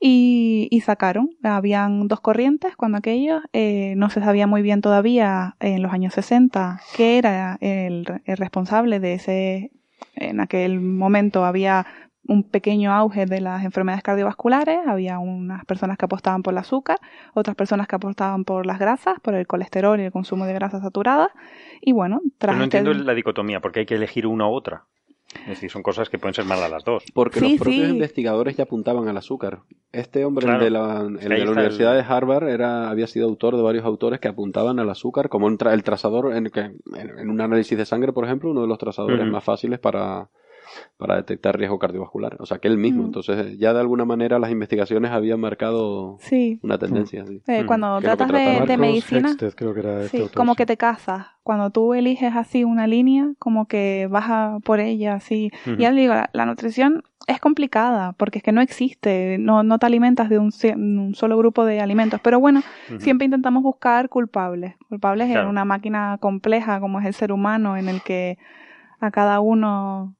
y, 0.00 0.68
y 0.70 0.80
sacaron. 0.80 1.30
Habían 1.42 2.08
dos 2.08 2.20
corrientes 2.20 2.76
cuando 2.76 2.98
aquello, 2.98 3.40
eh, 3.52 3.94
no 3.96 4.10
se 4.10 4.20
sabía 4.20 4.46
muy 4.46 4.62
bien 4.62 4.80
todavía 4.80 5.56
en 5.60 5.82
los 5.82 5.92
años 5.92 6.14
60 6.14 6.80
qué 6.96 7.18
era 7.18 7.58
el, 7.60 8.06
el 8.24 8.36
responsable 8.36 9.00
de 9.00 9.14
ese, 9.14 9.70
en 10.14 10.40
aquel 10.40 10.80
momento 10.80 11.44
había 11.44 11.86
un 12.28 12.42
pequeño 12.42 12.92
auge 12.92 13.24
de 13.26 13.40
las 13.40 13.64
enfermedades 13.64 14.02
cardiovasculares, 14.02 14.80
había 14.86 15.20
unas 15.20 15.64
personas 15.64 15.96
que 15.96 16.06
apostaban 16.06 16.42
por 16.42 16.54
el 16.54 16.58
azúcar, 16.58 16.98
otras 17.34 17.54
personas 17.54 17.86
que 17.86 17.94
apostaban 17.94 18.44
por 18.44 18.66
las 18.66 18.80
grasas, 18.80 19.20
por 19.20 19.34
el 19.34 19.46
colesterol 19.46 20.00
y 20.00 20.04
el 20.04 20.10
consumo 20.12 20.44
de 20.44 20.52
grasas 20.52 20.82
saturadas, 20.82 21.28
y 21.80 21.92
bueno, 21.92 22.20
tras 22.38 22.54
Pero 22.54 22.58
no 22.58 22.64
este- 22.64 22.78
entiendo 22.78 23.04
la 23.04 23.14
dicotomía, 23.14 23.60
porque 23.60 23.80
hay 23.80 23.86
que 23.86 23.94
elegir 23.94 24.26
una 24.26 24.48
u 24.48 24.52
otra. 24.52 24.82
Es 25.42 25.48
decir, 25.48 25.70
son 25.70 25.82
cosas 25.82 26.08
que 26.08 26.18
pueden 26.18 26.34
ser 26.34 26.44
malas 26.44 26.70
las 26.70 26.84
dos. 26.84 27.04
Porque 27.14 27.40
Sí, 27.40 27.50
los 27.52 27.60
propios 27.60 27.86
sí. 27.86 27.92
investigadores 27.92 28.56
ya 28.56 28.64
apuntaban 28.64 29.06
al 29.08 29.16
azúcar. 29.16 29.60
Este 29.92 30.24
hombre, 30.24 30.44
Claro. 30.46 30.58
el 30.58 30.64
de 30.64 30.70
la, 30.70 31.00
el 31.02 31.28
de 31.28 31.44
la 31.44 31.50
Universidad 31.52 31.96
el- 31.98 32.04
de 32.04 32.12
Harvard, 32.12 32.48
era, 32.48 32.90
había 32.90 33.06
sido 33.06 33.26
autor 33.28 33.56
de 33.56 33.62
varios 33.62 33.84
autores 33.84 34.20
que 34.20 34.28
apuntaban 34.28 34.78
al 34.78 34.90
azúcar 34.90 35.28
como 35.28 35.46
un 35.46 35.56
tra- 35.58 35.72
el 35.72 35.82
trazador, 35.82 36.34
en, 36.34 36.46
que, 36.50 36.60
en, 36.60 36.78
en 37.18 37.30
un 37.30 37.40
análisis 37.40 37.76
de 37.78 37.86
sangre, 37.86 38.12
por 38.12 38.24
ejemplo, 38.24 38.50
uno 38.50 38.62
de 38.62 38.68
los 38.68 38.78
trazadores 38.78 39.26
más 39.26 39.44
fáciles 39.44 39.78
para, 39.78 40.28
para 40.96 41.16
detectar 41.16 41.58
riesgo 41.58 41.78
cardiovascular. 41.78 42.36
O 42.40 42.46
sea, 42.46 42.58
que 42.58 42.68
él 42.68 42.78
mismo. 42.78 43.02
Mm. 43.02 43.06
Entonces, 43.06 43.58
ya 43.58 43.72
de 43.72 43.80
alguna 43.80 44.04
manera 44.04 44.38
las 44.38 44.50
investigaciones 44.50 45.10
habían 45.10 45.40
marcado 45.40 46.16
Sí. 46.20 46.58
una 46.62 46.78
tendencia. 46.78 47.26
sí. 47.26 47.42
Eh, 47.46 47.64
cuando 47.66 47.94
lo 47.94 48.00
que 48.00 48.06
tratas 48.06 48.28
de, 48.66 48.76
medicina, 48.76 49.28
Hexted, 49.30 49.54
creo 49.54 49.74
que 49.74 49.80
era 49.80 50.02
este 50.02 50.18
sí, 50.24 50.28
como 50.34 50.54
que 50.54 50.66
te 50.66 50.76
casas. 50.76 51.26
Cuando 51.42 51.70
tú 51.70 51.94
eliges 51.94 52.34
así 52.34 52.64
una 52.64 52.86
línea, 52.86 53.32
como 53.38 53.66
que 53.66 54.08
vas 54.10 54.24
a 54.28 54.58
por 54.64 54.80
ella, 54.80 55.14
así. 55.14 55.50
Y 55.66 55.76
ya 55.82 55.90
le 55.92 56.00
digo, 56.00 56.14
la, 56.14 56.28
la 56.32 56.44
nutrición 56.46 57.04
es 57.28 57.40
complicada, 57.40 58.12
porque 58.12 58.38
es 58.38 58.42
que 58.44 58.52
no 58.52 58.60
existe, 58.60 59.36
no, 59.38 59.62
no 59.62 59.78
te 59.78 59.86
alimentas 59.86 60.28
de 60.28 60.38
un, 60.38 60.52
solo 61.14 61.36
grupo 61.38 61.64
de 61.64 61.80
alimentos. 61.80 62.20
Pero 62.22 62.40
bueno, 62.40 62.62
siempre 62.98 63.24
intentamos 63.26 63.62
buscar 63.62 64.08
culpables. 64.08 64.74
Culpables 64.88 65.28
Claro. 65.28 65.42
en 65.42 65.48
una 65.48 65.64
máquina 65.64 66.18
compleja 66.20 66.80
como 66.80 67.00
es 67.00 67.06
el 67.06 67.14
ser 67.14 67.32
humano, 67.32 67.76
en 67.76 67.88
el 67.88 68.00
que 68.02 68.38
a 69.00 69.10
cada 69.10 69.40
uno 69.40 70.15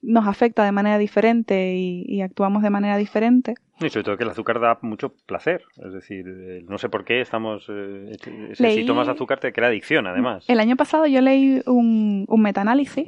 nos 0.00 0.26
afecta 0.26 0.64
de 0.64 0.72
manera 0.72 0.96
diferente 0.98 1.74
y, 1.76 2.04
y 2.06 2.20
actuamos 2.22 2.62
de 2.62 2.70
manera 2.70 2.96
diferente. 2.96 3.54
Y 3.80 3.88
sobre 3.90 4.02
todo 4.04 4.16
que 4.16 4.24
el 4.24 4.30
azúcar 4.30 4.58
da 4.58 4.78
mucho 4.82 5.14
placer. 5.26 5.62
Es 5.84 5.92
decir, 5.92 6.24
eh, 6.28 6.64
no 6.68 6.78
sé 6.78 6.88
por 6.88 7.04
qué 7.04 7.20
estamos. 7.20 7.64
eh, 7.68 8.16
Leí- 8.58 8.74
Si 8.80 8.86
tomas 8.86 9.06
azúcar 9.08 9.38
te 9.38 9.52
crea 9.52 9.68
adicción, 9.68 10.06
además. 10.08 10.44
El 10.48 10.58
año 10.60 10.74
pasado 10.76 11.06
yo 11.06 11.20
leí 11.20 11.60
un, 11.66 12.24
un 12.28 12.42
metaanálisis 12.42 13.06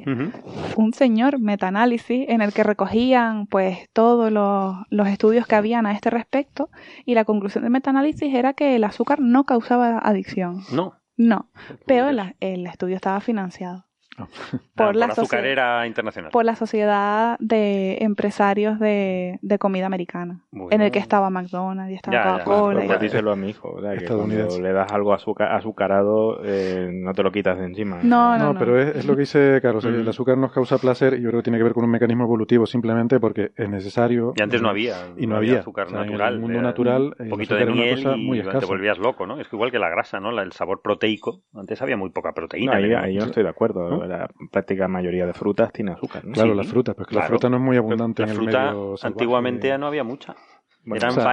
un 0.77 0.93
señor 0.93 1.39
metaanálisis 1.39 2.25
en 2.29 2.41
el 2.41 2.53
que 2.53 2.63
recogían 2.63 3.47
pues 3.47 3.89
todos 3.93 4.31
los, 4.31 4.75
los 4.89 5.07
estudios 5.09 5.45
que 5.45 5.55
habían 5.55 5.85
a 5.85 5.91
este 5.91 6.09
respecto 6.09 6.69
y 7.05 7.15
la 7.15 7.25
conclusión 7.25 7.63
del 7.63 7.71
metaanálisis 7.71 8.33
era 8.33 8.53
que 8.53 8.75
el 8.77 8.83
azúcar 8.85 9.19
no 9.19 9.43
causaba 9.43 9.97
adicción. 9.99 10.61
No. 10.71 10.93
No, 11.17 11.49
pero 11.85 12.09
el, 12.09 12.19
el 12.39 12.65
estudio 12.65 12.95
estaba 12.95 13.19
financiado 13.19 13.85
Por, 14.75 14.95
la 14.95 15.07
socie- 15.09 15.21
azucarera 15.23 15.85
internacional. 15.87 16.31
por 16.31 16.43
la 16.45 16.55
Sociedad 16.55 17.37
de 17.39 17.97
Empresarios 18.01 18.79
de, 18.79 19.37
de 19.41 19.57
Comida 19.59 19.85
Americana, 19.85 20.41
Bueno. 20.51 20.69
en 20.71 20.81
el 20.81 20.91
que 20.91 20.99
estaba 20.99 21.29
McDonald's 21.29 21.91
y 21.91 21.95
estaba 21.95 22.33
Coca-Cola. 22.39 22.81
Pues, 22.85 22.99
y- 22.99 23.03
díselo 23.03 23.31
a 23.31 23.35
mi 23.35 23.49
hijo, 23.49 23.69
o 23.73 23.81
sea, 23.81 23.95
que 23.97 24.05
cuando 24.05 24.59
le 24.59 24.73
das 24.73 24.91
algo 24.91 25.13
azuca- 25.13 25.55
azucarado, 25.55 26.41
eh, 26.43 26.89
no 26.91 27.13
te 27.13 27.23
lo 27.23 27.31
quitas 27.31 27.57
de 27.59 27.65
encima. 27.65 27.99
No, 28.03 28.37
No, 28.37 28.57
pero 28.57 28.79
es, 28.79 28.95
es 28.95 29.05
lo 29.05 29.15
que 29.15 29.21
dice 29.21 29.59
Carlos. 29.61 29.85
El 29.85 30.07
azúcar 30.07 30.37
nos 30.37 30.51
causa 30.51 30.77
placer 30.77 31.13
y 31.15 31.21
yo 31.21 31.29
creo 31.29 31.39
que 31.41 31.43
tiene 31.45 31.57
que 31.57 31.63
ver 31.63 31.73
con 31.73 31.83
un 31.83 31.91
mecanismo 31.91 32.23
evolutivo 32.23 32.65
simplemente 32.65 33.19
porque 33.19 33.51
es 33.55 33.69
necesario. 33.69 34.33
Y 34.35 34.41
antes 34.41 34.61
no 34.61 34.69
había, 34.69 34.95
Y 35.17 35.27
no 35.27 35.35
había. 35.37 35.59
azúcar 35.59 35.87
O 35.87 35.89
sea, 35.89 35.99
en 35.99 36.05
el 36.05 36.11
natural. 36.11 36.39
mundo 36.39 36.53
era 36.59 36.61
natural, 36.67 37.15
Un 37.19 37.29
poquito 37.29 37.55
azúcar 37.55 37.65
de 37.67 37.71
una 37.73 37.81
miel 37.83 38.03
cosa 38.03 38.17
y 38.17 38.21
muy 38.25 38.41
te 38.41 38.65
volvías 38.65 38.97
loco, 38.97 39.25
¿no? 39.27 39.39
Es 39.39 39.47
que 39.47 39.55
igual 39.55 39.71
que 39.71 39.79
la 39.79 39.89
grasa, 39.89 40.19
¿no? 40.19 40.31
La- 40.31 40.41
El 40.41 40.51
sabor 40.53 40.81
proteico. 40.81 41.41
Antes 41.53 41.81
había 41.81 41.97
muy 41.97 42.09
poca 42.09 42.33
proteína. 42.33 42.71
No, 42.73 42.77
ahí, 42.77 42.89
¿no? 42.89 42.97
ahí 42.99 43.13
yo 43.13 43.19
no 43.21 43.25
estoy 43.27 43.43
de 43.43 43.49
acuerdo. 43.49 44.03
La 44.11 44.29
práctica 44.51 44.87
mayoría 44.87 45.25
de 45.25 45.33
frutas 45.33 45.71
tiene 45.71 45.91
azúcar. 45.91 46.25
¿no? 46.25 46.33
Claro, 46.33 46.51
Sí. 46.51 46.57
las 46.57 46.67
frutas, 46.67 46.95
pues 46.95 47.07
que 47.07 47.15
la 47.15 47.21
fruta 47.23 47.49
no 47.49 47.57
es 47.57 47.63
muy 47.63 47.77
abundante 47.77 48.21
La 48.23 48.27
en 48.27 48.31
el 48.31 48.35
fruta 48.37 48.59
medio 48.71 48.97
salvaje. 48.97 49.07
antiguamente 49.07 49.77
no 49.77 49.87
había 49.87 50.03
mucha. 50.03 50.35
Bueno, 50.83 50.95
Eran 50.97 51.09
o 51.11 51.13
sea, 51.13 51.23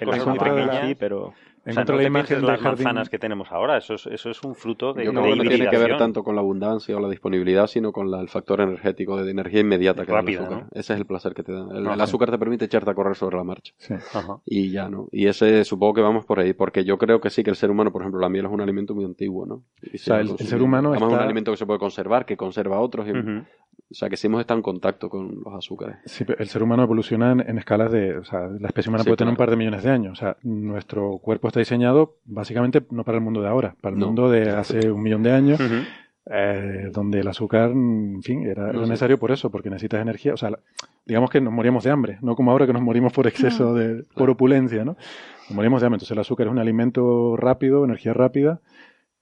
El 0.00 0.08
en 0.08 0.20
cosas 0.20 0.26
muy 0.28 0.38
la- 0.38 0.44
pequeñas. 0.44 0.86
sí, 0.86 0.94
pero 0.94 1.34
O 1.64 1.72
sea, 1.72 1.84
no 1.84 1.92
de 1.96 2.02
la 2.02 2.08
imagen 2.08 2.38
del 2.38 2.46
las 2.46 2.60
jardín. 2.60 2.84
manzanas 2.84 3.08
que 3.08 3.18
tenemos 3.20 3.52
ahora, 3.52 3.78
eso 3.78 3.94
es, 3.94 4.06
eso 4.06 4.30
es 4.30 4.42
un 4.42 4.56
fruto 4.56 4.92
de, 4.94 5.04
Yo 5.04 5.12
de 5.12 5.16
creo 5.20 5.30
que 5.30 5.36
no 5.44 5.48
tiene 5.48 5.68
que 5.70 5.78
ver 5.78 5.96
tanto 5.96 6.24
con 6.24 6.34
la 6.34 6.40
abundancia 6.40 6.96
o 6.96 7.00
la 7.00 7.08
disponibilidad, 7.08 7.68
sino 7.68 7.92
con 7.92 8.10
la- 8.10 8.20
el 8.20 8.28
factor 8.28 8.60
energético 8.62 9.16
de 9.22 9.30
energía 9.30 9.60
inmediata 9.60 10.04
que 10.04 10.10
da 10.10 10.18
el 10.18 10.24
Rápida, 10.24 10.40
azúcar. 10.40 10.62
¿no? 10.64 10.68
Ese 10.72 10.92
es 10.94 10.98
el 10.98 11.06
placer 11.06 11.34
que 11.34 11.44
te 11.44 11.52
da. 11.52 11.66
El, 11.70 11.86
el 11.86 12.00
azúcar 12.00 12.30
te 12.32 12.38
permite 12.38 12.64
echarte 12.64 12.90
a 12.90 12.94
correr 12.94 13.14
sobre 13.14 13.36
la 13.36 13.44
marcha. 13.44 13.72
Sí. 13.76 13.94
Ajá. 13.94 14.38
Y 14.44 14.70
ya, 14.72 14.88
¿no? 14.88 15.06
Y 15.12 15.26
ese 15.28 15.64
supongo 15.64 15.94
que 15.94 16.00
vamos 16.00 16.24
por 16.24 16.40
ahí, 16.40 16.52
porque 16.52 16.84
yo 16.84 16.98
creo 16.98 17.20
que 17.20 17.30
sí 17.30 17.44
que 17.44 17.50
el 17.50 17.56
ser 17.56 17.70
humano, 17.70 17.92
por 17.92 18.02
ejemplo, 18.02 18.20
la 18.20 18.28
miel 18.28 18.46
es 18.46 18.50
un 18.50 18.60
alimento 18.60 18.94
muy 18.94 19.04
antiguo, 19.04 19.46
¿no? 19.46 19.62
Y 19.82 19.94
O 19.94 19.98
sea, 19.98 20.18
el- 20.20 20.30
el 20.30 20.38
ser 20.38 20.60
humano 20.62 20.88
Además 20.90 21.02
es 21.02 21.06
un 21.06 21.12
está- 21.14 21.24
alimento 21.24 21.50
que 21.52 21.56
se 21.58 21.66
puede 21.66 21.78
conservar, 21.78 22.26
que 22.26 22.36
conserva 22.36 22.76
a 22.76 22.80
otros. 22.80 23.06
y- 23.06 23.12
Ujú. 23.12 23.44
O 23.92 23.94
sea, 23.94 24.08
que 24.08 24.16
sí 24.16 24.26
hemos 24.26 24.40
estado 24.40 24.58
en 24.58 24.62
contacto 24.62 25.08
con 25.08 25.42
los 25.44 25.54
azúcares. 25.54 25.96
Sí, 26.06 26.24
el 26.38 26.48
ser 26.48 26.62
humano 26.62 26.82
evoluciona 26.82 27.32
en, 27.32 27.40
en 27.40 27.58
escalas 27.58 27.92
de. 27.92 28.16
O 28.18 28.24
sea, 28.24 28.48
la 28.48 28.66
especie 28.68 28.88
humana 28.90 29.04
Sí, 29.04 29.08
puede 29.10 29.18
tener 29.18 29.30
un 29.30 29.36
par 29.36 29.50
de 29.50 29.56
millones 29.56 29.82
de 29.84 29.90
años. 29.90 30.12
O 30.18 30.20
sea, 30.20 30.36
nuestro 30.42 31.18
cuerpo 31.18 31.48
está 31.48 31.60
diseñado 31.60 32.16
básicamente 32.24 32.82
no 32.90 33.04
para 33.04 33.18
el 33.18 33.24
mundo 33.24 33.40
de 33.42 33.48
ahora, 33.48 33.76
para 33.80 33.94
el 33.94 34.00
No. 34.00 34.06
mundo 34.06 34.30
de 34.30 34.50
hace 34.50 34.90
un 34.90 35.02
millón 35.02 35.22
de 35.22 35.30
años, 35.32 35.60
eh, 36.26 36.90
donde 36.92 37.20
el 37.20 37.28
azúcar, 37.28 37.70
en 37.70 38.22
fin, 38.22 38.44
era, 38.46 38.70
era 38.70 38.80
necesario 38.80 39.18
por 39.18 39.30
eso, 39.32 39.50
porque 39.50 39.70
necesitas 39.70 40.00
energía. 40.00 40.34
O 40.34 40.36
sea, 40.36 40.50
digamos 41.04 41.30
que 41.30 41.40
nos 41.40 41.52
moríamos 41.52 41.84
de 41.84 41.90
hambre, 41.90 42.18
no 42.22 42.36
como 42.36 42.50
ahora 42.52 42.66
que 42.66 42.72
nos 42.72 42.82
morimos 42.82 43.12
por 43.12 43.26
exceso 43.26 43.74
de. 43.74 44.04
por 44.14 44.30
opulencia, 44.30 44.84
¿no? 44.84 44.96
Nos 45.48 45.56
morimos 45.56 45.80
de 45.80 45.86
hambre. 45.86 45.96
Entonces, 45.96 46.12
el 46.12 46.18
azúcar 46.20 46.46
es 46.46 46.52
un 46.52 46.58
alimento 46.58 47.36
rápido, 47.36 47.84
energía 47.84 48.14
rápida. 48.14 48.60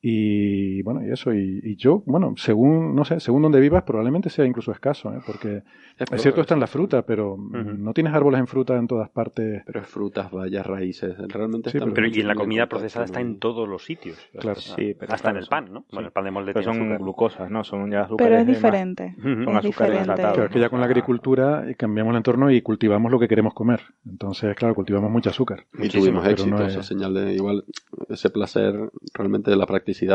Y 0.03 0.83
bueno, 0.83 1.07
y 1.07 1.11
eso, 1.13 1.35
y, 1.35 1.61
y 1.63 1.77
yo, 1.77 2.03
bueno, 2.07 2.33
según, 2.37 2.95
no 2.95 3.05
sé, 3.05 3.21
según 3.21 3.43
donde 3.43 3.61
vivas, 3.61 3.83
probablemente 3.83 4.31
sea 4.31 4.47
incluso 4.47 4.73
escaso, 4.73 5.13
¿eh? 5.15 5.19
porque 5.27 5.63
es 5.99 6.23
cierto, 6.23 6.41
está 6.41 6.55
en 6.55 6.61
la 6.61 6.67
fruta, 6.67 7.03
pero 7.03 7.37
mm, 7.37 7.83
no 7.85 7.93
tienes 7.93 8.15
árboles 8.15 8.41
en 8.41 8.47
fruta 8.47 8.77
en 8.79 8.87
todas 8.87 9.11
partes. 9.11 9.63
Pero 9.67 9.81
es 9.81 9.87
frutas, 9.87 10.31
bayas, 10.31 10.67
raíces, 10.67 11.15
realmente 11.29 11.69
Sí, 11.71 11.79
Pero 11.79 11.93
muy- 11.93 12.11
y 12.17 12.21
en 12.21 12.29
la 12.29 12.35
comida 12.35 12.67
procesada 12.67 13.05
está 13.05 13.21
en 13.21 13.39
todos 13.39 13.69
los 13.69 13.85
sitios. 13.85 14.17
Claro. 14.33 14.59
hasta, 14.59 14.75
Sí, 14.75 14.95
pero 14.99 15.13
hasta 15.13 15.29
en 15.29 15.35
claro, 15.35 15.39
el 15.45 15.49
pan, 15.49 15.73
¿no? 15.73 15.81
sí. 15.81 15.87
Bueno, 15.93 16.07
el 16.09 16.13
pan 16.13 16.25
de 16.25 16.31
molde 16.31 16.53
Pero 16.55 16.65
tiene 16.65 16.79
son 16.79 16.87
azúcar. 16.87 17.03
glucosas, 17.03 17.51
¿no? 17.51 17.65
Son 17.65 17.91
ya 17.91 18.03
azúcares. 18.03 18.31
Pero 18.31 18.41
es 18.41 18.47
de 18.47 18.53
más- 18.53 18.59
diferente. 18.63 19.15
Ujú. 19.19 19.45
Son 19.45 19.53
Es 19.53 19.59
azúcares 19.59 19.99
diferente. 20.01 20.23
Claro, 20.23 20.45
es 20.45 20.51
que 20.51 20.61
ya 20.61 20.69
con 20.71 20.81
la 20.81 20.87
agricultura 20.87 21.65
cambiamos 21.77 22.13
el 22.13 22.17
entorno 22.17 22.51
y 22.51 22.63
cultivamos 22.63 23.13
lo 23.13 23.19
que 23.19 23.29
queremos 23.29 23.53
comer. 23.53 23.81
Entonces, 24.09 24.57
claro, 24.57 24.75
cultivamos 24.75 25.11
mucho 25.11 25.29
azúcar. 25.29 25.67
Y 25.79 25.89
tuvimos 25.91 26.23
pero 26.23 26.33
éxito, 26.33 26.57
no 26.57 26.67
esa 26.67 26.81
es- 26.81 26.87
señal 26.87 27.13
de 27.13 27.35
igual, 27.35 27.65
ese 28.09 28.31
placer 28.31 28.75
realmente 29.13 29.51
de 29.51 29.57
la 29.59 29.67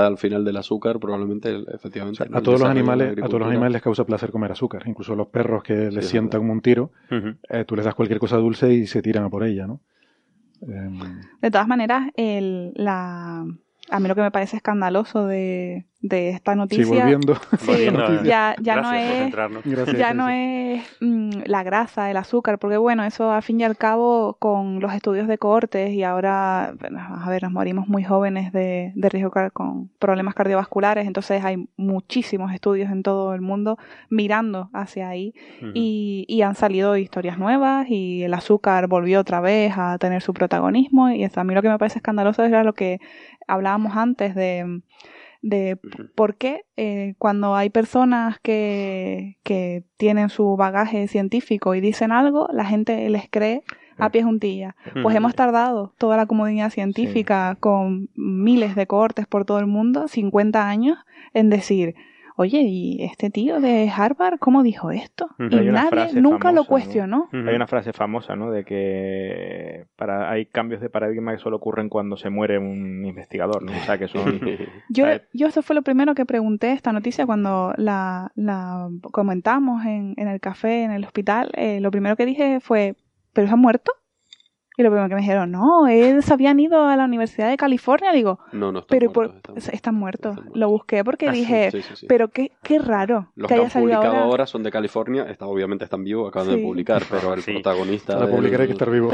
al 0.07 0.17
final 0.17 0.43
del 0.45 0.57
azúcar, 0.57 0.99
probablemente 0.99 1.55
efectivamente. 1.73 2.23
O 2.23 2.25
sea, 2.25 2.31
¿no? 2.31 2.37
a 2.37 2.41
todos 2.41 2.59
los 2.59 2.69
animales, 2.69 3.17
a 3.21 3.25
todos 3.27 3.39
los 3.39 3.49
animales 3.49 3.73
les 3.73 3.81
causa 3.81 4.05
placer 4.05 4.31
comer 4.31 4.51
azúcar. 4.51 4.83
Incluso 4.85 5.13
a 5.13 5.15
los 5.15 5.27
perros 5.27 5.63
que 5.63 5.91
les 5.91 6.05
Sí, 6.05 6.11
sientan 6.11 6.49
un 6.49 6.61
tiro, 6.61 6.91
eh, 7.49 7.65
tú 7.65 7.75
les 7.75 7.85
das 7.85 7.95
cualquier 7.95 8.19
cosa 8.19 8.37
dulce 8.37 8.73
y 8.73 8.87
se 8.87 9.01
tiran 9.01 9.25
a 9.25 9.29
por 9.29 9.43
ella, 9.43 9.67
¿no? 9.67 9.81
Em, 10.61 10.99
De 11.41 11.51
todas 11.51 11.67
maneras, 11.67 12.09
el, 12.15 12.71
la, 12.75 13.45
a 13.89 13.99
mí 13.99 14.07
lo 14.07 14.15
que 14.15 14.21
me 14.21 14.31
parece 14.31 14.57
escandaloso 14.57 15.27
de, 15.27 15.85
de 16.01 16.29
esta 16.29 16.53
sí, 16.53 16.57
noticia 16.57 16.85
volviendo. 16.85 17.35
Sí, 17.59 17.67
Volviendo 17.67 18.05
a- 18.05 18.23
ya, 18.23 18.55
ya 18.61 18.81
no 18.81 18.91
es. 18.93 19.31
Gracias, 19.63 19.97
ya 19.97 20.11
sí, 20.11 20.17
no 20.17 20.27
sí. 20.27 20.33
es 20.35 20.83
mm, 21.01 21.29
la 21.45 21.63
grasa, 21.63 22.09
el 22.11 22.17
azúcar, 22.17 22.57
porque 22.59 22.77
bueno, 22.77 23.03
eso 23.03 23.31
al 23.31 23.43
fin 23.43 23.59
y 23.59 23.63
al 23.63 23.77
cabo 23.77 24.37
con 24.39 24.79
los 24.79 24.93
estudios 24.93 25.27
de 25.27 25.37
cohortes 25.37 25.91
y 25.91 26.03
ahora, 26.03 26.65
a 26.65 27.29
ver, 27.29 27.43
nos 27.43 27.51
morimos 27.51 27.87
muy 27.87 28.03
jóvenes 28.03 28.51
de, 28.51 28.91
de 28.95 29.09
riesgo 29.09 29.31
con 29.53 29.89
problemas 29.99 30.33
cardiovasculares, 30.35 31.05
entonces 31.07 31.43
hay 31.43 31.67
muchísimos 31.77 32.53
estudios 32.53 32.89
en 32.91 33.03
todo 33.03 33.33
el 33.33 33.41
mundo 33.41 33.77
mirando 34.09 34.69
hacia 34.73 35.09
ahí 35.09 35.33
y, 35.73 36.25
y 36.27 36.41
han 36.41 36.55
salido 36.55 36.97
historias 36.97 37.37
nuevas 37.37 37.87
y 37.89 38.23
el 38.23 38.33
azúcar 38.33 38.87
volvió 38.87 39.19
otra 39.19 39.41
vez 39.41 39.73
a 39.77 39.97
tener 39.97 40.21
su 40.21 40.33
protagonismo 40.33 41.09
y 41.09 41.23
eso, 41.23 41.39
a 41.41 41.43
mí 41.43 41.53
lo 41.53 41.61
que 41.61 41.69
me 41.69 41.77
parece 41.77 41.99
escandaloso 41.99 42.43
era 42.43 42.63
lo 42.63 42.73
que 42.73 42.99
hablábamos 43.47 43.95
antes 43.95 44.35
de, 44.35 44.81
de 45.41 45.77
por 46.15 46.35
qué 46.35 46.65
eh, 46.77 47.15
cuando 47.17 47.55
hay 47.55 47.69
personas 47.69 48.39
que, 48.41 49.37
que 49.43 49.83
tienen 49.97 50.29
su 50.29 50.55
bagaje 50.55 51.07
científico 51.07 51.75
y 51.75 51.81
dicen 51.81 52.11
algo, 52.11 52.47
la 52.51 52.65
gente 52.65 53.09
les 53.09 53.29
cree 53.29 53.63
a 53.97 54.09
pie 54.09 54.23
juntilla. 54.23 54.75
Pues 55.01 55.15
hemos 55.15 55.35
tardado 55.35 55.93
toda 55.97 56.17
la 56.17 56.25
comunidad 56.25 56.69
científica 56.69 57.57
con 57.59 58.09
miles 58.15 58.75
de 58.75 58.87
cohortes 58.87 59.27
por 59.27 59.45
todo 59.45 59.59
el 59.59 59.67
mundo, 59.67 60.07
50 60.07 60.67
años, 60.67 60.97
en 61.33 61.49
decir, 61.49 61.95
oye, 62.37 62.61
¿y 62.63 63.03
este 63.03 63.29
tío 63.29 63.59
de 63.59 63.89
Harvard 63.89 64.39
cómo 64.39 64.63
dijo 64.63 64.91
esto? 64.91 65.27
Y 65.39 65.55
Hay 65.55 65.69
una 65.69 65.83
nadie 65.83 65.89
frase 65.89 66.21
nunca 66.21 66.51
lo 66.51 66.63
famosa, 66.63 66.63
¿no? 66.63 66.67
cuestionó. 66.67 67.29
Hay 67.31 67.55
una 67.55 67.67
frase 67.67 67.93
famosa, 67.93 68.35
¿no? 68.35 68.51
De 68.51 68.63
que 68.65 69.85
para 69.95 70.29
hay 70.29 70.45
cambios 70.45 70.81
de 70.81 70.89
paradigma 70.89 71.31
que 71.33 71.39
solo 71.39 71.57
ocurren 71.57 71.89
cuando 71.89 72.17
se 72.17 72.29
muere 72.29 72.57
un 72.59 73.05
investigador, 73.05 73.63
¿no? 73.63 73.71
O 73.71 73.85
sea, 73.85 73.97
que 73.97 74.07
son... 74.07 74.39
Yo, 74.89 75.05
yo 75.33 75.47
eso 75.47 75.61
fue 75.61 75.75
lo 75.75 75.81
primero 75.81 76.15
que 76.15 76.25
pregunté 76.25 76.71
esta 76.71 76.91
noticia 76.91 77.25
cuando 77.25 77.73
la, 77.77 78.31
la 78.35 78.89
comentamos 79.01 79.85
en, 79.85 80.13
en 80.17 80.27
el 80.27 80.39
café, 80.39 80.83
en 80.83 80.91
el 80.91 81.03
hospital. 81.05 81.51
eh, 81.55 81.79
lo 81.81 81.91
primero 81.91 82.15
que 82.15 82.25
dije 82.25 82.59
fue, 82.59 82.95
¿pero 83.33 83.47
se 83.47 83.53
ha 83.53 83.57
muerto? 83.57 83.91
Y 84.77 84.83
lo 84.83 84.89
primero 84.89 85.07
que 85.09 85.15
me 85.15 85.21
dijeron, 85.21 85.51
no, 85.51 85.87
ellos 85.87 86.29
habían 86.31 86.59
ido 86.59 86.85
a 86.87 86.95
la 86.95 87.05
Universidad 87.05 87.49
de 87.49 87.57
California. 87.57 88.11
Digo, 88.11 88.39
No, 88.51 88.71
no, 88.71 88.79
están 88.79 88.87
pero 88.99 89.11
muertos, 89.11 89.13
por- 89.13 89.25
están 89.25 89.53
muertos. 89.55 89.73
están 89.73 89.95
muertos. 89.95 90.31
Están 90.31 90.43
muertos. 90.45 90.59
Lo 90.59 90.69
busqué 90.69 91.03
porque 91.03 91.29
Ah, 91.29 91.31
dije, 91.31 91.71
Sí, 91.71 91.81
sí, 91.81 91.95
sí. 91.95 92.05
pero 92.07 92.27
qué, 92.29 92.51
qué 92.63 92.79
raro 92.79 93.29
Los 93.35 93.47
que 93.47 93.55
han 93.55 93.69
publicado 93.69 94.05
ahora. 94.07 94.21
ahora. 94.23 94.45
son 94.47 94.63
de 94.63 94.71
California, 94.71 95.23
está, 95.29 95.45
obviamente 95.47 95.83
están 95.85 96.03
vivos, 96.03 96.27
acaban 96.29 96.49
Sí. 96.49 96.55
de 96.57 96.61
publicar, 96.63 97.03
pero 97.09 97.33
el 97.33 97.41
Sí. 97.41 97.53
protagonista. 97.53 98.13
Para 98.19 98.29
publicar 98.31 98.61
hay 98.61 98.67
que 98.67 98.73
estar 98.73 98.89
vivo. 98.89 99.11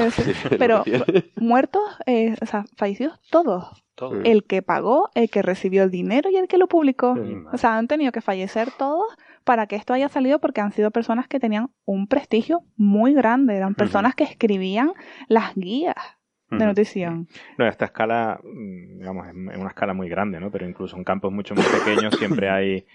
Pero, 0.57 0.83
muertos, 1.35 1.81
eh, 2.05 2.35
o 2.41 2.45
sea, 2.45 2.65
fallecidos 2.77 3.19
todos. 3.29 3.83
Todo. 3.95 4.11
Mm. 4.15 4.25
El 4.25 4.43
que 4.45 4.61
pagó, 4.61 5.09
el 5.15 5.29
que 5.29 5.41
recibió 5.41 5.83
el 5.83 5.91
dinero 5.91 6.29
y 6.31 6.37
el 6.37 6.47
que 6.47 6.57
lo 6.57 6.67
publicó. 6.67 7.15
Sí. 7.15 7.35
O 7.53 7.57
sea, 7.57 7.77
han 7.77 7.87
tenido 7.87 8.11
que 8.11 8.21
fallecer 8.21 8.69
todos 8.77 9.03
para 9.43 9.67
que 9.67 9.75
esto 9.75 9.93
haya 9.93 10.09
salido 10.09 10.39
porque 10.39 10.61
han 10.61 10.71
sido 10.71 10.91
personas 10.91 11.27
que 11.27 11.39
tenían 11.39 11.69
un 11.85 12.07
prestigio 12.07 12.63
muy 12.77 13.13
grande. 13.13 13.55
Eran 13.55 13.75
personas 13.75 14.15
que 14.15 14.23
escribían 14.23 14.93
las 15.27 15.55
guías 15.55 15.95
de 16.49 16.57
Ujú. 16.57 16.65
nutrición. 16.65 17.27
No, 17.57 17.67
esta 17.67 17.85
escala, 17.85 18.39
mm, 18.43 18.99
digamos, 18.99 19.27
en 19.29 19.59
una 19.59 19.69
escala 19.69 19.93
muy 19.93 20.09
grande, 20.09 20.39
¿no? 20.39 20.51
Pero 20.51 20.67
incluso 20.67 20.97
en 20.97 21.03
campos 21.03 21.31
mucho 21.31 21.55
más 21.55 21.65
pequeños 21.67 22.15
siempre 22.17 22.49
hay 22.51 22.85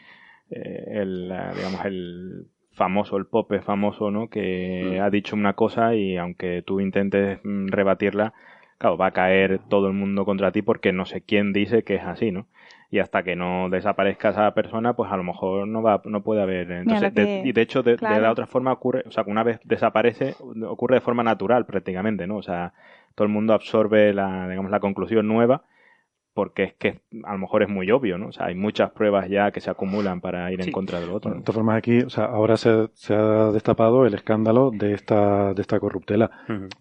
eh, 0.50 0.84
el, 0.90 1.32
digamos, 1.56 1.84
el 1.84 2.46
famoso, 2.72 3.16
el 3.16 3.26
Pope 3.26 3.60
famoso, 3.62 4.10
¿no? 4.10 4.28
Que 4.28 5.00
ha 5.02 5.10
dicho 5.10 5.34
una 5.34 5.54
cosa 5.54 5.94
y 5.94 6.16
aunque 6.16 6.62
tú 6.62 6.80
intentes 6.80 7.40
mm, 7.42 7.68
rebatirla, 7.68 8.34
claro, 8.78 8.96
va 8.96 9.06
a 9.06 9.12
caer 9.12 9.60
todo 9.68 9.88
el 9.88 9.94
mundo 9.94 10.24
contra 10.24 10.52
ti 10.52 10.62
porque 10.62 10.92
no 10.92 11.06
sé 11.06 11.22
quién 11.22 11.52
dice 11.52 11.82
que 11.82 11.96
es 11.96 12.04
así, 12.04 12.30
¿no? 12.30 12.46
Y 12.90 12.98
hasta 13.00 13.22
que 13.22 13.34
no 13.36 13.68
desaparezca 13.68 14.30
esa 14.30 14.52
persona, 14.54 14.94
pues 14.94 15.10
a 15.10 15.16
lo 15.16 15.24
mejor 15.24 15.66
no 15.66 15.82
va, 15.82 16.00
no 16.04 16.22
puede 16.22 16.42
haber. 16.42 16.70
Entonces, 16.70 17.12
que- 17.12 17.20
de- 17.22 17.40
y 17.48 17.52
de 17.52 17.60
hecho, 17.62 17.82
de, 17.82 17.96
la 18.20 18.30
otra 18.30 18.46
forma 18.46 18.72
ocurre, 18.72 19.02
o 19.06 19.10
sea, 19.10 19.24
que 19.24 19.30
una 19.30 19.42
vez 19.42 19.60
desaparece, 19.64 20.36
ocurre 20.68 20.96
de 20.96 21.00
forma 21.00 21.22
natural 21.24 21.66
prácticamente, 21.66 22.26
¿no? 22.26 22.36
O 22.36 22.42
sea, 22.42 22.72
todo 23.14 23.26
el 23.26 23.32
mundo 23.32 23.54
absorbe 23.54 24.12
la, 24.14 24.48
digamos, 24.48 24.70
la 24.70 24.80
conclusión 24.80 25.26
nueva 25.28 25.62
porque 26.36 26.64
es 26.64 26.74
que 26.74 27.00
a 27.24 27.32
lo 27.32 27.38
mejor 27.38 27.62
es 27.62 27.68
muy 27.70 27.90
obvio, 27.90 28.18
¿no? 28.18 28.28
O 28.28 28.32
sea, 28.32 28.46
hay 28.46 28.54
muchas 28.54 28.90
pruebas 28.90 29.28
ya 29.30 29.50
que 29.52 29.62
se 29.62 29.70
acumulan 29.70 30.20
para 30.20 30.52
ir 30.52 30.60
en 30.60 30.70
contra 30.70 31.00
del 31.00 31.08
otro. 31.10 31.30
De 31.32 31.40
todas 31.40 31.54
formas, 31.54 31.78
aquí, 31.78 32.00
o 32.00 32.10
sea, 32.10 32.26
ahora 32.26 32.58
se, 32.58 32.88
se 32.92 33.14
ha 33.14 33.50
destapado 33.52 34.04
el 34.04 34.12
escándalo 34.12 34.70
de 34.70 34.92
esta, 34.92 35.54
de 35.54 35.62
esta 35.62 35.80
corruptela. 35.80 36.30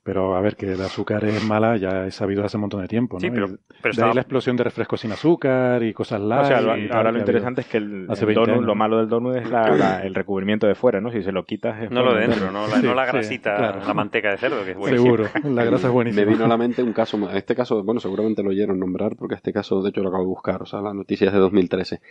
Pero 0.04 0.36
a 0.36 0.42
ver, 0.42 0.58
que 0.58 0.74
el 0.74 0.82
azúcar 0.82 1.24
es 1.24 1.42
mala, 1.48 1.78
ya 1.78 2.06
es 2.06 2.16
sabido 2.16 2.44
hace 2.44 2.58
un 2.58 2.62
montón 2.62 2.82
de 2.82 2.88
tiempo, 2.90 3.16
¿no? 3.16 3.22
Sí, 3.22 3.30
pero- 3.32 3.48
pero 3.48 3.58
de 3.84 3.90
estaba- 3.92 4.10
ahí 4.10 4.16
la 4.16 4.22
explosión 4.22 4.58
de 4.58 4.64
refrescos 4.66 5.00
sin 5.00 5.14
azúcar 5.14 5.82
y 5.84 5.94
cosas 5.94 6.20
light. 6.20 6.44
O 6.44 6.48
sea, 6.48 6.60
lo- 6.62 6.78
y 6.78 6.88
tal, 6.90 6.98
ahora 6.98 7.10
que 7.12 7.14
lo 7.14 7.20
interesante 7.20 7.62
es 7.62 7.68
que 7.68 7.78
el, 7.78 8.08
hace 8.10 8.22
el 8.26 8.28
20 8.36 8.52
donut, 8.52 8.66
lo 8.66 8.76
malo 8.76 8.98
del 8.98 9.08
donut 9.08 9.36
es 9.38 9.50
la- 9.50 9.70
la- 9.76 10.04
el 10.04 10.14
recubrimiento 10.14 10.68
de 10.68 10.76
fuera, 10.76 11.00
¿no? 11.00 11.12
Si 11.12 11.24
se 11.24 11.32
lo 11.32 11.46
quitas 11.46 11.82
es 11.82 11.92
No 11.92 12.02
lo 12.04 12.10
de 12.14 12.26
bueno. 12.28 12.34
dentro, 12.34 12.52
no 12.52 12.68
la, 12.68 12.82
no 12.82 12.94
la 12.94 13.06
grasita, 13.06 13.56
claro. 13.56 13.80
la 13.88 13.94
manteca 13.94 14.32
de 14.32 14.38
cerdo, 14.38 14.66
que 14.66 14.72
es 14.72 14.78
buenísima. 15.00 15.04
Seguro, 15.06 15.26
la 15.56 15.64
grasa 15.64 15.88
es 15.88 15.94
buenísima. 15.94 16.26
Me 16.26 16.32
vino 16.34 16.44
a 16.44 16.48
la 16.50 16.58
mente 16.58 16.84
un 16.84 16.92
caso, 16.92 17.16
este 17.32 17.56
caso, 17.56 17.82
bueno, 17.84 18.02
seguramente 18.02 18.44
lo 18.44 18.50
oyeron 18.50 18.80
nombrar, 18.80 19.16
porque 19.16 19.36
este 19.46 19.54
caso, 19.54 19.84
de 19.84 19.90
hecho, 19.90 20.02
lo 20.02 20.10
acabo 20.10 20.24
de 20.24 20.30
buscar, 20.30 20.62
o 20.64 20.66
sea, 20.66 20.82
la 20.82 20.92
noticia 20.92 21.28
es 21.28 21.34
de 21.34 21.38
2013, 21.40 22.02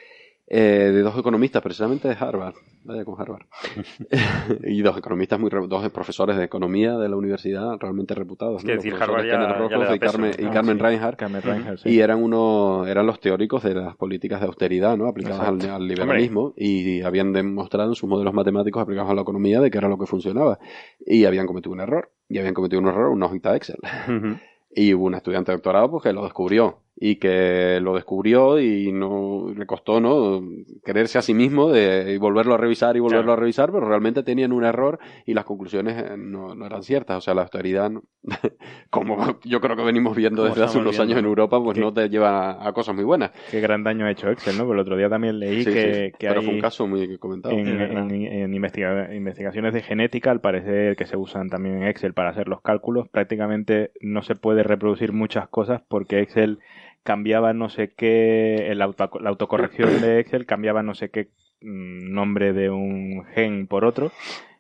eh, 0.47 0.61
de 0.93 1.01
dos 1.03 1.19
economistas, 1.19 1.61
precisamente 1.63 2.07
de 2.07 2.15
Harvard, 2.21 2.55
vaya 2.85 3.05
con 3.05 3.21
Harvard, 3.21 3.47
y 4.63 4.83
dos 4.83 4.97
economistas, 4.97 5.41
muy 5.41 5.51
dos 5.51 5.91
profesores 5.91 6.37
de 6.37 6.45
economía 6.45 6.97
de 6.97 7.09
la 7.09 7.17
universidad, 7.17 7.77
realmente 7.81 8.15
reputados, 8.15 8.63
Es 8.63 8.65
¿no? 8.65 8.69
que 8.69 8.75
Los 8.77 8.85
decir 8.85 9.03
Harvard 9.03 9.25
ya- 9.25 9.95
y 9.95 9.99
Carmen, 9.99 10.33
y 10.39 10.43
¿no? 10.45 10.51
Carmen 10.53 10.77
Sí. 10.77 10.83
Reinhardt, 10.85 11.19
Carmen 11.19 11.43
Reinhardt, 11.43 11.79
sí. 11.81 11.89
y 11.91 11.99
eran 12.01 12.23
uno, 12.23 12.87
eran 12.87 13.05
los 13.07 13.19
teóricos 13.19 13.65
de 13.65 13.75
las 13.75 13.97
políticas 13.97 14.41
de 14.41 14.47
austeridad, 14.47 14.97
¿no? 14.97 15.09
Aplicadas 15.09 15.49
al, 15.49 15.89
liberalismo, 15.89 16.53
y 16.57 17.03
habían 17.03 17.33
demostrado 17.33 17.89
en 17.89 17.95
sus 17.97 18.09
modelos 18.09 18.33
matemáticos 18.33 18.81
aplicados 18.81 19.11
a 19.11 19.15
la 19.15 19.23
economía 19.23 19.61
de 19.61 19.73
que 19.73 19.79
era 19.79 19.89
lo 19.89 19.99
que 19.99 20.07
funcionaba, 20.07 20.61
y 21.05 21.25
habían 21.25 21.47
cometido 21.49 21.73
un 21.73 21.81
error, 21.81 22.13
y 22.29 22.39
habían 22.39 22.55
cometido 22.55 22.81
un 22.81 22.87
error 22.89 23.09
una 23.09 23.27
hojita 23.27 23.51
de 23.51 23.57
Excel. 23.57 23.79
Y 24.77 24.93
hubo 24.93 25.05
un 25.05 25.15
estudiante 25.15 25.53
de 25.53 25.59
doctorado 25.59 25.89
pues, 25.89 26.03
que 26.03 26.13
lo 26.13 26.25
descubrió. 26.25 26.81
Y 27.07 27.17
que 27.17 27.81
lo 27.83 27.95
descubrió 27.97 28.59
y 28.59 28.91
no 28.91 29.53
le 29.55 29.67
costó 29.67 30.01
no 30.01 30.41
creerse 30.83 31.19
a 31.19 31.23
sí 31.23 31.35
mismo 31.35 31.71
de, 31.71 32.15
y 32.15 32.17
volverlo 32.17 32.55
a 32.55 32.57
revisar 32.57 32.97
y 32.97 33.01
volverlo 33.01 33.25
Claro. 33.25 33.33
a 33.35 33.41
revisar, 33.41 33.71
pero 33.73 33.87
realmente 33.87 34.23
tenían 34.23 34.53
un 34.53 34.65
error 34.65 34.99
y 35.27 35.35
las 35.35 35.45
conclusiones 35.45 35.99
eh, 36.03 36.15
no, 36.17 36.55
no 36.55 36.65
eran 36.65 36.83
ciertas. 36.83 37.19
O 37.19 37.21
sea, 37.21 37.35
la 37.35 37.43
austeridad, 37.43 37.91
no- 37.91 38.05
como 38.91 39.39
yo 39.45 39.61
creo 39.61 39.77
que 39.77 39.83
venimos 39.83 40.17
viendo 40.17 40.43
Como 40.43 40.55
desde 40.55 40.65
hace 40.65 40.79
unos 40.79 40.99
años 40.99 41.19
en. 41.19 41.25
Europa, 41.27 41.63
pues 41.63 41.77
no 41.79 41.93
te 41.93 42.09
lleva 42.09 42.53
a, 42.53 42.69
a 42.69 42.73
cosas 42.73 42.95
muy 42.95 43.05
buenas. 43.05 43.33
Qué 43.51 43.61
gran 43.61 43.83
daño 43.85 44.07
ha 44.07 44.11
hecho 44.11 44.31
Excel, 44.31 44.57
¿no? 44.57 44.63
Pero 44.65 44.75
el 44.75 44.79
otro 44.81 44.97
día 44.97 45.09
también 45.11 45.39
leí 45.39 45.63
Sí, 45.65 45.73
que, 45.73 45.95
sí, 46.13 46.17
que 46.19 46.29
pero 46.29 46.41
hay 46.41 46.47
fue 46.47 46.55
un 46.55 46.61
caso 46.63 46.87
muy 46.87 47.19
comentado. 47.19 47.55
en, 47.55 47.67
Es 47.69 47.79
verdad. 47.79 48.11
en- 48.11 48.33
en 48.33 48.55
investiga- 48.55 49.15
investigaciones 49.15 49.75
de 49.75 49.83
genética, 49.83 50.31
al 50.31 50.41
parecer 50.41 50.97
que 50.97 51.05
se 51.07 51.17
usan 51.19 51.51
también 51.51 51.83
en 51.83 51.89
Excel 51.89 52.15
para 52.15 52.31
hacer 52.31 52.49
los 52.49 52.63
cálculos, 52.63 53.09
prácticamente 53.11 53.91
no 54.01 54.23
se 54.23 54.37
puede 54.37 54.63
reproducir 54.63 55.13
muchas 55.13 55.49
cosas 55.49 55.83
porque 55.89 56.21
Excel 56.21 56.61
cambiaba 57.05 57.53
no 57.53 57.69
sé 57.69 57.93
qué, 57.95 58.67
el 58.73 58.83
auto- 58.83 59.21
la 59.21 59.31
autocorrección 59.31 60.01
de 60.01 60.19
Excel 60.19 60.47
cambiaba 60.47 60.83
no 60.83 60.95
sé 60.97 61.11
qué 61.11 61.29
mm, 61.61 62.13
nombre 62.13 62.53
de 62.53 62.71
un 62.71 63.25
gen 63.35 63.67
por 63.69 63.85
otro 63.85 64.11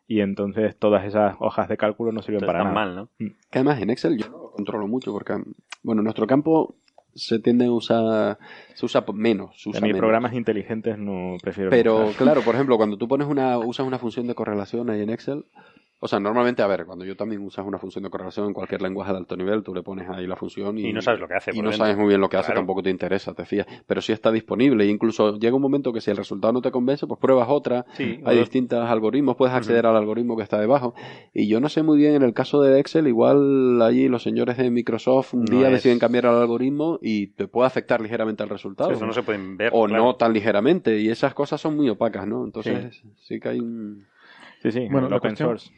y 0.06 0.20
entonces 0.20 0.76
todas 0.78 1.04
esas 1.04 1.34
hojas 1.40 1.68
de 1.68 1.76
cálculo 1.76 2.12
no 2.12 2.22
sirven 2.22 2.44
para 2.46 2.60
nada. 2.60 2.72
mal, 2.74 2.94
¿no? 2.94 3.08
Que 3.18 3.58
además 3.58 3.80
en 3.82 3.90
Excel 3.90 4.16
yo 4.18 4.28
no 4.28 4.38
lo 4.38 4.50
controlo 4.52 4.86
mucho 4.86 5.10
porque, 5.12 5.32
bueno, 5.82 6.00
en 6.00 6.04
nuestro 6.04 6.26
campo 6.26 6.76
se 7.14 7.38
tiende 7.38 7.66
a 7.66 7.70
usar, 7.72 8.38
se 8.74 8.84
usa 8.86 9.04
menos. 9.14 9.60
Se 9.62 9.68
mí 9.80 9.80
menos. 9.88 9.98
programas 9.98 10.34
inteligentes 10.34 10.98
no 10.98 11.36
prefiero 11.40 11.70
Pero 11.70 12.06
usar. 12.06 12.16
claro, 12.16 12.42
por 12.42 12.54
ejemplo, 12.56 12.76
cuando 12.76 12.98
tú 12.98 13.06
pones 13.08 13.26
una, 13.28 13.56
usas 13.58 13.86
una 13.86 13.98
función 14.00 14.26
de 14.26 14.34
correlación 14.34 14.90
ahí 14.90 15.00
en 15.00 15.10
Excel, 15.10 15.44
o 16.00 16.08
sea, 16.08 16.20
normalmente, 16.20 16.62
a 16.62 16.66
ver, 16.66 16.84
cuando 16.84 17.04
yo 17.04 17.16
también 17.16 17.40
usas 17.42 17.64
una 17.66 17.78
función 17.78 18.04
de 18.04 18.10
correlación 18.10 18.46
en 18.48 18.52
cualquier 18.52 18.82
lenguaje 18.82 19.12
de 19.12 19.18
alto 19.18 19.36
nivel, 19.36 19.62
tú 19.62 19.74
le 19.74 19.82
pones 19.82 20.06
ahí 20.10 20.26
la 20.26 20.36
función 20.36 20.76
y, 20.76 20.88
Y 20.88 20.92
no 20.92 21.00
sabes 21.00 21.18
lo 21.20 21.26
que 21.28 21.34
hace 21.34 21.50
Y 21.54 21.62
no 21.62 21.72
sabes 21.72 21.96
muy 21.96 22.08
bien 22.08 22.20
lo 22.20 22.28
que 22.28 22.36
hace, 22.36 22.52
tampoco 22.52 22.82
te 22.82 22.90
interesa, 22.90 23.32
te 23.32 23.46
fías. 23.46 23.66
Pero 23.86 24.02
sí 24.02 24.12
está 24.12 24.30
disponible. 24.30 24.84
Incluso 24.86 25.38
llega 25.38 25.56
un 25.56 25.62
momento 25.62 25.92
que 25.94 26.00
si 26.02 26.10
el 26.10 26.16
resultado 26.18 26.52
no 26.52 26.60
te 26.60 26.70
convence, 26.70 27.06
pues 27.06 27.18
pruebas 27.18 27.48
otra. 27.48 27.86
Sí, 27.94 28.20
Hay 28.24 28.38
distintos 28.38 28.86
algoritmos, 28.86 29.36
puedes 29.36 29.54
acceder 29.54 29.86
al 29.86 29.96
algoritmo 29.96 30.36
que 30.36 30.42
está 30.42 30.60
debajo. 30.60 30.94
Y 31.32 31.48
yo 31.48 31.58
no 31.60 31.68
sé 31.70 31.82
muy 31.82 31.96
bien, 31.96 32.14
en 32.16 32.22
el 32.22 32.34
caso 32.34 32.60
de 32.60 32.78
Excel, 32.80 33.08
igual 33.08 33.80
allí 33.80 34.08
los 34.08 34.22
señores 34.22 34.58
de 34.58 34.70
Microsoft 34.70 35.32
un 35.34 35.44
No 35.46 35.56
día 35.58 35.68
es- 35.68 35.74
deciden 35.74 35.98
cambiar 35.98 36.26
el 36.26 36.32
algoritmo 36.32 36.98
y 37.00 37.28
te 37.28 37.48
puede 37.48 37.66
afectar 37.66 38.00
ligeramente 38.02 38.42
al 38.42 38.50
resultado. 38.50 38.90
Eso 38.90 39.06
no 39.06 39.12
se 39.14 39.22
pueden 39.22 39.56
ver. 39.56 39.70
O 39.72 39.86
claro. 39.86 40.04
no 40.04 40.16
tan 40.16 40.32
ligeramente. 40.34 40.98
Y 41.00 41.08
esas 41.08 41.32
cosas 41.34 41.60
son 41.60 41.76
muy 41.76 41.88
opacas, 41.88 42.26
¿no? 42.26 42.44
Entonces 42.44 43.02
sí, 43.22 43.40
que 43.40 43.48
hay 43.48 43.60
un... 43.60 44.04
Sí, 44.64 44.72
sí, 44.72 44.88
Bueno, 44.90 45.08
el 45.08 45.12
open 45.12 45.32
cuestión- 45.36 45.48
source. 45.50 45.70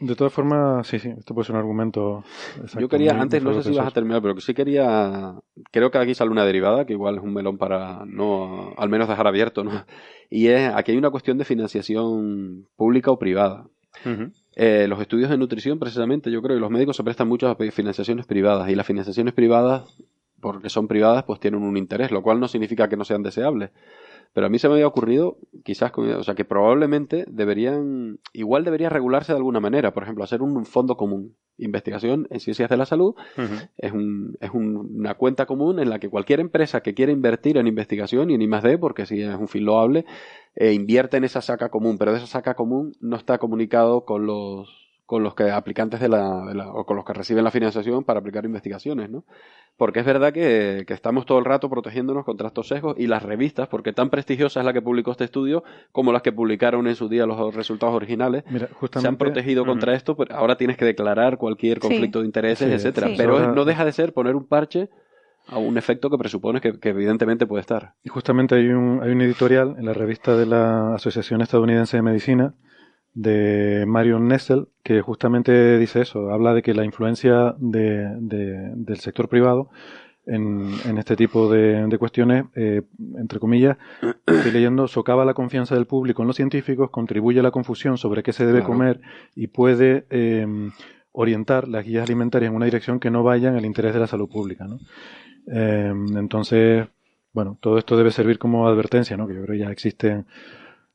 De 0.00 0.16
todas 0.16 0.32
formas, 0.32 0.86
sí, 0.86 0.98
sí, 0.98 1.10
esto 1.10 1.34
puede 1.34 1.44
ser 1.44 1.56
un 1.56 1.60
argumento. 1.60 2.24
exacto, 2.56 2.80
Yo 2.80 2.88
quería, 2.88 3.12
muy- 3.12 3.20
antes, 3.22 3.42
muy 3.44 3.52
no 3.54 3.60
sé 3.62 3.70
si 3.70 3.76
vas 3.76 3.86
a 3.88 3.90
terminar, 3.90 4.22
pero 4.22 4.34
que 4.34 4.40
sí 4.40 4.54
quería, 4.54 5.34
creo 5.70 5.90
que 5.90 5.98
aquí 5.98 6.14
sale 6.14 6.30
una 6.30 6.46
derivada, 6.46 6.86
que 6.86 6.94
igual 6.94 7.16
es 7.18 7.22
un 7.22 7.34
melón 7.34 7.58
para 7.58 8.04
no, 8.06 8.72
al 8.78 8.88
menos 8.88 9.08
dejar 9.08 9.26
abierto, 9.26 9.62
¿no? 9.62 9.84
Y 10.30 10.46
es, 10.46 10.72
aquí 10.74 10.92
hay 10.92 10.96
una 10.96 11.10
cuestión 11.10 11.36
de 11.36 11.44
financiación 11.44 12.66
pública 12.76 13.10
o 13.10 13.18
privada. 13.18 13.66
Eh, 14.56 14.86
los 14.88 15.00
estudios 15.00 15.28
de 15.28 15.36
nutrición, 15.36 15.78
precisamente, 15.78 16.30
yo 16.30 16.40
creo 16.40 16.56
que 16.56 16.60
los 16.60 16.70
médicos 16.70 16.96
se 16.96 17.04
prestan 17.04 17.28
mucho 17.28 17.48
a 17.50 17.56
financiaciones 17.56 18.24
privadas 18.26 18.70
y 18.70 18.74
las 18.74 18.86
financiaciones 18.86 19.34
privadas, 19.34 19.98
porque 20.40 20.70
son 20.70 20.88
privadas, 20.88 21.24
pues 21.24 21.40
tienen 21.40 21.62
un 21.62 21.76
interés, 21.76 22.10
lo 22.10 22.22
cual 22.22 22.40
no 22.40 22.48
significa 22.48 22.88
que 22.88 22.96
no 22.96 23.04
sean 23.04 23.22
deseables. 23.22 23.70
Pero 24.32 24.46
a 24.46 24.48
mí 24.48 24.58
se 24.60 24.68
me 24.68 24.74
había 24.74 24.86
ocurrido, 24.86 25.38
quizás, 25.64 25.90
o 25.96 26.22
sea, 26.22 26.34
que 26.36 26.44
probablemente 26.44 27.24
deberían, 27.28 28.20
igual 28.32 28.64
debería 28.64 28.88
regularse 28.88 29.32
de 29.32 29.38
alguna 29.38 29.58
manera, 29.60 29.92
por 29.92 30.04
ejemplo, 30.04 30.22
hacer 30.22 30.40
un 30.42 30.64
fondo 30.66 30.96
común. 30.96 31.34
Investigación 31.58 32.26
en 32.30 32.40
ciencias 32.40 32.70
de 32.70 32.76
la 32.76 32.86
salud 32.86 33.14
es, 33.76 33.92
un, 33.92 34.36
es 34.40 34.50
un- 34.52 34.76
una 34.98 35.14
cuenta 35.14 35.46
común 35.46 35.78
en 35.80 35.90
la 35.90 35.98
que 35.98 36.08
cualquier 36.08 36.40
empresa 36.40 36.80
que 36.80 36.94
quiera 36.94 37.12
invertir 37.12 37.58
en 37.58 37.66
investigación 37.66 38.30
y 38.30 38.34
en 38.34 38.42
I+D, 38.42 38.78
porque 38.78 39.04
sí 39.04 39.20
es 39.20 39.34
un 39.34 39.48
fin 39.48 39.64
loable, 39.64 40.06
eh, 40.54 40.72
invierte 40.72 41.16
en 41.16 41.24
esa 41.24 41.40
saca 41.42 41.68
común, 41.68 41.98
pero 41.98 42.12
de 42.12 42.18
esa 42.18 42.26
saca 42.28 42.54
común 42.54 42.92
no 43.00 43.16
está 43.16 43.38
comunicado 43.38 44.04
con 44.04 44.26
los 44.26 44.89
con 45.10 45.24
los 45.24 45.34
que 45.34 45.50
aplicantes 45.50 45.98
de 45.98 46.08
la, 46.08 46.44
de 46.46 46.54
la- 46.54 46.68
o 46.70 46.84
con 46.86 46.94
los 46.94 47.04
que 47.04 47.12
reciben 47.12 47.42
la 47.42 47.50
financiación 47.50 48.04
para 48.04 48.20
aplicar 48.20 48.44
investigaciones, 48.44 49.10
¿no? 49.10 49.24
Porque 49.76 49.98
es 49.98 50.06
verdad 50.06 50.32
que, 50.32 50.84
que 50.86 50.94
estamos 50.94 51.26
todo 51.26 51.40
el 51.40 51.44
rato 51.44 51.68
protegiéndonos 51.68 52.24
contra 52.24 52.46
estos 52.46 52.68
sesgos 52.68 52.94
y 52.96 53.08
las 53.08 53.24
revistas, 53.24 53.66
porque 53.66 53.92
tan 53.92 54.08
prestigiosa 54.08 54.60
es 54.60 54.66
la 54.66 54.72
que 54.72 54.80
publicó 54.82 55.10
este 55.10 55.24
estudio 55.24 55.64
como 55.90 56.12
las 56.12 56.22
que 56.22 56.30
publicaron 56.30 56.86
en 56.86 56.94
su 56.94 57.08
día 57.08 57.26
los 57.26 57.52
resultados 57.56 57.92
originales, 57.96 58.44
Mira, 58.48 58.68
se 58.68 58.74
justamente. 58.74 59.08
han 59.08 59.16
protegido 59.16 59.66
contra 59.66 59.94
esto, 59.94 60.16
pero 60.16 60.32
ahora 60.36 60.56
tienes 60.56 60.76
que 60.76 60.84
declarar 60.84 61.38
cualquier 61.38 61.78
Sí. 61.78 61.88
conflicto 61.88 62.20
de 62.20 62.26
intereses, 62.26 62.68
Sí, 62.68 62.72
etcétera. 62.74 63.08
sí. 63.08 63.14
Pero 63.16 63.32
Ahora- 63.36 63.52
no 63.52 63.64
deja 63.64 63.84
de 63.84 63.90
ser 63.90 64.12
poner 64.12 64.36
un 64.36 64.46
parche 64.46 64.90
a 65.48 65.58
un 65.58 65.76
efecto 65.76 66.08
que 66.08 66.18
presupones 66.18 66.62
que, 66.62 66.78
que 66.78 66.90
evidentemente 66.90 67.48
puede 67.48 67.62
estar. 67.62 67.94
Y 68.04 68.10
justamente 68.10 68.54
hay 68.54 68.68
un, 68.68 69.00
hay 69.02 69.10
un 69.10 69.20
editorial 69.22 69.74
en 69.76 69.86
la 69.86 69.92
revista 69.92 70.36
de 70.36 70.46
la 70.46 70.94
Asociación 70.94 71.40
Estadounidense 71.40 71.96
de 71.96 72.02
Medicina 72.04 72.54
de 73.14 73.84
Marion 73.86 74.28
Nessel 74.28 74.68
que 74.82 75.00
justamente 75.02 75.78
dice 75.78 76.02
eso, 76.02 76.30
habla 76.30 76.54
de 76.54 76.62
que 76.62 76.74
la 76.74 76.84
influencia 76.84 77.54
de- 77.58 78.08
de- 78.20 78.72
del 78.76 78.98
sector 78.98 79.28
privado 79.28 79.68
en, 80.26 80.70
en 80.86 80.98
este 80.98 81.16
tipo 81.16 81.50
de, 81.50 81.86
de 81.86 81.98
cuestiones, 81.98 82.44
eh, 82.54 82.82
entre 83.16 83.38
comillas, 83.40 83.78
estoy 84.26 84.52
leyendo, 84.52 84.86
socava 84.86 85.24
la 85.24 85.34
confianza 85.34 85.74
del 85.74 85.86
público 85.86 86.22
en 86.22 86.28
los 86.28 86.36
científicos, 86.36 86.90
contribuye 86.90 87.40
a 87.40 87.42
la 87.42 87.50
confusión 87.50 87.98
sobre 87.98 88.22
qué 88.22 88.32
se 88.32 88.46
debe 88.46 88.60
Claro. 88.60 88.72
comer 88.72 89.00
y 89.34 89.48
puede 89.48 90.06
eh, 90.10 90.46
orientar 91.12 91.66
las 91.66 91.84
guías 91.84 92.04
alimentarias 92.04 92.50
en 92.50 92.56
una 92.56 92.66
dirección 92.66 93.00
que 93.00 93.10
no 93.10 93.24
vaya 93.24 93.48
en 93.48 93.56
el 93.56 93.66
interés 93.66 93.92
de 93.92 94.00
la 94.00 94.06
salud 94.06 94.28
pública. 94.28 94.66
¿no? 94.68 94.78
Eh, 95.52 95.92
entonces, 96.16 96.86
bueno, 97.32 97.58
todo 97.60 97.78
esto 97.78 97.96
debe 97.96 98.12
servir 98.12 98.38
como 98.38 98.68
advertencia, 98.68 99.16
¿no? 99.16 99.26
que 99.26 99.34
yo 99.34 99.42
creo 99.42 99.54
que 99.54 99.64
ya 99.64 99.70
existen, 99.72 100.26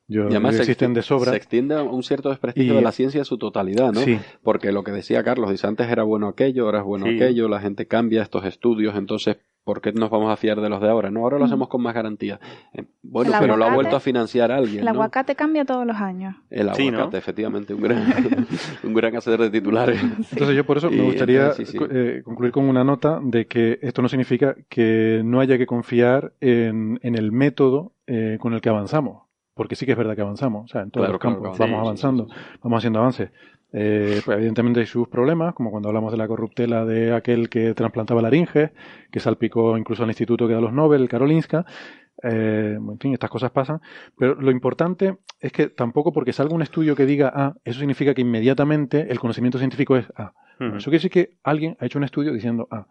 yo 0.07 0.23
Y 0.26 0.32
además 0.32 0.52
que 0.52 0.57
se, 0.57 0.64
existen 0.64 0.94
de 0.94 1.02
sobra. 1.02 1.32
se 1.32 1.38
extiende 1.38 1.82
un 1.82 2.03
cierto 2.03 2.30
desprestigio 2.30 2.73
Y- 2.73 2.76
de 2.77 2.82
la 2.82 2.91
ciencia 2.91 3.19
en 3.19 3.26
su 3.26 3.38
totalidad, 3.38 3.91
¿no? 3.91 4.02
Sí. 4.02 4.19
Porque 4.44 4.72
lo 4.72 4.84
que 4.84 4.91
decía 4.91 5.23
Carlos, 5.23 5.49
dice 5.52 5.68
antes 5.68 5.88
era 5.90 6.03
bueno 6.03 6.27
aquello, 6.27 6.65
ahora 6.65 6.80
es 6.80 6.86
bueno 6.86 7.06
Sí. 7.07 7.15
aquello, 7.15 7.48
la 7.49 7.60
gente 7.60 7.88
cambia 7.88 8.22
estos 8.22 8.45
estudios, 8.45 8.95
entonces 8.95 9.38
¿por 9.64 9.82
qué 9.82 9.91
nos 9.94 10.11
vamos 10.11 10.32
a 10.32 10.36
fiar 10.38 10.61
de 10.61 10.69
los 10.69 10.80
de 10.80 10.88
ahora? 10.90 11.10
No, 11.10 11.22
ahora 11.22 11.40
lo 11.40 11.45
hacemos 11.45 11.69
con 11.69 11.82
más 11.82 11.95
garantía. 11.95 12.40
Eh, 12.76 12.84
bueno, 13.02 13.34
El 13.34 13.40
pero 13.40 13.57
lo 13.57 13.65
ha 13.65 13.73
vuelto 13.73 13.95
a 13.95 13.99
financiar 13.99 14.52
alguien, 14.52 14.82
El 14.82 14.86
¿no? 14.86 14.91
aguacate 14.91 15.34
cambia 15.36 15.65
todos 15.65 15.88
los 15.88 15.95
años. 15.98 16.36
El 16.52 16.72
Sí, 16.76 16.90
aguacate, 16.90 17.11
¿no? 17.14 17.18
efectivamente, 17.18 17.73
un 17.73 17.82
gran, 17.82 18.03
un 18.84 18.94
gran 18.94 19.15
hacedor 19.15 19.41
de 19.41 19.49
titulares. 19.49 19.99
Entonces 20.32 20.56
yo 20.56 20.68
por 20.68 20.77
eso 20.77 20.91
Y 20.91 20.98
me 20.98 21.03
gustaría 21.06 21.40
entonces, 21.40 21.68
sí, 21.68 21.72
sí. 21.72 21.77
co- 21.80 21.88
eh, 21.90 22.22
concluir 22.23 22.52
con 22.52 22.65
una 22.65 22.84
nota 22.84 23.19
de 23.23 23.48
que 23.48 23.80
esto 23.82 24.03
no 24.03 24.07
significa 24.07 24.56
que 24.69 25.23
no 25.26 25.40
haya 25.40 25.57
que 25.57 25.65
confiar 25.65 26.34
en, 26.41 26.99
en 27.02 27.15
el 27.18 27.32
método 27.32 27.94
eh, 28.06 28.38
con 28.40 28.53
el 28.53 28.61
que 28.61 28.69
avanzamos. 28.69 29.23
Porque 29.56 29.76
sí 29.76 29.86
que 29.88 29.94
es 29.94 29.98
verdad 29.98 30.15
que 30.15 30.22
avanzamos, 30.22 30.65
o 30.65 30.68
sea, 30.68 30.82
en 30.82 30.91
todos 30.91 31.06
Claro, 31.06 31.14
los 31.14 31.22
campos 31.22 31.57
claro. 31.57 31.72
vamos 31.73 31.98
Sí, 31.98 32.02
sí, 32.02 32.06
avanzando, 32.07 32.27
vamos 32.61 32.77
haciendo 32.77 32.99
avances. 32.99 33.32
Eh, 33.77 34.22
pues 34.23 34.38
evidentemente 34.38 34.80
hay 34.82 34.86
sus 34.86 35.07
problemas, 35.10 35.53
como 35.53 35.72
cuando 35.72 35.90
hablamos 35.90 36.11
de 36.11 36.18
la 36.18 36.27
corruptela 36.27 36.86
de 36.86 37.14
aquel 37.14 37.49
que 37.49 37.73
trasplantaba 37.73 38.22
laringe, 38.22 38.72
que 39.11 39.19
salpicó 39.19 39.77
incluso 39.77 40.03
al 40.03 40.10
instituto 40.10 40.48
que 40.48 40.53
da 40.53 40.61
los 40.61 40.72
Nobel, 40.72 41.10
Karolinska. 41.10 41.65
Eh, 42.23 42.77
en 42.80 42.99
fin, 42.99 43.11
estas 43.14 43.30
cosas 43.30 43.52
pasan. 43.52 43.82
Pero 44.18 44.36
lo 44.36 44.49
importante 44.52 45.18
es 45.41 45.52
que 45.52 45.68
tampoco 45.68 46.14
porque 46.14 46.32
salga 46.32 46.56
un 46.56 46.61
estudio 46.61 46.95
que 46.95 47.06
diga 47.06 47.32
A, 47.36 47.56
eso 47.65 47.80
significa 47.80 48.14
que 48.14 48.22
inmediatamente 48.22 49.07
el 49.11 49.19
conocimiento 49.19 49.57
científico 49.57 49.98
es 49.98 50.06
A. 50.15 50.34
Bueno, 50.57 50.77
Eso 50.77 50.86
quiere 50.86 50.98
decir 50.99 51.11
que 51.11 51.32
alguien 51.44 51.76
ha 51.82 51.86
hecho 51.86 51.98
un 51.98 52.06
estudio 52.06 52.32
diciendo 52.32 52.68
A. 52.72 52.88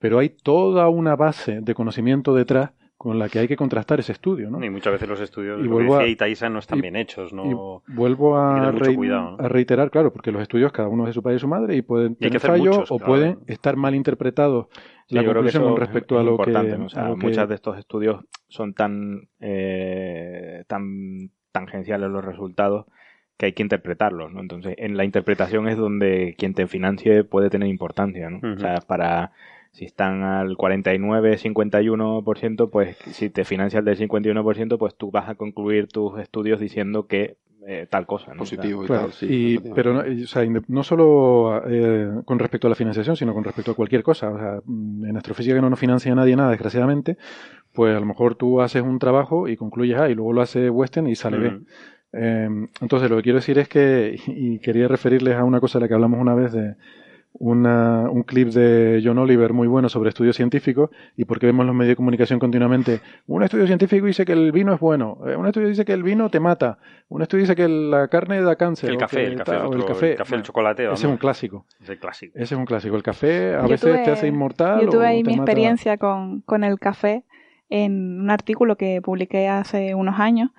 Pero 0.00 0.18
hay 0.18 0.30
toda 0.30 0.88
una 0.88 1.14
base 1.14 1.60
de 1.60 1.74
conocimiento 1.74 2.34
detrás 2.34 2.70
con 2.96 3.18
la 3.18 3.28
que 3.28 3.40
hay 3.40 3.48
que 3.48 3.56
contrastar 3.56 4.00
ese 4.00 4.12
estudio, 4.12 4.50
¿no? 4.50 4.64
Y 4.64 4.70
muchas 4.70 4.92
veces 4.92 5.08
los 5.08 5.20
estudios, 5.20 5.62
Y 5.62 5.68
vuelvo 5.68 5.90
que 5.90 5.96
a- 5.96 5.98
decía 5.98 6.12
Itaísa, 6.12 6.48
no 6.48 6.60
están 6.60 6.78
y- 6.78 6.82
bien 6.82 6.96
hechos. 6.96 7.32
No... 7.32 7.82
Y 7.88 7.92
vuelvo 7.92 8.38
a, 8.38 8.54
tener 8.54 8.72
mucho 8.72 8.84
rei- 8.84 8.94
cuidado, 8.96 9.30
¿no? 9.32 9.44
a 9.44 9.48
reiterar, 9.48 9.90
claro, 9.90 10.12
porque 10.12 10.30
los 10.32 10.40
estudios 10.40 10.72
cada 10.72 10.88
uno 10.88 11.02
es 11.04 11.08
de 11.08 11.12
su 11.14 11.22
padre 11.22 11.36
y 11.36 11.40
su 11.40 11.48
madre 11.48 11.76
y 11.76 11.82
pueden 11.82 12.12
Y 12.12 12.16
tener 12.16 12.36
hacer 12.38 12.50
fallos 12.52 12.76
muchos, 12.76 12.90
o 12.92 12.96
claro. 12.98 13.12
pueden 13.12 13.38
estar 13.46 13.76
mal 13.76 13.94
interpretados 13.94 14.68
Sí, 15.06 15.16
la 15.16 15.22
yo 15.22 15.30
creo 15.30 15.42
que 15.42 15.48
eso 15.50 15.62
con 15.62 15.76
respecto 15.76 16.14
es 16.14 16.20
a 16.20 16.24
lo 16.24 16.30
importante, 16.32 16.70
que, 16.72 16.78
¿no? 16.78 16.86
O 16.86 16.88
sea, 16.88 17.08
que- 17.08 17.26
muchas 17.26 17.48
de 17.48 17.54
estos 17.56 17.76
estudios 17.78 18.24
son 18.48 18.72
tan 18.74 19.28
eh, 19.40 20.64
tan 20.66 21.30
tangenciales 21.52 22.08
los 22.10 22.24
resultados 22.24 22.86
que 23.36 23.46
hay 23.46 23.52
que 23.52 23.62
interpretarlos, 23.62 24.32
¿no? 24.32 24.40
Entonces, 24.40 24.74
en 24.78 24.96
la 24.96 25.04
interpretación 25.04 25.68
es 25.68 25.76
donde 25.76 26.34
quien 26.38 26.54
te 26.54 26.66
financie 26.68 27.24
puede 27.24 27.50
tener 27.50 27.68
importancia, 27.68 28.30
¿no? 28.30 28.38
O 28.54 28.58
sea, 28.58 28.76
para 28.86 29.32
si 29.74 29.84
están 29.84 30.22
al 30.22 30.56
49, 30.56 31.36
51%, 31.36 32.70
pues 32.70 32.96
si 33.10 33.28
te 33.28 33.44
financia 33.44 33.80
el 33.80 33.84
del 33.84 33.96
51%, 33.96 34.78
pues 34.78 34.94
tú 34.94 35.10
vas 35.10 35.28
a 35.28 35.34
concluir 35.34 35.88
tus 35.88 36.18
estudios 36.20 36.60
diciendo 36.60 37.06
que 37.08 37.36
eh, 37.66 37.86
tal 37.90 38.06
cosa, 38.06 38.34
¿no? 38.34 38.40
Positivo 38.40 38.84
y 38.84 38.86
Claro, 38.86 39.08
y- 39.22 39.58
pero 39.74 39.94
no, 39.94 40.00
o 40.00 40.26
sea, 40.26 40.44
no 40.68 40.84
solo 40.84 41.62
eh, 41.66 42.20
con 42.24 42.38
respecto 42.38 42.68
a 42.68 42.70
la 42.70 42.76
financiación, 42.76 43.16
sino 43.16 43.34
con 43.34 43.42
respecto 43.42 43.72
a 43.72 43.74
cualquier 43.74 44.02
cosa. 44.02 44.30
O 44.30 44.38
sea, 44.38 44.60
mm, 44.64 45.06
en 45.06 45.16
astrofísica 45.16 45.56
que 45.56 45.60
no 45.62 45.70
nos 45.70 45.78
financia 45.80 46.14
nadie 46.14 46.36
nada, 46.36 46.50
desgraciadamente, 46.50 47.16
pues 47.72 47.96
a 47.96 48.00
lo 48.00 48.06
mejor 48.06 48.36
tú 48.36 48.60
haces 48.60 48.82
un 48.82 48.98
trabajo 49.00 49.48
y 49.48 49.56
concluyes 49.56 49.98
A 49.98 50.08
y 50.08 50.14
luego 50.14 50.32
lo 50.34 50.42
hace 50.42 50.70
Western 50.70 51.08
y 51.08 51.16
sale 51.16 51.38
B. 51.38 51.48
Ujú. 51.48 51.64
Eh, 52.12 52.48
entonces, 52.80 53.10
lo 53.10 53.16
que 53.16 53.22
quiero 53.24 53.38
decir 53.38 53.58
es 53.58 53.68
que, 53.68 54.20
y 54.26 54.60
quería 54.60 54.86
referirles 54.86 55.34
a 55.34 55.42
una 55.42 55.58
cosa 55.58 55.78
de 55.78 55.84
la 55.84 55.88
que 55.88 55.94
hablamos 55.94 56.20
una 56.20 56.34
vez 56.34 56.52
de 56.52 56.76
una- 57.36 58.08
un 58.10 58.22
clip 58.22 58.48
de 58.48 59.02
John 59.04 59.18
Oliver 59.18 59.52
muy 59.52 59.66
bueno 59.66 59.88
sobre 59.88 60.08
estudios 60.10 60.36
científicos 60.36 60.90
y 61.16 61.24
porque 61.24 61.46
vemos 61.46 61.66
los 61.66 61.74
medios 61.74 61.90
de 61.92 61.96
comunicación 61.96 62.38
continuamente. 62.38 63.00
Un 63.26 63.42
estudio 63.42 63.66
científico 63.66 64.06
dice 64.06 64.24
que 64.24 64.32
el 64.32 64.52
vino 64.52 64.72
es 64.72 64.80
bueno, 64.80 65.18
eh, 65.26 65.34
un 65.36 65.46
estudio 65.46 65.68
dice 65.68 65.84
que 65.84 65.92
el 65.92 66.02
vino 66.04 66.30
te 66.30 66.38
mata, 66.40 66.78
un 67.08 67.22
estudio 67.22 67.42
dice 67.42 67.56
que 67.56 67.68
la 67.68 68.06
carne 68.08 68.40
da 68.40 68.54
cáncer. 68.56 68.90
El 68.90 68.98
café, 68.98 69.24
el 69.24 69.36
café, 69.36 69.56
el 69.56 69.60
café. 69.60 69.72
el 69.72 69.84
café, 69.84 70.12
el 70.12 70.28
Bueno, 70.28 70.42
chocolate, 70.44 70.84
Ese 70.84 70.92
es 70.94 71.04
un 71.04 71.16
clásico. 71.16 71.66
Es 71.80 71.88
el 71.90 71.98
clásico. 71.98 72.32
Ese 72.36 72.54
es 72.54 72.58
un 72.58 72.64
clásico. 72.66 72.96
El 72.96 73.02
café 73.02 73.54
a 73.56 73.62
Yo 73.62 73.68
veces 73.68 73.80
tuve- 73.92 74.04
te 74.04 74.10
hace 74.12 74.26
inmortal. 74.28 74.80
Yo 74.82 74.88
tuve 74.90 75.04
o 75.04 75.08
ahí 75.08 75.22
te 75.22 75.30
mi 75.30 75.36
mata- 75.36 75.50
experiencia 75.50 75.96
con, 75.98 76.40
con 76.42 76.62
el 76.64 76.78
café 76.78 77.24
en 77.68 78.20
un 78.20 78.30
artículo 78.30 78.76
que 78.76 79.00
publiqué 79.02 79.48
hace 79.48 79.94
unos 79.94 80.20
años 80.20 80.50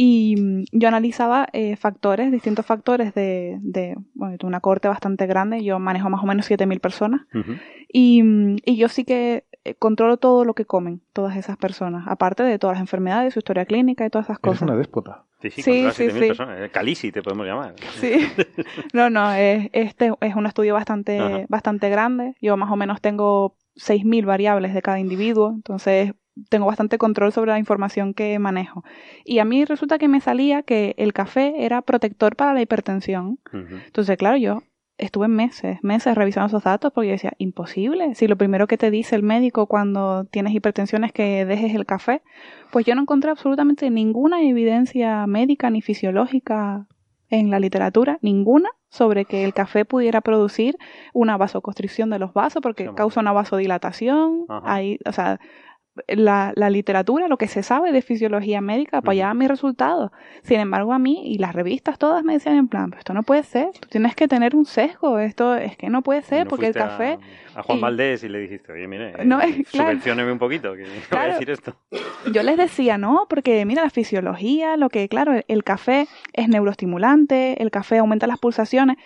y 0.00 0.36
mm, 0.40 0.64
yo 0.72 0.88
analizaba 0.88 1.48
eh, 1.52 1.74
factores, 1.76 2.30
distintos 2.30 2.64
factores 2.64 3.12
de, 3.14 3.58
de, 3.60 3.96
bueno, 4.14 4.36
de 4.38 4.46
una 4.46 4.60
corte 4.60 4.86
bastante 4.88 5.26
grande. 5.26 5.62
Yo 5.64 5.78
manejo 5.80 6.08
más 6.08 6.22
o 6.22 6.26
menos 6.26 6.48
7.000 6.48 6.78
personas 6.80 7.22
y, 7.92 8.22
mm, 8.22 8.56
y 8.64 8.76
yo 8.76 8.88
sí 8.88 9.04
que 9.04 9.44
eh, 9.64 9.74
controlo 9.74 10.16
todo 10.16 10.44
lo 10.44 10.54
que 10.54 10.64
comen 10.64 11.02
todas 11.12 11.36
esas 11.36 11.56
personas, 11.56 12.04
aparte 12.06 12.44
de 12.44 12.58
todas 12.60 12.76
las 12.76 12.80
enfermedades, 12.80 13.34
su 13.34 13.40
historia 13.40 13.66
clínica 13.66 14.06
y 14.06 14.10
todas 14.10 14.26
esas 14.28 14.38
cosas. 14.38 14.62
una 14.62 14.76
déspota. 14.76 15.24
Sí, 15.42 15.50
sí, 15.50 15.62
Sí, 15.62 15.90
sí, 15.92 16.04
7.000 16.04 16.12
sí. 16.12 16.26
personas. 16.28 16.60
Eh, 16.60 16.70
Calisi 16.70 17.10
te 17.12 17.20
podemos 17.22 17.46
llamar. 17.46 17.74
Sí. 18.00 18.12
No, 18.92 19.10
no, 19.10 19.32
es, 19.32 19.68
este 19.72 20.12
es 20.20 20.34
un 20.36 20.46
estudio 20.46 20.74
bastante, 20.74 21.46
bastante 21.48 21.90
grande. 21.90 22.34
Yo 22.40 22.56
más 22.56 22.70
o 22.70 22.76
menos 22.76 23.00
tengo 23.00 23.56
6.000 23.76 24.24
variables 24.26 24.74
de 24.74 24.82
cada 24.82 24.98
individuo, 25.00 25.50
entonces 25.54 26.12
tengo 26.48 26.66
bastante 26.66 26.98
control 26.98 27.32
sobre 27.32 27.52
la 27.52 27.58
información 27.58 28.14
que 28.14 28.38
manejo. 28.38 28.84
Y 29.24 29.38
a 29.38 29.44
mí 29.44 29.64
resulta 29.64 29.98
que 29.98 30.08
me 30.08 30.20
salía 30.20 30.62
que 30.62 30.94
el 30.98 31.12
café 31.12 31.54
era 31.58 31.82
protector 31.82 32.36
para 32.36 32.54
la 32.54 32.60
hipertensión. 32.60 33.38
Entonces, 33.52 34.16
claro, 34.16 34.36
yo 34.36 34.62
estuve 34.98 35.28
meses, 35.28 35.78
meses 35.82 36.16
revisando 36.16 36.48
esos 36.48 36.64
datos 36.64 36.92
porque 36.92 37.08
yo 37.08 37.12
decía, 37.12 37.32
imposible. 37.38 38.14
Si 38.14 38.26
lo 38.26 38.36
primero 38.36 38.66
que 38.66 38.76
te 38.76 38.90
dice 38.90 39.14
el 39.14 39.22
médico 39.22 39.66
cuando 39.66 40.24
tienes 40.24 40.54
hipertensión 40.54 41.04
es 41.04 41.12
que 41.12 41.44
dejes 41.46 41.74
el 41.74 41.86
café, 41.86 42.22
pues 42.72 42.84
yo 42.84 42.94
no 42.94 43.02
encontré 43.02 43.30
absolutamente 43.30 43.90
ninguna 43.90 44.42
evidencia 44.42 45.26
médica 45.26 45.70
ni 45.70 45.82
fisiológica 45.82 46.86
en 47.30 47.50
la 47.50 47.60
literatura, 47.60 48.18
ninguna, 48.22 48.70
sobre 48.88 49.26
que 49.26 49.44
el 49.44 49.52
café 49.52 49.84
pudiera 49.84 50.20
producir 50.20 50.76
una 51.12 51.36
vasoconstricción 51.36 52.10
de 52.10 52.18
los 52.18 52.32
vasos 52.32 52.62
porque 52.62 52.90
causa 52.94 53.20
una 53.20 53.32
vasodilatación. 53.32 54.46
Ajá. 54.48 54.78
O 55.04 55.12
sea, 55.12 55.38
la, 56.06 56.52
la 56.54 56.70
literatura, 56.70 57.28
lo 57.28 57.36
que 57.38 57.48
se 57.48 57.62
sabe 57.62 57.92
de 57.92 58.02
fisiología 58.02 58.60
médica, 58.60 58.98
apoyaba 58.98 59.34
mis 59.34 59.48
resultados. 59.48 60.10
Sin 60.42 60.60
embargo, 60.60 60.92
a 60.92 60.98
mí 60.98 61.22
y 61.26 61.38
las 61.38 61.54
revistas 61.54 61.98
todas 61.98 62.22
me 62.24 62.34
decían 62.34 62.56
en 62.56 62.68
plan, 62.68 62.90
"Pero 62.90 62.98
esto 63.00 63.14
no 63.14 63.22
puede 63.22 63.42
ser, 63.42 63.70
tú 63.80 63.88
tienes 63.88 64.14
que 64.14 64.28
tener 64.28 64.54
un 64.56 64.64
sesgo, 64.66 65.18
esto 65.18 65.54
es 65.56 65.76
que 65.76 65.90
no 65.90 66.02
puede 66.02 66.22
ser, 66.22 66.44
¿No 66.44 66.50
porque 66.50 66.66
el 66.66 66.72
a- 66.76 66.86
café... 66.88 67.18
A, 67.54 67.62
Juan 67.62 67.78
y- 67.78 67.80
Valdés 67.82 68.22
y 68.24 68.28
le 68.28 68.38
dijiste, 68.38 68.72
oye, 68.72 68.86
mire, 68.86 69.10
eh, 69.18 69.24
No, 69.24 69.38
claro. 69.40 69.64
subvencióneme 69.64 70.32
un 70.32 70.38
poquito, 70.38 70.74
que 70.74 70.82
voy 70.84 70.90
a 70.98 71.08
Claro. 71.08 71.32
decir 71.32 71.50
esto. 71.50 71.76
Yo 72.32 72.42
les 72.42 72.56
decía, 72.56 72.98
no, 72.98 73.26
porque 73.28 73.64
mira 73.64 73.82
la 73.82 73.90
fisiología, 73.90 74.76
lo 74.76 74.88
que, 74.90 75.08
claro, 75.08 75.32
el 75.48 75.64
café 75.64 76.06
es 76.34 76.48
neuroestimulante, 76.48 77.62
el 77.62 77.70
café 77.70 77.98
aumenta 77.98 78.26
las 78.26 78.38
pulsaciones, 78.38 78.96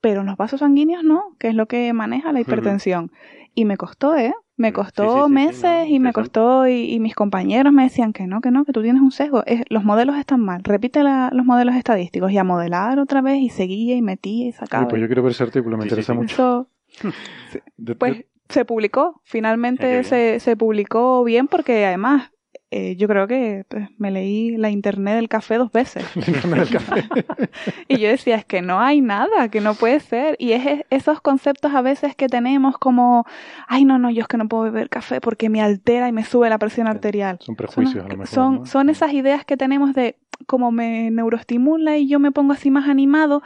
pero 0.00 0.20
en 0.20 0.26
los 0.26 0.36
vasos 0.36 0.60
sanguíneos 0.60 1.02
no, 1.04 1.36
que 1.38 1.48
es 1.48 1.54
lo 1.54 1.66
que 1.66 1.92
maneja 1.92 2.32
la 2.32 2.40
hipertensión. 2.40 3.10
Y 3.54 3.64
me 3.64 3.76
costó, 3.76 4.14
¿eh? 4.16 4.34
Me 4.58 4.72
costó 4.72 5.28
meses 5.28 5.88
y 5.88 6.00
me 6.00 6.12
costó, 6.12 6.66
y, 6.66 6.92
y 6.94 6.98
mis 7.00 7.14
compañeros 7.14 7.72
me 7.72 7.82
decían 7.82 8.12
que 8.14 8.26
no, 8.26 8.40
que 8.40 8.50
no, 8.50 8.64
que 8.64 8.72
tú 8.72 8.82
tienes 8.82 9.02
un 9.02 9.10
sesgo. 9.12 9.44
Es- 9.44 9.62
los 9.68 9.84
modelos 9.84 10.16
están 10.16 10.40
mal. 10.40 10.62
Repite 10.64 11.02
la- 11.02 11.30
los 11.32 11.44
modelos 11.44 11.74
estadísticos 11.74 12.32
y 12.32 12.38
a 12.38 12.44
modelar 12.44 12.98
otra 12.98 13.20
vez 13.20 13.38
y 13.40 13.50
seguía 13.50 13.94
y 13.96 14.02
metía 14.02 14.46
y 14.48 14.52
sacaba. 14.52 14.88
Pues 14.88 15.00
yo 15.02 15.08
quiero 15.08 15.22
ver 15.22 15.32
ese 15.32 15.42
artículo, 15.42 15.76
me 15.76 15.84
interesa 15.84 16.14
mucho. 16.14 16.68
De- 17.76 17.94
pues 17.96 18.24
se 18.48 18.64
publicó, 18.64 19.20
finalmente 19.24 20.04
se, 20.04 20.40
se 20.40 20.56
publicó 20.56 21.22
bien 21.24 21.48
porque 21.48 21.84
además 21.84 22.30
eh, 22.70 22.96
yo 22.96 23.06
creo 23.06 23.26
que 23.28 23.64
pues, 23.68 23.88
me 23.98 24.10
leí 24.10 24.56
la 24.56 24.70
internet 24.70 25.14
del 25.14 25.28
café 25.28 25.56
dos 25.56 25.70
veces. 25.72 26.04
y 27.88 27.98
yo 27.98 28.08
decía, 28.08 28.36
es 28.36 28.44
que 28.44 28.62
no 28.62 28.80
hay 28.80 29.00
nada, 29.00 29.48
que 29.50 29.60
no 29.60 29.74
puede 29.74 30.00
ser. 30.00 30.36
Y 30.38 30.52
es 30.52 30.66
es- 30.66 30.82
esos 30.90 31.20
conceptos 31.20 31.74
a 31.74 31.82
veces 31.82 32.16
que 32.16 32.26
tenemos 32.28 32.76
como, 32.78 33.24
ay, 33.68 33.84
no, 33.84 33.98
no, 33.98 34.10
yo 34.10 34.22
es 34.22 34.28
que 34.28 34.36
no 34.36 34.48
puedo 34.48 34.64
beber 34.64 34.88
café 34.88 35.20
porque 35.20 35.48
me 35.48 35.60
altera 35.62 36.08
y 36.08 36.12
me 36.12 36.24
sube 36.24 36.48
la 36.50 36.58
presión 36.58 36.88
arterial. 36.88 37.38
Son 37.40 37.54
prejuicios, 37.56 38.04
a 38.04 38.08
lo 38.08 38.16
mejor. 38.16 38.26
Son, 38.26 38.54
¿no? 38.56 38.66
son 38.66 38.88
esas 38.90 39.12
ideas 39.12 39.44
que 39.44 39.56
tenemos 39.56 39.94
de 39.94 40.16
como 40.46 40.70
me 40.72 41.10
neuroestimula 41.10 41.96
y 41.98 42.08
yo 42.08 42.18
me 42.18 42.30
pongo 42.32 42.52
así 42.52 42.70
más 42.70 42.88
animado, 42.88 43.42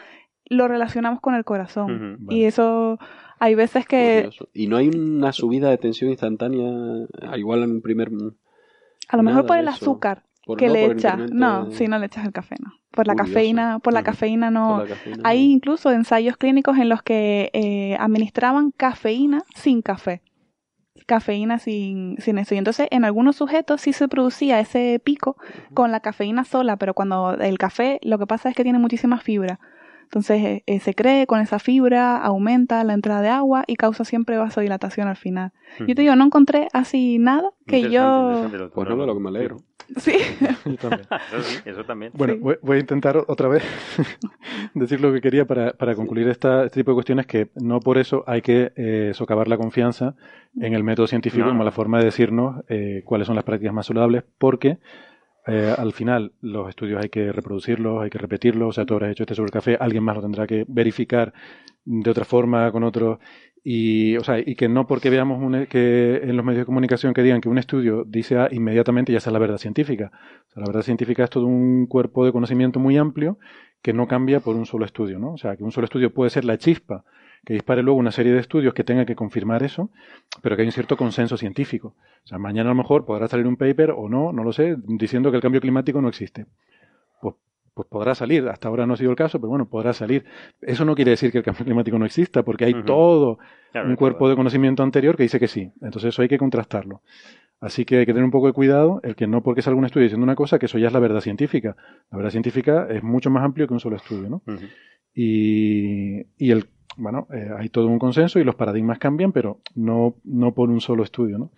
lo 0.46 0.66
relacionamos 0.66 1.20
con 1.20 1.34
el 1.34 1.44
corazón. 1.44 2.18
Y 2.30 2.44
eso 2.44 2.98
hay 3.38 3.54
veces 3.54 3.86
que 3.86 4.22
Curioso. 4.24 4.48
Y 4.52 4.66
no 4.66 4.76
hay 4.76 4.88
una 4.88 5.32
subida 5.32 5.70
de 5.70 5.78
tensión 5.78 6.10
instantánea, 6.10 6.68
al 7.22 7.38
igual 7.38 7.62
en 7.62 7.70
un 7.72 7.82
primer. 7.82 8.10
A 9.10 9.16
lo 9.16 9.22
mejor 9.22 9.46
por 9.46 9.56
el 9.58 9.68
azúcar 9.68 10.22
Por- 10.44 10.56
que 10.58 10.66
no, 10.68 10.72
le 10.74 10.84
echa. 10.86 11.16
No, 11.16 11.66
de- 11.66 11.74
si 11.76 11.86
no 11.88 11.98
le 11.98 12.06
echas 12.06 12.24
el 12.24 12.32
café, 12.32 12.56
no. 12.64 12.72
Por 12.92 13.06
la 13.06 13.12
Curioso. 13.14 13.32
cafeína, 13.34 13.78
por 13.78 13.92
la 13.92 14.02
cafeína 14.02 14.50
no. 14.50 14.78
Por 14.78 14.88
la 14.88 14.94
cafeína 14.96 15.22
Hay 15.24 15.50
incluso 15.52 15.92
ensayos 15.92 16.36
clínicos 16.36 16.76
en 16.78 16.88
los 16.88 17.02
que 17.02 17.50
eh, 17.52 17.96
administraban 18.00 18.72
cafeína 18.72 19.42
sin 19.54 19.80
café. 19.82 20.22
Cafeína 21.06 21.58
sin, 21.58 22.16
sin 22.18 22.38
eso. 22.38 22.54
Y 22.54 22.58
entonces 22.58 22.88
en 22.90 23.04
algunos 23.04 23.36
sujetos 23.36 23.80
sí 23.80 23.92
se 23.92 24.08
producía 24.08 24.60
ese 24.60 25.00
pico 25.02 25.36
con 25.74 25.92
la 25.92 26.00
cafeína 26.00 26.44
sola, 26.44 26.76
pero 26.76 26.94
cuando 26.94 27.34
el 27.34 27.58
café 27.58 27.98
lo 28.02 28.18
que 28.18 28.26
pasa 28.26 28.48
es 28.48 28.56
que 28.56 28.64
tiene 28.64 28.78
muchísima 28.78 29.18
fibra. 29.20 29.60
Entonces 30.10 30.42
eh, 30.44 30.64
eh, 30.66 30.80
se 30.80 30.92
cree 30.92 31.28
con 31.28 31.38
esa 31.40 31.60
fibra, 31.60 32.16
aumenta 32.16 32.82
la 32.82 32.94
entrada 32.94 33.22
de 33.22 33.28
agua 33.28 33.62
y 33.68 33.76
causa 33.76 34.04
siempre 34.04 34.36
vasodilatación 34.38 35.06
al 35.06 35.14
final. 35.14 35.52
Yo 35.78 35.94
te 35.94 36.02
digo, 36.02 36.16
no 36.16 36.24
encontré 36.24 36.66
así 36.72 37.20
nada 37.20 37.50
que 37.64 37.90
yo... 37.92 38.48
Pues 38.74 38.88
no, 38.88 38.96
de 38.96 39.06
lo 39.06 39.14
que 39.14 39.20
me 39.20 39.28
alegro. 39.28 39.58
Sí. 39.96 40.14
Yo 40.64 40.76
también. 40.76 41.06
Eso 41.32 41.42
sí, 41.42 41.58
eso 41.64 41.84
también. 41.84 42.12
Bueno, 42.14 42.34
voy, 42.40 42.56
voy 42.60 42.76
a 42.78 42.80
intentar 42.80 43.16
otra 43.28 43.46
vez 43.46 43.62
decir 44.74 45.00
lo 45.00 45.12
que 45.12 45.20
quería 45.20 45.46
para, 45.46 45.74
para 45.74 45.94
concluir 45.94 46.28
esta, 46.28 46.64
este 46.64 46.80
tipo 46.80 46.90
de 46.90 46.94
cuestiones, 46.96 47.26
que 47.26 47.50
no 47.54 47.78
por 47.78 47.96
eso 47.96 48.24
hay 48.26 48.42
que 48.42 48.72
eh, 48.74 49.12
socavar 49.14 49.46
la 49.46 49.56
confianza 49.58 50.16
en 50.60 50.74
el 50.74 50.82
método 50.82 51.06
científico 51.06 51.44
No. 51.44 51.52
como 51.52 51.62
la 51.64 51.70
forma 51.70 51.98
de 51.98 52.06
decirnos 52.06 52.64
eh, 52.68 53.02
cuáles 53.04 53.28
son 53.28 53.36
las 53.36 53.44
prácticas 53.44 53.74
más 53.74 53.86
saludables, 53.86 54.24
porque 54.38 54.78
eh, 55.46 55.74
al 55.76 55.92
final 55.92 56.32
los 56.40 56.68
estudios 56.68 57.02
hay 57.02 57.08
que 57.08 57.32
reproducirlos, 57.32 58.02
hay 58.02 58.10
que 58.10 58.18
repetirlos, 58.18 58.68
o 58.68 58.72
sea, 58.72 58.84
tú 58.86 58.94
habrás 58.94 59.12
hecho 59.12 59.24
este 59.24 59.34
sobre 59.34 59.46
el 59.48 59.52
café, 59.52 59.76
alguien 59.80 60.04
más 60.04 60.16
lo 60.16 60.22
tendrá 60.22 60.46
que 60.46 60.64
verificar 60.68 61.32
de 61.84 62.10
otra 62.10 62.24
forma, 62.24 62.70
con 62.72 62.84
otro, 62.84 63.18
Y, 63.62 64.16
o 64.16 64.24
sea, 64.24 64.38
y 64.38 64.54
que 64.56 64.68
no 64.68 64.86
porque 64.86 65.10
veamos 65.10 65.42
un, 65.42 65.66
que 65.66 66.16
en 66.22 66.36
los 66.36 66.44
medios 66.44 66.62
de 66.62 66.66
comunicación 66.66 67.12
que 67.14 67.22
digan 67.22 67.40
que 67.42 67.48
un 67.48 67.58
estudio 67.58 68.04
dice 68.06 68.36
inmediatamente 68.52 69.12
ya 69.12 69.20
sea 69.20 69.32
la 69.32 69.38
verdad 69.38 69.58
científica. 69.58 70.10
O 70.48 70.52
sea, 70.52 70.62
la 70.62 70.66
verdad 70.66 70.82
científica 70.82 71.24
es 71.24 71.30
todo 71.30 71.46
un 71.46 71.86
cuerpo 71.86 72.24
de 72.24 72.32
conocimiento 72.32 72.80
muy 72.80 72.96
amplio 72.96 73.38
que 73.82 73.92
no 73.92 74.06
cambia 74.08 74.40
por 74.40 74.56
un 74.56 74.66
solo 74.66 74.84
estudio, 74.86 75.18
¿no? 75.18 75.32
O 75.34 75.38
sea, 75.38 75.56
que 75.56 75.64
un 75.64 75.72
solo 75.72 75.84
estudio 75.86 76.12
puede 76.12 76.30
ser 76.30 76.44
la 76.44 76.58
chispa 76.58 77.04
que 77.44 77.54
dispare 77.54 77.82
luego 77.82 77.98
una 77.98 78.12
serie 78.12 78.32
de 78.32 78.40
estudios 78.40 78.74
que 78.74 78.84
tenga 78.84 79.06
que 79.06 79.16
confirmar 79.16 79.62
eso, 79.62 79.90
pero 80.42 80.56
que 80.56 80.62
hay 80.62 80.68
un 80.68 80.72
cierto 80.72 80.96
consenso 80.96 81.36
científico. 81.36 81.94
O 82.24 82.26
sea, 82.26 82.38
mañana 82.38 82.70
a 82.70 82.72
lo 82.72 82.76
mejor 82.76 83.06
podrá 83.06 83.28
salir 83.28 83.46
un 83.46 83.56
paper 83.56 83.92
o 83.92 84.08
no, 84.08 84.32
no 84.32 84.44
lo 84.44 84.52
sé, 84.52 84.76
diciendo 84.78 85.30
que 85.30 85.36
el 85.36 85.42
cambio 85.42 85.60
climático 85.60 86.00
no 86.02 86.08
existe. 86.08 86.46
Pues, 87.20 87.34
pues 87.72 87.88
podrá 87.88 88.14
salir, 88.14 88.46
hasta 88.48 88.68
ahora 88.68 88.86
no 88.86 88.94
ha 88.94 88.96
sido 88.96 89.10
el 89.10 89.16
caso, 89.16 89.40
pero 89.40 89.48
bueno, 89.48 89.68
podrá 89.68 89.92
salir. 89.92 90.24
Eso 90.60 90.84
no 90.84 90.94
quiere 90.94 91.12
decir 91.12 91.32
que 91.32 91.38
el 91.38 91.44
cambio 91.44 91.64
climático 91.64 91.98
no 91.98 92.04
exista, 92.04 92.42
porque 92.42 92.66
hay 92.66 92.82
todo 92.84 93.38
un 93.74 93.96
cuerpo 93.96 94.28
de 94.28 94.36
conocimiento 94.36 94.82
anterior 94.82 95.16
que 95.16 95.22
dice 95.22 95.40
que 95.40 95.48
sí. 95.48 95.72
Entonces 95.80 96.10
eso 96.10 96.22
hay 96.22 96.28
que 96.28 96.38
contrastarlo. 96.38 97.02
Así 97.60 97.84
que 97.84 97.98
hay 97.98 98.06
que 98.06 98.12
tener 98.12 98.24
un 98.24 98.30
poco 98.30 98.46
de 98.46 98.52
cuidado, 98.52 99.00
el 99.02 99.14
que 99.14 99.26
no 99.26 99.42
porque 99.42 99.62
salga 99.62 99.78
un 99.78 99.84
estudio 99.84 100.04
diciendo 100.04 100.24
una 100.24 100.34
cosa, 100.34 100.58
que 100.58 100.66
eso 100.66 100.78
ya 100.78 100.86
es 100.86 100.92
la 100.92 101.00
verdad 101.00 101.20
científica. 101.20 101.76
La 102.10 102.16
verdad 102.16 102.30
científica 102.30 102.86
es 102.88 103.02
mucho 103.02 103.30
más 103.30 103.44
amplio 103.44 103.66
que 103.66 103.74
un 103.74 103.80
solo 103.80 103.96
estudio, 103.96 104.30
¿no? 104.30 104.42
y, 105.14 106.20
y 106.38 106.50
el 106.50 106.66
bueno, 106.96 107.28
eh, 107.32 107.50
hay 107.56 107.68
todo 107.68 107.86
un 107.86 107.98
consenso 107.98 108.38
y 108.38 108.44
los 108.44 108.56
paradigmas 108.56 108.98
cambian, 108.98 109.32
pero 109.32 109.60
no, 109.74 110.16
no 110.24 110.52
por 110.52 110.70
un 110.70 110.80
solo 110.80 111.02
estudio, 111.02 111.38
¿no? 111.38 111.50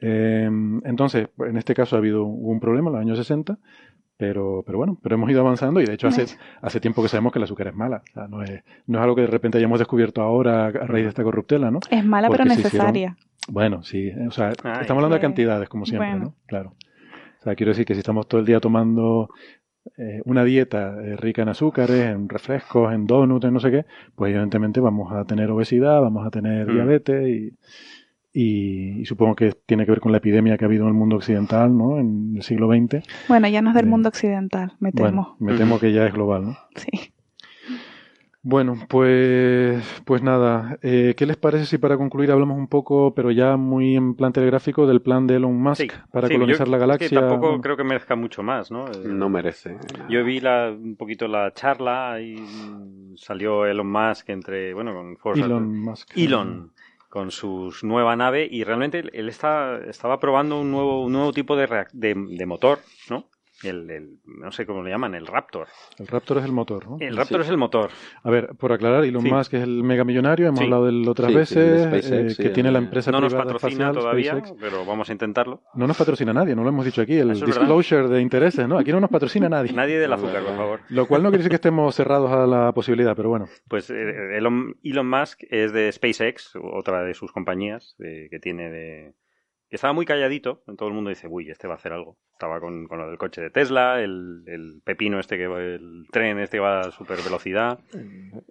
Eh, 0.00 0.48
entonces, 0.84 1.28
en 1.38 1.56
este 1.56 1.74
caso 1.74 1.96
ha 1.96 1.98
habido 1.98 2.24
un 2.24 2.58
problema 2.58 2.88
en 2.88 2.94
los 2.94 3.02
años 3.02 3.18
60, 3.18 3.58
pero, 4.16 4.62
pero 4.64 4.78
bueno, 4.78 4.98
pero 5.02 5.16
hemos 5.16 5.30
ido 5.30 5.40
avanzando 5.40 5.80
y 5.80 5.84
de 5.84 5.94
hecho 5.94 6.08
hace, 6.08 6.26
hace 6.60 6.80
tiempo 6.80 7.02
que 7.02 7.08
sabemos 7.08 7.32
que 7.32 7.38
el 7.38 7.44
azúcar 7.44 7.68
es 7.68 7.74
mala. 7.74 8.02
O 8.10 8.12
sea, 8.12 8.28
no, 8.28 8.42
es, 8.42 8.62
no 8.86 8.98
es 8.98 9.02
algo 9.02 9.16
que 9.16 9.22
de 9.22 9.26
repente 9.26 9.58
hayamos 9.58 9.78
descubierto 9.78 10.22
ahora 10.22 10.66
a 10.66 10.70
raíz 10.70 11.04
de 11.04 11.10
esta 11.10 11.22
corruptela, 11.22 11.70
¿no? 11.70 11.80
Es 11.90 12.04
mala 12.04 12.28
pero 12.30 12.44
necesaria. 12.44 13.16
Bueno, 13.48 13.82
sí, 13.82 14.10
o 14.10 14.30
sea, 14.30 14.50
estamos 14.50 14.90
hablando 14.90 15.14
de 15.14 15.20
cantidades, 15.20 15.68
como 15.68 15.86
siempre, 15.86 16.14
¿no? 16.14 16.34
Claro. 16.46 16.74
O 17.40 17.42
sea, 17.42 17.54
quiero 17.56 17.70
decir 17.70 17.84
que 17.84 17.94
si 17.94 17.98
estamos 17.98 18.28
todo 18.28 18.40
el 18.40 18.46
día 18.46 18.60
tomando 18.60 19.28
eh, 19.96 20.22
una 20.24 20.44
dieta 20.44 20.94
eh, 21.02 21.16
rica 21.16 21.42
en 21.42 21.48
azúcares, 21.48 22.06
en 22.06 22.28
refrescos, 22.28 22.92
en 22.92 23.04
donuts, 23.04 23.44
en 23.46 23.54
no 23.54 23.58
sé 23.58 23.70
qué, 23.72 23.84
pues 24.14 24.30
evidentemente 24.30 24.78
vamos 24.78 25.12
a 25.12 25.24
tener 25.24 25.50
obesidad, 25.50 26.00
vamos 26.00 26.24
a 26.24 26.30
tener 26.30 26.68
mm. 26.68 26.72
diabetes 26.72 27.28
y, 27.28 29.00
y, 29.00 29.04
supongo 29.06 29.34
que 29.34 29.52
tiene 29.66 29.84
que 29.84 29.90
ver 29.90 30.00
con 30.00 30.12
la 30.12 30.18
epidemia 30.18 30.56
que 30.56 30.64
ha 30.64 30.68
habido 30.68 30.84
en 30.84 30.90
el 30.90 30.94
mundo 30.94 31.16
occidental, 31.16 31.76
¿no? 31.76 31.98
En 31.98 32.34
el 32.36 32.42
siglo 32.42 32.68
XX. 32.68 33.04
Bueno, 33.26 33.48
ya 33.48 33.60
no 33.60 33.70
es 33.70 33.74
del 33.74 33.86
eh, 33.86 33.90
mundo 33.90 34.08
occidental, 34.08 34.74
me 34.78 34.92
temo. 34.92 35.36
me 35.40 35.54
temo 35.54 35.80
que 35.80 35.92
ya 35.92 36.06
es 36.06 36.12
global, 36.12 36.44
¿no? 36.44 36.58
Sí. 36.76 37.11
Bueno, 38.44 38.76
pues, 38.88 40.02
pues 40.04 40.20
nada, 40.20 40.76
eh, 40.82 41.14
¿qué 41.16 41.26
les 41.26 41.36
parece 41.36 41.64
si 41.64 41.78
para 41.78 41.96
concluir 41.96 42.32
hablamos 42.32 42.58
un 42.58 42.66
poco, 42.66 43.14
pero 43.14 43.30
ya 43.30 43.56
muy 43.56 43.94
en 43.94 44.16
plan 44.16 44.32
telegráfico, 44.32 44.84
del 44.84 45.00
plan 45.00 45.28
de 45.28 45.36
Elon 45.36 45.54
Musk 45.54 45.92
para 46.10 46.28
colonizar 46.28 46.66
la 46.66 46.78
galaxia? 46.78 47.08
que 47.08 47.14
tampoco 47.14 47.60
creo 47.60 47.76
que 47.76 47.84
merezca 47.84 48.16
mucho 48.16 48.42
más, 48.42 48.72
¿no? 48.72 48.86
No 49.04 49.28
merece. 49.28 49.76
Yo 50.08 50.24
vi 50.24 50.40
la, 50.40 50.72
un 50.76 50.96
poquito 50.96 51.28
la 51.28 51.52
charla 51.54 52.20
y 52.20 52.36
salió 53.16 53.64
Elon 53.64 53.90
Musk 53.90 54.30
entre, 54.30 54.74
bueno, 54.74 54.92
con 54.92 55.16
Forza, 55.18 55.44
Elon 55.44 55.78
Musk. 55.78 56.10
Elon 56.16 56.72
con 57.08 57.30
su 57.30 57.72
nueva 57.82 58.16
nave 58.16 58.48
y 58.50 58.64
realmente 58.64 59.04
él 59.12 59.28
está, 59.28 59.78
estaba 59.86 60.18
probando 60.18 60.60
un 60.60 60.72
nuevo, 60.72 61.04
un 61.04 61.12
nuevo 61.12 61.32
tipo 61.32 61.54
de, 61.56 61.86
de, 61.92 62.14
de 62.14 62.46
motor, 62.46 62.78
¿no? 63.08 63.26
El, 63.64 64.18
no 64.24 64.52
sé 64.52 64.66
cómo 64.66 64.82
le 64.82 64.90
llaman, 64.90 65.14
el 65.14 65.26
Raptor. 65.26 65.68
El 65.98 66.06
Raptor 66.06 66.38
es 66.38 66.44
el 66.44 66.52
motor, 66.52 66.88
¿no? 66.88 66.96
El 67.00 67.16
Raptor 67.16 67.42
es 67.42 67.48
el 67.48 67.56
motor. 67.56 67.90
A 68.22 68.30
ver, 68.30 68.48
por 68.58 68.72
aclarar, 68.72 69.04
Elon 69.04 69.24
Musk 69.24 69.50
que 69.50 69.56
es 69.58 69.62
el 69.62 69.82
mega 69.82 70.04
millonario, 70.04 70.48
hemos 70.48 70.60
hablado 70.60 70.84
de 70.84 70.90
él 70.90 71.08
otras 71.08 71.32
veces, 71.34 72.10
eh, 72.10 72.34
que 72.36 72.50
tiene 72.50 72.70
la 72.70 72.78
empresa 72.78 73.10
no 73.10 73.20
nos 73.20 73.34
patrocina 73.34 73.92
todavía, 73.92 74.42
pero 74.60 74.84
vamos 74.84 75.08
a 75.10 75.12
intentarlo. 75.12 75.62
No 75.74 75.86
nos 75.86 75.96
patrocina 75.96 76.32
nadie, 76.32 76.54
no 76.54 76.62
lo 76.62 76.70
hemos 76.70 76.84
dicho 76.84 77.02
aquí, 77.02 77.18
el 77.18 77.34
disclosure 77.34 78.08
de 78.08 78.20
intereses, 78.20 78.66
¿no? 78.66 78.78
Aquí 78.78 78.92
no 78.92 79.00
nos 79.00 79.10
patrocina 79.10 79.48
nadie. 79.48 79.72
nadie 79.72 79.98
del 79.98 80.12
azúcar, 80.12 80.42
por 80.44 80.56
favor. 80.56 80.80
Lo 80.88 81.06
cual 81.06 81.22
no 81.22 81.28
quiere 81.28 81.38
decir 81.38 81.50
que 81.50 81.56
estemos 81.56 81.94
cerrados 81.94 82.30
a 82.30 82.46
la 82.46 82.72
posibilidad, 82.72 83.14
pero 83.14 83.28
bueno. 83.28 83.48
Pues 83.68 83.90
eh, 83.90 84.36
Elon, 84.36 84.76
Elon 84.82 85.08
Musk 85.08 85.42
es 85.50 85.72
de 85.72 85.90
SpaceX, 85.92 86.56
otra 86.56 87.02
de 87.02 87.14
sus 87.14 87.32
compañías 87.32 87.96
que 87.98 88.38
tiene 88.40 88.70
de 88.70 89.14
estaba 89.76 89.92
muy 89.92 90.06
calladito, 90.06 90.62
todo 90.76 90.88
el 90.88 90.94
mundo 90.94 91.10
dice, 91.10 91.28
uy, 91.28 91.50
este 91.50 91.66
va 91.66 91.74
a 91.74 91.76
hacer 91.76 91.92
algo. 91.92 92.18
Estaba 92.32 92.60
con, 92.60 92.86
con 92.86 92.98
lo 92.98 93.08
del 93.08 93.18
coche 93.18 93.40
de 93.40 93.50
Tesla, 93.50 94.00
el, 94.00 94.44
el, 94.46 94.82
pepino 94.84 95.18
este 95.18 95.36
que 95.36 95.46
va, 95.46 95.60
el 95.60 96.06
tren 96.10 96.38
este 96.38 96.58
que 96.58 96.60
va 96.60 96.80
a 96.80 96.90
super 96.92 97.18
velocidad, 97.22 97.80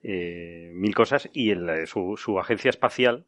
eh, 0.04 0.72
mil 0.74 0.96
cosas, 0.96 1.30
y 1.34 1.52
el, 1.52 1.88
su, 1.88 2.16
su 2.18 2.40
agencia 2.40 2.70
espacial 2.70 3.26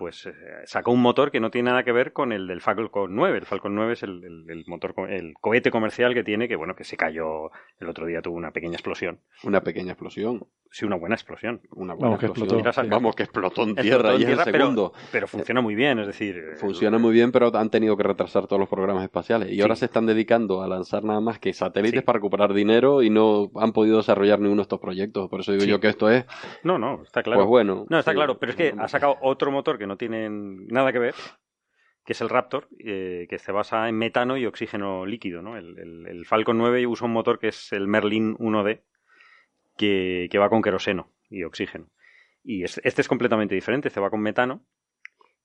pues 0.00 0.24
eh, 0.24 0.32
sacó 0.64 0.92
un 0.92 1.02
motor 1.02 1.30
que 1.30 1.40
no 1.40 1.50
tiene 1.50 1.68
nada 1.68 1.82
que 1.82 1.92
ver 1.92 2.14
con 2.14 2.32
el 2.32 2.46
del 2.46 2.62
Falcon 2.62 3.14
9. 3.14 3.36
El 3.36 3.44
Falcon 3.44 3.74
9 3.74 3.92
es 3.92 4.02
el, 4.02 4.24
el, 4.48 4.64
motor, 4.66 4.94
el 5.10 5.34
cohete 5.34 5.70
comercial 5.70 6.14
que 6.14 6.24
tiene, 6.24 6.48
que 6.48 6.56
bueno, 6.56 6.74
que 6.74 6.84
se 6.84 6.96
cayó 6.96 7.50
el 7.78 7.86
otro 7.86 8.06
día, 8.06 8.22
tuvo 8.22 8.36
una 8.36 8.50
pequeña 8.50 8.76
explosión. 8.76 9.20
Una 9.44 9.60
pequeña 9.60 9.92
explosión. 9.92 10.46
Sí, 10.72 10.84
una 10.84 10.94
buena 10.94 11.16
explosión. 11.16 11.60
Una 11.72 11.94
buena 11.94 12.10
Vamos, 12.10 12.22
explosión. 12.22 12.62
Que 12.62 12.68
explotó. 12.68 12.88
Vamos, 12.88 13.16
que 13.16 13.22
explotó 13.24 13.62
en 13.64 13.74
tierra 13.74 14.14
y 14.14 14.22
en 14.22 14.38
segundo. 14.38 14.92
Pero, 15.10 15.26
funciona 15.26 15.60
muy 15.60 15.74
bien, 15.74 15.98
es 15.98 16.06
decir... 16.06 16.36
Eh, 16.36 16.56
funciona 16.56 16.96
muy 16.96 17.12
bien, 17.12 17.32
pero 17.32 17.50
han 17.56 17.70
tenido 17.70 17.96
que 17.96 18.04
retrasar 18.04 18.46
todos 18.46 18.60
los 18.60 18.68
programas 18.68 19.02
espaciales. 19.02 19.50
Y 19.50 19.60
ahora 19.62 19.74
se 19.74 19.86
están 19.86 20.06
dedicando 20.06 20.62
a 20.62 20.68
lanzar 20.68 21.02
nada 21.02 21.20
más 21.20 21.40
que 21.40 21.52
satélites 21.52 22.04
para 22.04 22.18
recuperar 22.18 22.54
dinero 22.54 23.02
y 23.02 23.10
no 23.10 23.50
han 23.56 23.72
podido 23.72 23.96
desarrollar 23.96 24.38
ninguno 24.38 24.60
de 24.60 24.62
estos 24.62 24.78
proyectos. 24.78 25.28
Por 25.28 25.40
eso 25.40 25.50
digo 25.52 25.64
yo 25.64 25.80
que 25.80 25.88
esto 25.88 26.08
es... 26.08 26.24
No, 26.62 26.78
no, 26.78 27.02
está 27.02 27.24
claro. 27.24 27.40
Pues 27.40 27.48
bueno. 27.48 27.86
No, 27.88 27.98
está 27.98 28.14
claro, 28.14 28.38
pero 28.38 28.50
es 28.50 28.56
que 28.56 28.72
ha 28.78 28.86
sacado 28.86 29.16
otro 29.22 29.50
motor 29.50 29.76
que 29.76 29.88
no 29.88 29.96
tienen 29.96 30.68
nada 30.68 30.92
que 30.92 31.00
ver, 31.00 31.14
que 32.04 32.12
es 32.12 32.20
el 32.20 32.28
Raptor, 32.28 32.68
eh, 32.78 33.26
que 33.28 33.40
se 33.40 33.50
basa 33.50 33.88
en 33.88 33.96
metano 33.96 34.36
y 34.36 34.46
oxígeno 34.46 35.04
líquido. 35.04 35.42
¿no? 35.42 35.56
El, 35.56 36.06
el, 36.06 36.24
Falcon 36.26 36.58
9 36.58 36.86
usa 36.86 37.06
un 37.06 37.12
motor 37.12 37.40
que 37.40 37.48
es 37.48 37.72
el 37.72 37.88
Merlin 37.88 38.36
1D, 38.36 38.82
que, 39.80 40.38
va 40.38 40.50
con 40.50 40.62
queroseno 40.62 41.12
y 41.28 41.44
oxígeno. 41.44 41.90
Y 42.42 42.64
este 42.64 43.00
es 43.00 43.08
completamente 43.08 43.54
diferente, 43.54 43.88
este 43.88 44.00
va 44.00 44.10
con 44.10 44.20
metano. 44.20 44.66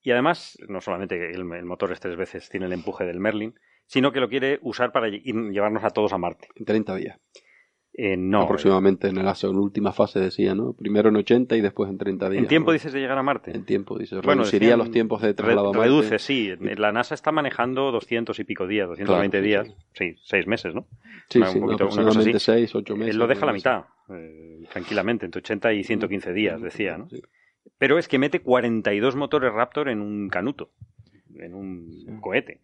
Y 0.02 0.12
además, 0.12 0.58
no 0.68 0.82
solamente 0.82 1.32
el, 1.32 1.52
el 1.54 1.66
motor 1.66 1.92
es 1.92 2.00
tres 2.00 2.16
veces 2.16 2.50
tiene 2.50 2.68
el 2.68 2.74
empuje 2.74 3.06
del 3.06 3.20
Merlin, 3.20 3.56
sino 3.86 4.12
que 4.12 4.20
lo 4.20 4.30
quiere 4.30 4.60
usar 4.62 4.92
para 4.92 5.08
llevarnos 5.08 5.84
a 5.84 5.90
todos 5.90 6.14
a 6.14 6.18
Marte. 6.18 6.50
En 6.56 6.66
30 6.66 6.96
días. 6.96 7.20
Eh, 7.98 8.18
no. 8.18 8.42
Aproximadamente 8.42 9.08
en 9.08 9.24
la 9.24 9.34
última 9.54 9.94
fase 9.94 10.20
decía, 10.20 10.54
¿no? 10.54 10.74
Primero 10.74 11.08
en 11.08 11.16
80 11.16 11.56
y 11.56 11.62
después 11.62 11.90
en 11.90 11.98
30 11.98 12.30
días. 12.30 12.44
¿En 12.44 12.50
tiempo 12.50 12.74
dices 12.74 12.92
de 12.92 13.00
llegar 13.00 13.18
a 13.18 13.24
Marte? 13.24 13.52
En 13.56 13.64
tiempo, 13.64 13.98
dice. 13.98 14.16
Bueno, 14.16 14.42
Reduciría 14.42 14.76
los 14.76 14.92
tiempos 14.92 15.22
de 15.22 15.34
traslado 15.34 15.70
a 15.70 15.72
Marte. 15.72 15.88
Reduce, 15.88 16.20
sí. 16.20 16.52
La 16.60 16.92
NASA 16.92 17.16
está 17.16 17.32
manejando 17.32 17.94
200 17.94 18.38
y 18.38 18.44
pico 18.44 18.68
días, 18.68 18.90
220 18.90 19.42
días. 19.42 19.74
Sí. 19.94 20.16
seis 20.24 20.46
meses, 20.46 20.76
¿no? 20.76 20.88
Sí, 21.30 21.42
sí, 21.46 21.58
un 21.58 21.62
poquito, 21.62 21.86
aproximadamente 21.86 22.40
seis, 22.40 22.76
ocho 22.76 22.98
meses. 22.98 23.14
Él 23.14 23.20
lo 23.20 23.28
deja 23.28 23.44
a 23.44 23.46
la 23.46 23.54
mitad, 23.54 23.86
eh, 24.10 24.64
tranquilamente, 24.74 25.26
entre 25.26 25.40
80 25.40 25.74
y 25.74 25.84
115 25.86 26.34
días, 26.34 26.62
decía, 26.62 26.98
¿no? 26.98 27.08
Pero 27.78 27.98
es 27.98 28.10
que 28.10 28.20
mete 28.20 28.42
42 28.42 29.16
motores 29.16 29.54
Raptor 29.54 29.88
en 29.88 30.02
un 30.02 30.28
canuto, 30.28 30.72
en 31.34 31.54
un 31.56 32.20
cohete 32.22 32.62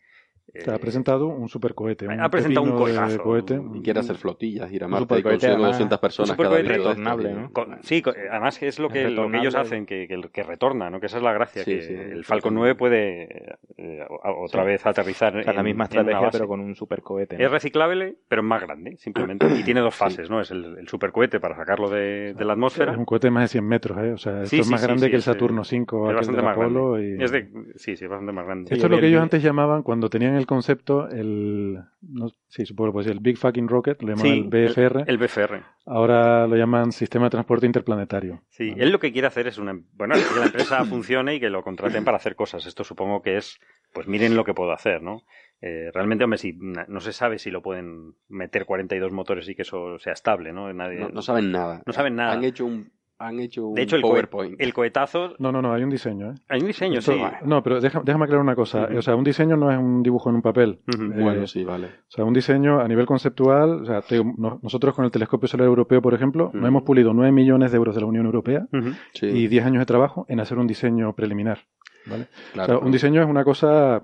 ha 0.67 0.77
presentado 0.77 1.27
un 1.27 1.49
supercohete. 1.49 2.07
ha 2.07 2.29
presentado 2.29 2.65
un 2.65 3.17
cohete. 3.17 3.61
Y 3.73 3.81
quiere 3.81 3.99
hacer 3.99 4.17
flotillas, 4.17 4.71
ir 4.71 4.83
a 4.83 4.87
Marte 4.87 5.19
y 5.19 5.23
consigue 5.23 5.55
200 5.55 5.99
personas 5.99 6.37
cada 6.37 6.57
día. 6.57 6.69
retornable, 6.69 7.33
¿no? 7.33 7.51
sí, 7.81 8.03
además 8.29 8.61
es 8.61 8.79
lo 8.79 8.89
que, 8.89 9.09
lo 9.09 9.29
que 9.29 9.37
ellos 9.37 9.55
hacen, 9.55 9.85
que, 9.85 10.07
que, 10.31 10.43
retorna, 10.43 10.89
¿no? 10.89 10.99
Que 10.99 11.05
esa 11.05 11.17
es 11.17 11.23
la 11.23 11.33
gracia, 11.33 11.63
que 11.63 12.11
el 12.11 12.23
Falcon 12.23 12.53
9 12.55 12.75
puede 12.75 13.57
eh, 13.77 14.05
otra 14.09 14.63
vez 14.63 14.85
aterrizar 14.85 15.35
en, 15.35 15.55
la 15.55 15.63
misma 15.63 15.85
estrategia, 15.85 16.29
pero 16.31 16.47
con 16.47 16.59
un 16.59 16.75
supercohete. 16.75 17.37
¿no? 17.37 17.45
Es 17.45 17.51
reciclable, 17.51 18.15
pero 18.27 18.41
es 18.41 18.47
más 18.47 18.61
grande, 18.61 18.97
simplemente. 18.97 19.47
y 19.59 19.63
tiene 19.63 19.81
dos 19.81 19.95
fases, 19.95 20.29
¿no? 20.29 20.41
Es 20.41 20.51
el, 20.51 20.77
el 20.77 20.87
supercohete 20.87 21.39
para 21.39 21.55
sacarlo 21.55 21.89
de, 21.89 22.33
de 22.33 22.45
la 22.45 22.53
atmósfera. 22.53 22.91
Es 22.91 22.97
un 22.97 23.05
cohete 23.05 23.27
de 23.27 23.31
más 23.31 23.43
de 23.43 23.47
100 23.49 23.67
metros, 23.67 23.97
¿eh? 23.97 24.11
O 24.13 24.17
sea, 24.17 24.43
esto 24.43 24.55
es 24.55 24.69
más 24.69 24.83
grande 24.83 25.09
que 25.09 25.15
el 25.15 25.21
Saturno 25.21 25.63
5 25.63 26.09
es 26.09 26.15
bastante 26.15 26.41
más 26.41 26.57
grande. 26.57 27.27
Sí, 27.75 27.95
sí, 27.95 28.05
es 28.05 28.09
bastante 28.09 28.31
más 28.33 28.45
grande. 28.45 28.73
Esto 28.73 28.87
es 28.87 28.91
lo 28.91 28.99
que 28.99 29.07
ellos 29.07 29.21
antes 29.21 29.41
llamaban, 29.43 29.83
cuando 29.83 30.09
tenían 30.09 30.35
el 30.41 30.47
concepto, 30.47 31.07
el, 31.07 31.79
no, 32.01 32.29
sí, 32.47 32.65
supongo 32.65 32.93
pues 32.93 33.07
el 33.07 33.19
Big 33.19 33.37
Fucking 33.37 33.67
Rocket, 33.67 34.01
lo 34.01 34.09
llaman 34.09 34.25
el 34.25 34.43
BFR. 34.43 35.03
El, 35.07 35.17
BFR. 35.17 35.63
Ahora 35.85 36.47
lo 36.47 36.55
llaman 36.55 36.91
Sistema 36.91 37.25
de 37.25 37.31
Transporte 37.31 37.65
Interplanetario. 37.65 38.41
Sí, 38.49 38.73
él 38.77 38.91
lo 38.91 38.99
que 38.99 39.11
quiere 39.11 39.27
hacer 39.27 39.47
es 39.47 39.57
una, 39.57 39.79
bueno, 39.93 40.15
que 40.15 40.39
la 40.39 40.47
empresa 40.47 40.83
funcione 40.85 41.35
y 41.35 41.39
que 41.39 41.49
lo 41.49 41.63
contraten 41.63 42.03
para 42.03 42.17
hacer 42.17 42.35
cosas. 42.35 42.65
Esto 42.65 42.83
supongo 42.83 43.21
que 43.21 43.37
es, 43.37 43.59
pues 43.93 44.07
miren 44.07 44.35
lo 44.35 44.43
que 44.43 44.53
puedo 44.53 44.71
hacer, 44.71 45.01
¿no? 45.01 45.23
Eh, 45.61 45.91
realmente, 45.93 46.23
hombre, 46.23 46.39
si, 46.39 46.53
no 46.53 46.99
se 46.99 47.13
sabe 47.13 47.37
si 47.37 47.51
lo 47.51 47.61
pueden 47.61 48.15
meter 48.27 48.65
42 48.65 49.11
motores 49.11 49.47
y 49.47 49.55
que 49.55 49.61
eso 49.61 49.99
sea 49.99 50.13
estable, 50.13 50.51
¿no? 50.53 50.73
Nadie, 50.73 51.07
no, 51.13 51.21
saben 51.21 51.51
nada. 51.51 51.83
No 51.85 51.93
saben 51.93 52.15
nada. 52.15 52.33
Han 52.33 52.43
hecho 52.43 52.65
un 52.65 52.91
han 53.21 53.39
hecho 53.39 53.67
un 53.67 53.75
De 53.75 53.83
hecho, 53.83 53.95
el, 53.95 54.01
PowerPoint. 54.01 54.59
el 54.59 54.73
cohetazo... 54.73 55.35
No, 55.39 55.51
no, 55.51 55.61
no, 55.61 55.73
hay 55.73 55.83
un 55.83 55.89
diseño, 55.89 56.31
¿eh? 56.31 56.35
Hay 56.49 56.61
un 56.61 56.67
diseño, 56.67 56.99
Esto- 56.99 57.13
sí. 57.13 57.21
No, 57.45 57.61
pero 57.63 57.79
deja- 57.79 58.01
déjame 58.03 58.25
aclarar 58.25 58.43
una 58.43 58.55
cosa. 58.55 58.89
O 58.97 59.01
sea, 59.01 59.15
un 59.15 59.23
diseño 59.23 59.55
no 59.57 59.71
es 59.71 59.77
un 59.77 60.03
dibujo 60.03 60.29
en 60.29 60.35
un 60.37 60.41
papel. 60.41 60.79
Eh, 60.87 61.21
Bueno, 61.21 61.47
sí, 61.47 61.63
vale. 61.63 61.87
O 61.87 62.11
sea, 62.11 62.25
un 62.25 62.33
diseño 62.33 62.79
a 62.79 62.87
nivel 62.87 63.05
conceptual, 63.05 63.83
o 63.83 63.85
sea, 63.85 64.01
te 64.01 64.15
digo, 64.15 64.33
no- 64.37 64.59
nosotros 64.61 64.93
con 64.95 65.05
el 65.05 65.11
telescopio 65.11 65.47
solar 65.47 65.67
europeo, 65.67 66.01
por 66.01 66.13
ejemplo, 66.13 66.45
nos 66.45 66.55
Ujú. 66.55 66.65
hemos 66.67 66.83
pulido 66.83 67.13
9 67.13 67.31
millones 67.31 67.71
de 67.71 67.77
euros 67.77 67.95
de 67.95 68.01
la 68.01 68.07
Unión 68.07 68.25
Europea. 68.25 68.67
Sí, 69.13 69.27
y 69.27 69.47
10 69.47 69.65
años 69.65 69.79
de 69.79 69.85
trabajo 69.85 70.25
en 70.27 70.39
hacer 70.39 70.57
un 70.57 70.67
diseño 70.67 71.13
preliminar. 71.13 71.59
¿vale? 72.07 72.27
claro. 72.53 72.73
o 72.73 72.77
sea, 72.79 72.85
un 72.85 72.91
diseño 72.91 73.21
es 73.21 73.27
una 73.29 73.43
cosa... 73.43 74.03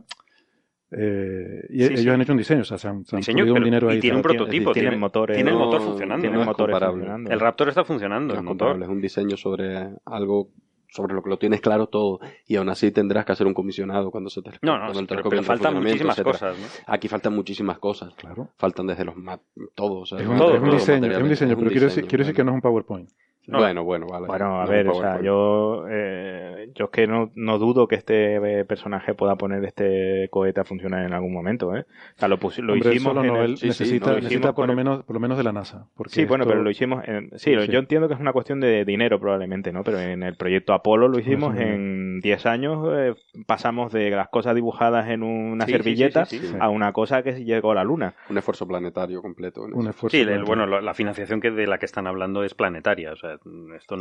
eh, 0.91 1.65
y 1.69 1.79
Sí, 1.79 1.83
ellos 1.85 1.99
sí. 2.01 2.09
han 2.09 2.21
hecho 2.21 2.31
un 2.31 2.37
diseño, 2.37 2.61
o 2.61 2.65
sea, 2.65 2.77
se 2.77 2.87
han, 2.87 3.03
se 3.05 3.15
han 3.15 3.19
Diseño, 3.19 3.39
pulido 3.39 3.53
un 3.53 3.55
pero- 3.55 3.65
dinero 3.65 3.89
y 3.91 3.93
ahí. 3.95 3.99
tiene 3.99 4.15
un 4.17 4.21
prototipo. 4.23 4.71
tienen 4.71 4.91
tiene- 4.91 4.97
motores. 5.01 5.35
tiene 5.35 5.51
el 5.51 5.57
motor 5.57 5.81
funcionando. 5.81 6.21
tienen 6.21 6.39
no 6.39 6.45
comparable. 6.53 6.89
funcionando. 6.91 7.31
El 7.31 7.39
Raptor 7.39 7.69
está 7.69 7.83
funcionando, 7.83 8.27
No 8.33 8.39
el 8.39 8.39
es 8.39 8.43
motor. 8.45 8.81
es 8.81 8.87
un 8.87 9.01
diseño 9.01 9.35
sobre 9.37 9.89
algo 10.05 10.49
sobre 10.89 11.13
lo 11.13 11.21
que 11.21 11.29
lo 11.29 11.37
tienes 11.37 11.59
claro 11.59 11.87
todo 11.87 12.21
y 12.47 12.55
aún 12.55 12.69
así 12.69 12.91
tendrás 12.91 13.25
que 13.25 13.33
hacer 13.33 13.45
un 13.45 13.53
comisionado 13.53 14.09
cuando 14.09 14.29
se 14.29 14.41
te 14.41 14.51
No, 14.61 14.75
no, 14.77 14.85
cuando 14.85 14.93
sí, 14.93 14.99
el 15.01 15.07
pero, 15.07 15.29
pero 15.29 15.43
faltan 15.43 15.73
muchísimas 15.75 16.17
etcétera. 16.17 16.31
cosas, 16.53 16.57
¿no? 16.87 16.93
Aquí 16.93 17.07
faltan 17.09 17.35
muchísimas 17.35 17.77
cosas. 17.77 18.13
Claro. 18.15 18.47
Faltan 18.57 18.87
desde 18.87 19.03
los 19.03 19.17
mat 19.17 19.41
todo, 19.75 19.99
o 19.99 20.05
sea, 20.05 20.17
Es 20.19 20.25
un, 20.27 20.37
Todo, 20.37 20.53
es 20.55 20.59
un 20.61 20.67
todo, 20.67 20.75
diseño, 20.77 21.11
es 21.11 21.17
un 21.17 21.29
diseño, 21.29 21.57
pero 21.57 21.69
quiero, 21.71 21.85
decir, 21.87 22.03
diseño, 22.03 22.07
quiero 22.07 22.21
decir 22.23 22.35
que 22.35 22.43
no 22.45 22.51
es 22.51 22.55
un 22.55 22.61
PowerPoint. 22.61 23.09
No. 23.47 23.59
Bueno, 23.59 23.83
bueno, 23.85 24.07
vale. 24.07 24.27
Bueno, 24.27 24.59
a 24.59 24.65
No, 24.65 24.69
ver, 24.69 24.89
o 24.89 24.93
sea, 24.95 25.21
yo, 25.21 25.85
eh, 25.89 26.69
yo 26.75 26.85
es 26.85 26.91
que 26.91 27.07
no, 27.07 27.31
no 27.35 27.57
dudo 27.57 27.87
que 27.87 27.95
este 27.95 28.35
eh, 28.59 28.65
personaje 28.65 29.13
pueda 29.13 29.37
poner 29.37 29.63
este 29.63 30.27
cohete 30.31 30.59
a 30.59 30.65
funcionar 30.65 31.05
en 31.05 31.13
algún 31.13 31.31
momento, 31.31 31.73
¿eh? 31.75 31.85
O 32.17 32.19
sea, 32.19 32.27
lo, 32.27 32.35
lo 32.37 32.73
Hombre, 32.73 32.89
hicimos 32.93 33.13
solo 33.13 33.21
en 33.21 33.27
no, 33.33 33.41
el- 33.41 33.51
él 33.51 33.57
sí, 33.57 33.61
sí, 33.61 33.67
necesita, 33.69 34.15
necesita 34.15 34.53
por, 34.53 34.67
lo 34.67 34.75
menos, 34.75 35.03
por 35.05 35.13
lo 35.13 35.19
menos 35.21 35.37
de 35.37 35.45
la 35.45 35.53
NASA. 35.53 35.87
Porque 35.95 36.13
Sí, 36.13 36.25
bueno, 36.25 36.43
esto- 36.43 36.51
pero 36.51 36.61
lo 36.63 36.69
hicimos 36.69 37.07
en... 37.07 37.29
Sí, 37.39 37.55
Sí. 37.57 37.67
yo 37.71 37.79
entiendo 37.79 38.09
que 38.09 38.15
es 38.15 38.19
una 38.19 38.33
cuestión 38.33 38.59
de 38.59 38.83
dinero 38.83 39.17
probablemente, 39.19 39.71
¿no? 39.71 39.83
Pero 39.83 39.99
en 40.01 40.23
el 40.23 40.35
proyecto 40.35 40.73
Apolo 40.73 41.07
lo 41.07 41.17
hicimos 41.17 41.55
sí. 41.55 41.63
en 41.63 42.19
10 42.19 42.45
años, 42.45 42.85
eh, 42.97 43.15
pasamos 43.45 43.93
de 43.93 44.09
las 44.09 44.27
cosas 44.27 44.55
dibujadas 44.55 45.07
en 45.09 45.23
una 45.23 45.65
Sí, 45.65 45.71
sí, 45.71 45.77
sí, 45.77 45.83
servilleta 45.83 46.25
sí, 46.25 46.39
sí, 46.39 46.47
sí. 46.47 46.55
a 46.59 46.67
una 46.69 46.91
cosa 46.91 47.23
que 47.23 47.45
llegó 47.45 47.71
a 47.71 47.75
la 47.75 47.85
luna. 47.85 48.13
Un 48.29 48.37
esfuerzo 48.37 48.67
planetario 48.67 49.21
completo. 49.21 49.65
en 49.65 49.73
Un 49.73 49.87
esfuerzo. 49.87 50.17
Sí, 50.17 50.21
el- 50.23 50.43
bueno, 50.43 50.65
la 50.65 50.93
financiación 50.93 51.39
que 51.39 51.51
de 51.51 51.65
la 51.65 51.77
que 51.77 51.85
están 51.85 52.07
hablando 52.07 52.43
es 52.43 52.53
planetaria. 52.53 53.13
O 53.13 53.15
sea, 53.15 53.36
esto, 53.75 53.95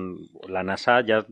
la 0.48 0.62
NASA 0.62 1.00
ya 1.00 1.26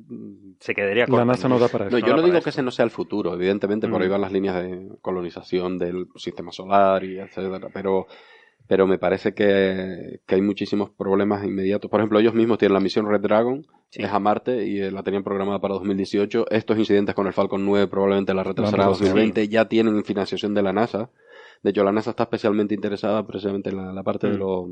se 0.61 0.75
quedaría 0.75 1.07
corta. 1.07 1.19
La 1.21 1.25
NASA 1.33 1.49
no 1.49 1.59
da 1.59 1.69
para 1.69 1.87
eso. 1.89 1.99
No, 1.99 2.07
yo 2.07 2.15
no 2.17 2.23
digo 2.23 2.37
esto. 2.37 2.45
que 2.45 2.51
ese 2.51 2.63
no 2.63 2.71
sea 2.71 2.85
el 2.85 2.91
futuro, 2.91 3.35
evidentemente 3.35 3.89
por 3.89 4.01
ahí 4.03 4.09
Mm. 4.09 4.13
van 4.13 4.21
las 4.21 4.33
líneas 4.33 4.63
de 4.63 4.89
colonización 5.01 5.79
del 5.79 6.07
sistema 6.17 6.53
solar 6.53 7.05
y 7.05 7.19
etcétera, 7.19 7.69
pero 7.73 8.07
pero 8.67 8.87
me 8.87 8.97
parece 8.99 9.35
que, 9.35 10.21
que 10.27 10.35
hay 10.37 10.41
muchísimos 10.41 10.89
problemas 10.89 11.45
inmediatos. 11.45 11.91
Por 11.91 12.01
ejemplo, 12.01 12.19
ellos 12.19 12.33
mismos 12.33 12.57
tienen 12.57 12.73
la 12.73 12.81
misión 12.81 13.07
Red 13.07 13.21
Dragon, 13.21 13.67
Sí. 13.91 14.03
es 14.03 14.11
a 14.11 14.19
Marte 14.19 14.67
y 14.67 14.81
eh, 14.81 14.91
la 14.91 15.03
tenían 15.03 15.23
programada 15.23 15.61
para 15.61 15.75
2018. 15.75 16.47
Estos 16.51 16.79
incidentes 16.79 17.15
con 17.15 17.27
el 17.27 17.35
Falcon 17.35 17.63
9 17.67 17.89
probablemente 17.89 18.33
la 18.33 18.43
retrasará 18.43 18.85
a 18.85 18.87
retrasado. 18.89 19.11
2020. 19.11 19.49
Ya 19.49 19.67
tienen 19.69 20.03
financiación 20.03 20.55
de 20.55 20.63
la 20.63 20.73
NASA. 20.73 21.11
De 21.63 21.71
hecho, 21.71 21.85
la 21.85 21.93
NASA 21.93 22.11
está 22.11 22.23
especialmente 22.23 22.75
interesada 22.75 23.27
precisamente 23.27 23.69
en 23.69 23.77
la, 23.77 23.93
la 23.93 24.03
parte 24.03 24.29
de 24.29 24.37
Mm. 24.39 24.41
los... 24.41 24.67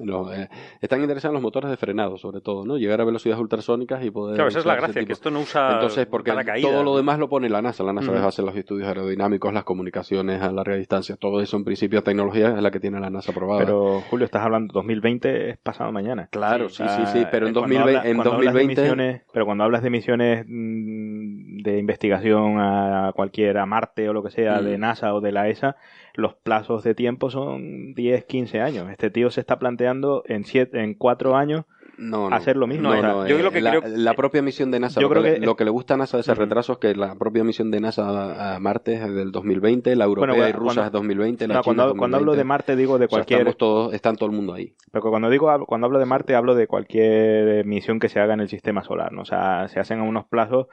los, 0.00 0.36
eh, 0.36 0.48
están 0.80 1.00
interesados 1.00 1.32
en 1.32 1.34
los 1.34 1.42
motores 1.42 1.70
de 1.70 1.76
frenado, 1.76 2.18
sobre 2.18 2.40
todo, 2.40 2.64
¿no? 2.64 2.76
Llegar 2.78 3.00
a 3.00 3.04
velocidades 3.04 3.40
ultrasónicas 3.40 4.04
y 4.04 4.10
poder... 4.10 4.34
Claro, 4.36 4.48
esa 4.48 4.58
es 4.60 4.64
la 4.66 4.74
gracia, 4.76 5.00
tipo- 5.00 5.06
que 5.06 5.12
esto 5.12 5.30
no 5.30 5.40
usa 5.40 5.72
entonces, 5.74 6.06
porque 6.06 6.30
paracaídas, 6.32 6.70
todo 6.70 6.82
lo 6.82 6.96
demás 6.96 7.18
lo 7.18 7.28
pone 7.28 7.48
la 7.48 7.62
NASA. 7.62 7.84
La 7.84 7.92
NASA 7.92 8.10
va 8.12 8.20
a 8.20 8.28
hacer 8.28 8.44
los 8.44 8.56
estudios 8.56 8.88
aerodinámicos, 8.88 9.52
las 9.52 9.64
comunicaciones 9.64 10.42
a 10.42 10.50
larga 10.52 10.76
distancia, 10.76 11.16
todo 11.16 11.40
eso 11.40 11.56
en 11.56 11.64
principio 11.64 12.02
tecnología 12.02 12.48
es 12.56 12.62
la 12.62 12.70
que 12.70 12.80
tiene 12.80 12.98
la 13.00 13.10
NASA 13.10 13.32
aprobada. 13.32 13.60
Pero, 13.60 14.00
Julio, 14.10 14.24
estás 14.24 14.42
hablando 14.42 14.72
2020 14.72 15.50
es 15.50 15.58
pasado 15.58 15.92
mañana. 15.92 16.28
claro, 16.30 16.68
Sí, 16.68 16.82
sí, 16.88 17.06
sí, 17.06 17.24
pero 17.30 17.46
en, 17.46 17.52
cuando 17.54 17.60
2020, 17.76 17.98
habla- 17.98 18.08
en 18.10 18.16
cuando 18.16 18.32
hablas 18.34 18.54
de 18.54 18.60
2020 18.60 18.82
misiones- 18.82 19.22
pero 19.32 19.44
cuando 19.46 19.64
hablas 19.64 19.82
de 19.82 19.90
misiones 19.90 20.44
mm, 20.46 21.23
de 21.62 21.78
investigación 21.78 22.58
a 22.58 23.12
cualquier, 23.14 23.58
a 23.58 23.66
Marte 23.66 24.08
o 24.08 24.12
lo 24.12 24.22
que 24.22 24.30
sea, 24.30 24.60
Mm. 24.60 24.64
de 24.64 24.78
NASA 24.78 25.14
o 25.14 25.20
de 25.20 25.32
la 25.32 25.48
ESA, 25.48 25.76
los 26.14 26.34
plazos 26.34 26.84
de 26.84 26.94
tiempo 26.94 27.30
son 27.30 27.94
10, 27.94 28.24
15 28.24 28.60
años. 28.60 28.90
Este 28.90 29.10
tío 29.10 29.30
se 29.30 29.40
está 29.40 29.58
planteando 29.58 30.22
en 30.26 30.44
siete, 30.44 30.80
en 30.82 30.94
cuatro 30.94 31.36
años 31.36 31.64
no, 31.96 32.28
no. 32.28 32.34
hacer 32.36 32.56
lo 32.56 32.66
mismo. 32.66 32.84
No, 32.92 32.98
o 32.98 33.00
sea, 33.00 33.08
no, 33.12 33.26
yo 33.28 33.38
eh, 33.38 33.42
lo 33.42 33.50
que 33.52 33.60
la, 33.60 33.70
creo- 33.80 33.82
la 33.96 34.14
propia 34.14 34.42
misión 34.42 34.70
de 34.72 34.80
NASA, 34.80 35.00
Yo 35.00 35.08
lo, 35.08 35.10
creo 35.20 35.22
que, 35.34 35.40
lo 35.40 35.54
que 35.56 35.64
le 35.64 35.70
gusta 35.70 35.94
a 35.94 35.96
NASA 35.96 36.16
de 36.16 36.22
ese 36.22 36.34
retraso 36.34 36.72
es 36.72 36.78
que 36.78 36.94
la 36.96 37.14
propia 37.16 37.44
misión 37.44 37.70
de 37.70 37.80
NASA 37.80 38.54
a, 38.54 38.58
Marte 38.58 38.94
es 38.94 39.14
del 39.14 39.30
2020, 39.32 39.94
la 39.96 40.04
europea 40.04 40.34
Bueno, 40.34 40.48
y 40.48 40.52
rusa 40.52 40.64
cuando- 40.74 40.82
es 40.86 40.92
2020, 40.92 41.46
la 41.48 41.54
China 41.54 41.62
cuando, 41.62 41.96
cuando 41.96 42.16
hablo 42.16 42.32
de 42.32 42.38
2020. 42.38 42.44
Marte 42.48 42.76
digo 42.76 42.98
de 42.98 43.04
O 43.06 43.08
sea, 43.08 43.16
cualquier 43.18 43.38
estamos 43.40 43.56
todos, 43.58 43.94
están 43.94 44.16
todo 44.16 44.28
el 44.28 44.34
mundo 44.36 44.54
ahí. 44.54 44.74
Pero 44.92 45.02
cuando 45.10 45.30
digo 45.30 45.48
cuando 45.66 45.86
hablo 45.86 45.98
de 46.00 46.06
Marte 46.06 46.34
hablo 46.34 46.54
de 46.56 46.66
cualquier 46.66 47.64
misión 47.64 47.98
que 48.00 48.08
se 48.08 48.18
haga 48.20 48.34
en 48.34 48.40
el 48.40 48.48
sistema 48.48 48.82
solar, 48.82 49.12
¿no? 49.12 49.22
O 49.22 49.24
sea, 49.24 49.68
se 49.68 49.78
hacen 49.80 50.00
a 50.00 50.02
unos 50.04 50.24
plazos 50.26 50.66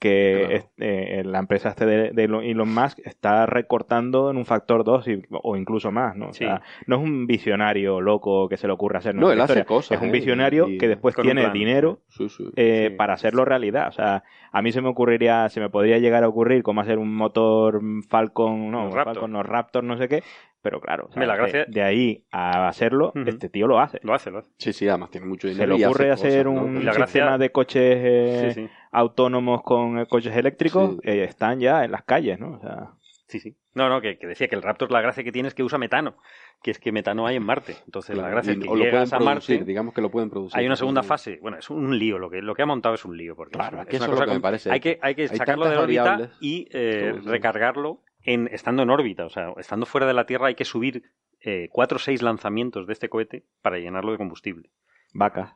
que 0.00 0.38
Claro. 0.40 0.54
es- 0.56 0.68
eh, 0.78 1.22
la 1.26 1.38
empresa 1.38 1.68
este 1.68 1.84
de, 1.86 2.10
de 2.10 2.24
Elon 2.24 2.74
Musk 2.74 2.98
está 3.04 3.44
recortando 3.46 4.30
en 4.30 4.38
un 4.38 4.46
factor 4.46 4.82
2 4.82 5.06
y- 5.06 5.22
o 5.30 5.56
incluso 5.56 5.92
más, 5.92 6.16
¿no? 6.16 6.30
O 6.30 6.32
Sí. 6.32 6.44
sea, 6.44 6.62
no 6.86 6.96
es 6.96 7.02
un 7.02 7.26
visionario 7.26 8.00
loco 8.00 8.48
que 8.48 8.56
se 8.56 8.66
le 8.66 8.72
ocurra 8.72 8.98
hacer 8.98 9.14
No, 9.14 9.30
él 9.30 9.40
hace 9.40 9.64
cosas, 9.66 9.98
Es 9.98 10.02
un 10.02 10.08
¿eh? 10.08 10.12
visionario 10.12 10.66
que 10.78 10.88
después 10.88 11.14
tiene 11.14 11.50
dinero 11.50 12.00
Sí, 12.08 12.28
sí. 12.30 12.44
eh, 12.56 12.88
Sí. 12.90 12.96
para 12.96 13.12
hacerlo 13.12 13.44
realidad. 13.44 13.88
O 13.88 13.92
sea, 13.92 14.24
a 14.50 14.62
mí 14.62 14.72
se 14.72 14.80
me 14.80 14.88
ocurriría, 14.88 15.48
se 15.50 15.60
me 15.60 15.68
podría 15.68 15.98
llegar 15.98 16.24
a 16.24 16.28
ocurrir 16.28 16.62
cómo 16.62 16.80
hacer 16.80 16.98
un 16.98 17.14
motor 17.14 17.80
Falcon, 18.08 18.70
no, 18.70 18.86
Raptor. 18.90 19.04
Falcon, 19.14 19.32
no, 19.32 19.42
Raptor, 19.42 19.84
no 19.84 19.96
sé 19.98 20.08
qué, 20.08 20.22
pero 20.62 20.80
claro, 20.80 21.04
o 21.04 21.08
sea, 21.08 21.14
Hombre, 21.14 21.26
la 21.26 21.36
gracia- 21.36 21.64
de, 21.66 21.72
de 21.72 21.82
ahí 21.82 22.24
a 22.30 22.68
hacerlo, 22.68 23.12
este 23.26 23.48
tío 23.48 23.66
lo 23.66 23.80
hace. 23.80 23.98
Lo 24.02 24.14
hace, 24.14 24.30
lo 24.30 24.38
hace. 24.38 24.50
Sí, 24.58 24.72
sí, 24.72 24.88
además 24.88 25.10
tiene 25.10 25.26
mucho 25.26 25.48
Se 25.48 25.54
dinero. 25.54 25.74
le 25.74 25.80
y 25.80 25.84
ocurre 25.84 26.10
hace 26.10 26.28
hacer 26.28 26.46
cosas, 26.46 26.62
un 26.62 26.74
la 26.84 26.92
gracia- 26.92 27.06
sistema 27.06 27.38
de 27.38 27.50
coches 27.52 27.96
eh, 27.98 28.50
Sí, 28.54 28.62
sí. 28.62 28.70
autónomos 28.92 29.62
con 29.62 29.98
eh, 29.98 30.06
coches 30.06 30.36
eléctricos, 30.36 30.92
Sí. 31.02 31.10
eh, 31.10 31.24
están 31.24 31.60
ya 31.60 31.84
en 31.84 31.92
las 31.92 32.04
calles, 32.04 32.38
¿no? 32.38 32.52
O 32.56 32.60
sea, 32.60 32.90
Sí, 33.28 33.38
sí. 33.38 33.56
No, 33.74 33.88
no, 33.88 34.00
que, 34.00 34.18
que 34.18 34.26
decía 34.26 34.48
que 34.48 34.56
el 34.56 34.62
Raptor 34.62 34.90
la 34.90 35.00
gracia 35.00 35.22
que 35.22 35.30
tiene 35.30 35.46
es 35.46 35.54
que 35.54 35.62
usa 35.62 35.78
metano, 35.78 36.16
que 36.64 36.72
es 36.72 36.80
que 36.80 36.90
metano 36.90 37.28
hay 37.28 37.36
en 37.36 37.44
Marte. 37.44 37.76
Entonces 37.86 38.16
la 38.16 38.28
gracia 38.28 38.52
y- 38.52 38.56
es 38.56 38.62
que 38.64 38.68
o 38.68 38.74
lo 38.74 38.90
pueden 38.90 39.06
a 39.14 39.18
producir, 39.18 39.54
Marte, 39.58 39.64
digamos 39.64 39.94
que 39.94 40.00
lo 40.00 40.10
pueden 40.10 40.30
producir. 40.30 40.58
hay 40.58 40.66
una 40.66 40.74
segunda 40.74 41.04
fase. 41.04 41.38
Bueno, 41.40 41.56
es 41.56 41.70
un 41.70 41.96
lío, 41.96 42.18
lo 42.18 42.28
que, 42.28 42.42
lo 42.42 42.56
que 42.56 42.62
ha 42.62 42.66
montado 42.66 42.96
es 42.96 43.04
un 43.04 43.16
lío. 43.16 43.36
Porque 43.36 43.52
Claro, 43.52 43.76
es, 43.76 43.82
es 43.84 43.88
que 43.88 43.96
es 43.96 44.02
eso 44.02 44.10
una 44.10 44.14
lo 44.14 44.16
cosa 44.18 44.26
que 44.32 44.34
me 44.36 44.40
parece. 44.42 44.70
Hay 44.72 44.80
que, 44.80 44.98
hay 45.00 45.14
que 45.14 45.22
Hay 45.22 45.28
sacarlo 45.28 45.66
de 45.66 45.76
tantas 45.76 45.84
órbita 45.84 46.30
y 46.40 46.66
eh, 46.72 47.10
Todo, 47.12 47.22
sí. 47.22 47.28
recargarlo 47.28 48.00
en, 48.24 48.48
estando 48.52 48.82
en 48.82 48.90
órbita. 48.90 49.24
O 49.26 49.30
sea, 49.30 49.52
estando 49.58 49.86
fuera 49.86 50.06
de 50.06 50.14
la 50.14 50.26
Tierra 50.26 50.48
hay 50.48 50.54
que 50.54 50.64
subir 50.64 51.02
eh, 51.40 51.68
cuatro 51.72 51.96
o 51.96 51.98
seis 51.98 52.22
lanzamientos 52.22 52.86
de 52.86 52.92
este 52.92 53.08
cohete 53.08 53.44
para 53.62 53.78
llenarlo 53.78 54.12
de 54.12 54.18
combustible. 54.18 54.70
vacas. 55.14 55.54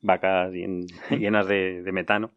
vacas 0.00 0.50
llen- 0.52 0.86
llenas 1.18 1.46
de, 1.46 1.82
de 1.82 1.92
metano. 1.92 2.32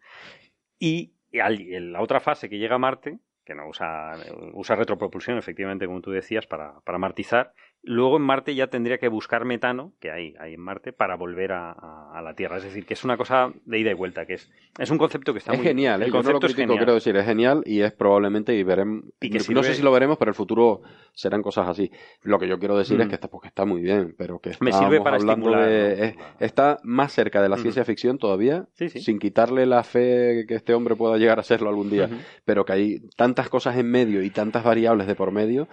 Y, 0.79 1.13
y 1.31 1.39
al- 1.39 1.61
y 1.61 1.75
en 1.75 1.91
la 1.93 2.01
otra 2.01 2.19
fase 2.19 2.49
que 2.49 2.57
llega 2.59 2.75
a 2.75 2.79
Marte, 2.79 3.19
que 3.45 3.55
no 3.55 3.67
usa, 3.67 4.13
usa 4.53 4.75
retropropulsión, 4.75 5.37
efectivamente, 5.37 5.85
como 5.85 6.01
tú 6.01 6.11
decías, 6.11 6.45
para, 6.47 6.79
para 6.81 6.97
martizar, 6.97 7.53
luego 7.83 8.17
en 8.17 8.23
Marte 8.23 8.53
ya 8.53 8.67
tendría 8.67 8.97
que 8.97 9.07
buscar 9.07 9.45
metano, 9.45 9.93
que 10.01 10.11
hay, 10.11 10.33
hay 10.39 10.55
en 10.55 10.59
Marte, 10.61 10.91
para 10.91 11.15
volver 11.15 11.53
a, 11.53 11.71
a- 11.71 12.11
a 12.17 12.21
la 12.21 12.33
Tierra. 12.33 12.57
Es 12.57 12.63
decir, 12.63 12.85
que 12.85 12.93
es 12.95 13.03
una 13.05 13.15
cosa 13.17 13.51
de 13.65 13.79
ida 13.79 13.91
y 13.91 13.93
vuelta, 13.93 14.25
que 14.25 14.33
es, 14.33 14.51
es 14.77 14.91
un 14.91 14.97
concepto 14.97 15.31
que 15.31 15.39
está 15.39 15.53
Es 15.53 15.59
muy... 15.59 15.67
genial, 15.67 16.01
el 16.01 16.09
¿eh? 16.09 16.11
no 16.11 16.21
lo 16.21 16.39
es 16.45 16.53
genial. 16.55 16.77
quiero 16.77 16.93
decir, 16.95 17.15
es 17.15 17.25
genial 17.25 17.63
y 17.65 17.81
es 17.81 17.93
probablemente, 17.93 18.53
y 18.55 18.63
veremos, 18.63 19.05
Y 19.21 19.29
que 19.29 19.39
no 19.53 19.63
sé 19.63 19.73
si 19.73 19.81
lo 19.81 19.91
veremos, 19.91 20.17
pero 20.17 20.29
el 20.29 20.35
futuro 20.35 20.81
serán 21.13 21.41
cosas 21.41 21.67
así. 21.69 21.89
Lo 22.23 22.37
que 22.39 22.47
yo 22.47 22.59
quiero 22.59 22.77
decir 22.77 22.97
Mm. 22.97 23.01
es 23.01 23.07
que 23.07 23.15
está, 23.15 23.27
porque 23.29 23.47
está 23.47 23.63
muy 23.65 23.81
bien, 23.81 24.13
pero 24.17 24.39
que 24.39 24.51
Me 24.59 24.73
sirve 24.73 24.99
para 25.01 25.17
estimular, 25.17 25.65
de... 25.69 25.95
¿no? 25.97 26.03
es- 26.03 26.15
está 26.39 26.79
más 26.83 27.13
cerca 27.13 27.41
de 27.41 27.49
la 27.49 27.57
ciencia 27.57 27.85
ficción 27.85 28.17
todavía, 28.17 28.67
Sí, 28.73 28.89
sí. 28.89 28.99
sin 28.99 29.17
quitarle 29.19 29.65
la 29.65 29.83
fe 29.83 30.45
que 30.47 30.55
este 30.55 30.73
hombre 30.73 30.95
pueda 30.95 31.17
llegar 31.17 31.39
a 31.39 31.43
serlo 31.43 31.69
algún 31.69 31.89
día, 31.89 32.09
pero 32.43 32.65
que 32.65 32.73
hay 32.73 32.99
tantas 33.15 33.49
cosas 33.49 33.77
en 33.77 33.89
medio 33.89 34.21
y 34.23 34.29
tantas 34.29 34.63
variables 34.63 35.07
de 35.07 35.15
por 35.15 35.31
medio 35.31 35.67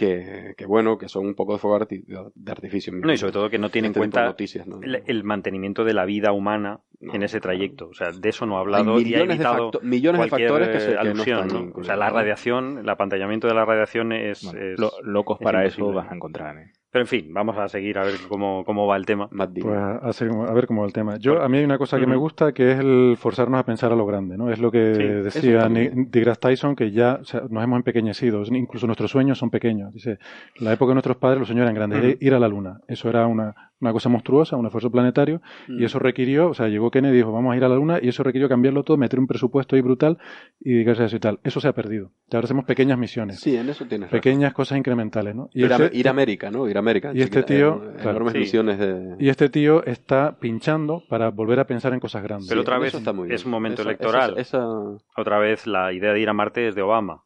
que, 0.00 0.54
que 0.56 0.64
bueno, 0.64 0.96
que 0.96 1.08
son 1.10 1.26
un 1.26 1.34
poco 1.34 1.52
de 1.52 1.58
fuego 1.58 1.78
arti- 1.78 2.04
de 2.34 2.50
artificio. 2.52 2.90
No, 2.94 3.12
y 3.12 3.18
sobre 3.18 3.32
todo 3.34 3.50
que 3.50 3.58
no 3.58 3.68
tiene 3.68 3.88
en 3.88 3.90
Este 3.90 3.98
de 3.98 4.00
cuenta 4.00 4.24
noticias, 4.24 4.66
¿no? 4.66 4.80
el, 4.82 5.02
el 5.06 5.24
mantenimiento 5.24 5.84
de 5.84 5.92
la 5.92 6.06
vida 6.06 6.32
humana 6.32 6.80
No, 7.00 7.14
en 7.14 7.22
ese 7.22 7.38
trayecto. 7.40 7.88
O 7.88 7.94
sea, 7.94 8.10
de 8.10 8.28
eso 8.30 8.46
no 8.46 8.54
ha 8.56 8.60
Hay 8.60 8.62
hablado 8.62 8.98
y 8.98 9.02
ha 9.02 9.04
millones, 9.04 9.28
de, 9.28 9.34
evitado 9.34 9.72
facto- 9.72 9.80
millones 9.86 10.22
de 10.22 10.28
factores 10.28 10.68
que, 10.70 10.80
se, 10.80 10.86
eh, 10.86 10.88
que 10.88 10.94
no 10.94 11.00
alusión, 11.10 11.46
están 11.48 11.66
¿no? 11.66 11.72
O 11.76 11.84
sea, 11.84 11.96
la 11.96 12.08
radiación, 12.08 12.78
el 12.78 12.88
apantallamiento 12.88 13.46
de 13.46 13.54
la 13.54 13.64
radiación 13.66 14.12
es... 14.12 14.42
Bueno, 14.44 14.60
es- 14.60 14.78
lo- 14.80 14.92
locos 15.02 15.38
es 15.40 15.44
para 15.44 15.64
eso 15.66 15.92
vas 15.92 16.10
a 16.10 16.14
encontrar. 16.14 16.56
¿eh? 16.56 16.72
Pero 16.92 17.04
en 17.04 17.06
fin, 17.06 17.32
vamos 17.32 17.56
a 17.56 17.68
seguir 17.68 17.98
a 17.98 18.02
ver 18.04 18.14
cómo, 18.28 18.64
cómo 18.64 18.86
va 18.86 18.96
el 18.96 19.06
tema. 19.06 19.28
Pues 19.68 19.78
a, 19.78 20.12
seguir- 20.12 20.34
a 20.48 20.52
ver 20.52 20.66
cómo 20.66 20.80
va 20.80 20.86
el 20.88 20.92
tema. 20.92 21.16
Yo, 21.18 21.40
a 21.40 21.48
mí 21.48 21.58
hay 21.58 21.64
una 21.64 21.78
cosa 21.78 21.98
que 22.00 22.06
me 22.06 22.16
gusta 22.16 22.52
que 22.52 22.72
es 22.72 22.80
el 22.80 23.14
forzarnos 23.16 23.60
a 23.60 23.64
pensar 23.64 23.92
a 23.92 23.94
lo 23.96 24.06
grande, 24.06 24.36
¿no? 24.36 24.50
Es 24.50 24.58
lo 24.58 24.72
que 24.72 24.94
Sí, 24.96 25.02
decía 25.38 25.68
deGrasse 25.68 26.40
Tyson, 26.40 26.74
que 26.74 26.90
ya 26.90 27.18
o 27.20 27.24
sea, 27.24 27.42
nos 27.48 27.62
hemos 27.62 27.76
empequeñecido, 27.76 28.42
incluso 28.50 28.86
nuestros 28.86 29.10
sueños 29.12 29.38
son 29.38 29.50
pequeños. 29.50 29.94
Dice, 29.94 30.18
la 30.58 30.72
época 30.72 30.90
de 30.90 30.94
nuestros 30.94 31.16
padres 31.16 31.38
los 31.38 31.46
sueños 31.46 31.62
eran 31.62 31.74
grandes, 31.76 32.00
ir 32.20 32.34
a 32.34 32.40
la 32.40 32.48
luna. 32.48 32.80
Eso 32.88 33.08
era 33.08 33.24
una, 33.28 33.69
una 33.80 33.92
cosa 33.92 34.08
monstruosa, 34.08 34.56
un 34.56 34.66
esfuerzo 34.66 34.90
planetario, 34.90 35.40
Mm. 35.68 35.80
y 35.80 35.84
eso 35.84 35.98
requirió, 35.98 36.50
o 36.50 36.54
sea, 36.54 36.68
llegó 36.68 36.90
Kennedy 36.90 37.14
y 37.14 37.16
dijo, 37.18 37.32
vamos 37.32 37.54
a 37.54 37.56
ir 37.56 37.64
a 37.64 37.68
la 37.68 37.76
luna, 37.76 37.98
y 38.02 38.08
eso 38.08 38.22
requirió 38.22 38.48
cambiarlo 38.48 38.82
todo, 38.84 38.96
meter 38.96 39.18
un 39.18 39.26
presupuesto 39.26 39.76
ahí 39.76 39.82
brutal 39.82 40.18
y 40.60 40.72
dedicarse 40.74 41.02
a 41.02 41.06
eso 41.06 41.16
y 41.16 41.20
tal. 41.20 41.40
Eso 41.44 41.60
se 41.60 41.68
ha 41.68 41.72
perdido. 41.72 42.10
Y 42.30 42.36
ahora 42.36 42.44
hacemos 42.44 42.64
pequeñas 42.64 42.98
misiones, 42.98 43.40
Sí, 43.40 43.56
en 43.56 43.68
eso 43.68 43.86
tienes 43.86 44.08
razón. 44.08 44.18
pequeñas 44.20 44.52
cosas 44.52 44.78
incrementales, 44.78 45.34
¿no? 45.34 45.48
Y 45.54 45.64
Ir 45.64 45.72
a, 45.72 45.76
ese- 45.76 45.90
ir 45.96 46.08
a 46.08 46.10
América, 46.10 46.50
¿no? 46.50 46.68
Ir 46.68 46.76
a 46.76 46.80
América. 46.80 47.10
Y 47.14 47.22
este 47.22 47.42
tío, 47.42 47.80
claro. 47.94 48.10
enormes 48.10 48.32
Sí. 48.34 48.38
misiones 48.40 48.78
de... 48.78 49.16
Y 49.18 49.28
este 49.28 49.48
tío 49.48 49.84
está 49.84 50.36
pinchando 50.38 51.02
para 51.08 51.30
volver 51.30 51.60
a 51.60 51.66
pensar 51.66 51.92
en 51.94 52.00
cosas 52.00 52.22
grandes. 52.22 52.48
Pero 52.48 52.60
otra 52.60 52.78
vez 52.78 52.94
está 52.94 53.12
muy 53.12 53.32
es 53.32 53.44
un 53.44 53.50
momento 53.50 53.82
Esa- 53.82 53.90
electoral. 53.90 54.30
esa- 54.38 54.58
esa- 54.58 54.96
Otra 55.16 55.38
vez 55.38 55.66
la 55.66 55.92
idea 55.92 56.12
de 56.12 56.20
ir 56.20 56.28
a 56.28 56.32
Marte 56.32 56.68
es 56.68 56.74
de 56.74 56.82
Obama. 56.82 57.22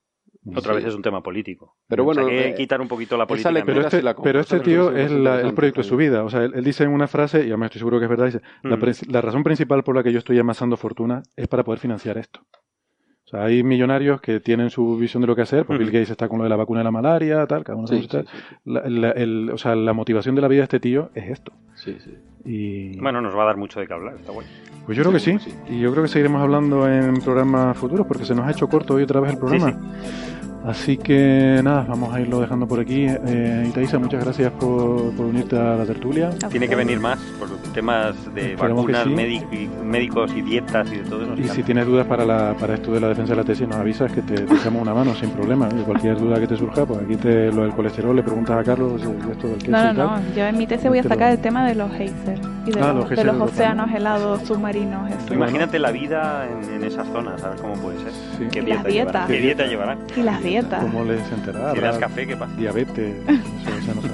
Otra 0.55 0.73
Sí. 0.73 0.77
vez 0.77 0.85
es 0.87 0.95
un 0.95 1.03
tema 1.03 1.23
político. 1.23 1.77
Pero 1.89 2.05
bueno, 2.05 2.23
O 2.23 2.29
sea, 2.29 2.37
que 2.39 2.49
eh, 2.51 2.55
quitar 2.55 2.81
un 2.81 2.89
poquito 2.89 3.17
la 3.17 3.27
política. 3.27 3.51
Pero 3.65 3.81
este, 3.81 4.03
la 4.03 4.15
pero 4.15 4.41
este 4.41 4.61
tío 4.61 4.91
es 4.95 5.11
la- 5.11 5.41
el 5.41 5.55
proyecto 5.55 5.81
de 5.81 5.89
su 5.89 5.97
vida. 5.97 6.23
O 6.25 6.29
sea, 6.29 6.45
él, 6.45 6.53
él 6.55 6.65
dice 6.65 6.85
en 6.85 6.91
una 6.91 7.07
frase, 7.09 7.41
y 7.41 7.49
además 7.49 7.69
estoy 7.69 7.79
seguro 7.81 7.99
que 7.99 8.05
es 8.05 8.11
verdad, 8.11 8.27
dice, 8.27 8.41
Mm. 8.63 9.11
la 9.13 9.21
razón 9.23 9.43
principal 9.43 9.83
por 9.85 9.97
la 9.97 10.03
que 10.03 10.13
yo 10.13 10.19
estoy 10.19 10.39
amasando 10.39 10.77
fortuna 10.77 11.23
es 11.37 11.49
para 11.49 11.65
poder 11.65 11.79
financiar 11.81 12.19
esto. 12.19 12.41
O 13.25 13.29
sea, 13.29 13.45
hay 13.45 13.63
millonarios 13.63 14.21
que 14.21 14.39
tienen 14.41 14.69
su 14.71 14.97
visión 14.99 15.21
de 15.23 15.27
lo 15.27 15.35
que 15.35 15.43
hacer, 15.43 15.65
pues 15.65 15.79
Bill 15.79 15.89
Ujú. 15.89 15.97
Gates 15.97 16.11
está 16.11 16.29
con 16.29 16.39
lo 16.39 16.45
de 16.45 16.51
la 16.51 16.57
vacuna 16.57 16.81
de 16.81 16.85
la 16.85 16.91
malaria, 16.91 17.47
tal, 17.47 17.65
cada 17.65 17.79
uno 17.79 17.87
Sí, 17.87 18.03
sí, 18.03 18.09
sí. 18.11 18.19
La, 18.67 18.83
la- 18.89 19.11
el- 19.13 19.51
o 19.51 19.57
sea, 19.59 19.75
la 19.75 19.93
motivación 19.95 20.35
de 20.35 20.43
la 20.43 20.49
vida 20.49 20.59
de 20.61 20.65
este 20.65 20.81
tío 20.81 21.11
es 21.15 21.31
esto. 21.31 21.53
Sí, 21.75 21.97
sí. 22.05 22.15
Y 22.45 22.99
Bueno, 23.01 23.23
nos 23.23 23.35
va 23.35 23.45
a 23.45 23.47
dar 23.47 23.57
mucho 23.57 23.81
de 23.81 23.87
qué 23.87 23.95
hablar, 23.95 24.17
está 24.21 24.31
bueno. 24.31 24.49
pues 24.85 24.99
yo 24.99 25.03
creo 25.05 25.13
que 25.15 25.21
sí. 25.21 25.39
Sí. 25.39 25.55
Y 25.71 25.81
yo 25.81 25.91
creo 25.91 26.03
que 26.03 26.09
seguiremos 26.11 26.43
hablando 26.43 26.87
en 26.87 27.15
programas 27.23 27.77
futuros 27.79 28.07
porque 28.07 28.27
se 28.27 28.35
nos 28.35 28.47
ha 28.47 28.51
hecho 28.51 28.69
corto 28.69 28.95
hoy 28.95 29.05
otra 29.05 29.21
vez 29.21 29.33
el 29.33 29.39
programa. 29.39 29.73
Sí, 30.73 30.85
Así 30.85 30.97
que 30.99 31.61
nada, 31.63 31.85
vamos 31.89 32.15
a 32.15 32.21
irlo 32.21 32.41
dejando 32.41 32.67
por 32.67 32.81
aquí. 32.81 33.07
Eh, 33.09 33.67
Itaísa, 33.69 33.99
muchas 33.99 34.25
gracias 34.25 34.51
por, 34.53 35.13
por 35.15 35.27
unirte 35.27 35.57
a 35.59 35.77
la 35.77 35.85
tertulia. 35.85 36.31
Tiene 36.51 36.69
que 36.69 36.75
venir 36.75 37.01
más 37.01 37.19
por 37.39 37.49
temas 37.73 38.15
de 38.35 38.53
Esperemos 38.53 38.83
vacunas, 38.87 39.05
sí. 39.05 39.11
médic- 39.11 39.83
médicos 39.83 40.33
y 40.37 40.43
dietas 40.43 40.91
y 40.93 40.97
de 40.99 41.05
todo 41.05 41.23
eso. 41.23 41.35
Y 41.43 41.49
si 41.49 41.63
tienes 41.63 41.87
dudas 41.87 42.07
para, 42.07 42.25
la, 42.25 42.55
para 42.59 42.75
esto 42.75 42.93
de 42.93 43.01
la 43.01 43.09
defensa 43.09 43.33
de 43.33 43.37
la 43.37 43.45
tesis, 43.45 43.67
nos 43.69 43.77
avisas 43.77 44.11
que 44.13 44.23
te, 44.23 44.35
te 44.43 44.55
echamos 44.55 44.81
una 44.83 44.95
mano 44.95 45.15
sin 45.15 45.31
problema. 45.31 45.69
Y 45.79 45.83
cualquier 45.83 46.17
duda 46.19 46.39
que 46.41 46.47
te 46.47 46.57
surja, 46.57 46.87
pues 46.87 47.01
aquí 47.01 47.17
te, 47.17 47.51
lo 47.53 47.63
del 47.63 47.73
colesterol 47.73 48.15
le 48.17 48.23
preguntas 48.23 48.57
a 48.59 48.65
Carlos 48.65 49.03
esto 49.03 49.49
del 49.49 49.59
queso 49.59 49.71
No, 49.71 49.85
no, 49.85 49.93
y 49.93 49.97
tal. 49.97 50.07
no. 50.07 50.35
Yo 50.37 50.45
en 50.47 50.57
mi 50.59 50.67
tesis 50.67 50.89
voy 50.89 50.99
a 50.99 51.03
Te 51.03 51.09
lo- 51.09 51.15
sacar 51.15 51.33
el 51.33 51.39
tema 51.41 51.67
de 51.67 51.75
los 51.75 51.91
geysers 51.93 52.41
y 52.67 52.71
de, 52.73 52.81
Ah, 52.81 52.93
los, 52.95 53.11
los 53.11 53.19
de 53.19 53.25
los 53.25 53.41
océanos 53.41 53.91
helados 53.95 54.43
submarinos. 54.43 55.11
eso. 55.11 55.35
Imagínate 55.35 55.79
la 55.79 55.91
vida 55.91 56.47
en, 56.51 56.75
en 56.75 56.85
esas 56.85 57.07
zonas, 57.09 57.43
a 57.45 57.51
ver 57.51 57.59
cómo 57.59 57.75
puede 57.75 57.99
ser. 58.01 58.13
Sí. 58.39 58.45
¿Qué 58.51 58.61
Y 58.61 58.65
dieta 58.65 58.75
las 58.83 58.85
dietas. 58.85 58.93
llevarán? 58.95 59.27
¿Qué 59.29 59.41
dieta 59.41 59.67
llevarán? 59.67 59.99
Y 60.17 60.23
las 60.23 60.43
dietas. 60.43 60.54
¿Cómo 60.63 61.05
les 61.05 61.31
enterará? 61.33 61.73
Si 61.73 61.81
das 61.81 61.99
café, 61.99 62.27
¿qué 62.27 62.37
pasa? 62.37 62.55
Diabetes, 62.57 63.17
eso, 63.29 63.79
eso 63.79 63.95
no 63.95 64.03
se. 64.03 64.09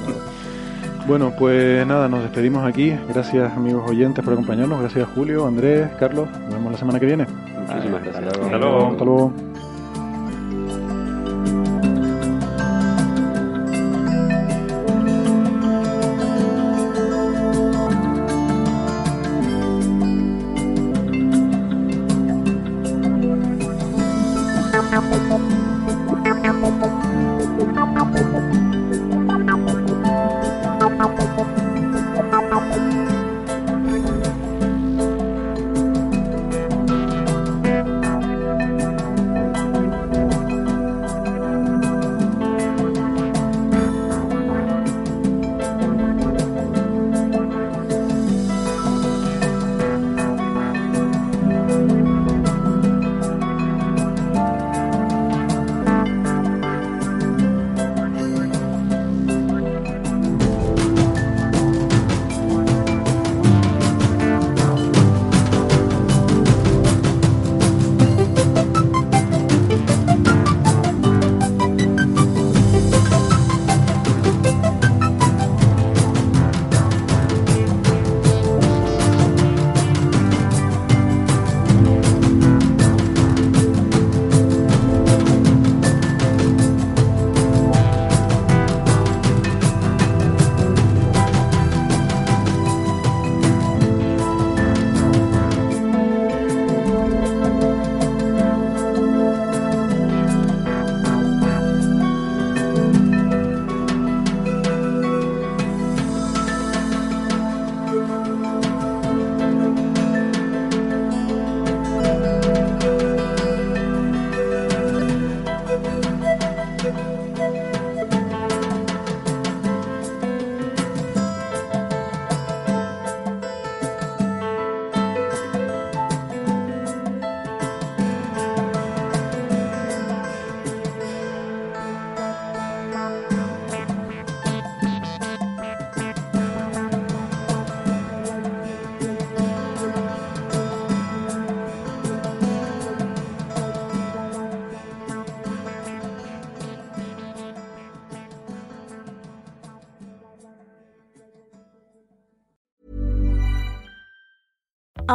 Bueno, 1.06 1.32
pues 1.36 1.86
nada, 1.86 2.08
nos 2.08 2.22
despedimos 2.22 2.64
aquí. 2.64 2.94
Gracias 3.08 3.52
amigos 3.56 3.88
oyentes 3.90 4.24
por 4.24 4.34
acompañarnos. 4.34 4.80
Gracias 4.80 5.08
Julio, 5.14 5.46
Andrés, 5.46 5.88
Carlos. 5.98 6.28
Nos 6.30 6.54
vemos 6.54 6.72
la 6.72 6.78
semana 6.78 7.00
que 7.00 7.06
viene. 7.06 7.26
Muchísimas 7.66 8.02
gracias. 8.04 8.16
Hasta 8.38 8.58
luego. 8.58 8.90
Hasta 8.90 9.04
luego. 9.04 9.49